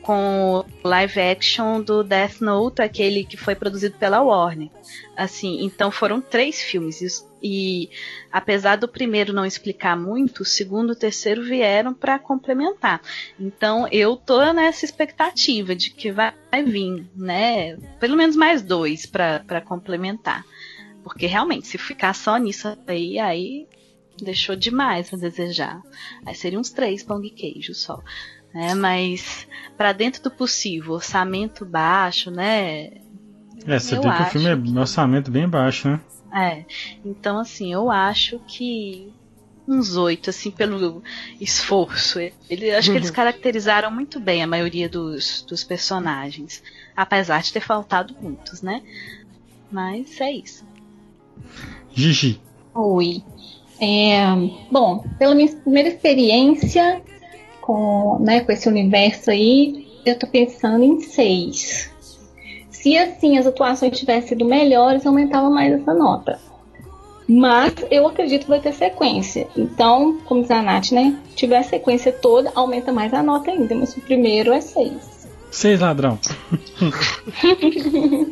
com 0.08 0.64
o 0.82 0.88
live 0.88 1.20
action 1.20 1.82
do 1.82 2.02
Death 2.02 2.40
Note, 2.40 2.80
aquele 2.80 3.24
que 3.24 3.36
foi 3.36 3.54
produzido 3.54 3.98
pela 3.98 4.22
Warner. 4.22 4.70
Assim, 5.14 5.62
então 5.62 5.90
foram 5.90 6.18
três 6.18 6.62
filmes 6.62 7.26
e, 7.42 7.90
apesar 8.32 8.76
do 8.76 8.88
primeiro 8.88 9.34
não 9.34 9.44
explicar 9.44 9.98
muito, 9.98 10.40
o 10.40 10.46
segundo 10.46 10.90
e 10.90 10.92
o 10.92 10.98
terceiro 10.98 11.44
vieram 11.44 11.92
para 11.92 12.18
complementar. 12.18 13.02
Então 13.38 13.86
eu 13.92 14.16
tô 14.16 14.50
nessa 14.52 14.86
expectativa 14.86 15.74
de 15.74 15.90
que 15.90 16.10
vai, 16.10 16.32
vai 16.50 16.62
vir, 16.62 17.06
né? 17.14 17.76
Pelo 18.00 18.16
menos 18.16 18.34
mais 18.34 18.62
dois 18.62 19.04
para 19.04 19.60
complementar. 19.62 20.42
Porque 21.04 21.26
realmente, 21.26 21.66
se 21.66 21.76
ficar 21.76 22.14
só 22.14 22.38
nisso 22.38 22.76
aí, 22.86 23.18
aí 23.18 23.66
deixou 24.20 24.56
demais 24.56 25.12
a 25.12 25.16
desejar. 25.16 25.80
Aí 26.24 26.34
seriam 26.34 26.60
uns 26.60 26.70
três 26.70 27.02
pão 27.02 27.20
de 27.20 27.30
queijo 27.30 27.74
só. 27.74 28.02
Né? 28.52 28.74
Mas 28.74 29.46
para 29.76 29.92
dentro 29.92 30.22
do 30.22 30.30
possível, 30.30 30.94
orçamento 30.94 31.64
baixo, 31.64 32.30
né? 32.30 32.90
É, 33.66 33.78
você 33.78 33.96
vê 33.96 34.02
que 34.02 34.22
o 34.22 34.26
filme 34.26 34.48
é 34.48 34.80
orçamento 34.80 35.30
bem 35.30 35.48
baixo, 35.48 35.88
né? 35.88 36.00
É. 36.34 36.64
Então, 37.04 37.38
assim, 37.38 37.72
eu 37.72 37.90
acho 37.90 38.38
que 38.46 39.12
uns 39.66 39.96
oito, 39.96 40.30
assim, 40.30 40.50
pelo 40.50 41.02
esforço. 41.38 42.18
Ele, 42.48 42.70
acho 42.70 42.90
que 42.90 42.96
eles 42.96 43.10
caracterizaram 43.12 43.90
muito 43.90 44.18
bem 44.18 44.42
a 44.42 44.46
maioria 44.46 44.88
dos, 44.88 45.42
dos 45.42 45.62
personagens. 45.62 46.62
Apesar 46.96 47.42
de 47.42 47.52
ter 47.52 47.60
faltado 47.60 48.16
muitos, 48.20 48.62
né? 48.62 48.82
Mas 49.70 50.20
é 50.20 50.32
isso. 50.32 50.64
Gigi. 51.94 52.40
Oi. 52.74 53.22
É, 53.80 54.24
bom, 54.70 55.04
pela 55.18 55.34
minha 55.34 55.48
primeira 55.48 55.88
experiência 55.88 57.00
com, 57.60 58.18
né, 58.20 58.40
com 58.40 58.50
esse 58.50 58.68
universo 58.68 59.30
aí, 59.30 59.86
eu 60.04 60.18
tô 60.18 60.26
pensando 60.26 60.82
em 60.82 61.00
seis. 61.00 61.90
Se 62.70 62.96
assim 62.96 63.38
as 63.38 63.46
atuações 63.46 63.98
tivessem 63.98 64.30
sido 64.30 64.44
melhores, 64.44 65.04
aumentava 65.04 65.50
mais 65.50 65.72
essa 65.72 65.92
nota. 65.92 66.38
Mas 67.28 67.74
eu 67.90 68.06
acredito 68.06 68.44
que 68.44 68.48
vai 68.48 68.60
ter 68.60 68.72
sequência. 68.72 69.46
Então, 69.54 70.18
como 70.24 70.40
diz 70.40 70.50
a 70.50 70.62
Nath, 70.62 70.92
né? 70.92 71.18
Tiver 71.34 71.58
a 71.58 71.62
sequência 71.62 72.10
toda, 72.10 72.50
aumenta 72.54 72.90
mais 72.90 73.12
a 73.12 73.22
nota 73.22 73.50
ainda. 73.50 73.74
Mas 73.74 73.94
o 73.94 74.00
primeiro 74.00 74.50
é 74.50 74.62
seis. 74.62 75.28
Seis 75.50 75.80
ladrão. 75.80 76.18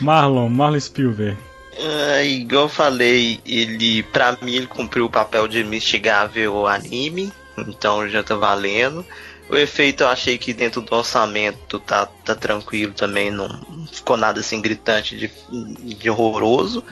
Marlon, 0.00 0.48
Marlon 0.48 0.80
Spielberg. 0.80 1.38
Uh, 1.76 2.24
igual 2.24 2.64
eu 2.64 2.68
falei, 2.68 3.40
ele, 3.44 4.02
pra 4.04 4.36
mim, 4.40 4.54
ele 4.54 4.66
cumpriu 4.66 5.06
o 5.06 5.10
papel 5.10 5.48
de 5.48 5.60
investigável 5.60 6.66
anime, 6.66 7.32
então 7.58 8.08
já 8.08 8.22
tá 8.22 8.36
valendo. 8.36 9.04
O 9.48 9.56
efeito 9.56 10.02
eu 10.02 10.08
achei 10.08 10.38
que 10.38 10.54
dentro 10.54 10.80
do 10.80 10.94
orçamento 10.94 11.78
tá, 11.80 12.06
tá 12.06 12.34
tranquilo 12.34 12.92
também, 12.94 13.30
não 13.30 13.48
ficou 13.92 14.16
nada 14.16 14.40
assim 14.40 14.60
gritante 14.60 15.16
de, 15.16 15.30
de 15.94 16.10
horroroso. 16.10 16.82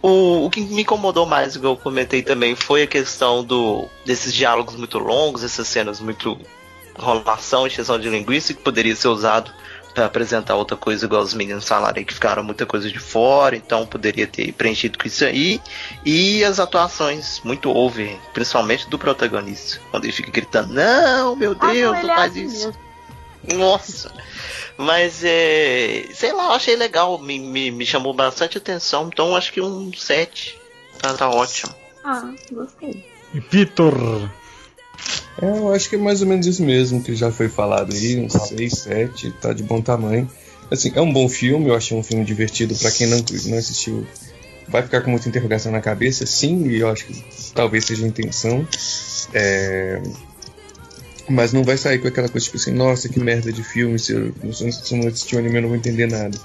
O, 0.00 0.46
o 0.46 0.50
que 0.50 0.60
me 0.60 0.82
incomodou 0.82 1.26
mais, 1.26 1.56
igual 1.56 1.74
eu 1.74 1.78
comentei 1.78 2.22
também, 2.22 2.54
foi 2.54 2.82
a 2.82 2.86
questão 2.86 3.42
do, 3.44 3.88
desses 4.06 4.32
diálogos 4.32 4.76
muito 4.76 4.98
longos, 4.98 5.42
essas 5.42 5.66
cenas 5.66 6.00
muito 6.00 6.38
enrolação, 6.98 7.66
extensão 7.66 7.98
de 7.98 8.08
linguiça, 8.08 8.54
que 8.54 8.62
poderia 8.62 8.94
ser 8.94 9.08
usado 9.08 9.50
para 9.94 10.06
apresentar 10.06 10.56
outra 10.56 10.76
coisa, 10.76 11.06
igual 11.06 11.22
os 11.22 11.32
meninos 11.32 11.66
falaram 11.66 11.98
aí, 11.98 12.04
que 12.04 12.12
ficaram 12.12 12.42
muita 12.42 12.66
coisa 12.66 12.90
de 12.90 12.98
fora, 12.98 13.54
então 13.54 13.86
poderia 13.86 14.26
ter 14.26 14.52
preenchido 14.52 14.98
com 14.98 15.06
isso 15.06 15.24
aí. 15.24 15.60
E 16.04 16.44
as 16.44 16.58
atuações 16.58 17.40
muito 17.44 17.70
over, 17.70 18.18
principalmente 18.32 18.90
do 18.90 18.98
protagonista, 18.98 19.80
quando 19.90 20.04
ele 20.04 20.12
fica 20.12 20.30
gritando: 20.30 20.74
Não, 20.74 21.36
meu 21.36 21.54
Deus, 21.54 22.02
não 22.02 22.08
faz 22.08 22.32
assim 22.32 22.46
isso. 22.46 22.74
Nossa! 23.54 24.12
Mas 24.76 25.22
é. 25.22 26.06
Sei 26.12 26.32
lá, 26.32 26.46
eu 26.46 26.52
achei 26.52 26.74
legal, 26.74 27.18
me, 27.18 27.38
me, 27.38 27.70
me 27.70 27.86
chamou 27.86 28.12
bastante 28.12 28.58
atenção, 28.58 29.08
então 29.12 29.36
acho 29.36 29.52
que 29.52 29.60
um 29.60 29.92
7 29.92 30.58
tá, 30.98 31.14
tá 31.14 31.30
ótimo. 31.30 31.72
Ah, 32.02 32.32
gostei. 32.50 33.04
E 33.32 33.40
Vitor? 33.40 33.94
É, 35.40 35.46
eu 35.46 35.72
acho 35.72 35.88
que 35.88 35.96
é 35.96 35.98
mais 35.98 36.22
ou 36.22 36.28
menos 36.28 36.46
isso 36.46 36.62
mesmo 36.62 37.02
que 37.02 37.14
já 37.14 37.30
foi 37.30 37.48
falado 37.48 37.92
aí, 37.92 38.18
uns 38.20 38.32
6, 38.32 38.72
7, 38.72 39.30
tá 39.40 39.52
de 39.52 39.62
bom 39.62 39.80
tamanho. 39.80 40.30
Assim, 40.70 40.92
é 40.94 41.00
um 41.00 41.12
bom 41.12 41.28
filme, 41.28 41.68
eu 41.68 41.74
achei 41.74 41.96
um 41.96 42.02
filme 42.02 42.24
divertido 42.24 42.74
para 42.76 42.90
quem 42.90 43.06
não, 43.06 43.18
não 43.46 43.58
assistiu. 43.58 44.06
Vai 44.68 44.82
ficar 44.82 45.02
com 45.02 45.10
muita 45.10 45.28
interrogação 45.28 45.70
na 45.70 45.80
cabeça, 45.80 46.24
sim, 46.24 46.66
e 46.68 46.80
eu 46.80 46.88
acho 46.88 47.06
que 47.06 47.24
talvez 47.54 47.84
seja 47.84 48.04
a 48.04 48.08
intenção. 48.08 48.66
É, 49.34 50.00
mas 51.28 51.52
não 51.52 51.62
vai 51.64 51.76
sair 51.76 51.98
com 51.98 52.08
aquela 52.08 52.28
coisa 52.28 52.44
tipo 52.44 52.56
assim, 52.56 52.72
nossa, 52.72 53.08
que 53.08 53.18
merda 53.18 53.52
de 53.52 53.62
filme, 53.62 53.98
se 53.98 54.12
eu, 54.12 54.32
se 54.52 54.94
eu 54.94 54.98
não 54.98 55.08
assistir 55.08 55.36
o 55.36 55.38
anime 55.38 55.56
eu 55.56 55.62
não 55.62 55.68
vou 55.68 55.76
entender 55.76 56.06
nada. 56.06 56.38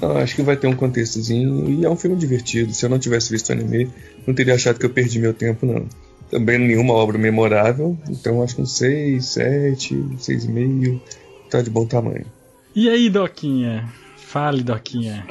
Eu 0.00 0.16
acho 0.18 0.36
que 0.36 0.42
vai 0.42 0.56
ter 0.56 0.66
um 0.66 0.76
contextozinho 0.76 1.68
e 1.68 1.84
é 1.84 1.90
um 1.90 1.96
filme 1.96 2.16
divertido. 2.16 2.72
Se 2.72 2.84
eu 2.84 2.90
não 2.90 2.98
tivesse 2.98 3.30
visto 3.30 3.48
o 3.50 3.52
anime, 3.52 3.90
não 4.26 4.34
teria 4.34 4.54
achado 4.54 4.78
que 4.78 4.86
eu 4.86 4.90
perdi 4.90 5.18
meu 5.18 5.34
tempo, 5.34 5.66
não. 5.66 5.86
Também 6.30 6.58
nenhuma 6.58 6.94
obra 6.94 7.18
memorável, 7.18 7.98
então 8.08 8.42
acho 8.42 8.54
que 8.54 8.62
um 8.62 8.66
6, 8.66 9.24
7, 9.24 9.94
6,5, 10.16 11.00
tá 11.50 11.60
de 11.60 11.70
bom 11.70 11.84
tamanho. 11.84 12.24
E 12.74 12.88
aí, 12.88 13.10
Doquinha? 13.10 13.88
Fale, 14.16 14.62
Doquinha. 14.62 15.26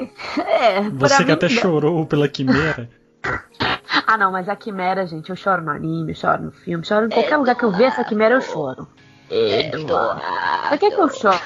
É, 0.46 0.82
Você 0.90 1.24
que 1.24 1.32
até 1.32 1.48
chorou 1.48 2.04
pela 2.06 2.28
Quimera. 2.28 2.88
Ah, 4.06 4.16
não, 4.16 4.32
mas 4.32 4.48
a 4.48 4.56
Quimera, 4.56 5.06
gente, 5.06 5.30
eu 5.30 5.36
choro 5.36 5.62
no 5.62 5.70
anime, 5.70 6.10
eu 6.10 6.16
choro 6.16 6.42
no 6.42 6.50
filme, 6.50 6.84
choro 6.84 7.06
em 7.06 7.10
qualquer 7.10 7.36
lugar 7.36 7.54
que 7.54 7.64
eu 7.64 7.70
ver 7.70 7.84
essa 7.84 8.02
Quimera, 8.02 8.34
eu 8.34 8.40
choro. 8.40 8.88
Eduardo. 9.30 10.20
Por 10.68 10.78
que, 10.78 10.90
que 10.90 11.00
eu 11.00 11.08
choro? 11.08 11.40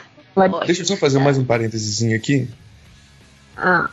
Deixa 0.67 0.81
eu 0.81 0.87
só 0.87 0.97
fazer 0.97 1.19
mais 1.19 1.37
um 1.37 1.45
parênteses 1.45 2.11
aqui. 2.15 2.49
Ah. 3.55 3.91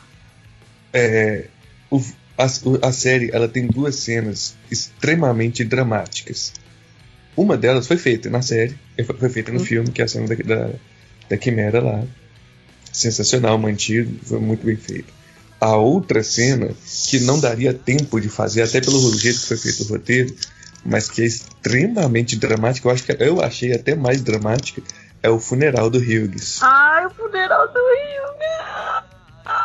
É, 0.92 1.48
o, 1.90 2.00
a, 2.36 2.44
a 2.86 2.92
série 2.92 3.30
ela 3.32 3.48
tem 3.48 3.66
duas 3.66 3.96
cenas 3.96 4.56
extremamente 4.70 5.64
dramáticas. 5.64 6.52
Uma 7.36 7.56
delas 7.56 7.86
foi 7.86 7.96
feita 7.96 8.28
na 8.28 8.42
série, 8.42 8.76
foi 9.18 9.28
feita 9.28 9.50
no 9.52 9.60
hum. 9.60 9.64
filme, 9.64 9.90
que 9.90 10.02
é 10.02 10.04
a 10.04 10.08
cena 10.08 10.28
da, 10.28 10.34
da, 10.34 10.70
da 11.30 11.36
Quimera 11.36 11.80
lá. 11.80 12.04
Sensacional, 12.92 13.56
mantido, 13.56 14.18
foi 14.22 14.38
muito 14.38 14.66
bem 14.66 14.76
feito 14.76 15.12
a 15.62 15.76
outra 15.76 16.24
cena 16.24 16.70
que 17.08 17.20
não 17.20 17.38
daria 17.38 17.72
tempo 17.72 18.20
de 18.20 18.28
fazer, 18.28 18.62
até 18.62 18.80
pelo 18.80 19.16
jeito 19.16 19.38
que 19.38 19.46
foi 19.46 19.56
feito 19.56 19.84
o 19.84 19.86
roteiro, 19.86 20.34
mas 20.84 21.08
que 21.08 21.22
é 21.22 21.24
extremamente 21.24 22.34
dramática, 22.34 22.88
eu 22.88 22.92
acho 22.92 23.04
que 23.04 23.16
eu 23.20 23.40
achei 23.40 23.72
até 23.72 23.94
mais 23.94 24.20
dramática, 24.22 24.82
é 25.22 25.30
o 25.30 25.38
funeral 25.38 25.88
do 25.88 25.98
Hughes. 25.98 26.58
Ai, 26.62 27.06
o 27.06 27.10
funeral 27.10 27.68
do 27.68 27.78
Hughes! 27.78 28.61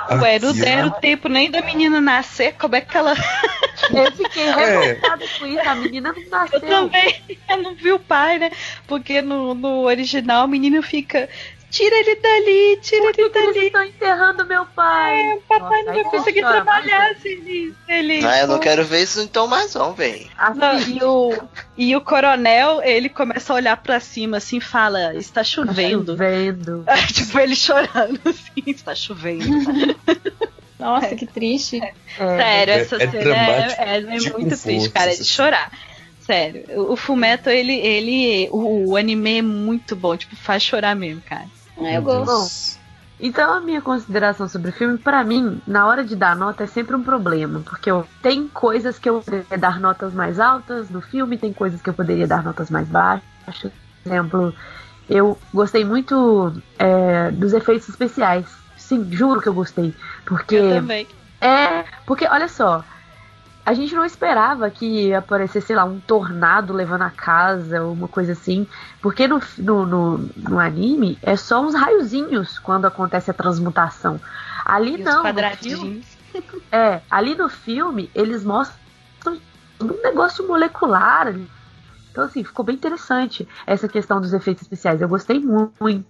Ué, 0.10 0.40
não 0.40 0.54
deram 0.54 0.92
tempo 0.92 1.28
nem 1.28 1.52
da 1.52 1.62
menina 1.62 2.00
nascer, 2.00 2.54
como 2.54 2.76
é 2.76 2.82
que 2.82 2.98
ela. 2.98 3.14
Eu 3.14 4.12
fiquei 4.12 4.46
revoltada 4.46 5.24
é. 5.24 5.28
com 5.28 5.46
isso, 5.46 5.70
a 5.70 5.76
menina 5.76 6.14
não 6.14 6.30
nasceu. 6.30 6.60
Eu 6.60 6.68
também, 6.68 7.22
eu 7.50 7.58
não 7.58 7.76
vi 7.76 7.92
o 7.92 8.00
pai, 8.00 8.40
né? 8.40 8.52
Porque 8.88 9.22
no, 9.22 9.54
no 9.54 9.84
original 9.84 10.46
o 10.46 10.48
menino 10.48 10.82
fica 10.82 11.30
Tira 11.69 11.95
ele 11.98 12.15
dali, 12.15 12.80
tira 12.81 13.02
Por 13.02 13.14
que 13.14 13.22
ele 13.22 13.30
dali. 13.30 13.48
Eles 13.48 13.64
estão 13.64 13.84
enterrando 13.84 14.45
meu 14.45 14.65
pai. 14.65 15.19
É, 15.19 15.35
papai 15.48 15.84
Nossa, 15.84 15.84
não 15.84 15.94
vai 15.94 16.03
conseguir 16.11 16.41
trabalhar 16.41 17.15
se 17.15 17.73
ele, 17.88 18.26
Ah, 18.26 18.39
eu 18.39 18.48
não 18.48 18.60
quero 18.60 18.85
ver 18.85 19.03
isso 19.03 19.22
então 19.22 19.48
mais 19.48 19.76
não, 19.76 19.94
velho. 19.94 20.27
E 20.88 21.03
o, 21.03 21.34
e 21.77 21.95
o 21.95 22.02
coronel, 22.02 22.81
ele 22.81 23.10
começa 23.10 23.52
a 23.52 23.56
olhar 23.57 23.77
pra 23.77 23.99
cima 23.99 24.38
assim 24.38 24.60
fala, 24.60 25.14
está 25.15 25.44
chovendo. 25.44 26.14
Está 26.14 26.26
chovendo. 26.26 26.85
tipo, 27.14 27.39
ele 27.39 27.56
chorando 27.56 28.19
assim, 28.26 28.64
está 28.65 28.95
chovendo. 28.95 29.45
Nossa, 30.80 31.15
que 31.15 31.26
triste. 31.26 31.81
É. 31.81 31.94
Sério, 32.18 32.73
essa 32.73 32.95
é, 32.95 33.10
cena 33.10 33.35
é, 33.35 33.76
é, 33.77 34.15
é 34.15 34.18
tipo 34.18 34.39
muito 34.39 34.57
triste, 34.57 34.89
cara, 34.89 35.15
de 35.15 35.26
chorar. 35.26 35.72
Sério, 36.22 36.65
o 36.91 36.95
Fumeto, 36.98 37.49
ele, 37.49 37.73
ele 37.73 38.49
o, 38.52 38.89
o 38.91 38.98
anime 38.98 39.38
é 39.38 39.41
muito 39.41 39.95
bom, 39.95 40.15
tipo, 40.18 40.35
faz 40.35 40.61
chorar 40.61 40.94
mesmo, 40.95 41.22
cara. 41.22 41.57
É, 41.80 41.98
eu 41.98 42.02
gosto. 42.02 42.78
Então 43.20 43.52
a 43.52 43.60
minha 43.60 43.82
consideração 43.82 44.48
sobre 44.48 44.70
o 44.70 44.74
filme, 44.74 44.98
para 44.98 45.24
mim, 45.24 45.60
na 45.66 45.88
hora 45.88 46.04
de 46.04 46.16
dar 46.16 46.36
nota 46.36 46.64
é 46.64 46.68
sempre 46.68 46.95
um 46.95 47.04
problema, 47.04 47.62
porque 47.62 47.90
eu, 47.90 48.08
tem 48.22 48.48
coisas 48.48 48.99
que 48.99 49.10
eu 49.10 49.22
poderia 49.22 49.58
dar 49.58 49.80
notas 49.80 50.14
mais 50.14 50.40
altas 50.40 50.90
no 50.90 51.02
filme, 51.02 51.38
tem 51.38 51.52
coisas 51.52 51.82
que 51.82 51.90
eu 51.90 51.94
poderia 51.95 52.28
dar 52.28 52.44
notas 52.44 52.70
mais 52.70 52.88
baixas. 52.88 53.72
Por 54.04 54.10
exemplo, 54.12 54.54
eu 55.10 55.38
gostei 55.52 55.84
muito 55.84 56.54
é, 56.78 57.32
dos 57.32 57.54
efeitos 57.54 57.90
especiais. 57.90 58.45
Sim, 58.76 59.08
juro 59.12 59.41
que 59.41 59.49
eu 59.49 59.54
gostei, 59.54 59.94
porque 60.26 60.56
eu 60.56 60.76
também. 60.76 61.08
É, 61.41 61.84
porque 62.06 62.28
olha 62.28 62.48
só, 62.48 62.86
a 63.68 63.73
gente 63.73 63.94
não 63.94 64.06
esperava 64.06 64.69
que 64.69 64.85
ia 64.85 65.19
aparecer, 65.19 65.60
sei 65.60 65.76
lá, 65.76 65.84
um 65.84 65.99
tornado 65.99 66.72
levando 66.72 67.02
a 67.02 67.10
casa, 67.10 67.84
ou 67.84 67.91
uma 67.91 68.07
coisa 68.07 68.31
assim. 68.31 68.65
Porque 69.02 69.27
no, 69.27 69.41
no, 69.57 69.85
no, 69.85 70.18
no 70.38 70.57
anime 70.57 71.19
é 71.22 71.35
só 71.35 71.61
uns 71.61 71.76
raiozinhos 71.76 72.57
quando 72.60 72.85
acontece 72.85 73.30
a 73.30 73.34
transmutação. 73.34 74.22
Ali 74.64 74.95
e 74.95 75.03
não. 75.03 75.22
quadradinhos. 75.22 76.07
Filme, 76.31 76.64
é, 76.72 77.02
ali 77.11 77.35
no 77.35 77.49
filme 77.49 78.10
eles 78.15 78.45
mostram 78.45 79.38
um 79.81 80.02
negócio 80.02 80.48
molecular. 80.48 81.35
Então, 82.10 82.23
assim, 82.23 82.45
ficou 82.45 82.64
bem 82.64 82.76
interessante 82.76 83.45
essa 83.65 83.89
questão 83.89 84.22
dos 84.22 84.34
efeitos 84.34 84.61
especiais. 84.61 85.02
Eu 85.02 85.10
gostei 85.10 85.41
muito. 85.41 86.06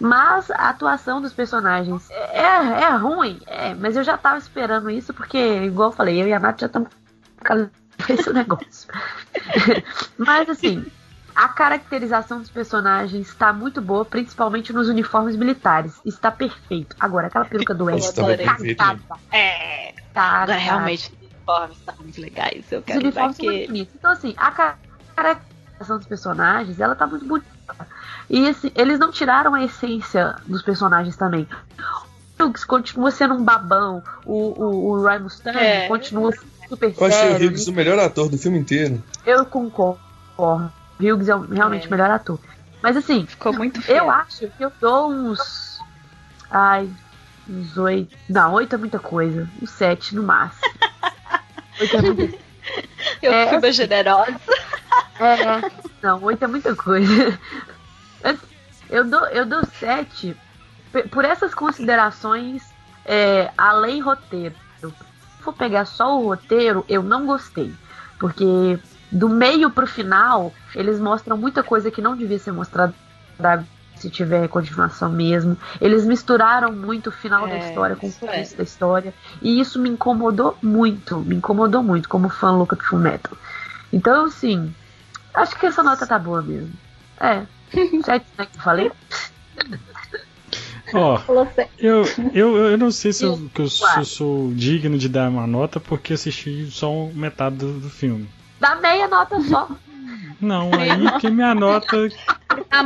Mas 0.00 0.50
a 0.50 0.70
atuação 0.70 1.20
dos 1.20 1.32
personagens 1.32 2.10
é, 2.10 2.82
é 2.82 2.90
ruim, 2.96 3.40
é, 3.46 3.74
mas 3.74 3.96
eu 3.96 4.02
já 4.02 4.18
tava 4.18 4.38
esperando 4.38 4.90
isso, 4.90 5.14
porque, 5.14 5.38
igual 5.38 5.90
eu 5.90 5.96
falei, 5.96 6.20
eu 6.20 6.28
e 6.28 6.32
a 6.32 6.40
Nath 6.40 6.60
já 6.60 6.66
estamos 6.66 6.88
esse 8.08 8.32
negócio. 8.32 8.88
mas 10.18 10.48
assim, 10.48 10.84
a 11.34 11.48
caracterização 11.48 12.40
dos 12.40 12.50
personagens 12.50 13.28
está 13.28 13.52
muito 13.52 13.80
boa, 13.80 14.04
principalmente 14.04 14.72
nos 14.72 14.88
uniformes 14.88 15.36
militares. 15.36 16.00
Está 16.04 16.30
perfeito. 16.30 16.94
Agora, 16.98 17.26
aquela 17.26 17.44
peruca 17.44 17.74
do 17.74 17.90
Ed 17.90 18.12
tá 18.76 18.96
É. 19.32 19.94
Tá, 20.12 20.22
Agora, 20.22 20.56
realmente, 20.56 21.12
os 21.12 21.28
uniformes 21.28 21.78
estão 21.78 21.94
muito 21.98 22.20
legais. 22.20 22.70
Eu 22.70 22.82
quero 22.82 22.98
os 22.98 23.04
uniformes 23.04 23.36
são 23.36 23.46
muito 23.46 23.66
bonitos. 23.66 23.94
Então, 23.96 24.10
assim, 24.12 24.34
a 24.36 24.50
caracterização 25.16 25.98
dos 25.98 26.06
personagens, 26.06 26.78
ela 26.78 26.94
tá 26.94 27.06
muito 27.06 27.26
bonita. 27.26 27.53
E 28.28 28.46
esse, 28.46 28.72
eles 28.74 28.98
não 28.98 29.10
tiraram 29.10 29.54
a 29.54 29.62
essência 29.62 30.36
dos 30.46 30.62
personagens 30.62 31.16
também. 31.16 31.46
O 32.38 32.44
Hughes 32.44 32.64
continua 32.64 33.10
sendo 33.10 33.34
um 33.34 33.44
babão, 33.44 34.02
o, 34.24 34.32
o, 34.32 34.90
o 34.90 35.06
Ryan 35.06 35.20
Mustang 35.20 35.58
é. 35.58 35.88
continua 35.88 36.32
super 36.68 36.88
Eu 36.88 36.94
sério. 36.94 37.04
Eu 37.04 37.06
achei 37.06 37.46
o 37.46 37.50
Hughes 37.50 37.66
o 37.68 37.72
melhor 37.72 37.98
ator 37.98 38.28
do 38.28 38.38
filme 38.38 38.58
inteiro. 38.58 39.02
Eu 39.24 39.44
concordo. 39.46 40.00
O 40.36 40.68
Hughes 40.98 41.28
é 41.28 41.36
realmente 41.52 41.84
é. 41.84 41.88
o 41.88 41.90
melhor 41.90 42.10
ator. 42.10 42.38
Mas 42.82 42.96
assim, 42.96 43.24
ficou 43.26 43.52
muito 43.52 43.80
feio. 43.80 43.98
Eu 43.98 44.10
acho 44.10 44.48
que 44.48 44.64
eu 44.64 44.72
dou 44.80 45.10
uns. 45.10 45.78
Ai, 46.50 46.88
uns 47.48 47.76
oito. 47.78 48.16
Não, 48.28 48.52
oito 48.54 48.74
é 48.74 48.78
muita 48.78 48.98
coisa. 48.98 49.48
Uns 49.62 49.70
sete 49.70 50.14
no 50.14 50.22
máximo. 50.22 50.70
oito 51.80 51.96
é 51.96 52.02
muita 52.02 52.38
Eu 53.22 53.32
é, 53.32 53.48
fui 53.48 53.56
assim, 53.56 53.72
generosa. 53.72 54.40
É, 55.18 55.83
não, 56.04 56.22
oito 56.22 56.44
é 56.44 56.46
muita 56.46 56.76
coisa. 56.76 57.38
Eu 58.90 59.04
dou, 59.04 59.26
eu 59.28 59.46
dou 59.46 59.64
sete 59.80 60.36
por 61.10 61.24
essas 61.24 61.54
considerações 61.54 62.62
é, 63.04 63.50
além 63.56 64.00
roteiro. 64.00 64.54
Se 64.78 64.92
for 65.42 65.54
pegar 65.54 65.84
só 65.84 66.20
o 66.20 66.26
roteiro, 66.28 66.84
eu 66.88 67.02
não 67.02 67.26
gostei. 67.26 67.74
Porque 68.18 68.78
do 69.10 69.28
meio 69.28 69.70
pro 69.70 69.86
final, 69.86 70.52
eles 70.74 71.00
mostram 71.00 71.36
muita 71.36 71.62
coisa 71.62 71.90
que 71.90 72.02
não 72.02 72.14
devia 72.14 72.38
ser 72.38 72.52
mostrada 72.52 72.94
se 73.96 74.10
tiver 74.10 74.46
continuação 74.48 75.10
mesmo. 75.10 75.56
Eles 75.80 76.04
misturaram 76.04 76.70
muito 76.70 77.08
o 77.08 77.12
final 77.12 77.48
é, 77.48 77.50
da 77.50 77.58
história 77.68 77.96
com 77.96 78.06
o 78.06 78.12
começo 78.12 78.54
é. 78.54 78.56
da 78.58 78.62
história. 78.62 79.14
E 79.42 79.60
isso 79.60 79.80
me 79.80 79.88
incomodou 79.88 80.56
muito. 80.62 81.18
Me 81.18 81.36
incomodou 81.36 81.82
muito 81.82 82.08
como 82.08 82.28
fã 82.28 82.52
louca 82.52 82.76
de 82.76 82.82
Fullmetal. 82.84 83.36
Então, 83.92 84.26
assim, 84.26 84.74
acho 85.34 85.58
que 85.58 85.66
essa 85.66 85.82
nota 85.82 86.06
tá 86.06 86.18
boa 86.18 86.42
mesmo. 86.42 86.72
É. 87.20 87.44
Sete, 88.04 88.26
né, 88.38 88.46
que 88.46 88.58
eu 88.58 88.62
falei? 88.62 88.92
Ó, 90.92 91.20
eu, 91.78 92.04
eu, 92.32 92.56
eu 92.56 92.78
não 92.78 92.90
sei 92.90 93.12
se 93.12 93.24
eu, 93.24 93.50
eu, 93.58 93.68
se 93.68 93.82
eu, 93.96 94.04
sou 94.04 94.52
digno 94.54 94.96
de 94.96 95.08
dar 95.08 95.28
uma 95.28 95.46
nota 95.46 95.80
porque 95.80 96.12
assisti 96.12 96.70
só 96.70 97.06
metade 97.14 97.56
do, 97.56 97.80
do 97.80 97.90
filme. 97.90 98.28
Dá 98.60 98.76
meia 98.76 99.08
nota 99.08 99.40
só. 99.42 99.68
Não, 100.40 100.70
aí 100.74 101.10
porque 101.10 101.30
minha 101.30 101.54
nota, 101.54 101.96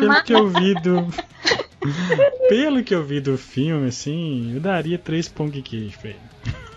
pelo 0.01 0.23
que 0.23 0.33
eu 0.33 0.49
vi 0.49 0.75
do. 0.75 1.07
Pelo 2.49 2.83
que 2.83 2.93
eu 2.93 3.05
vi 3.05 3.21
do 3.21 3.39
filme, 3.39 3.89
assim, 3.89 4.53
eu 4.53 4.61
daria 4.61 4.99
três 4.99 5.29
pão 5.29 5.49
de 5.49 5.63
queijo 5.63 5.97
pra 6.01 6.11
ele. 6.11 6.21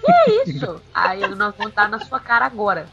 é 0.08 0.44
isso? 0.44 0.80
Aí 0.94 1.28
nós 1.36 1.56
vamos 1.58 1.74
dar 1.74 1.90
na 1.90 2.00
sua 2.00 2.20
cara 2.20 2.46
agora. 2.46 2.88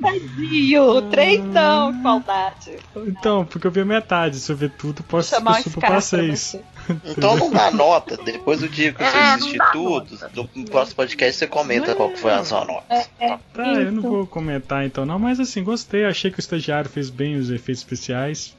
Tadinho, 0.00 1.02
três 1.10 1.44
não, 1.44 2.02
saudade. 2.02 2.76
Então, 3.06 3.44
porque 3.44 3.66
eu 3.66 3.70
vi 3.70 3.80
a 3.80 3.84
metade, 3.84 4.38
se 4.38 4.50
eu 4.50 4.56
ver 4.56 4.70
tudo, 4.70 5.02
posso 5.02 5.30
chamar 5.30 5.62
super 5.62 5.80
pra 5.80 6.00
seis. 6.00 6.56
Então 7.04 7.36
não 7.36 7.50
dá 7.50 7.70
nota. 7.70 8.16
Depois 8.16 8.60
do 8.60 8.68
dia 8.68 8.94
que 8.94 9.04
você 9.04 9.14
é, 9.14 9.20
assistir 9.34 9.58
tudo, 9.72 10.18
no 10.54 10.64
próximo 10.64 10.96
podcast 10.96 11.38
você 11.38 11.46
comenta 11.46 11.94
qual 11.94 12.16
foi 12.16 12.32
a 12.32 12.42
sua 12.42 12.64
nota. 12.64 12.86
É, 12.88 13.06
é, 13.20 13.38
tá, 13.52 13.74
eu 13.74 13.92
não 13.92 14.00
vou 14.00 14.26
comentar 14.26 14.86
então 14.86 15.04
não, 15.04 15.18
mas 15.18 15.38
assim, 15.38 15.62
gostei, 15.62 16.06
achei 16.06 16.30
que 16.30 16.38
o 16.38 16.40
estagiário 16.40 16.88
fez 16.88 17.10
bem 17.10 17.36
os 17.36 17.50
efeitos 17.50 17.82
especiais. 17.82 18.56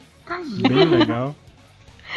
Bem 0.61 0.85
legal. 0.85 1.35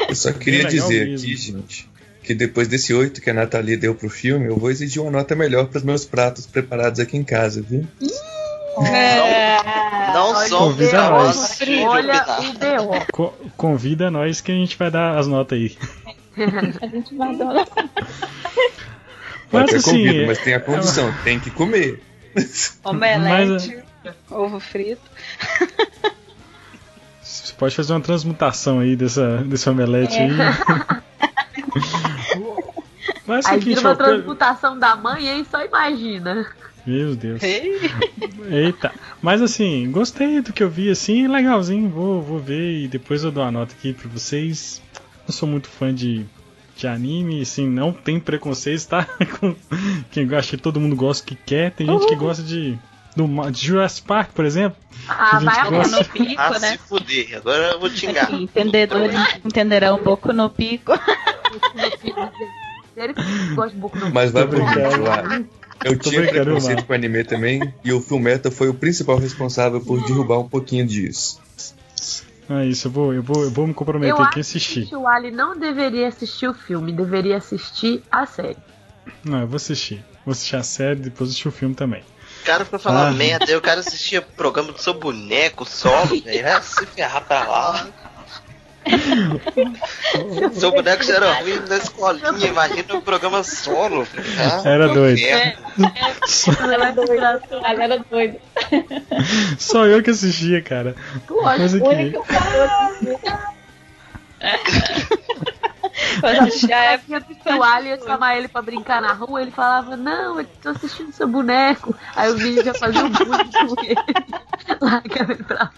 Eu 0.07 0.15
só 0.15 0.33
queria 0.33 0.67
dizer 0.67 1.07
mesmo. 1.07 1.27
aqui, 1.27 1.37
gente, 1.37 1.89
que 2.23 2.35
depois 2.35 2.69
desse 2.69 2.93
8 2.93 3.21
que 3.21 3.31
a 3.31 3.35
Nathalie 3.35 3.77
deu 3.77 3.95
pro 3.95 4.11
filme, 4.11 4.47
eu 4.47 4.57
vou 4.57 4.71
exigir 4.71 5.01
uma 5.01 5.11
nota 5.11 5.35
melhor 5.35 5.67
para 5.67 5.79
os 5.79 5.85
meus 5.85 6.05
pratos 6.05 6.47
preparados 6.47 7.01
aqui 7.01 7.17
em 7.17 7.25
casa, 7.25 7.63
viu? 7.63 7.87
É. 8.87 10.13
Não, 10.13 10.33
não 10.33 10.59
convida 10.59 11.11
nós. 11.11 11.59
Olha 11.87 12.25
o 12.39 12.59
B.O. 12.59 13.07
Co 13.13 13.35
convida 13.57 14.11
nós 14.11 14.41
que 14.41 14.53
a 14.53 14.55
gente 14.55 14.77
vai 14.77 14.91
dar 14.91 15.19
as 15.19 15.27
notas 15.27 15.59
aí. 15.59 15.77
a 16.81 16.87
gente 16.87 17.15
vai 17.15 17.37
dar. 17.37 17.67
Mas, 19.53 19.75
assim, 19.75 20.07
convido, 20.07 20.27
mas 20.27 20.39
tem 20.39 20.55
a 20.55 20.61
condição, 20.61 21.09
é... 21.09 21.15
tem 21.25 21.39
que 21.39 21.51
comer. 21.51 22.03
Omelete, 22.83 23.83
mas, 24.03 24.15
ovo 24.31 24.59
frito. 24.59 25.03
Você 27.21 27.53
pode 27.53 27.77
fazer 27.77 27.93
uma 27.93 28.01
transmutação 28.01 28.81
aí 28.81 28.97
dessa, 28.97 29.37
desse 29.39 29.69
omelete 29.69 30.17
é. 30.17 30.23
aí. 30.23 30.31
mas, 33.27 33.45
aí 33.45 33.61
vira 33.61 33.81
uma 33.81 33.95
transmutação 33.95 34.79
da 34.79 34.97
mãe, 34.97 35.29
hein? 35.29 35.47
Só 35.51 35.63
imagina. 35.63 36.47
Meu 36.87 37.15
Deus. 37.15 37.41
Eita. 38.51 38.93
Mas 39.21 39.41
assim, 39.41 39.91
gostei 39.91 40.41
do 40.41 40.53
que 40.53 40.63
eu 40.63 40.71
vi, 40.71 40.91
assim, 40.91 41.29
legalzinho. 41.29 41.89
Vou, 41.89 42.21
vou 42.21 42.39
ver 42.39 42.83
e 42.83 42.89
depois 42.89 43.23
eu 43.23 43.31
dou 43.31 43.45
uma 43.45 43.53
nota 43.53 43.75
aqui 43.79 43.93
pra 43.93 44.09
vocês. 44.09 44.83
Eu 45.27 45.33
sou 45.33 45.49
muito 45.49 45.69
fã 45.69 45.95
de, 45.95 46.27
de 46.77 46.87
anime, 46.87 47.41
assim, 47.41 47.69
não 47.69 47.93
tem 47.93 48.19
preconceito, 48.19 48.89
tá? 48.89 49.07
Quem 50.11 50.27
gosta, 50.27 50.59
todo 50.59 50.81
mundo 50.81 50.97
gosta 50.97 51.25
que 51.25 51.37
quer. 51.37 51.71
Tem 51.71 51.87
gente 51.87 52.07
que 52.07 52.17
gosta 52.17 52.43
de. 52.43 52.79
Do, 53.15 53.29
de 53.51 53.67
Jurassic 53.67 54.07
Park, 54.07 54.31
por 54.33 54.45
exemplo. 54.45 54.79
Ah, 55.07 55.39
vai 55.39 55.71
gosta... 55.71 55.99
no 55.99 56.05
pico, 56.07 56.41
ah, 56.41 56.59
né? 56.59 56.73
se 56.73 56.79
fuder, 56.79 57.37
agora 57.37 57.73
eu 57.73 57.79
vou 57.81 57.91
te 57.91 58.07
enganar. 58.07 58.33
Entendedores 58.33 59.15
entenderão 59.45 59.97
um 59.97 60.03
pouco 60.03 60.33
no 60.33 60.49
pico. 60.49 60.93
Mas 64.13 64.33
vai 64.33 64.47
brincar 64.47 64.99
lá. 64.99 65.43
Eu 65.85 65.99
tinha 65.99 66.27
preconceito 66.27 66.85
com 66.85 66.93
anime 66.93 67.25
também, 67.25 67.73
e 67.85 67.93
o 67.93 68.01
Fullmetal 68.01 68.53
foi 68.53 68.69
o 68.69 68.75
principal 68.75 69.19
responsável 69.19 69.81
por 69.81 70.05
derrubar 70.05 70.39
um 70.39 70.49
pouquinho 70.49 70.87
disso. 70.87 71.41
Ah, 72.49 72.65
isso, 72.65 72.89
eu 72.89 72.93
vou, 72.93 73.15
eu 73.15 73.23
vou, 73.23 73.45
eu 73.45 73.51
vou 73.51 73.67
me 73.67 73.75
comprometer 73.75 74.15
eu 74.15 74.23
aqui 74.23 74.41
a 74.41 74.43
assistir. 74.43 74.87
Que 74.87 74.97
o 74.97 75.07
Ali 75.07 75.31
não 75.31 75.59
deveria 75.59 76.09
assistir 76.09 76.49
o 76.49 76.55
filme, 76.55 76.93
deveria 76.93 77.37
assistir 77.37 78.03
a 78.11 78.27
série. 78.27 78.59
Não, 79.25 79.41
eu 79.41 79.47
vou 79.47 79.57
assistir. 79.57 80.05
Vou 80.25 80.33
assistir 80.33 80.57
a 80.57 80.63
série, 80.63 80.97
depois 80.97 81.31
assistir 81.31 81.49
o 81.49 81.53
filme 81.53 81.75
também. 81.75 82.05
Cara, 82.45 82.65
pra 82.65 82.79
falar 82.79 83.09
ah. 83.09 83.13
merda, 83.13 83.51
eu 83.51 83.61
quero 83.61 83.81
assistir 83.81 84.21
programa 84.21 84.73
do 84.73 84.81
seu 84.81 84.95
boneco 84.95 85.65
solo, 85.65 86.19
velho. 86.23 86.43
Vai 86.43 86.63
se 86.63 86.87
ferrar 86.87 87.25
pra 87.25 87.45
lá. 87.45 87.89
Seu 90.55 90.73
boneco 90.73 91.05
já 91.05 91.17
era 91.17 91.33
ruim 91.41 91.61
na 91.69 91.77
escolinha, 91.77 92.49
imagina 92.49 92.95
o 92.95 93.03
programa 93.03 93.45
solo. 93.45 94.07
Ah, 94.39 94.63
era 94.69 94.89
doido. 94.89 95.21
É, 95.21 95.33
é, 95.33 95.57
era 96.73 96.91
doido. 96.93 97.41
Era 97.65 97.99
doido. 97.99 98.39
Só 99.59 99.87
eu 99.87 100.03
que 100.03 100.11
assistia, 100.11 100.61
cara. 100.63 100.97
Lógico, 101.29 101.87
o 101.87 101.91
único 101.91 102.27
que 102.27 102.35
eu 102.35 103.43
Mas 106.21 106.61
já 106.61 106.85
é 106.93 107.01
o 107.57 107.63
Ali 107.63 107.89
ia 107.89 107.99
chamar 107.99 108.37
ele 108.37 108.49
pra 108.49 108.63
brincar 108.63 109.01
na 109.01 109.13
rua, 109.13 109.43
ele 109.43 109.51
falava, 109.51 109.97
não, 109.97 110.41
eu 110.41 110.47
tô 110.63 110.71
assistindo 110.71 111.13
seu 111.13 111.29
boneco. 111.29 111.95
Aí 112.15 112.31
o 112.31 112.37
vídeo 112.37 112.65
já 112.65 112.75
fazia 112.75 113.05
um 113.05 113.11
bullying 113.11 113.51
com 113.51 113.83
ele. 113.83 113.97
Larga 114.81 115.33
ele 115.33 115.45
pra 115.45 115.57
lá. 115.57 115.73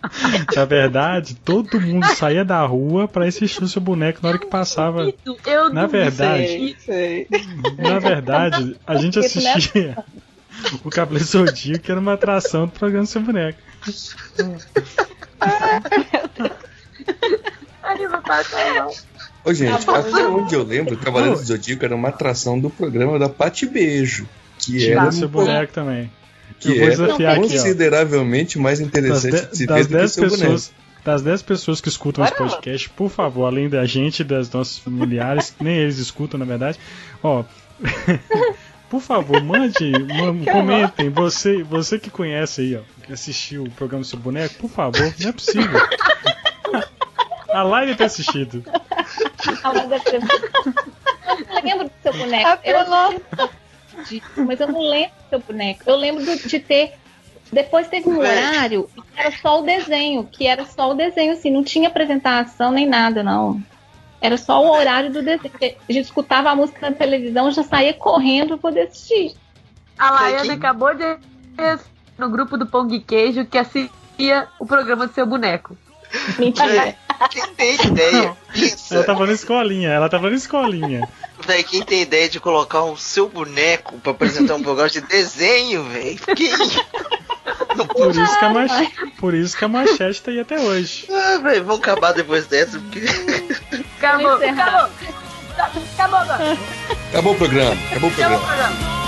Na 0.55 0.65
verdade, 0.65 1.35
todo 1.37 1.81
mundo 1.81 2.07
saía 2.15 2.45
da 2.45 2.65
rua 2.65 3.09
pra 3.09 3.27
assistir 3.27 3.63
o 3.63 3.69
seu 3.69 3.81
boneco 3.81 4.21
na 4.23 4.31
hora 4.31 4.39
que 4.39 4.47
passava. 4.47 5.13
Eu 5.47 5.73
na 5.73 5.87
verdade, 5.87 6.77
sei, 6.81 7.27
na 7.79 7.99
verdade, 7.99 8.77
a 8.87 8.97
gente 8.97 9.19
assistia 9.19 9.97
o 10.85 10.91
Cabelo 10.91 11.19
Zodíaco, 11.21 11.85
que 11.85 11.91
era 11.91 12.01
uma 12.01 12.15
atração 12.15 12.67
do 12.67 12.73
programa 12.73 13.05
do 13.05 13.09
seu 13.09 13.21
boneco. 13.21 13.59
Ai, 17.83 17.99
meu 17.99 18.23
pai 18.23 18.45
tá 18.45 18.89
Ô, 19.45 19.53
gente, 19.53 19.85
tá 19.85 19.99
até 19.99 20.27
onde 20.27 20.55
eu 20.55 20.63
lembro, 20.63 20.97
Cavaleiros 20.97 21.41
do 21.41 21.47
Zodíaco 21.47 21.85
era 21.85 21.95
uma 21.95 22.09
atração 22.09 22.59
do 22.59 22.71
programa 22.71 23.19
da 23.19 23.29
Pati 23.29 23.67
Beijo. 23.67 24.27
Que 24.59 24.91
era. 24.91 25.13
seu 25.13 25.29
boneco 25.29 25.73
também. 25.73 26.11
Que 26.59 26.81
era 26.81 27.37
consideravelmente 27.37 28.59
mais 28.59 28.81
interessante 28.81 29.51
de, 29.51 29.57
se 29.57 29.67
ver 29.67 29.87
do 29.87 29.99
que 29.99 30.09
seu 30.09 30.25
pessoas, 30.25 30.69
boneco. 30.69 30.85
Das 31.05 31.21
10 31.21 31.43
pessoas 31.43 31.83
que 31.83 31.89
escutam 31.91 32.25
esse 32.25 32.35
podcast, 32.35 32.89
por 32.91 33.11
favor, 33.11 33.45
além 33.45 33.69
da 33.69 33.85
gente 33.85 34.21
e 34.21 34.25
das 34.25 34.51
nossos 34.51 34.79
familiares, 34.79 35.55
nem 35.61 35.77
eles 35.77 35.99
escutam, 35.99 36.41
na 36.41 36.47
verdade, 36.47 36.79
ó. 37.23 37.45
por 38.89 39.03
favor, 39.03 39.43
mande, 39.43 39.93
comentem. 40.51 41.11
Você, 41.11 41.63
você 41.63 41.99
que 41.99 42.09
conhece 42.09 42.63
aí, 42.63 42.77
ó, 42.77 42.81
que 43.05 43.13
assistiu 43.13 43.65
o 43.65 43.71
programa 43.71 44.03
do 44.03 44.07
seu 44.07 44.19
boneco, 44.19 44.55
por 44.55 44.71
favor, 44.71 45.13
não 45.21 45.29
é 45.29 45.33
possível. 45.33 45.81
A 47.55 47.63
live 47.63 47.95
ter 47.95 48.05
assistido. 48.05 48.65
A 49.63 49.73
live 49.73 49.89
deve 49.89 50.05
ter 50.05 50.21
Eu 51.49 51.63
lembro 51.63 51.85
do 51.85 51.93
seu 52.03 52.13
boneco. 52.13 52.61
Eu 52.65 52.85
de, 54.09 54.23
mas 54.37 54.61
eu 54.61 54.69
não 54.69 54.81
lembro 54.81 55.15
do 55.15 55.29
seu 55.31 55.39
boneco. 55.41 55.83
Eu 55.87 55.97
lembro 55.97 56.25
de 56.25 56.59
ter. 56.59 56.95
Depois 57.53 57.87
teve 57.87 58.09
um 58.09 58.19
horário 58.19 58.89
que 58.95 59.21
era 59.21 59.31
só 59.31 59.61
o 59.61 59.63
desenho, 59.63 60.25
que 60.25 60.47
era 60.47 60.65
só 60.67 60.91
o 60.91 60.95
desenho, 60.95 61.33
assim, 61.33 61.51
não 61.51 61.63
tinha 61.63 61.89
apresentação 61.89 62.73
nem 62.73 62.87
nada, 62.87 63.23
não. 63.23 63.63
Era 64.21 64.37
só 64.37 64.61
o 64.61 64.73
horário 64.73 65.13
do 65.13 65.23
desenho. 65.23 65.53
A 65.89 65.93
gente 65.93 66.07
escutava 66.07 66.51
a 66.51 66.57
música 66.57 66.91
na 66.91 66.97
televisão 66.97 67.53
já 67.53 67.63
saía 67.63 67.95
correndo 67.95 68.49
pra 68.49 68.59
poder 68.59 68.89
assistir. 68.89 69.37
A 69.97 70.11
Laiane 70.11 70.51
acabou 70.51 70.93
de 70.93 71.19
no 72.19 72.29
grupo 72.31 72.57
do 72.57 72.67
Pão 72.67 72.87
de 72.87 72.99
Queijo 72.99 73.45
que 73.45 73.59
assistia 73.59 74.49
o 74.59 74.67
programa 74.67 75.07
do 75.07 75.15
seu 75.15 75.27
boneco. 75.27 75.77
Mentira. 76.39 76.97
Quem 77.31 77.47
tem 77.55 77.75
ideia? 77.75 78.37
Isso. 78.55 78.95
Ela 78.95 79.05
tava 79.05 79.27
na 79.27 79.33
escolinha, 79.33 79.91
ela 79.91 80.09
tava 80.09 80.31
na 80.31 80.37
escolinha. 80.37 81.09
Véi, 81.47 81.63
quem 81.63 81.83
tem 81.83 82.03
ideia 82.03 82.29
de 82.29 82.41
colocar 82.41 82.83
o 82.85 82.97
seu 82.97 83.29
boneco 83.29 83.99
pra 83.99 84.13
apresentar 84.13 84.55
um 84.55 84.63
programa 84.63 84.89
de 84.89 85.01
desenho, 85.01 85.85
velho? 85.85 86.19
Quem? 86.37 86.51
por, 87.89 88.11
isso 88.11 88.39
que 88.39 88.45
a 88.45 88.49
mach... 88.51 88.93
por 89.19 89.35
isso 89.35 89.57
que 89.57 89.65
a 89.65 89.69
machete 89.69 90.23
tá 90.23 90.31
aí 90.31 90.41
até 90.41 90.59
hoje. 90.59 91.07
Ah, 91.11 91.39
velho, 91.39 91.65
vamos 91.65 91.81
acabar 91.81 92.13
depois 92.13 92.47
dessa. 92.47 92.79
Porque... 92.79 93.05
Acabou, 93.99 94.33
acabou. 94.33 94.91
Acabou 95.59 96.19
agora. 96.19 96.59
Acabou 97.11 97.33
o 97.33 97.37
programa. 97.37 97.77
Acabou 97.91 98.11
o 98.11 98.15
programa. 98.15 98.37
Acabou 98.37 98.39
o 98.39 98.47
programa. 98.47 99.04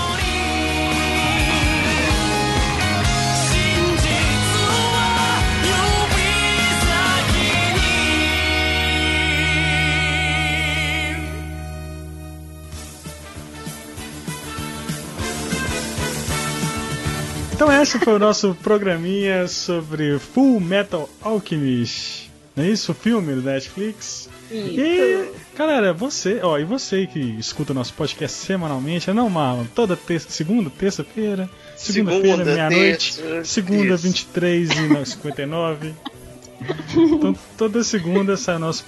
Então 17.57 17.73
esse 17.73 17.97
foi 17.97 18.13
o 18.13 18.19
nosso 18.19 18.53
programinha 18.61 19.47
sobre 19.47 20.19
Full 20.19 20.59
Metal 20.59 21.09
Alchemist. 21.19 22.29
Não 22.55 22.63
é 22.63 22.69
isso? 22.69 22.91
O 22.91 22.95
filme 22.95 23.33
do 23.33 23.41
Netflix. 23.41 24.29
Isso. 24.51 24.79
E, 24.79 25.31
galera, 25.57 25.91
você, 25.91 26.39
ó, 26.43 26.59
e 26.59 26.63
você 26.63 27.07
que 27.07 27.19
escuta 27.19 27.71
o 27.71 27.75
nosso 27.75 27.95
podcast 27.95 28.37
semanalmente, 28.37 29.11
não, 29.11 29.27
Marlon, 29.27 29.65
toda 29.73 29.97
terça, 29.97 30.29
segunda, 30.29 30.69
terça-feira, 30.69 31.49
segunda-feira, 31.75 32.45
meia-noite, 32.45 33.19
segunda, 33.43 33.97
23 33.97 34.69
e 34.69 35.05
59. 35.07 35.95
então, 36.95 37.35
toda 37.57 37.83
segunda 37.83 38.37
sai 38.37 38.57
o 38.57 38.59
nosso 38.59 38.85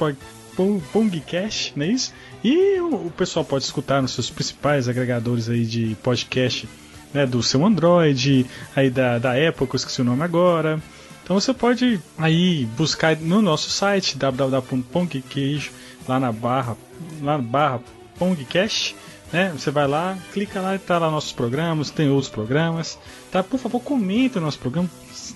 Pongcast, 0.94 1.74
não 1.76 1.88
é 1.88 1.90
isso? 1.90 2.14
E 2.44 2.80
o, 2.82 3.08
o 3.08 3.14
pessoal 3.18 3.44
pode 3.44 3.64
escutar 3.64 4.00
nos 4.00 4.12
seus 4.12 4.30
principais 4.30 4.88
agregadores 4.88 5.50
aí 5.50 5.66
de 5.66 5.98
podcast 6.04 6.70
né, 7.14 7.26
do 7.26 7.42
seu 7.42 7.66
Android, 7.66 8.46
aí 8.76 8.90
da, 8.90 9.18
da 9.18 9.32
Apple, 9.32 9.68
que 9.68 9.76
eu 9.76 9.78
esqueci 9.78 10.02
o 10.02 10.06
nome 10.06 10.24
agora. 10.24 10.82
Então 11.24 11.40
você 11.40 11.54
pode 11.54 12.02
aí 12.18 12.66
buscar 12.78 13.16
no 13.16 13.42
nosso 13.42 13.70
site 13.70 14.18
www.pongqueijo, 14.18 15.72
lá 16.08 16.20
na 16.20 16.32
barra, 16.32 16.76
lá 17.22 17.38
na 17.38 17.44
barra 17.44 17.82
Pongcast, 18.18 18.96
né? 19.32 19.54
Você 19.56 19.72
vai 19.72 19.88
lá, 19.88 20.18
clica 20.34 20.60
lá 20.60 20.76
e 20.76 20.80
tá 20.80 20.98
lá 20.98 21.10
nossos 21.10 21.32
programas, 21.32 21.90
tem 21.90 22.10
outros 22.10 22.30
programas, 22.30 22.98
tá? 23.32 23.44
Por 23.44 23.60
favor, 23.60 23.80
comenta 23.80 24.40
o 24.40 24.42
nosso 24.42 24.60
programa. 24.60 24.90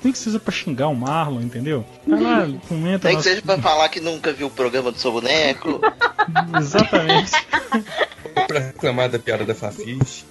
Nem 0.03 0.11
que 0.11 0.17
seja 0.17 0.39
pra 0.39 0.51
xingar 0.51 0.87
o 0.87 0.95
Marlon, 0.95 1.41
entendeu? 1.41 1.85
Tá 2.09 2.15
lá, 2.15 2.47
comenta. 2.67 3.07
Nem 3.07 3.15
nosso... 3.15 3.29
que 3.29 3.35
seja 3.35 3.41
pra 3.41 3.57
falar 3.59 3.87
que 3.89 3.99
nunca 3.99 4.33
viu 4.33 4.47
o 4.47 4.51
programa 4.51 4.91
do 4.91 4.97
seu 4.97 5.11
boneco. 5.11 5.79
Exatamente. 6.59 7.31
pra 8.47 8.59
reclamar 8.59 9.09
da 9.09 9.19
piada 9.19 9.45
da 9.45 9.55
Fafiche. 9.55 10.25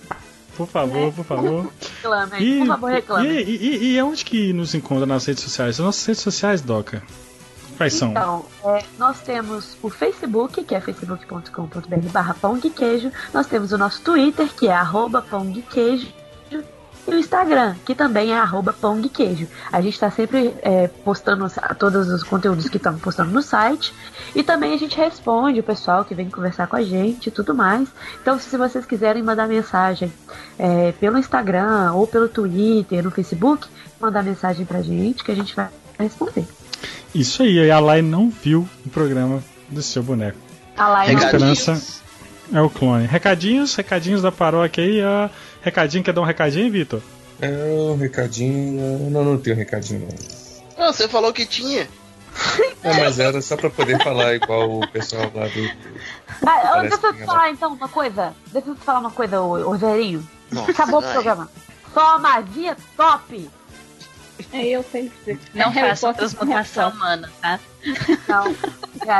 Por 0.57 0.66
favor, 0.66 1.12
por 1.12 1.24
favor. 1.24 1.73
Reclame, 2.03 2.41
e, 2.41 2.59
por 2.59 2.66
favor, 2.66 2.91
reclame. 2.91 3.29
E, 3.29 3.43
e, 3.43 3.97
e, 3.97 4.03
onde 4.03 4.24
que 4.24 4.53
nos 4.53 4.74
encontra 4.74 5.07
nas 5.07 5.24
redes 5.24 5.43
sociais? 5.43 5.81
As 5.81 5.85
nossas 5.85 6.05
redes 6.07 6.23
sociais, 6.23 6.61
Doca. 6.61 7.03
Quais 7.77 7.95
são? 7.95 8.11
Então, 8.11 8.45
é, 8.65 8.85
nós 8.99 9.20
temos 9.20 9.77
o 9.83 9.89
Facebook, 9.89 10.62
que 10.62 10.74
é 10.74 10.81
facebook.com.br 10.81 12.09
barra 12.12 12.35
pão 12.35 12.59
de 12.59 12.70
queijo. 12.70 13.11
Nós 13.33 13.47
temos 13.47 13.73
o 13.73 13.79
nosso 13.79 14.03
Twitter, 14.03 14.49
que 14.55 14.69
é 14.69 14.73
arroba 14.73 15.23
pão 15.23 15.51
de 15.51 15.62
queijo. 15.62 16.07
E 17.07 17.11
o 17.11 17.19
Instagram, 17.19 17.74
que 17.85 17.95
também 17.95 18.33
é 18.33 18.39
arroba 18.39 18.73
pão 18.73 19.01
de 19.01 19.09
queijo. 19.09 19.49
A 19.73 19.81
gente 19.81 19.95
está 19.95 20.11
sempre 20.11 20.55
é, 20.62 20.87
postando 20.87 21.51
todos 21.79 22.09
os 22.09 22.23
conteúdos 22.23 22.69
que 22.69 22.77
estamos 22.77 23.01
postando 23.01 23.33
no 23.33 23.43
site. 23.43 23.93
E 24.35 24.43
também 24.43 24.73
a 24.73 24.77
gente 24.77 24.97
responde 24.97 25.59
o 25.59 25.65
pessoal 25.65 26.05
que 26.05 26.15
vem 26.15 26.31
conversar 26.31 26.69
com 26.69 26.77
a 26.77 26.83
gente 26.83 27.27
e 27.27 27.31
tudo 27.31 27.55
mais. 27.55 27.89
Então, 28.20 28.39
se 28.39 28.57
vocês 28.57 28.87
quiserem 28.87 29.23
mandar 29.23 29.49
mensagem 29.49 30.12
é, 30.57 30.93
pelo 30.93 31.19
Instagram 31.19 31.93
ou 31.93 32.07
pelo 32.07 32.29
Twitter, 32.29 33.03
no 33.03 33.11
Facebook, 33.11 33.66
mandar 34.01 34.23
mensagem 34.23 34.65
pra 34.65 34.81
gente 34.81 35.24
que 35.24 35.33
a 35.33 35.35
gente 35.35 35.57
vai 35.57 35.69
responder. 35.99 36.47
Isso 37.12 37.43
aí, 37.43 37.70
a 37.70 37.81
Lai 37.81 38.01
não 38.01 38.31
viu 38.31 38.66
o 38.87 38.89
programa 38.91 39.43
do 39.69 39.83
seu 39.83 40.03
boneco. 40.03 40.39
A 40.77 40.89
Lai 40.89 41.09
a 41.09 41.12
esperança 41.12 41.83
é 42.53 42.61
o 42.61 42.70
clone. 42.70 43.07
Recadinhos, 43.07 43.74
recadinhos 43.74 44.23
da 44.23 44.31
paróquia 44.31 44.85
aí. 44.85 45.03
Ó. 45.03 45.29
Recadinho, 45.63 46.05
quer 46.05 46.13
dar 46.13 46.21
um 46.21 46.25
recadinho, 46.25 46.71
Vitor? 46.71 47.01
É, 47.41 47.49
um 47.49 47.97
recadinho. 47.97 49.11
Não, 49.11 49.25
não 49.25 49.39
tenho 49.39 49.57
recadinho. 49.57 50.09
Não, 50.77 50.89
ah, 50.89 50.93
você 50.93 51.09
falou 51.09 51.33
que 51.33 51.47
tinha. 51.47 51.89
É, 52.85 52.93
mas 52.99 53.21
era 53.21 53.41
só 53.41 53.57
pra 53.57 53.71
poder 53.71 54.03
falar 54.03 54.35
igual 54.35 54.81
o 54.81 54.89
pessoal 54.89 55.31
lá 55.33 55.47
do. 55.47 55.71
Ah, 56.45 56.81
deixa 56.81 57.07
eu 57.07 57.15
te 57.15 57.25
falar 57.25 57.51
então 57.51 57.75
uma 57.75 57.89
coisa. 57.89 58.35
Deixa 58.53 58.71
eu 58.71 58.75
te 58.75 58.81
falar 58.81 58.99
uma 58.99 59.11
coisa, 59.13 59.39
Rogerinho. 59.39 60.29
Acabou 60.69 60.99
o 60.99 61.03
programa. 61.03 61.49
Só 61.95 62.19
magia 62.19 62.77
top! 62.97 63.49
É, 64.53 64.67
eu 64.67 64.83
sempre. 64.83 65.39
Não 65.55 65.73
faça 65.73 66.13
transmutação 66.13 66.91
humana, 66.91 67.31
tá? 67.41 67.61
Não, 68.29 68.55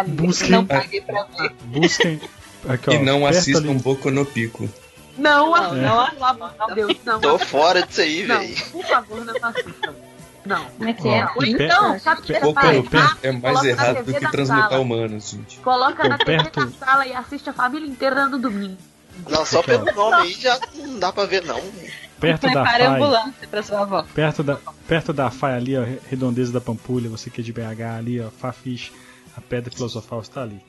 busquem, 0.09 0.51
não 0.51 0.67
paguei 0.67 1.01
pra 1.03 1.23
ver. 1.25 1.53
Busquem. 1.67 2.21
Aqui, 2.69 2.91
ó, 2.91 2.93
e 2.95 2.99
não 2.99 3.25
assistam 3.25 3.71
um 3.71 3.79
pouco 3.79 4.11
no 4.11 4.25
pico. 4.25 4.69
Não, 5.17 5.51
não, 5.51 5.77
é. 5.77 5.81
não, 5.81 6.53
não, 6.59 6.75
Deus, 6.75 6.97
não. 7.05 7.21
Tô 7.21 7.39
fora 7.39 7.83
disso 7.87 8.01
aí, 8.01 8.23
velho. 8.23 8.55
Por 8.71 8.85
favor, 8.85 9.25
não 9.25 9.35
assistam. 9.43 9.95
Não. 10.45 10.65
Como 10.65 10.89
é 10.89 10.93
que 10.93 11.09
é? 11.09 11.29
Ou 11.37 11.45
então, 11.45 11.99
sabe 12.01 12.23
que 12.23 12.33
você 12.33 13.29
É 13.29 13.33
mais 13.33 13.63
errado 13.65 14.05
do 14.05 14.13
que 14.13 14.31
transmutar 14.31 14.81
humanos, 14.81 15.31
gente. 15.31 15.59
Coloca 15.59 16.09
na 16.09 16.19
TV 16.19 16.39
perto... 16.39 16.65
da 16.65 16.87
sala 16.87 17.07
e 17.07 17.13
assiste 17.13 17.49
a 17.49 17.53
família 17.53 17.87
inteira 17.87 18.27
no 18.27 18.39
domingo. 18.39 18.77
Não, 19.29 19.45
só 19.45 19.63
pelo 19.63 19.85
nome 19.85 20.17
aí 20.17 20.33
já 20.33 20.59
não 20.75 20.99
dá 20.99 21.13
pra 21.13 21.27
ver, 21.27 21.45
não. 21.45 21.61
Perto 22.19 22.51
da 22.53 22.65
FAI. 22.65 22.87
ambulância 22.87 23.49
pra 23.49 23.63
sua 23.63 23.83
avó. 23.83 24.05
Perto 24.15 24.43
da, 24.43 24.59
perto 24.87 25.13
da 25.13 25.31
FAI 25.31 25.55
ali, 25.55 25.77
ó, 25.77 25.85
Redondeza 26.09 26.53
da 26.53 26.61
Pampulha, 26.61 27.11
você 27.11 27.29
que 27.29 27.41
é 27.41 27.45
de 27.45 27.53
BH 27.53 27.83
ali, 27.99 28.21
ó, 28.21 28.31
Fafiche, 28.31 28.93
a 29.37 29.41
Pedra 29.41 29.73
Filosofal 29.73 30.21
está 30.21 30.43
ali. 30.43 30.61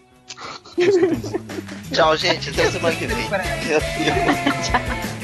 Tchau, 1.94 2.18
gente. 2.18 2.50
Até 2.50 2.72
semana 2.72 2.96
que 2.96 3.06
vem. 3.08 3.28
Tchau. 3.28 5.23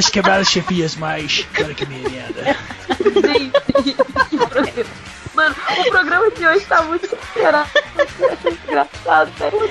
nas 0.00 0.08
quebradas 0.08 0.48
chefias, 0.48 0.96
mas. 0.96 1.46
Cara 1.52 1.74
que 1.74 1.84
merda. 1.84 2.56
Mano, 5.34 5.54
o 5.78 5.90
programa 5.90 6.30
de 6.30 6.46
hoje 6.46 6.64
tá 6.66 6.82
muito 6.82 7.18
engraçado, 8.66 9.30
sério. 9.36 9.70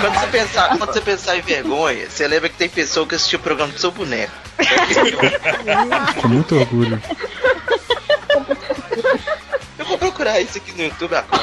Quando 0.00 0.14
você, 0.14 0.26
pensar, 0.28 0.78
quando 0.78 0.92
você 0.92 1.00
pensar 1.00 1.36
em 1.36 1.42
vergonha, 1.42 2.08
você 2.08 2.26
lembra 2.26 2.48
que 2.48 2.56
tem 2.56 2.68
pessoa 2.68 3.06
que 3.06 3.14
assistiu 3.14 3.38
o 3.38 3.42
programa 3.42 3.72
do 3.72 3.78
seu 3.78 3.90
boneco. 3.90 4.32
Com 6.22 6.28
muito 6.28 6.56
orgulho. 6.56 7.00
Procurar 10.30 10.40
isso 10.40 10.58
aqui 10.58 10.72
no 10.72 10.84
YouTube 10.84 11.14
agora. 11.14 11.42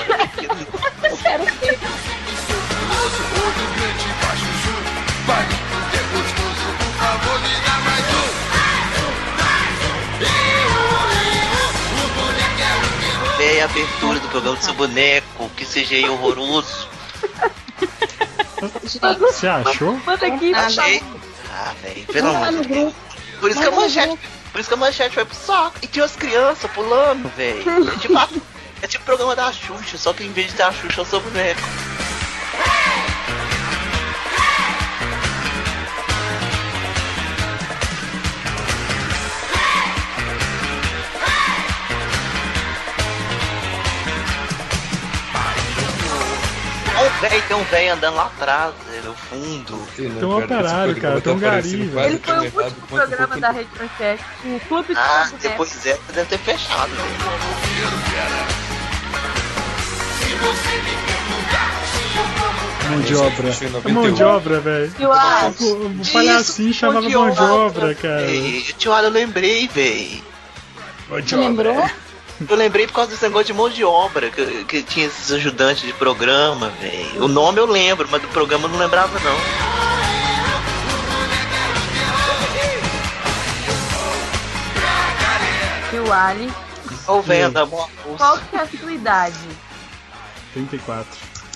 Ver. 10.20 10.58
Véi, 13.38 13.62
a 13.62 13.66
abertura 13.66 14.20
do 14.20 14.28
programa 14.30 14.58
do 14.58 14.64
seu 14.64 14.74
boneco, 14.74 15.50
que 15.56 15.66
seja 15.66 16.10
horroroso. 16.12 16.88
Você 19.20 19.48
achou? 19.48 20.00
Manda 20.06 20.26
aqui, 20.26 20.54
Achei. 20.54 21.04
Ah, 21.52 21.74
velho, 21.82 22.06
pelo 22.08 22.30
amor 22.30 22.64
de 22.64 22.68
Deus. 22.68 22.94
Por 23.40 23.52
isso 23.52 23.60
que 23.60 23.68
a 23.68 23.72
manchete. 23.72 24.20
Por 24.52 24.62
isso 24.62 24.70
que 24.70 24.74
a 24.74 24.78
manchete 24.78 25.16
vai 25.16 25.26
pro 25.26 25.36
saco. 25.36 25.78
E 25.84 25.88
tinha 25.88 26.06
as 26.06 26.16
crianças 26.16 26.72
pulando, 26.72 27.30
velho. 27.36 27.64
Tipo, 28.00 28.18
é 28.82 28.88
tipo 28.88 29.04
o 29.04 29.06
programa 29.06 29.36
da 29.36 29.52
Xuxa, 29.52 29.98
só 29.98 30.14
que 30.14 30.24
em 30.24 30.32
vez 30.32 30.48
de 30.48 30.56
ter 30.56 30.64
a 30.64 30.72
Xuxa, 30.72 31.00
é 31.00 31.02
eu 31.02 31.06
sou 31.06 31.22
boneco. 31.22 31.62
Véi, 47.20 47.42
tem 47.48 47.58
um 47.58 47.64
velho 47.64 47.94
andando 47.94 48.16
lá 48.16 48.26
atrás, 48.26 48.76
no 49.04 49.12
é 49.12 49.16
fundo. 49.16 49.88
Tem 49.96 50.24
um 50.24 50.38
operário, 50.38 51.02
cara, 51.02 51.20
tem 51.20 51.34
um 51.34 51.40
gari, 51.40 51.86
velho. 51.88 52.06
Ele 52.06 52.20
foi 52.20 52.38
o 52.38 52.44
último 52.44 52.88
programa 52.88 53.38
da 53.38 53.50
Rede 53.50 53.70
Manchete, 53.76 54.24
o 54.46 54.60
Clube 54.68 54.94
de 54.94 55.00
Ah, 55.00 55.32
depois 55.42 55.86
é, 55.88 56.00
deve 56.14 56.30
ter 56.30 56.38
fechado. 56.38 56.92
Né? 56.92 58.47
Mão 62.90 63.02
de 63.02 63.16
obra. 63.16 63.50
É 63.86 63.92
mão 63.92 64.12
de 64.12 64.24
obra, 64.24 64.60
velho. 64.60 64.92
O, 65.60 66.02
o 66.02 66.14
palhacinho 66.14 66.74
chamava 66.74 67.10
mão 67.10 67.30
de 67.30 67.42
obra, 67.42 67.96
cara. 67.96 68.26
Tio, 68.78 68.94
eu 68.94 69.10
lembrei, 69.10 69.68
velho. 69.68 70.24
Você 71.10 71.36
lembrou? 71.36 71.90
Eu 72.50 72.56
lembrei 72.56 72.86
por 72.86 72.94
causa 72.94 73.12
desse 73.12 73.24
negócio 73.24 73.48
de 73.48 73.54
mão 73.54 73.70
de 73.70 73.84
obra, 73.84 74.30
que, 74.30 74.64
que 74.66 74.84
tinha 74.84 75.08
esses 75.08 75.32
ajudantes 75.32 75.84
de 75.84 75.94
programa, 75.94 76.72
velho. 76.80 77.24
O 77.24 77.28
nome 77.28 77.60
eu 77.60 77.66
lembro, 77.66 78.08
mas 78.12 78.22
do 78.22 78.28
programa 78.28 78.66
eu 78.66 78.70
não 78.70 78.78
lembrava 78.78 79.20
não. 79.20 79.38
Tio 85.90 86.14
Ali. 86.14 86.52
Ô, 87.08 87.22
venda, 87.22 87.66
Qual 88.18 88.38
que 88.38 88.56
é 88.56 88.60
a 88.60 88.68
sua 88.68 88.92
idade? 88.92 89.67
34. 90.58 91.06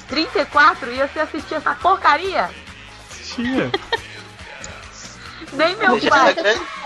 34? 0.07 0.91
E 0.91 0.97
você 0.97 1.19
assistia 1.19 1.57
essa 1.57 1.73
porcaria? 1.75 2.49
Assistia. 3.09 3.71
Nem 5.53 5.75
meu 5.75 5.99
pai, 6.09 6.33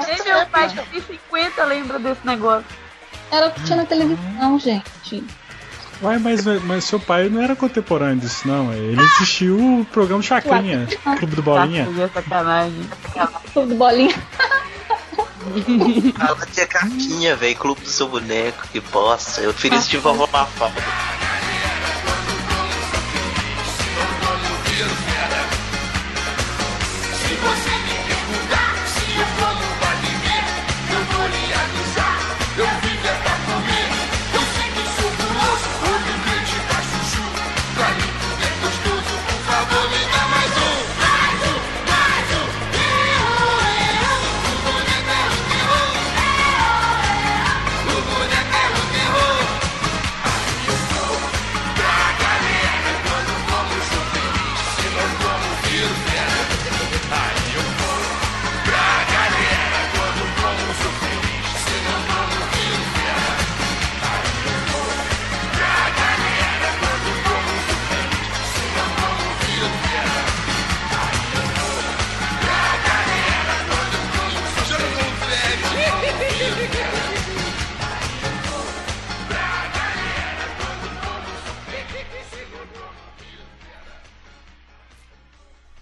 nem 0.07 0.23
meu 0.23 0.45
pai 0.47 0.69
que 0.69 0.89
tem 0.89 1.01
50 1.01 1.63
lembra 1.65 1.99
desse 1.99 2.25
negócio. 2.25 2.65
Era 3.31 3.47
o 3.47 3.51
que 3.51 3.63
tinha 3.63 3.77
na 3.77 3.85
televisão, 3.85 4.59
gente. 4.59 5.23
Uai, 6.01 6.17
mas, 6.17 6.45
mas 6.63 6.83
seu 6.83 6.99
pai 6.99 7.29
não 7.29 7.43
era 7.43 7.55
contemporâneo 7.55 8.17
disso, 8.17 8.47
não. 8.47 8.73
Ele 8.73 8.99
assistiu 8.99 9.55
o 9.55 9.85
programa 9.85 10.23
Chacrinha, 10.23 10.87
Clube 11.19 11.35
do 11.35 11.43
Bolinha. 11.43 11.87
sacanagem. 12.11 12.89
Clube 13.53 13.69
do 13.69 13.75
Bolinha. 13.75 14.15
Ela 16.19 16.45
tinha 16.51 16.65
cartinha, 16.67 17.35
velho. 17.35 17.55
Clube 17.55 17.81
do 17.81 17.89
seu 17.89 18.07
boneco, 18.07 18.67
que 18.71 18.79
bosta. 18.79 19.41
Eu 19.41 19.53
preferi 19.53 19.75
assistir 19.75 19.97
Vovó 19.97 20.27
Mafalda. 20.31 20.81